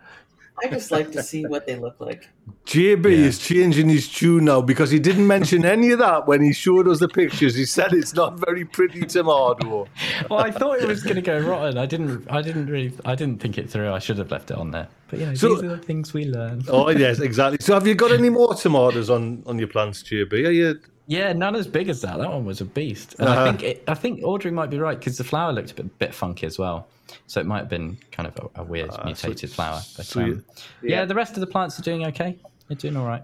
I 0.63 0.67
just 0.67 0.89
like 0.91 1.11
to 1.11 1.21
see 1.21 1.45
what 1.45 1.67
they 1.67 1.75
look 1.75 1.99
like. 1.99 2.27
JB 2.65 3.05
Yeah. 3.05 3.25
is 3.27 3.37
changing 3.39 3.89
his 3.89 4.07
tune 4.07 4.45
now 4.45 4.61
because 4.61 4.89
he 4.89 4.97
didn't 4.99 5.27
mention 5.27 5.63
any 5.65 5.91
of 5.91 5.99
that 5.99 6.27
when 6.27 6.41
he 6.41 6.53
showed 6.53 6.87
us 6.87 6.99
the 6.99 7.07
pictures. 7.07 7.53
He 7.55 7.65
said 7.65 7.93
it's 7.93 8.13
not 8.15 8.39
very 8.39 8.63
pretty 8.65 9.01
tomato. 9.05 9.87
well, 10.29 10.39
I 10.39 10.49
thought 10.51 10.79
it 10.79 10.87
was 10.87 11.03
going 11.03 11.15
to 11.17 11.21
go 11.21 11.39
rotten. 11.39 11.77
I 11.77 11.85
didn't. 11.85 12.25
I 12.31 12.41
didn't 12.41 12.67
really. 12.67 12.93
I 13.05 13.13
didn't 13.15 13.41
think 13.41 13.57
it 13.59 13.69
through. 13.69 13.91
I 13.91 13.99
should 13.99 14.17
have 14.17 14.31
left 14.31 14.49
it 14.51 14.57
on 14.57 14.71
there. 14.71 14.87
But 15.09 15.19
you 15.19 15.25
know, 15.27 15.33
So- 15.35 15.49
these 15.55 15.63
are 15.65 15.75
the 15.75 15.77
things 15.77 16.13
we 16.13 16.25
learn. 16.25 16.63
Oh 16.67 16.89
yes, 16.89 17.19
exactly. 17.19 17.57
So, 17.61 17.73
have 17.75 17.85
you 17.85 17.93
got 17.95 18.11
any 18.11 18.29
more 18.29 18.53
tomatoes 18.55 19.09
on 19.11 19.43
on 19.45 19.59
your 19.59 19.67
plants, 19.67 20.01
JB? 20.03 20.33
Are 20.47 20.51
you? 20.51 20.79
Yeah, 21.07 21.33
none 21.33 21.55
as 21.55 21.67
big 21.67 21.89
as 21.89 22.01
that. 22.01 22.17
That 22.17 22.29
one 22.31 22.45
was 22.45 22.61
a 22.61 22.65
beast. 22.65 23.15
And 23.19 23.27
Uh-huh. 23.27 23.41
I 23.41 23.45
think 23.45 23.63
it, 23.63 23.83
I 23.87 23.93
think 23.93 24.21
Audrey 24.23 24.51
might 24.51 24.69
be 24.69 24.79
right 24.79 24.97
because 24.97 25.17
the 25.17 25.23
flower 25.23 25.51
looked 25.51 25.71
a 25.71 25.75
bit, 25.75 25.99
bit 25.99 26.13
funky 26.13 26.45
as 26.45 26.57
well. 26.57 26.87
So 27.27 27.41
it 27.41 27.45
might 27.45 27.59
have 27.59 27.69
been 27.69 27.97
kind 28.11 28.27
of 28.27 28.37
a, 28.55 28.61
a 28.61 28.63
weird 28.63 28.91
mutated 29.03 29.51
flower. 29.51 29.81
But 29.97 30.15
um, 30.15 30.43
yeah. 30.81 30.99
Yeah. 30.99 31.05
the 31.05 31.15
rest 31.15 31.33
of 31.33 31.41
the 31.41 31.47
plants 31.47 31.77
are 31.77 31.83
doing 31.83 32.05
okay. 32.07 32.37
They're 32.67 32.77
doing 32.77 32.95
all 32.95 33.05
right. 33.05 33.23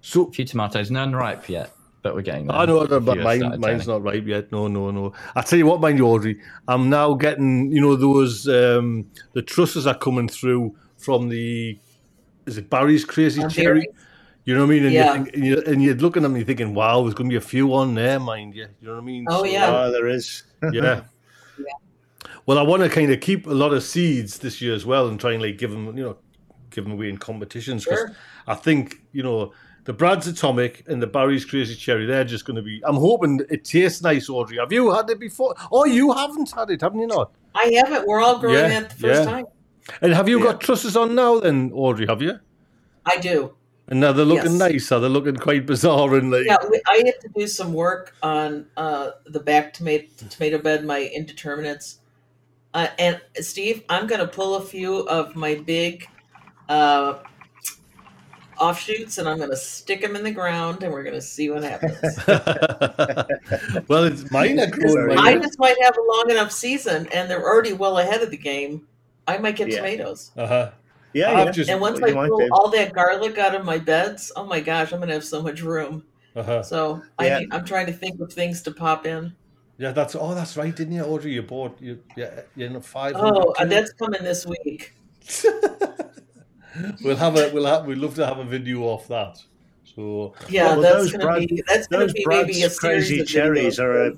So 0.00 0.24
A 0.24 0.30
few 0.32 0.44
tomatoes, 0.46 0.90
none 0.90 1.14
ripe 1.14 1.48
yet, 1.48 1.72
but 2.02 2.14
we're 2.14 2.22
getting 2.22 2.46
there. 2.46 2.56
I 2.56 2.64
know, 2.64 2.86
but 2.86 3.18
mine, 3.18 3.40
mine's 3.40 3.60
turning. 3.60 3.86
not 3.88 4.02
ripe 4.02 4.26
yet. 4.26 4.50
No, 4.50 4.66
no, 4.68 4.90
no. 4.90 5.12
I 5.36 5.42
tell 5.42 5.58
you 5.58 5.66
what, 5.66 5.80
mind 5.80 5.98
you, 5.98 6.06
Audrey, 6.06 6.40
I'm 6.66 6.88
now 6.88 7.12
getting, 7.14 7.70
you 7.70 7.80
know, 7.80 7.94
those 7.96 8.48
um, 8.48 9.06
the 9.34 9.42
trusses 9.42 9.86
are 9.86 9.98
coming 9.98 10.28
through 10.28 10.74
from 10.96 11.28
the, 11.28 11.78
is 12.46 12.56
it 12.58 12.70
Barry's 12.70 13.04
Crazy 13.04 13.42
On 13.42 13.50
Cherry? 13.50 13.86
Berries. 14.48 14.50
You 14.50 14.54
know 14.54 14.66
what 14.66 14.72
I 14.72 14.74
mean? 14.74 14.84
And, 14.86 14.94
Yeah. 14.94 15.06
you 15.06 15.24
think, 15.24 15.34
and, 15.36 15.44
you, 15.46 15.62
and 15.72 15.82
you're 15.82 15.94
looking 15.94 16.24
at 16.24 16.30
me 16.30 16.44
thinking, 16.44 16.74
wow, 16.74 17.02
there's 17.02 17.14
going 17.14 17.28
to 17.30 17.32
be 17.32 17.36
a 17.36 17.40
few 17.40 17.74
on 17.74 17.94
there, 17.94 18.18
mind 18.20 18.54
you. 18.54 18.66
You 18.80 18.88
know 18.88 18.94
what 18.94 19.02
I 19.02 19.04
mean? 19.04 19.26
Oh, 19.28 19.44
yeah. 19.44 19.66
Oh, 19.70 19.90
there 19.92 20.06
is. 20.08 20.42
yeah. 20.72 21.02
Well, 22.46 22.58
I 22.58 22.62
want 22.62 22.82
to 22.82 22.88
kind 22.88 23.12
of 23.12 23.20
keep 23.20 23.46
a 23.46 23.50
lot 23.52 23.74
of 23.74 23.82
seeds 23.82 24.38
this 24.38 24.62
year 24.62 24.74
as 24.74 24.86
well, 24.86 25.08
and 25.08 25.20
try 25.20 25.32
and 25.32 25.42
like 25.42 25.58
give 25.58 25.70
them, 25.70 25.86
you 25.96 26.02
know, 26.04 26.16
give 26.70 26.84
them 26.84 26.94
away 26.94 27.10
in 27.10 27.18
competitions 27.18 27.84
because 27.84 27.98
Sure. 28.00 28.16
I 28.46 28.54
think 28.54 29.02
you 29.12 29.22
know 29.22 29.52
the 29.84 29.92
Brad's 29.92 30.26
Atomic 30.26 30.82
and 30.88 31.02
the 31.02 31.06
Barry's 31.06 31.44
Crazy 31.44 31.74
Cherry. 31.74 32.06
They're 32.06 32.24
just 32.24 32.46
going 32.46 32.56
to 32.56 32.62
be. 32.62 32.80
I'm 32.86 32.96
hoping 32.96 33.40
it 33.50 33.64
tastes 33.64 34.00
nice, 34.02 34.30
Audrey. 34.30 34.56
Have 34.58 34.72
you 34.72 34.90
had 34.90 35.10
it 35.10 35.20
before? 35.20 35.54
Oh, 35.70 35.84
you 35.84 36.10
haven't 36.12 36.50
had 36.52 36.70
it, 36.70 36.80
haven't 36.80 37.00
you 37.00 37.06
not? 37.06 37.32
I 37.54 37.70
haven't. 37.84 38.06
We're 38.08 38.22
all 38.22 38.38
growing 38.38 38.56
Yeah, 38.56 38.80
that 38.80 38.90
the 38.90 38.96
first 38.96 39.24
yeah. 39.24 39.30
time. 39.30 39.46
And 40.00 40.14
have 40.14 40.26
you 40.28 40.38
Yeah. 40.38 40.44
got 40.52 40.60
trusses 40.62 40.96
on 40.96 41.14
now, 41.14 41.40
then, 41.40 41.70
Audrey? 41.74 42.06
Have 42.06 42.22
you? 42.22 42.38
I 43.04 43.18
do. 43.18 43.54
And 43.90 44.00
now 44.00 44.12
they're 44.12 44.24
looking 44.26 44.52
Yes. 44.52 44.58
nice. 44.60 44.92
Are 44.92 45.00
they 45.00 45.08
looking 45.08 45.36
quite 45.36 45.64
bizarre 45.66 46.14
and 46.16 46.30
like? 46.30 46.44
Yeah, 46.44 46.56
we, 46.70 46.80
I 46.86 47.02
have 47.06 47.18
to 47.20 47.28
do 47.34 47.46
some 47.46 47.72
work 47.72 48.14
on 48.22 48.66
uh, 48.76 49.12
the 49.26 49.40
back 49.40 49.72
tomato 49.72 50.06
tomato 50.28 50.58
bed, 50.58 50.84
my 50.84 51.10
indeterminates. 51.14 51.98
Uh, 52.74 52.88
and 52.98 53.20
Steve, 53.36 53.82
I'm 53.88 54.06
going 54.06 54.20
to 54.20 54.26
pull 54.26 54.56
a 54.56 54.60
few 54.60 55.08
of 55.08 55.34
my 55.34 55.54
big 55.54 56.06
uh, 56.68 57.20
offshoots, 58.58 59.16
and 59.16 59.26
I'm 59.26 59.38
going 59.38 59.48
to 59.50 59.56
stick 59.56 60.02
them 60.02 60.16
in 60.16 60.22
the 60.22 60.32
ground, 60.32 60.82
and 60.82 60.92
we're 60.92 61.02
going 61.02 61.14
to 61.14 61.22
see 61.22 61.48
what 61.48 61.62
happens. 61.62 61.98
well, 63.88 64.04
it's 64.04 64.30
mine 64.30 64.60
are 64.60 64.66
growing. 64.66 65.16
Mine 65.16 65.18
I 65.18 65.38
just 65.38 65.58
might 65.58 65.76
have 65.82 65.96
a 65.96 66.02
long 66.02 66.30
enough 66.30 66.52
season, 66.52 67.08
and 67.12 67.30
they're 67.30 67.42
already 67.42 67.72
well 67.72 67.98
ahead 67.98 68.22
of 68.22 68.30
the 68.30 68.36
game. 68.36 68.86
I 69.26 69.38
might 69.38 69.56
get 69.56 69.68
Yeah. 69.68 69.76
tomatoes. 69.76 70.30
Uh-huh. 70.36 70.70
Yeah, 71.14 71.32
I've 71.32 71.46
yeah. 71.46 71.52
just- 71.52 71.70
And 71.70 71.80
once 71.80 72.00
I 72.02 72.12
pull 72.12 72.38
do. 72.38 72.48
all 72.52 72.68
that 72.70 72.92
garlic 72.92 73.38
out 73.38 73.54
of 73.54 73.64
my 73.64 73.78
beds, 73.78 74.30
oh 74.36 74.44
my 74.44 74.60
gosh, 74.60 74.92
I'm 74.92 74.98
going 74.98 75.08
to 75.08 75.14
have 75.14 75.24
so 75.24 75.42
much 75.42 75.62
room. 75.62 76.04
Uh-huh. 76.36 76.62
So 76.62 77.02
Yeah. 77.20 77.36
I 77.36 77.40
need, 77.40 77.48
I'm 77.54 77.64
trying 77.64 77.86
to 77.86 77.92
think 77.92 78.20
of 78.20 78.32
things 78.32 78.62
to 78.62 78.70
pop 78.70 79.06
in. 79.06 79.34
Yeah, 79.78 79.92
that's 79.92 80.14
oh, 80.16 80.34
that's 80.34 80.56
right, 80.56 80.74
didn't 80.74 80.94
you, 80.94 81.02
Audrey? 81.04 81.32
You 81.34 81.42
bought 81.42 81.80
you 81.80 82.00
yeah, 82.16 82.40
you 82.56 82.68
know 82.68 82.80
five. 82.80 83.14
Oh, 83.16 83.54
uh, 83.60 83.64
that's 83.64 83.92
coming 83.92 84.24
this 84.24 84.44
week. 84.44 84.92
we'll 87.02 87.16
have 87.16 87.36
a 87.36 87.50
we'll 87.52 87.66
have 87.66 87.86
we'd 87.86 87.98
love 87.98 88.14
to 88.16 88.26
have 88.26 88.38
a 88.38 88.44
video 88.44 88.80
off 88.82 89.06
that. 89.08 89.38
So 89.84 90.34
Yeah, 90.48 90.72
Well, 90.72 90.80
that's 90.80 90.94
those 90.96 91.12
gonna 91.12 91.24
Brad- 91.26 91.48
be 91.48 91.62
that's 91.66 91.86
gonna 91.86 92.04
Those 92.04 92.12
be 92.12 92.24
maybe 92.26 92.62
a 92.62 92.70
series 92.70 92.78
crazy 92.78 93.20
of 93.20 93.28
cherries 93.28 93.78
videos. 93.78 93.82
are 93.84 94.02
uh, 94.12 94.16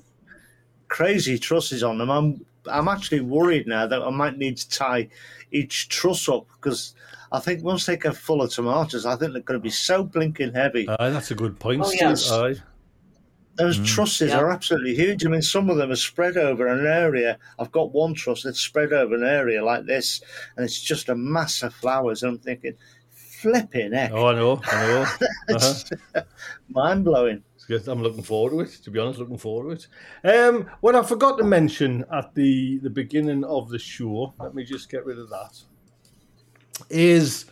crazy 0.89 1.39
trusses 1.39 1.83
on 1.83 1.99
them. 1.99 2.11
I'm 2.11 2.45
I'm 2.67 2.89
actually 2.89 3.21
worried 3.21 3.67
now 3.67 3.87
that 3.87 4.03
I 4.03 4.11
might 4.11 4.37
need 4.39 4.57
to 4.59 4.69
tie 4.71 5.09
each 5.53 5.89
truss 5.89 6.29
up 6.29 6.47
because 6.57 6.95
I 7.33 7.39
think 7.41 7.63
once 7.65 7.87
they 7.87 7.97
get 7.97 8.17
full 8.17 8.43
of 8.43 8.51
tomatoes, 8.51 9.07
I 9.07 9.17
think 9.17 9.33
they're 9.33 9.43
going 9.43 9.59
to 9.61 9.63
be 9.63 9.71
so 9.71 10.03
blinking 10.03 10.53
heavy. 10.55 10.89
Aye, 10.89 11.11
that's 11.11 11.31
a 11.31 11.35
good 11.35 11.59
point, 11.59 11.83
Oh, 11.83 11.89
Steve. 11.89 12.01
yes. 12.01 12.31
Aye. 12.31 12.55
Those 13.57 13.79
trusses 13.87 14.31
Yeah. 14.31 14.39
are 14.39 14.51
absolutely 14.51 14.95
huge. 14.95 15.27
I 15.27 15.29
mean, 15.29 15.43
some 15.43 15.69
of 15.69 15.77
them 15.77 15.91
are 15.91 15.97
spread 15.97 16.37
over 16.37 16.67
an 16.67 16.87
area. 16.87 17.39
I've 17.59 17.71
got 17.73 17.93
one 17.93 18.15
truss 18.15 18.43
that's 18.43 18.61
spread 18.61 18.93
over 18.93 19.15
an 19.15 19.25
area 19.25 19.63
like 19.63 19.85
this, 19.87 20.23
and 20.57 20.65
it's 20.65 20.81
just 20.81 21.09
a 21.09 21.15
mass 21.15 21.63
of 21.63 21.75
flowers. 21.75 22.23
And 22.23 22.33
I'm 22.33 22.39
thinking, 22.39 22.75
flipping 23.11 23.93
heck, 23.93 24.13
Oh, 24.13 24.27
I 24.29 24.35
know, 24.35 24.61
I 24.65 24.87
know. 24.87 25.01
Uh-huh. 25.03 25.25
it's 25.49 25.91
mind 26.69 27.05
blowing. 27.05 27.43
I'm 27.71 28.03
looking 28.03 28.23
forward 28.23 28.51
to 28.51 28.61
it. 28.61 28.83
To 28.85 28.91
be 28.91 28.99
honest, 28.99 29.19
looking 29.19 29.39
forward 29.39 29.81
to 29.81 29.89
it. 30.29 30.47
Um, 30.49 30.69
what 30.81 30.95
I 30.95 31.03
forgot 31.03 31.39
to 31.39 31.45
mention 31.45 32.05
at 32.13 32.35
the 32.35 32.79
the 32.79 32.91
beginning 32.91 33.45
of 33.45 33.69
the 33.69 33.79
show, 33.79 34.35
let 34.39 34.55
me 34.55 34.65
just 34.65 34.91
get 34.91 35.05
rid 35.05 35.19
of 35.19 35.29
that. 35.31 35.61
Is 36.89 37.47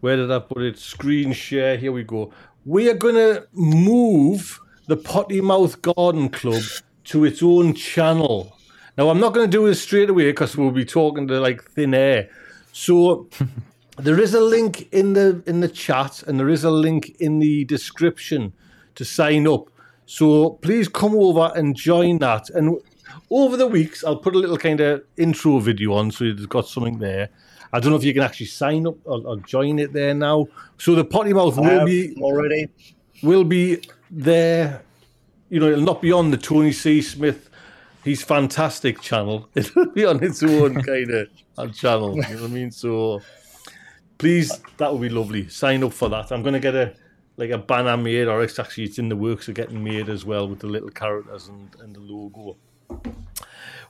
where 0.00 0.16
did 0.16 0.30
I 0.30 0.38
put 0.38 0.62
it? 0.62 0.78
Screen 0.78 1.32
share. 1.32 1.76
Here 1.76 1.92
we 1.92 2.04
go. 2.04 2.32
We 2.64 2.88
are 2.88 2.94
going 2.94 3.14
to 3.14 3.46
move 3.52 4.60
the 4.86 4.96
Potty 4.96 5.40
Mouth 5.40 5.82
Garden 5.82 6.28
Club 6.28 6.62
to 7.04 7.24
its 7.24 7.42
own 7.42 7.74
channel. 7.74 8.56
Now, 8.96 9.10
I'm 9.10 9.20
not 9.20 9.32
going 9.32 9.50
to 9.50 9.56
do 9.56 9.66
this 9.66 9.82
straight 9.82 10.10
away 10.10 10.30
because 10.30 10.56
we'll 10.56 10.70
be 10.70 10.84
talking 10.84 11.26
to 11.28 11.40
like 11.40 11.62
thin 11.62 11.94
air. 11.94 12.30
So. 12.72 13.28
There 14.00 14.20
is 14.20 14.32
a 14.32 14.40
link 14.40 14.88
in 14.92 15.14
the 15.14 15.42
in 15.44 15.58
the 15.58 15.66
chat 15.66 16.22
and 16.22 16.38
there 16.38 16.48
is 16.48 16.62
a 16.62 16.70
link 16.70 17.16
in 17.18 17.40
the 17.40 17.64
description 17.64 18.52
to 18.98 19.04
sign 19.04 19.46
up. 19.46 19.70
So 20.06 20.50
please 20.50 20.88
come 20.88 21.14
over 21.14 21.52
and 21.54 21.76
join 21.76 22.18
that. 22.18 22.50
And 22.50 22.76
over 23.30 23.56
the 23.56 23.66
weeks, 23.66 24.02
I'll 24.02 24.16
put 24.16 24.34
a 24.34 24.38
little 24.38 24.58
kind 24.58 24.80
of 24.80 25.04
intro 25.16 25.60
video 25.60 25.94
on 25.94 26.10
so 26.10 26.24
you've 26.24 26.48
got 26.48 26.66
something 26.66 26.98
there. 26.98 27.28
I 27.72 27.78
don't 27.78 27.90
know 27.90 27.96
if 27.96 28.04
you 28.04 28.12
can 28.12 28.22
actually 28.22 28.46
sign 28.46 28.86
up 28.86 28.96
or, 29.04 29.24
or 29.24 29.36
join 29.38 29.78
it 29.78 29.92
there 29.92 30.14
now. 30.14 30.46
So 30.78 30.94
the 30.94 31.04
potty 31.04 31.32
mouth 31.32 31.56
will 31.56 31.84
be 31.84 32.16
already. 32.20 32.68
will 33.22 33.44
be 33.44 33.82
there. 34.10 34.82
You 35.48 35.60
know, 35.60 35.70
it'll 35.70 35.84
not 35.84 36.02
be 36.02 36.10
on 36.10 36.30
the 36.30 36.36
Tony 36.36 36.72
C. 36.72 37.00
Smith. 37.00 37.50
He's 38.02 38.22
fantastic 38.22 39.00
channel. 39.00 39.48
It'll 39.54 39.90
be 39.90 40.06
on 40.06 40.22
its 40.22 40.42
own 40.42 40.82
kind 40.82 41.10
of 41.10 41.74
channel. 41.74 42.16
You 42.16 42.22
know 42.22 42.28
what 42.28 42.42
I 42.42 42.46
mean? 42.46 42.70
So 42.70 43.20
please, 44.16 44.60
that 44.78 44.92
would 44.92 45.02
be 45.02 45.08
lovely. 45.08 45.48
Sign 45.48 45.82
up 45.84 45.92
for 45.92 46.08
that. 46.08 46.30
I'm 46.30 46.42
going 46.42 46.54
to 46.54 46.60
get 46.60 46.74
a 46.74 46.94
like 47.38 47.50
a 47.50 47.58
banner 47.58 47.96
made, 47.96 48.26
or 48.26 48.42
it's 48.42 48.58
actually 48.58 48.84
it's 48.84 48.98
in 48.98 49.08
the 49.08 49.16
works 49.16 49.48
of 49.48 49.54
getting 49.54 49.82
made 49.82 50.08
as 50.08 50.24
well 50.24 50.46
with 50.48 50.58
the 50.58 50.66
little 50.66 50.90
characters 50.90 51.48
and, 51.48 51.70
and 51.80 51.94
the 51.94 52.00
logo. 52.00 52.56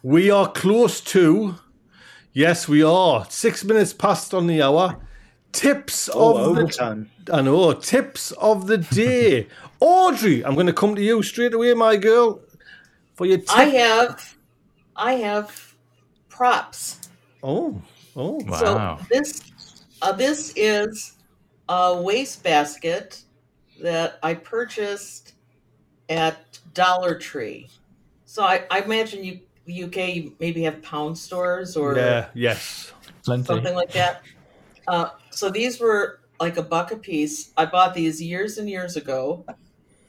We 0.02 0.30
are 0.30 0.52
close 0.52 1.00
to. 1.00 1.56
Yes, 2.32 2.68
we 2.68 2.82
are. 2.84 3.26
Six 3.30 3.64
minutes 3.64 3.94
past 3.94 4.34
on 4.34 4.46
the 4.46 4.62
hour. 4.62 4.98
Tips 5.50 6.10
Oh, 6.12 6.36
of 6.36 6.44
the 6.54 6.60
overtime. 6.60 7.10
I 7.32 7.40
know. 7.40 7.72
Tips 7.72 8.32
of 8.32 8.66
the 8.66 8.76
day. 8.76 9.48
Audrey, 9.80 10.44
I'm 10.44 10.54
going 10.54 10.66
to 10.66 10.72
come 10.74 10.94
to 10.94 11.02
you 11.02 11.22
straight 11.22 11.54
away, 11.54 11.72
my 11.72 11.96
girl, 11.96 12.40
for 13.14 13.24
your 13.24 13.38
tip. 13.38 13.50
I 13.50 13.64
have, 13.64 14.36
I 14.94 15.12
have 15.14 15.74
props. 16.28 17.08
oh, 17.42 17.80
oh. 18.14 18.40
Wow. 18.44 18.98
So 18.98 19.06
this, 19.10 19.42
uh, 20.02 20.12
this 20.12 20.52
is 20.54 21.14
a 21.68 22.00
waste 22.00 22.42
basket 22.44 23.22
that 23.82 24.18
I 24.22 24.34
purchased 24.34 25.34
at 26.08 26.58
Dollar 26.74 27.18
Tree. 27.18 27.68
So 28.24 28.42
I, 28.42 28.64
I 28.70 28.80
imagine 28.80 29.24
you, 29.24 29.40
the 29.64 29.84
UK, 29.84 30.14
you 30.14 30.34
maybe 30.38 30.62
have 30.62 30.82
pound 30.82 31.16
stores 31.16 31.76
or 31.76 31.96
Yeah, 31.96 32.28
yes. 32.34 32.92
Plenty. 33.24 33.44
something 33.44 33.74
like 33.74 33.92
that. 33.92 34.22
Uh, 34.86 35.10
so 35.30 35.50
these 35.50 35.80
were 35.80 36.20
like 36.40 36.56
a 36.56 36.62
buck 36.62 36.92
a 36.92 36.96
piece. 36.96 37.52
I 37.56 37.66
bought 37.66 37.94
these 37.94 38.22
years 38.22 38.58
and 38.58 38.68
years 38.68 38.96
ago. 38.96 39.44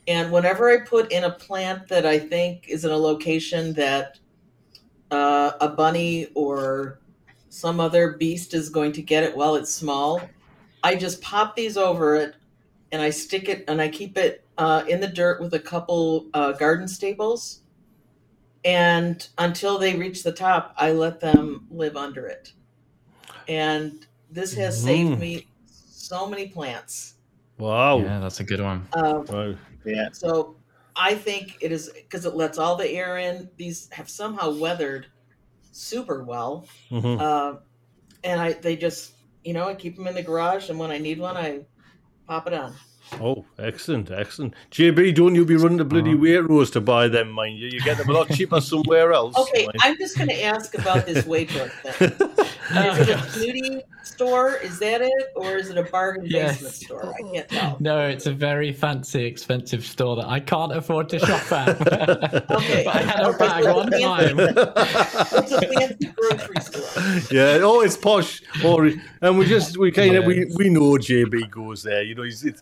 And 0.07 0.31
whenever 0.31 0.69
I 0.69 0.79
put 0.79 1.11
in 1.11 1.23
a 1.23 1.31
plant 1.31 1.87
that 1.89 2.05
I 2.05 2.17
think 2.17 2.67
is 2.67 2.85
in 2.85 2.91
a 2.91 2.97
location 2.97 3.73
that 3.73 4.19
uh, 5.11 5.51
a 5.59 5.69
bunny 5.69 6.27
or 6.33 6.99
some 7.49 7.79
other 7.79 8.13
beast 8.13 8.53
is 8.53 8.69
going 8.69 8.91
to 8.93 9.01
get 9.01 9.23
it 9.23 9.35
while 9.35 9.55
it's 9.55 9.71
small, 9.71 10.21
I 10.83 10.95
just 10.95 11.21
pop 11.21 11.55
these 11.55 11.77
over 11.77 12.15
it 12.15 12.35
and 12.91 13.01
I 13.01 13.09
stick 13.11 13.49
it 13.49 13.65
and 13.67 13.81
I 13.81 13.89
keep 13.89 14.17
it 14.17 14.45
uh, 14.57 14.83
in 14.87 14.99
the 14.99 15.07
dirt 15.07 15.41
with 15.41 15.53
a 15.53 15.59
couple 15.59 16.29
uh, 16.33 16.53
garden 16.53 16.87
staples. 16.87 17.63
And 18.65 19.25
until 19.37 19.77
they 19.77 19.95
reach 19.95 20.23
the 20.23 20.31
top, 20.33 20.73
I 20.77 20.91
let 20.91 21.19
them 21.21 21.65
live 21.69 21.95
under 21.95 22.27
it. 22.27 22.53
And 23.47 24.05
this 24.29 24.53
has 24.55 24.81
saved 24.81 25.11
Mm. 25.11 25.19
me 25.19 25.51
so 25.65 26.27
many 26.27 26.49
plants. 26.49 27.15
Wow. 27.57 27.99
Yeah, 27.99 28.19
that's 28.19 28.39
a 28.39 28.43
good 28.43 28.61
one. 28.61 28.87
Um, 28.93 29.25
Wow. 29.27 29.55
Yeah. 29.85 30.09
so 30.13 30.57
I 30.95 31.15
think 31.15 31.57
it 31.61 31.71
is 31.71 31.91
because 31.93 32.25
it 32.25 32.35
lets 32.35 32.57
all 32.57 32.75
the 32.75 32.89
air 32.89 33.17
in. 33.17 33.49
These 33.57 33.89
have 33.93 34.09
somehow 34.09 34.51
weathered 34.57 35.07
super 35.71 36.23
well, 36.23 36.67
Mhm. 36.91 37.19
uh, 37.21 37.59
and 38.23 38.41
I 38.41 38.53
they 38.53 38.75
just 38.75 39.13
you 39.43 39.53
know 39.53 39.67
I 39.69 39.75
keep 39.75 39.95
them 39.97 40.07
in 40.07 40.15
the 40.15 40.23
garage, 40.23 40.69
and 40.69 40.79
when 40.79 40.91
I 40.91 40.97
need 40.97 41.19
one, 41.19 41.37
I 41.37 41.65
pop 42.29 42.45
it 42.45 42.53
on. 42.53 42.75
Oh, 43.13 43.43
excellent, 43.57 44.11
excellent. 44.11 44.53
JB, 44.71 45.15
don't 45.15 45.33
you 45.35 45.43
be 45.43 45.55
running 45.55 45.79
to 45.79 45.85
bloody 45.85 46.13
Waitrose 46.13 46.71
to 46.73 46.81
buy 46.81 47.07
them, 47.07 47.31
mind 47.31 47.57
you. 47.57 47.67
You 47.67 47.81
get 47.81 47.97
them 47.97 48.09
a 48.09 48.13
lot 48.13 48.29
cheaper 48.29 48.61
somewhere 48.61 49.11
else. 49.13 49.35
Okay, 49.37 49.65
mind. 49.65 49.77
I'm 49.81 49.97
just 49.97 50.15
going 50.17 50.29
to 50.29 50.41
ask 50.43 50.77
about 50.77 51.05
this 51.05 51.25
Waitrose 51.25 51.71
thing. 51.81 52.11
Uh, 52.77 52.95
is 52.99 53.07
it 53.09 53.09
a 53.09 53.39
beauty 53.39 53.81
store? 54.03 54.55
Is 54.57 54.77
that 54.79 55.01
it, 55.01 55.11
or 55.35 55.55
is 55.55 55.69
it 55.69 55.77
a 55.77 55.83
bargain 55.83 56.25
Yes. 56.27 56.55
basement 56.61 56.75
store? 56.75 57.15
I 57.15 57.21
can't 57.33 57.49
tell. 57.49 57.77
No, 57.79 58.07
it's 58.07 58.27
a 58.27 58.31
very 58.33 58.71
fancy, 58.71 59.25
expensive 59.25 59.83
store 59.85 60.15
that 60.17 60.27
I 60.27 60.39
can't 60.39 60.71
afford 60.71 61.09
to 61.09 61.19
shop 61.19 61.51
at. 61.51 61.79
Okay. 62.59 62.83
but 62.85 62.95
I 62.95 63.01
had 63.01 63.19
a 63.21 63.27
Okay, 63.29 63.37
bag 63.39 63.63
so 63.63 63.75
one 63.75 63.89
it's 63.93 64.01
time. 64.03 64.39
It's 64.39 65.51
a 65.51 65.61
fancy 65.61 66.13
grocery 66.15 66.61
store. 66.61 67.35
yeah, 67.35 67.59
oh, 67.63 67.81
it's 67.81 67.97
posh. 67.97 68.41
Or, 68.63 68.91
and 69.21 69.37
we 69.37 69.45
just, 69.45 69.77
we 69.77 69.91
kind 69.91 70.15
of, 70.15 70.25
we, 70.25 70.45
we 70.55 70.69
know 70.69 70.91
JB 70.93 71.49
goes 71.49 71.83
there. 71.83 72.03
You 72.03 72.15
know, 72.15 72.23
he's, 72.23 72.43
it's, 72.45 72.61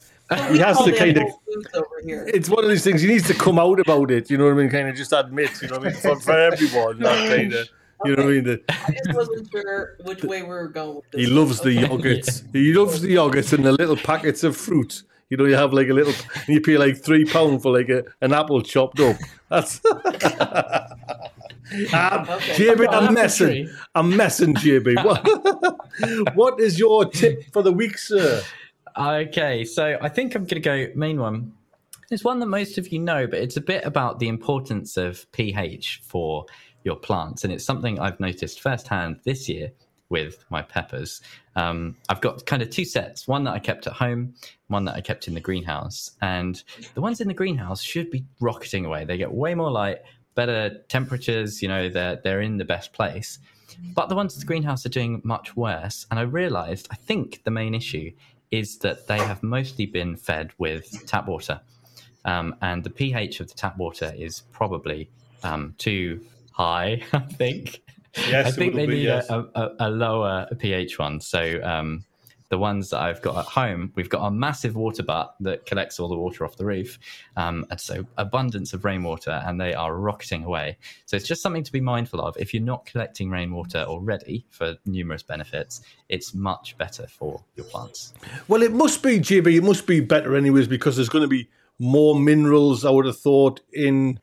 he 0.52 0.58
has 0.60 0.78
to 0.84 0.92
kind 0.96 1.18
of, 1.18 1.24
Whole 1.24 1.42
Foods 1.46 1.70
over 1.74 2.02
here. 2.04 2.26
it's 2.34 2.50
one 2.50 2.64
of 2.64 2.70
these 2.70 2.84
things, 2.84 3.02
he 3.02 3.08
needs 3.08 3.28
to 3.28 3.34
come 3.34 3.58
out 3.60 3.80
about 3.80 4.12
it. 4.12 4.30
You 4.30 4.38
know 4.38 4.46
what 4.46 4.54
I 4.54 4.58
mean? 4.58 4.70
Kind 4.70 4.90
of 4.90 4.96
just 4.96 5.14
admit, 5.14 5.62
you 5.62 5.70
know 5.70 5.78
what 5.78 5.88
I 5.88 5.92
mean? 5.92 6.00
For, 6.00 6.20
for 6.20 6.32
everyone, 6.52 7.00
not 7.00 7.16
kind 7.16 7.54
of, 7.54 7.68
you 8.06 8.16
know 8.16 8.24
what 8.24 8.32
I 8.32 8.36
mean? 8.36 8.44
The, 8.44 8.62
I 8.70 8.92
just 9.06 9.14
wasn't 9.18 9.50
sure 9.52 9.96
which 10.04 10.24
way 10.24 10.42
we 10.44 10.50
were 10.50 10.68
going 10.68 10.96
with 10.98 11.12
this. 11.12 11.28
He 11.28 11.28
loves 11.28 11.62
the 11.62 11.78
Okay. 11.78 11.88
yogurts. 11.88 12.44
He 12.54 12.74
loves 12.74 13.02
the 13.02 13.16
yogurts 13.16 13.54
and 13.54 13.66
the 13.66 13.72
little 13.72 13.98
packets 13.98 14.44
of 14.44 14.56
fruit. 14.58 15.04
You 15.30 15.36
know, 15.38 15.46
you 15.46 15.56
have 15.56 15.74
like 15.74 15.90
a 15.90 15.94
little, 15.94 16.14
and 16.36 16.48
you 16.48 16.62
pay 16.62 16.78
like 16.78 16.98
three 16.98 17.26
pound 17.26 17.62
for 17.62 17.78
like 17.78 17.90
a, 17.90 18.04
an 18.22 18.34
apple 18.34 18.62
chopped 18.62 19.00
up. 19.02 19.18
That's. 19.50 19.82
um, 19.94 20.00
JB, 22.56 22.88
I'm 22.90 23.14
messing. 23.14 23.70
I'm 23.94 24.16
messing, 24.16 24.54
JB. 24.54 25.04
What, 25.04 26.36
what 26.36 26.60
is 26.62 26.80
your 26.80 27.06
tip 27.06 27.44
for 27.52 27.62
the 27.62 27.74
week, 27.74 27.98
sir? 27.98 28.42
Okay, 28.98 29.64
so 29.64 29.96
I 30.02 30.10
think 30.10 30.34
I'm 30.34 30.46
going 30.46 30.60
to 30.62 30.88
go 30.88 30.88
main 30.96 31.20
one. 31.20 31.54
It's 32.10 32.24
one 32.24 32.40
that 32.40 32.48
most 32.48 32.80
of 32.80 32.88
you 32.88 32.98
know, 32.98 33.28
but 33.28 33.38
it's 33.38 33.56
a 33.56 33.62
bit 33.62 33.86
about 33.86 34.18
the 34.18 34.28
importance 34.28 34.98
of 34.98 35.32
pH 35.34 36.02
for 36.04 36.48
your 36.84 36.96
plants, 36.96 37.44
and 37.44 37.54
it's 37.54 37.64
something 37.64 38.00
I've 38.00 38.20
noticed 38.20 38.60
firsthand 38.60 39.20
this 39.24 39.48
year 39.48 39.72
with 40.10 40.44
my 40.50 40.64
peppers. 40.64 41.22
Um, 41.56 41.96
I've 42.10 42.22
got 42.22 42.48
kind 42.48 42.64
of 42.64 42.72
two 42.72 42.86
sets: 42.86 43.28
one 43.28 43.44
that 43.44 43.52
I 43.52 43.60
kept 43.60 43.86
at 43.86 43.94
home, 43.94 44.34
one 44.68 44.86
that 44.86 44.96
I 44.96 45.02
kept 45.02 45.28
in 45.28 45.36
the 45.36 45.42
greenhouse. 45.42 46.12
And 46.22 46.64
the 46.96 47.02
ones 47.02 47.22
in 47.22 47.28
the 47.28 47.36
greenhouse 47.36 47.84
should 47.84 48.10
be 48.10 48.26
rocketing 48.40 48.86
away. 48.86 49.06
They 49.06 49.18
get 49.18 49.32
way 49.32 49.54
more 49.54 49.70
light, 49.70 50.00
better 50.34 50.80
temperatures. 50.88 51.62
You 51.62 51.68
know, 51.68 51.88
they're 51.88 52.20
they're 52.24 52.42
in 52.42 52.58
the 52.58 52.66
best 52.66 52.94
place. 52.94 53.38
But 53.94 54.10
the 54.10 54.16
ones 54.16 54.34
in 54.34 54.40
the 54.40 54.48
greenhouse 54.48 54.88
are 54.88 54.90
doing 54.90 55.22
much 55.24 55.56
worse. 55.56 56.08
And 56.10 56.20
I 56.20 56.24
realised, 56.24 56.88
I 56.90 56.96
think 56.96 57.44
the 57.44 57.52
main 57.52 57.76
issue 57.76 58.12
is 58.52 58.78
that 58.80 59.08
they 59.08 59.18
have 59.18 59.44
mostly 59.44 59.86
been 59.86 60.16
fed 60.16 60.52
with 60.58 61.06
tap 61.06 61.28
water. 61.28 61.62
Um, 62.26 62.56
and 62.62 62.84
the 62.84 62.90
pH 62.90 63.40
of 63.40 63.48
the 63.48 63.54
tap 63.54 63.78
water 63.78 64.14
is 64.18 64.42
probably 64.52 65.10
um, 65.44 65.76
too 65.78 66.26
high, 66.52 67.04
I 67.14 67.20
think. 67.20 67.82
Yes, 68.16 68.48
I 68.48 68.52
think 68.52 68.76
they 68.76 68.86
be, 68.86 68.96
need 68.96 69.04
yes. 69.04 69.30
a, 69.30 69.46
a, 69.56 69.72
a 69.80 69.90
lower 69.90 70.48
pH 70.58 70.98
one. 70.98 71.22
So 71.22 71.62
um, 71.64 72.04
the 72.50 72.58
ones 72.58 72.90
that 72.90 73.02
I've 73.02 73.22
got 73.22 73.38
at 73.38 73.46
home, 73.46 73.92
we've 73.96 74.10
got 74.10 74.26
a 74.26 74.32
massive 74.32 74.76
water 74.76 75.04
butt 75.04 75.36
that 75.42 75.66
collects 75.66 76.00
all 76.00 76.08
the 76.08 76.18
water 76.18 76.46
off 76.46 76.56
the 76.56 76.66
roof. 76.66 76.98
Um, 77.36 77.66
and 77.70 77.80
so 77.80 78.06
abundance 78.18 78.74
of 78.74 78.86
rainwater 78.86 79.44
and 79.46 79.60
they 79.60 79.74
are 79.74 79.96
rocketing 79.96 80.44
away. 80.44 80.78
So 81.06 81.18
it's 81.18 81.28
just 81.28 81.42
something 81.42 81.64
to 81.64 81.72
be 81.72 81.82
mindful 81.82 82.22
of. 82.22 82.38
If 82.38 82.54
you're 82.54 82.64
not 82.64 82.86
collecting 82.86 83.30
rainwater 83.30 83.80
already 83.80 84.46
for 84.50 84.76
numerous 84.86 85.24
benefits, 85.24 85.82
it's 86.10 86.34
much 86.34 86.78
better 86.78 87.06
for 87.08 87.44
your 87.56 87.66
plants. 87.66 88.14
Well, 88.48 88.64
it 88.64 88.72
must 88.72 89.04
be, 89.04 89.20
JB, 89.20 89.58
it 89.58 89.64
must 89.64 89.86
be 89.86 90.00
better 90.00 90.36
anyways 90.36 90.68
because 90.68 90.96
there's 90.96 91.10
going 91.10 91.24
to 91.24 91.28
be 91.28 91.50
more 91.80 92.18
minerals, 92.18 92.86
I 92.86 92.90
would 92.90 93.06
have 93.06 93.20
thought, 93.20 93.60
in 93.74 94.20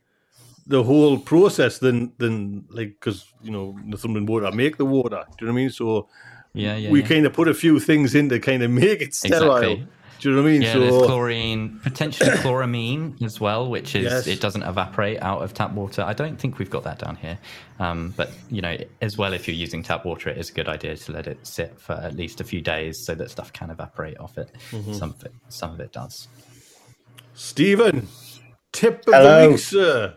the 0.66 0.82
whole 0.82 1.18
process 1.18 1.78
than 1.78 2.12
than 2.18 2.64
like 2.70 2.96
because 2.98 3.26
you 3.42 3.50
know 3.50 3.78
Northumbrian 3.84 4.26
Water 4.26 4.50
make 4.50 4.76
the 4.76 4.86
water. 4.86 5.24
Do 5.36 5.44
you 5.44 5.46
know 5.46 5.52
what 5.52 5.58
I 5.58 5.62
mean? 5.62 5.70
So 5.70 6.08
Yeah, 6.54 6.76
yeah. 6.76 6.90
we 6.90 7.02
yeah. 7.02 7.08
kind 7.08 7.26
of 7.26 7.32
put 7.32 7.48
a 7.48 7.54
few 7.54 7.80
things 7.80 8.14
in 8.14 8.28
to 8.30 8.38
kind 8.38 8.62
of 8.62 8.70
make 8.70 9.02
it 9.02 9.14
sterile. 9.14 9.56
Exactly. 9.56 9.88
Do 10.20 10.30
you 10.30 10.36
know 10.36 10.42
what 10.42 10.48
I 10.48 10.52
mean? 10.52 10.62
Yeah, 10.62 10.78
there's 10.78 11.06
chlorine, 11.06 11.80
potentially 11.82 12.30
chloramine 12.38 13.20
as 13.22 13.40
well, 13.40 13.68
which 13.68 13.94
is 13.94 14.04
Yes. 14.04 14.26
it 14.26 14.40
doesn't 14.40 14.62
evaporate 14.62 15.20
out 15.20 15.42
of 15.42 15.52
tap 15.52 15.72
water. 15.72 16.02
I 16.02 16.14
don't 16.14 16.38
think 16.40 16.58
we've 16.58 16.70
got 16.70 16.84
that 16.84 16.98
down 16.98 17.16
here, 17.16 17.38
um, 17.78 18.14
but 18.16 18.30
you 18.48 18.62
know, 18.62 18.76
as 19.02 19.18
well, 19.18 19.34
if 19.34 19.46
you're 19.46 19.56
using 19.56 19.82
tap 19.82 20.06
water, 20.06 20.30
it 20.30 20.38
is 20.38 20.48
a 20.48 20.52
good 20.54 20.68
idea 20.68 20.96
to 20.96 21.12
let 21.12 21.26
it 21.26 21.44
sit 21.46 21.78
for 21.78 21.92
at 21.92 22.14
least 22.14 22.40
a 22.40 22.44
few 22.44 22.62
days 22.62 23.04
so 23.04 23.14
that 23.16 23.30
stuff 23.30 23.52
can 23.52 23.68
evaporate 23.70 24.16
off 24.18 24.38
it. 24.38 24.50
Mm-hmm. 24.70 24.94
Some 24.94 25.10
of 25.10 25.22
it, 25.24 25.32
some 25.48 25.72
of 25.72 25.80
it 25.80 25.92
does. 25.92 26.28
Stephen, 27.34 28.08
tip 28.72 29.00
of 29.00 29.04
the 29.06 29.12
Hello. 29.12 29.50
week, 29.50 29.58
sir. 29.58 30.14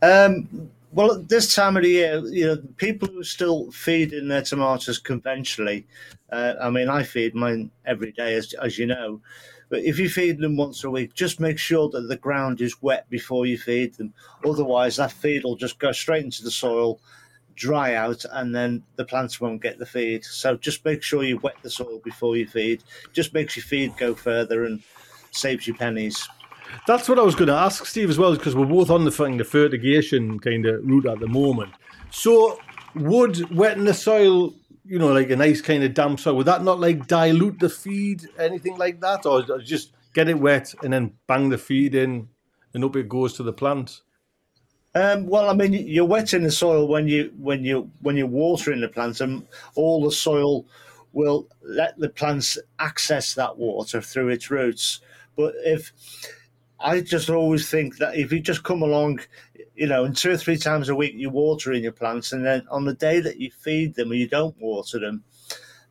Um, 0.00 0.70
well, 0.94 1.12
at 1.12 1.28
this 1.28 1.54
time 1.54 1.76
of 1.76 1.82
the 1.82 1.88
year, 1.88 2.18
you 2.26 2.46
know, 2.46 2.56
people 2.76 3.08
who 3.08 3.20
are 3.20 3.24
still 3.24 3.70
feeding 3.72 4.28
their 4.28 4.42
tomatoes 4.42 4.98
conventionally. 4.98 5.86
Uh, 6.30 6.54
I 6.60 6.70
mean, 6.70 6.88
I 6.88 7.02
feed 7.02 7.34
mine 7.34 7.70
every 7.84 8.12
day, 8.12 8.34
as 8.34 8.54
as 8.54 8.78
you 8.78 8.86
know. 8.86 9.20
But 9.68 9.82
if 9.82 9.98
you 9.98 10.08
feed 10.08 10.38
them 10.38 10.56
once 10.56 10.84
a 10.84 10.90
week, 10.90 11.14
just 11.14 11.40
make 11.40 11.58
sure 11.58 11.88
that 11.90 12.02
the 12.02 12.16
ground 12.16 12.60
is 12.60 12.80
wet 12.80 13.08
before 13.10 13.44
you 13.44 13.58
feed 13.58 13.94
them. 13.94 14.14
Otherwise, 14.44 14.96
that 14.96 15.10
feed 15.10 15.42
will 15.42 15.56
just 15.56 15.78
go 15.78 15.90
straight 15.90 16.24
into 16.24 16.44
the 16.44 16.50
soil, 16.50 17.00
dry 17.56 17.94
out, 17.94 18.24
and 18.30 18.54
then 18.54 18.84
the 18.96 19.04
plants 19.04 19.40
won't 19.40 19.62
get 19.62 19.78
the 19.78 19.86
feed. 19.86 20.24
So 20.24 20.56
just 20.56 20.84
make 20.84 21.02
sure 21.02 21.24
you 21.24 21.38
wet 21.38 21.56
the 21.62 21.70
soil 21.70 22.00
before 22.04 22.36
you 22.36 22.46
feed. 22.46 22.84
Just 23.12 23.34
makes 23.34 23.56
your 23.56 23.64
feed 23.64 23.96
go 23.96 24.14
further 24.14 24.64
and 24.64 24.80
saves 25.32 25.66
you 25.66 25.74
pennies. 25.74 26.28
That's 26.86 27.08
what 27.08 27.18
I 27.18 27.22
was 27.22 27.34
going 27.34 27.48
to 27.48 27.54
ask 27.54 27.86
Steve 27.86 28.10
as 28.10 28.18
well, 28.18 28.34
because 28.34 28.54
we're 28.54 28.66
both 28.66 28.90
on 28.90 29.04
the 29.04 29.10
thing, 29.10 29.36
the 29.36 29.44
fertigation 29.44 30.38
kind 30.38 30.66
of 30.66 30.84
route 30.84 31.06
at 31.06 31.20
the 31.20 31.28
moment. 31.28 31.72
So, 32.10 32.58
would 32.94 33.50
wetting 33.54 33.84
the 33.84 33.94
soil, 33.94 34.54
you 34.84 34.98
know, 34.98 35.12
like 35.12 35.30
a 35.30 35.36
nice 35.36 35.60
kind 35.60 35.82
of 35.82 35.94
damp 35.94 36.20
soil, 36.20 36.36
would 36.36 36.46
that 36.46 36.62
not 36.62 36.80
like 36.80 37.06
dilute 37.06 37.58
the 37.58 37.68
feed, 37.68 38.28
anything 38.38 38.76
like 38.76 39.00
that, 39.00 39.26
or 39.26 39.42
just 39.58 39.92
get 40.14 40.28
it 40.28 40.38
wet 40.38 40.74
and 40.82 40.92
then 40.92 41.14
bang 41.26 41.48
the 41.48 41.58
feed 41.58 41.94
in, 41.94 42.28
and 42.72 42.84
up 42.84 42.96
it 42.96 43.08
goes 43.08 43.32
to 43.34 43.42
the 43.42 43.52
plant? 43.52 44.00
Um, 44.94 45.26
well, 45.26 45.50
I 45.50 45.54
mean, 45.54 45.72
you're 45.72 46.04
wetting 46.04 46.44
the 46.44 46.52
soil 46.52 46.86
when 46.86 47.08
you 47.08 47.32
when 47.38 47.64
you 47.64 47.90
when 48.00 48.16
you're 48.16 48.28
watering 48.28 48.80
the 48.80 48.88
plants, 48.88 49.20
and 49.20 49.44
all 49.74 50.04
the 50.04 50.12
soil 50.12 50.66
will 51.12 51.48
let 51.62 51.98
the 51.98 52.08
plants 52.08 52.58
access 52.78 53.34
that 53.34 53.56
water 53.56 54.00
through 54.00 54.28
its 54.28 54.50
roots. 54.50 55.00
But 55.36 55.54
if 55.64 55.92
I 56.80 57.00
just 57.00 57.30
always 57.30 57.70
think 57.70 57.98
that 57.98 58.16
if 58.16 58.32
you 58.32 58.40
just 58.40 58.62
come 58.62 58.82
along, 58.82 59.20
you 59.74 59.86
know, 59.86 60.04
and 60.04 60.16
two 60.16 60.32
or 60.32 60.36
three 60.36 60.56
times 60.56 60.88
a 60.88 60.94
week 60.94 61.14
you're 61.16 61.30
watering 61.30 61.82
your 61.82 61.92
plants, 61.92 62.32
and 62.32 62.44
then 62.44 62.66
on 62.70 62.84
the 62.84 62.94
day 62.94 63.20
that 63.20 63.38
you 63.38 63.50
feed 63.50 63.94
them 63.94 64.10
or 64.10 64.14
you 64.14 64.28
don't 64.28 64.58
water 64.60 64.98
them, 64.98 65.24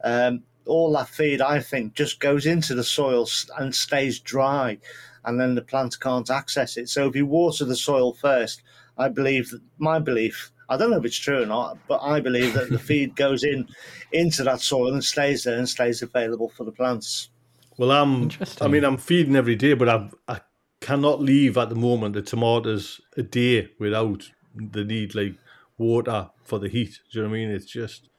um, 0.04 0.44
all 0.66 0.92
that 0.94 1.10
feed 1.10 1.42
I 1.42 1.60
think 1.60 1.94
just 1.94 2.20
goes 2.20 2.46
into 2.46 2.76
the 2.76 2.84
soil 2.84 3.28
and 3.58 3.74
stays 3.74 4.20
dry, 4.20 4.78
and 5.26 5.40
then 5.40 5.56
the 5.56 5.62
plant 5.62 6.00
can't 6.00 6.30
access 6.30 6.78
it. 6.78 6.90
So 6.90 7.08
if 7.08 7.16
you 7.16 7.26
water 7.26 7.66
the 7.66 7.76
soil 7.76 8.14
first, 8.14 8.62
I 8.98 9.10
believe 9.10 9.50
that 9.52 9.62
my 9.78 10.00
belief. 10.00 10.52
I 10.70 10.78
don't 10.78 10.92
know 10.92 10.98
if 10.98 11.06
it's 11.06 11.18
true 11.18 11.44
or 11.44 11.46
not, 11.46 11.78
but 11.88 12.02
I 12.02 12.20
believe 12.20 12.54
that 12.54 12.70
the 12.70 12.80
feed 12.90 13.16
goes 13.16 13.44
in 13.44 13.68
into 14.12 14.44
that 14.44 14.62
soil 14.62 14.94
and 14.94 15.04
stays 15.04 15.44
there 15.44 15.58
and 15.58 15.68
stays 15.68 16.02
available 16.02 16.50
for 16.50 16.64
the 16.64 16.72
plants. 16.72 17.30
Well, 17.78 17.92
I'm. 17.92 18.32
I 18.62 18.68
mean, 18.68 18.84
I'm 18.84 18.98
feeding 18.98 19.36
every 19.36 19.56
day, 19.56 19.74
but 19.74 19.90
I 19.90 20.10
I 20.28 20.42
cannot 20.84 21.22
leave 21.22 21.58
at 21.58 21.70
the 21.70 21.76
moment 21.76 22.14
the 22.14 22.22
tomatoes 22.22 23.02
a 23.18 23.24
day 23.24 23.70
without 23.80 24.30
the 24.56 24.84
need 24.84 25.16
like 25.16 25.36
water 25.78 26.30
for 26.44 26.60
the 26.60 26.70
heat. 26.70 27.00
Do 27.12 27.20
you 27.20 27.24
know 27.24 27.30
what 27.30 27.36
I 27.36 27.40
mean? 27.40 27.50
It's 27.52 27.66
just 27.66 28.10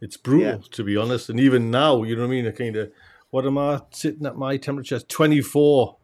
it's 0.00 0.16
brutal 0.16 0.46
Yeah. 0.62 0.68
to 0.72 0.84
be 0.84 0.96
honest. 0.96 1.28
And 1.30 1.40
even 1.40 1.70
now, 1.70 2.02
you 2.02 2.14
know 2.16 2.22
what 2.22 2.28
I 2.28 2.36
mean? 2.36 2.46
I 2.46 2.50
kind 2.52 2.76
of 2.76 2.90
what 3.30 3.46
am 3.46 3.58
I 3.58 3.80
sitting 3.90 4.26
at 4.26 4.36
my 4.36 4.56
temperature? 4.56 5.00
Twenty 5.00 5.40
four. 5.40 5.96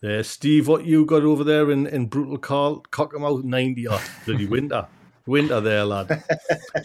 There, 0.00 0.20
uh, 0.20 0.22
Steve, 0.22 0.68
what 0.68 0.84
you 0.84 1.06
got 1.06 1.22
over 1.22 1.44
there 1.44 1.70
in, 1.70 1.86
in 1.86 2.06
brutal 2.06 2.36
Carl 2.36 2.84
Cockermouth 2.90 3.42
ninety 3.44 3.86
or 3.86 3.98
bloody 4.26 4.46
winter. 4.46 4.86
Winter 5.26 5.58
there, 5.62 5.86
lad. 5.86 6.08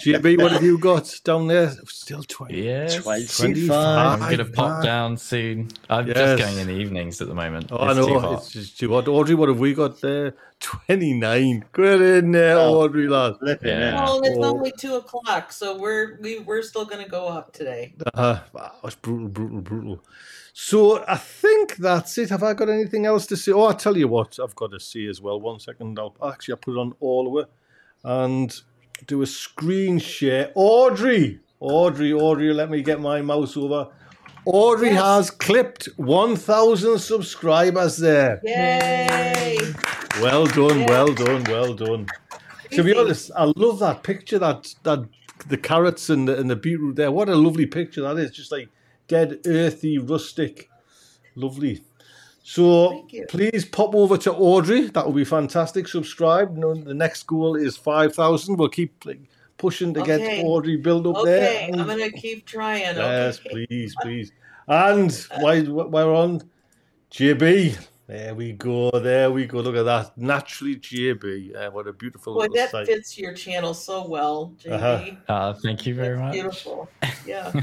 JB, 0.02 0.42
what 0.42 0.54
have 0.54 0.64
you 0.64 0.78
got 0.78 1.14
down 1.26 1.48
there? 1.48 1.72
Still 1.88 2.24
twenty. 2.24 2.64
Yes. 2.64 2.96
25. 3.04 3.70
I'm 3.70 4.20
gonna 4.32 4.46
pop 4.46 4.82
down 4.82 5.18
soon. 5.18 5.68
I'm 5.90 6.08
Yes. 6.08 6.16
just 6.16 6.44
going 6.44 6.58
in 6.60 6.68
the 6.68 6.74
evenings 6.74 7.22
at 7.22 7.28
the 7.28 7.34
moment. 7.36 7.68
Oh, 7.70 7.76
I 7.78 7.92
It's 7.92 8.00
too 8.00 8.14
know. 8.14 8.20
hot. 8.20 8.34
It's 8.40 8.52
just 8.54 8.80
too 8.80 8.94
hot. 8.94 9.10
Audrey, 9.10 9.36
what 9.36 9.50
have 9.50 9.60
we 9.60 9.74
got 9.74 10.00
there? 10.00 10.36
29. 10.62 11.66
Get 11.74 12.02
in 12.02 12.32
there, 12.32 12.58
Oh. 12.58 12.82
Audrey, 12.82 13.10
lad. 13.10 13.36
Flipping 13.40 13.68
Yeah. 13.68 13.90
it. 13.90 13.94
Well, 13.96 14.18
and 14.18 14.26
it's 14.28 14.38
Oh. 14.38 14.44
only 14.56 14.72
two 14.78 14.96
o'clock, 14.96 15.52
so 15.52 15.78
we're 15.78 16.18
we, 16.22 16.40
we're 16.40 16.62
still 16.62 16.86
going 16.86 17.04
to 17.04 17.10
go 17.10 17.28
up 17.28 17.52
today. 17.52 17.94
Uh, 18.14 18.40
wow, 18.54 18.72
it's 18.86 18.96
brutal, 18.96 19.28
brutal, 19.28 19.60
brutal. 19.60 20.00
So 20.54 21.04
I 21.10 21.16
think 21.18 21.76
that's 21.76 22.18
it. 22.18 22.30
Have 22.30 22.44
I 22.44 22.54
got 22.54 22.70
anything 22.70 23.06
else 23.06 23.26
to 23.28 23.36
say? 23.38 23.52
Oh, 23.52 23.64
I'll 23.64 23.74
tell 23.74 23.98
you 23.98 24.08
what 24.08 24.40
I've 24.42 24.56
got 24.56 24.72
to 24.72 24.80
say 24.80 25.08
as 25.08 25.20
well. 25.22 25.42
One 25.42 25.60
second. 25.60 26.00
I'll 26.00 26.16
actually 26.26 26.54
I'll 26.54 26.58
put 26.60 26.76
it 26.76 26.80
on 26.80 26.94
all 27.02 27.34
the 27.34 27.42
it 27.42 27.50
and 28.04 28.62
do 29.08 29.22
a 29.22 29.28
screen 29.28 30.00
share. 30.00 30.52
Audrey, 30.56 31.40
Audrey, 31.60 32.14
Audrey, 32.14 32.54
let 32.54 32.70
me 32.70 32.82
get 32.82 33.00
my 33.00 33.22
mouse 33.22 33.56
over. 33.58 33.88
Audrey 34.46 34.90
Yes. 34.90 35.02
has 35.02 35.32
clipped 35.32 35.90
1,000 35.98 37.00
subscribers 37.00 37.98
there. 37.98 38.40
Yay! 38.44 39.58
Well 40.22 40.46
done, 40.48 40.86
well 40.86 41.14
done, 41.14 41.44
well 41.46 41.74
done. 41.74 42.08
To 42.72 42.84
be 42.84 42.96
honest, 42.96 43.32
I 43.36 43.52
love 43.56 43.80
that 43.80 44.04
picture. 44.04 44.40
That 44.40 44.74
that 44.84 45.00
the 45.48 45.58
carrots 45.58 46.10
and 46.10 46.28
the, 46.28 46.38
and 46.38 46.50
the 46.50 46.56
beetroot 46.56 46.96
there. 46.96 47.12
What 47.12 47.30
a 47.30 47.36
lovely 47.36 47.66
picture 47.66 48.02
that 48.02 48.18
is. 48.18 48.32
Just 48.32 48.52
like 48.52 48.70
dead, 49.08 49.40
earthy, 49.46 49.98
rustic, 49.98 50.70
lovely. 51.36 51.82
So 52.50 52.90
Thank 52.90 53.14
you. 53.14 53.26
please 53.30 53.64
pop 53.64 53.94
over 53.94 54.18
to 54.18 54.34
Audrey. 54.34 54.88
That 54.88 55.06
would 55.06 55.16
be 55.16 55.24
fantastic. 55.24 55.88
Subscribe. 55.88 56.58
No, 56.58 56.74
the 56.74 56.96
next 56.96 57.28
goal 57.28 57.56
is 57.56 57.78
five 57.78 58.16
thousand. 58.16 58.58
We'll 58.58 58.70
keep 58.70 59.06
pushing 59.60 59.94
to 59.94 60.02
get 60.02 60.20
Okay. 60.20 60.44
Audrey 60.44 60.76
build 60.76 61.06
up 61.06 61.18
Okay, 61.18 61.30
there. 61.30 61.80
I'm 61.80 61.86
going 61.86 62.00
to 62.00 62.18
keep 62.18 62.48
trying. 62.48 62.96
Yes, 62.96 63.40
okay. 63.40 63.68
please, 63.68 63.94
please. 64.02 64.32
And 64.68 65.14
while 65.42 65.64
while 65.92 66.08
we're 66.08 66.16
on 66.16 66.42
JB, 67.12 67.78
there 68.08 68.34
we 68.34 68.54
go, 68.54 68.90
there 69.00 69.30
we 69.30 69.46
go. 69.46 69.60
Look 69.60 69.76
at 69.76 69.84
that, 69.84 70.18
naturally 70.18 70.78
JB. 70.78 71.56
Uh, 71.56 71.70
what 71.70 71.86
a 71.88 71.94
beautiful 71.94 72.34
Boy, 72.34 72.48
that 72.56 72.72
site. 72.72 72.88
fits 72.88 73.16
your 73.16 73.36
channel 73.36 73.76
so 73.76 74.08
well, 74.08 74.56
JB. 74.64 74.72
Uh-huh. 74.72 75.16
Uh, 75.32 75.54
thank 75.54 75.86
you 75.86 75.94
very 75.94 76.18
That's 76.18 76.22
much. 76.26 76.34
beautiful. 76.34 76.90
Yeah. 77.28 77.52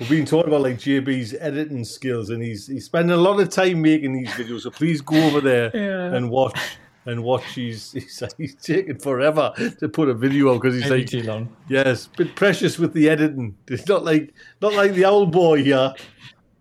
We've 0.00 0.08
been 0.08 0.26
talking 0.26 0.48
about 0.48 0.62
like 0.62 0.76
JB's 0.78 1.34
editing 1.38 1.84
skills, 1.84 2.30
and 2.30 2.42
he's 2.42 2.66
he's 2.66 2.84
spending 2.86 3.12
a 3.16 3.20
lot 3.20 3.38
of 3.40 3.48
time 3.50 3.80
making 3.82 4.12
these 4.12 4.28
videos. 4.30 4.62
So 4.62 4.70
please 4.70 5.00
go 5.00 5.16
over 5.26 5.40
there 5.40 5.70
Yeah. 5.74 6.14
and 6.16 6.30
watch 6.30 6.58
and 7.06 7.22
watch. 7.22 7.44
He's 7.54 7.92
he's, 7.92 8.22
he's 8.36 8.54
taking 8.56 8.98
forever 8.98 9.52
to 9.78 9.88
put 9.88 10.08
a 10.08 10.14
video 10.14 10.52
out 10.52 10.62
because 10.62 10.74
he's 10.74 10.90
Maybe 10.90 11.02
like 11.02 11.10
too 11.10 11.22
long. 11.22 11.54
Yes, 11.68 12.08
bit 12.16 12.34
precious 12.34 12.78
with 12.78 12.92
the 12.92 13.08
editing. 13.08 13.56
It's 13.68 13.86
not 13.86 14.04
like 14.04 14.34
not 14.60 14.74
like 14.74 14.94
the 14.94 15.04
old 15.04 15.30
boy 15.32 15.62
here. 15.62 15.94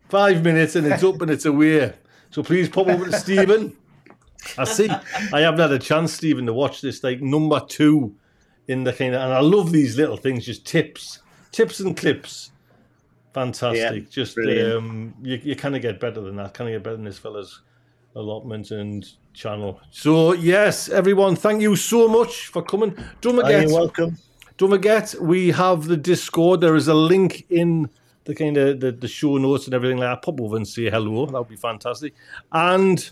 Five 0.09 0.43
minutes 0.43 0.75
and 0.75 0.85
it's 0.85 1.03
up 1.03 1.19
and 1.23 1.31
it's 1.31 1.45
away. 1.45 1.91
So 2.29 2.43
please 2.43 2.69
pop 2.69 2.87
over 2.87 3.05
to 3.05 3.19
Stephen. 3.19 3.75
I 4.59 4.65
see. 4.65 4.89
I 5.31 5.39
haven't 5.41 5.59
had 5.59 5.71
a 5.71 5.79
chance, 5.79 6.13
Stephen, 6.13 6.45
to 6.45 6.53
watch 6.53 6.81
this. 6.81 7.03
Like 7.03 7.19
number 7.21 7.59
two 7.67 8.13
in 8.67 8.83
the 8.83 8.93
kind 8.93 9.15
of, 9.15 9.21
and 9.21 9.33
I 9.33 9.39
love 9.39 9.71
these 9.71 9.97
little 9.97 10.17
things. 10.17 10.45
Just 10.45 10.65
tips, 10.67 11.19
tips 11.51 11.79
and 11.79 11.97
clips. 11.97 12.51
Fantastic. 13.33 14.03
Yeah, 14.03 14.09
just 14.09 14.37
um, 14.37 15.13
you 15.23 15.39
you 15.43 15.55
kind 15.55 15.75
of 15.75 15.81
get 15.81 15.99
better 15.99 16.21
than 16.21 16.35
that. 16.37 16.53
Kind 16.53 16.69
of 16.69 16.75
get 16.75 16.83
better 16.83 16.95
than 16.97 17.05
this 17.05 17.17
fella's 17.17 17.61
allotment 18.15 18.69
and 18.71 19.07
channel. 19.33 19.79
So 19.89 20.33
yes, 20.33 20.87
everyone, 20.89 21.35
thank 21.35 21.61
you 21.61 21.75
so 21.75 22.07
much 22.07 22.47
for 22.47 22.61
coming. 22.61 22.95
Don't 23.21 23.35
forget. 23.37 23.63
you're 23.63 23.73
welcome? 23.79 24.17
Don't 24.57 24.69
forget, 24.69 25.15
we 25.19 25.49
have 25.49 25.85
the 25.85 25.97
Discord. 25.97 26.61
There 26.61 26.75
is 26.75 26.87
a 26.87 26.93
link 26.93 27.45
in 27.49 27.89
the 28.25 28.35
kind 28.35 28.55
of 28.55 28.79
the, 28.79 28.91
the 28.91 29.07
show 29.07 29.37
notes 29.37 29.65
and 29.65 29.73
everything 29.73 29.97
like 29.97 30.09
that. 30.09 30.21
Pop 30.21 30.39
over 30.39 30.55
and 30.57 30.67
say 30.67 30.91
hello. 30.91 31.25
That 31.25 31.33
would 31.39 31.47
be 31.49 31.55
fantastic. 31.55 32.13
And 32.51 33.09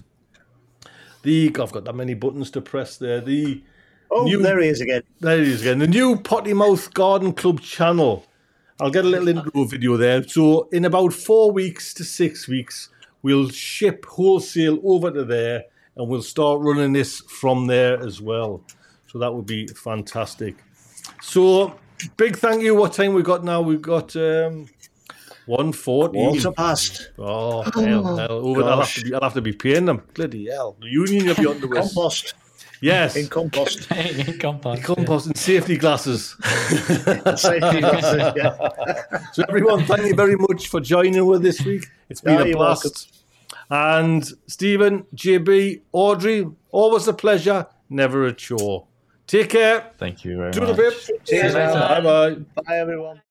the 1.23 1.47
I've 1.59 1.71
got 1.71 1.85
that 1.85 1.95
many 1.95 2.13
buttons 2.13 2.51
to 2.51 2.61
press 2.61 2.97
there. 2.97 3.21
The 3.21 3.63
Oh, 4.13 4.25
You- 4.27 4.41
there 4.41 4.59
he 4.59 4.67
is 4.67 4.81
again. 4.81 5.03
there 5.21 5.41
he 5.41 5.49
is 5.51 5.61
again. 5.61 5.79
The 5.79 5.87
new 5.87 6.17
Potty 6.17 6.53
Mouth 6.53 6.93
Garden 6.93 7.31
Club 7.33 7.61
channel. 7.61 8.25
I'll 8.81 8.89
get 8.89 9.05
a 9.05 9.07
little 9.07 9.27
intro 9.27 9.63
video 9.65 9.95
there. 9.95 10.23
So 10.27 10.67
in 10.71 10.85
about 10.85 11.13
four 11.13 11.51
weeks 11.51 11.93
to 11.93 12.03
six 12.03 12.47
weeks, 12.47 12.89
we'll 13.21 13.49
ship 13.49 14.05
wholesale 14.05 14.79
over 14.83 15.11
to 15.11 15.23
there, 15.23 15.65
and 15.95 16.07
we'll 16.07 16.23
start 16.23 16.61
running 16.61 16.91
this 16.91 17.19
from 17.19 17.67
there 17.67 18.01
as 18.01 18.19
well. 18.19 18.63
So 19.05 19.19
that 19.19 19.31
would 19.31 19.45
be 19.45 19.67
fantastic. 19.67 20.55
So 21.21 21.75
big 22.17 22.37
thank 22.37 22.63
you. 22.63 22.73
What 22.73 22.93
time 22.93 23.13
we 23.13 23.21
got 23.21 23.43
now? 23.43 23.61
We've 23.61 23.81
got 23.81 24.15
um, 24.15 24.67
one 25.45 25.73
forty. 25.73 26.17
Quarter 26.17 26.51
past. 26.51 27.11
Oh 27.19 27.61
hell, 27.61 28.17
hell. 28.17 28.31
Over, 28.31 28.63
I'll 28.63 28.79
have 28.79 28.93
to 28.95 29.03
be. 29.03 29.13
I'll 29.13 29.21
have 29.21 29.35
to 29.35 29.41
be 29.41 29.53
paying 29.53 29.85
them. 29.85 30.01
Bloody 30.15 30.49
hell. 30.49 30.75
The 30.81 30.87
union 30.87 31.27
will 31.27 31.35
be 31.35 31.45
on 31.45 31.61
the 31.61 31.67
list. 31.67 31.93
Compost. 31.93 32.33
Yes. 32.81 33.15
in 33.21 33.27
compost. 33.27 33.89
In 33.91 34.37
compost. 34.39 34.83
Compost 34.83 35.27
and 35.27 35.37
safety 35.37 35.77
glasses. 35.77 36.35
Safety 37.35 37.79
glasses, 37.79 38.33
yeah. 38.35 39.21
So, 39.33 39.43
everyone, 39.47 39.85
thank 39.85 40.07
you 40.07 40.15
very 40.15 40.35
much 40.35 40.67
for 40.67 40.79
joining 40.81 41.25
with 41.25 41.41
us 41.45 41.57
this 41.57 41.65
week. 41.65 41.85
It's 42.09 42.21
been 42.21 42.37
Oh, 42.39 42.43
a 42.43 42.47
you're 42.47 42.57
blast. 42.57 43.23
And 43.69 44.27
Stephen, 44.47 45.05
JB, 45.15 45.81
Audrey, 45.93 46.47
always 46.71 47.07
a 47.07 47.13
pleasure, 47.13 47.67
never 47.89 48.25
a 48.25 48.33
chore. 48.33 48.87
Take 49.27 49.49
care. 49.49 49.91
Thank 49.97 50.25
you 50.25 50.35
very 50.37 50.51
Do 50.51 50.61
much. 50.61 50.69
the 50.69 50.75
bit. 50.75 51.25
Cheers, 51.25 51.53
Bye 51.53 52.01
bye. 52.01 52.35
Bye, 52.65 52.77
everyone. 52.79 53.21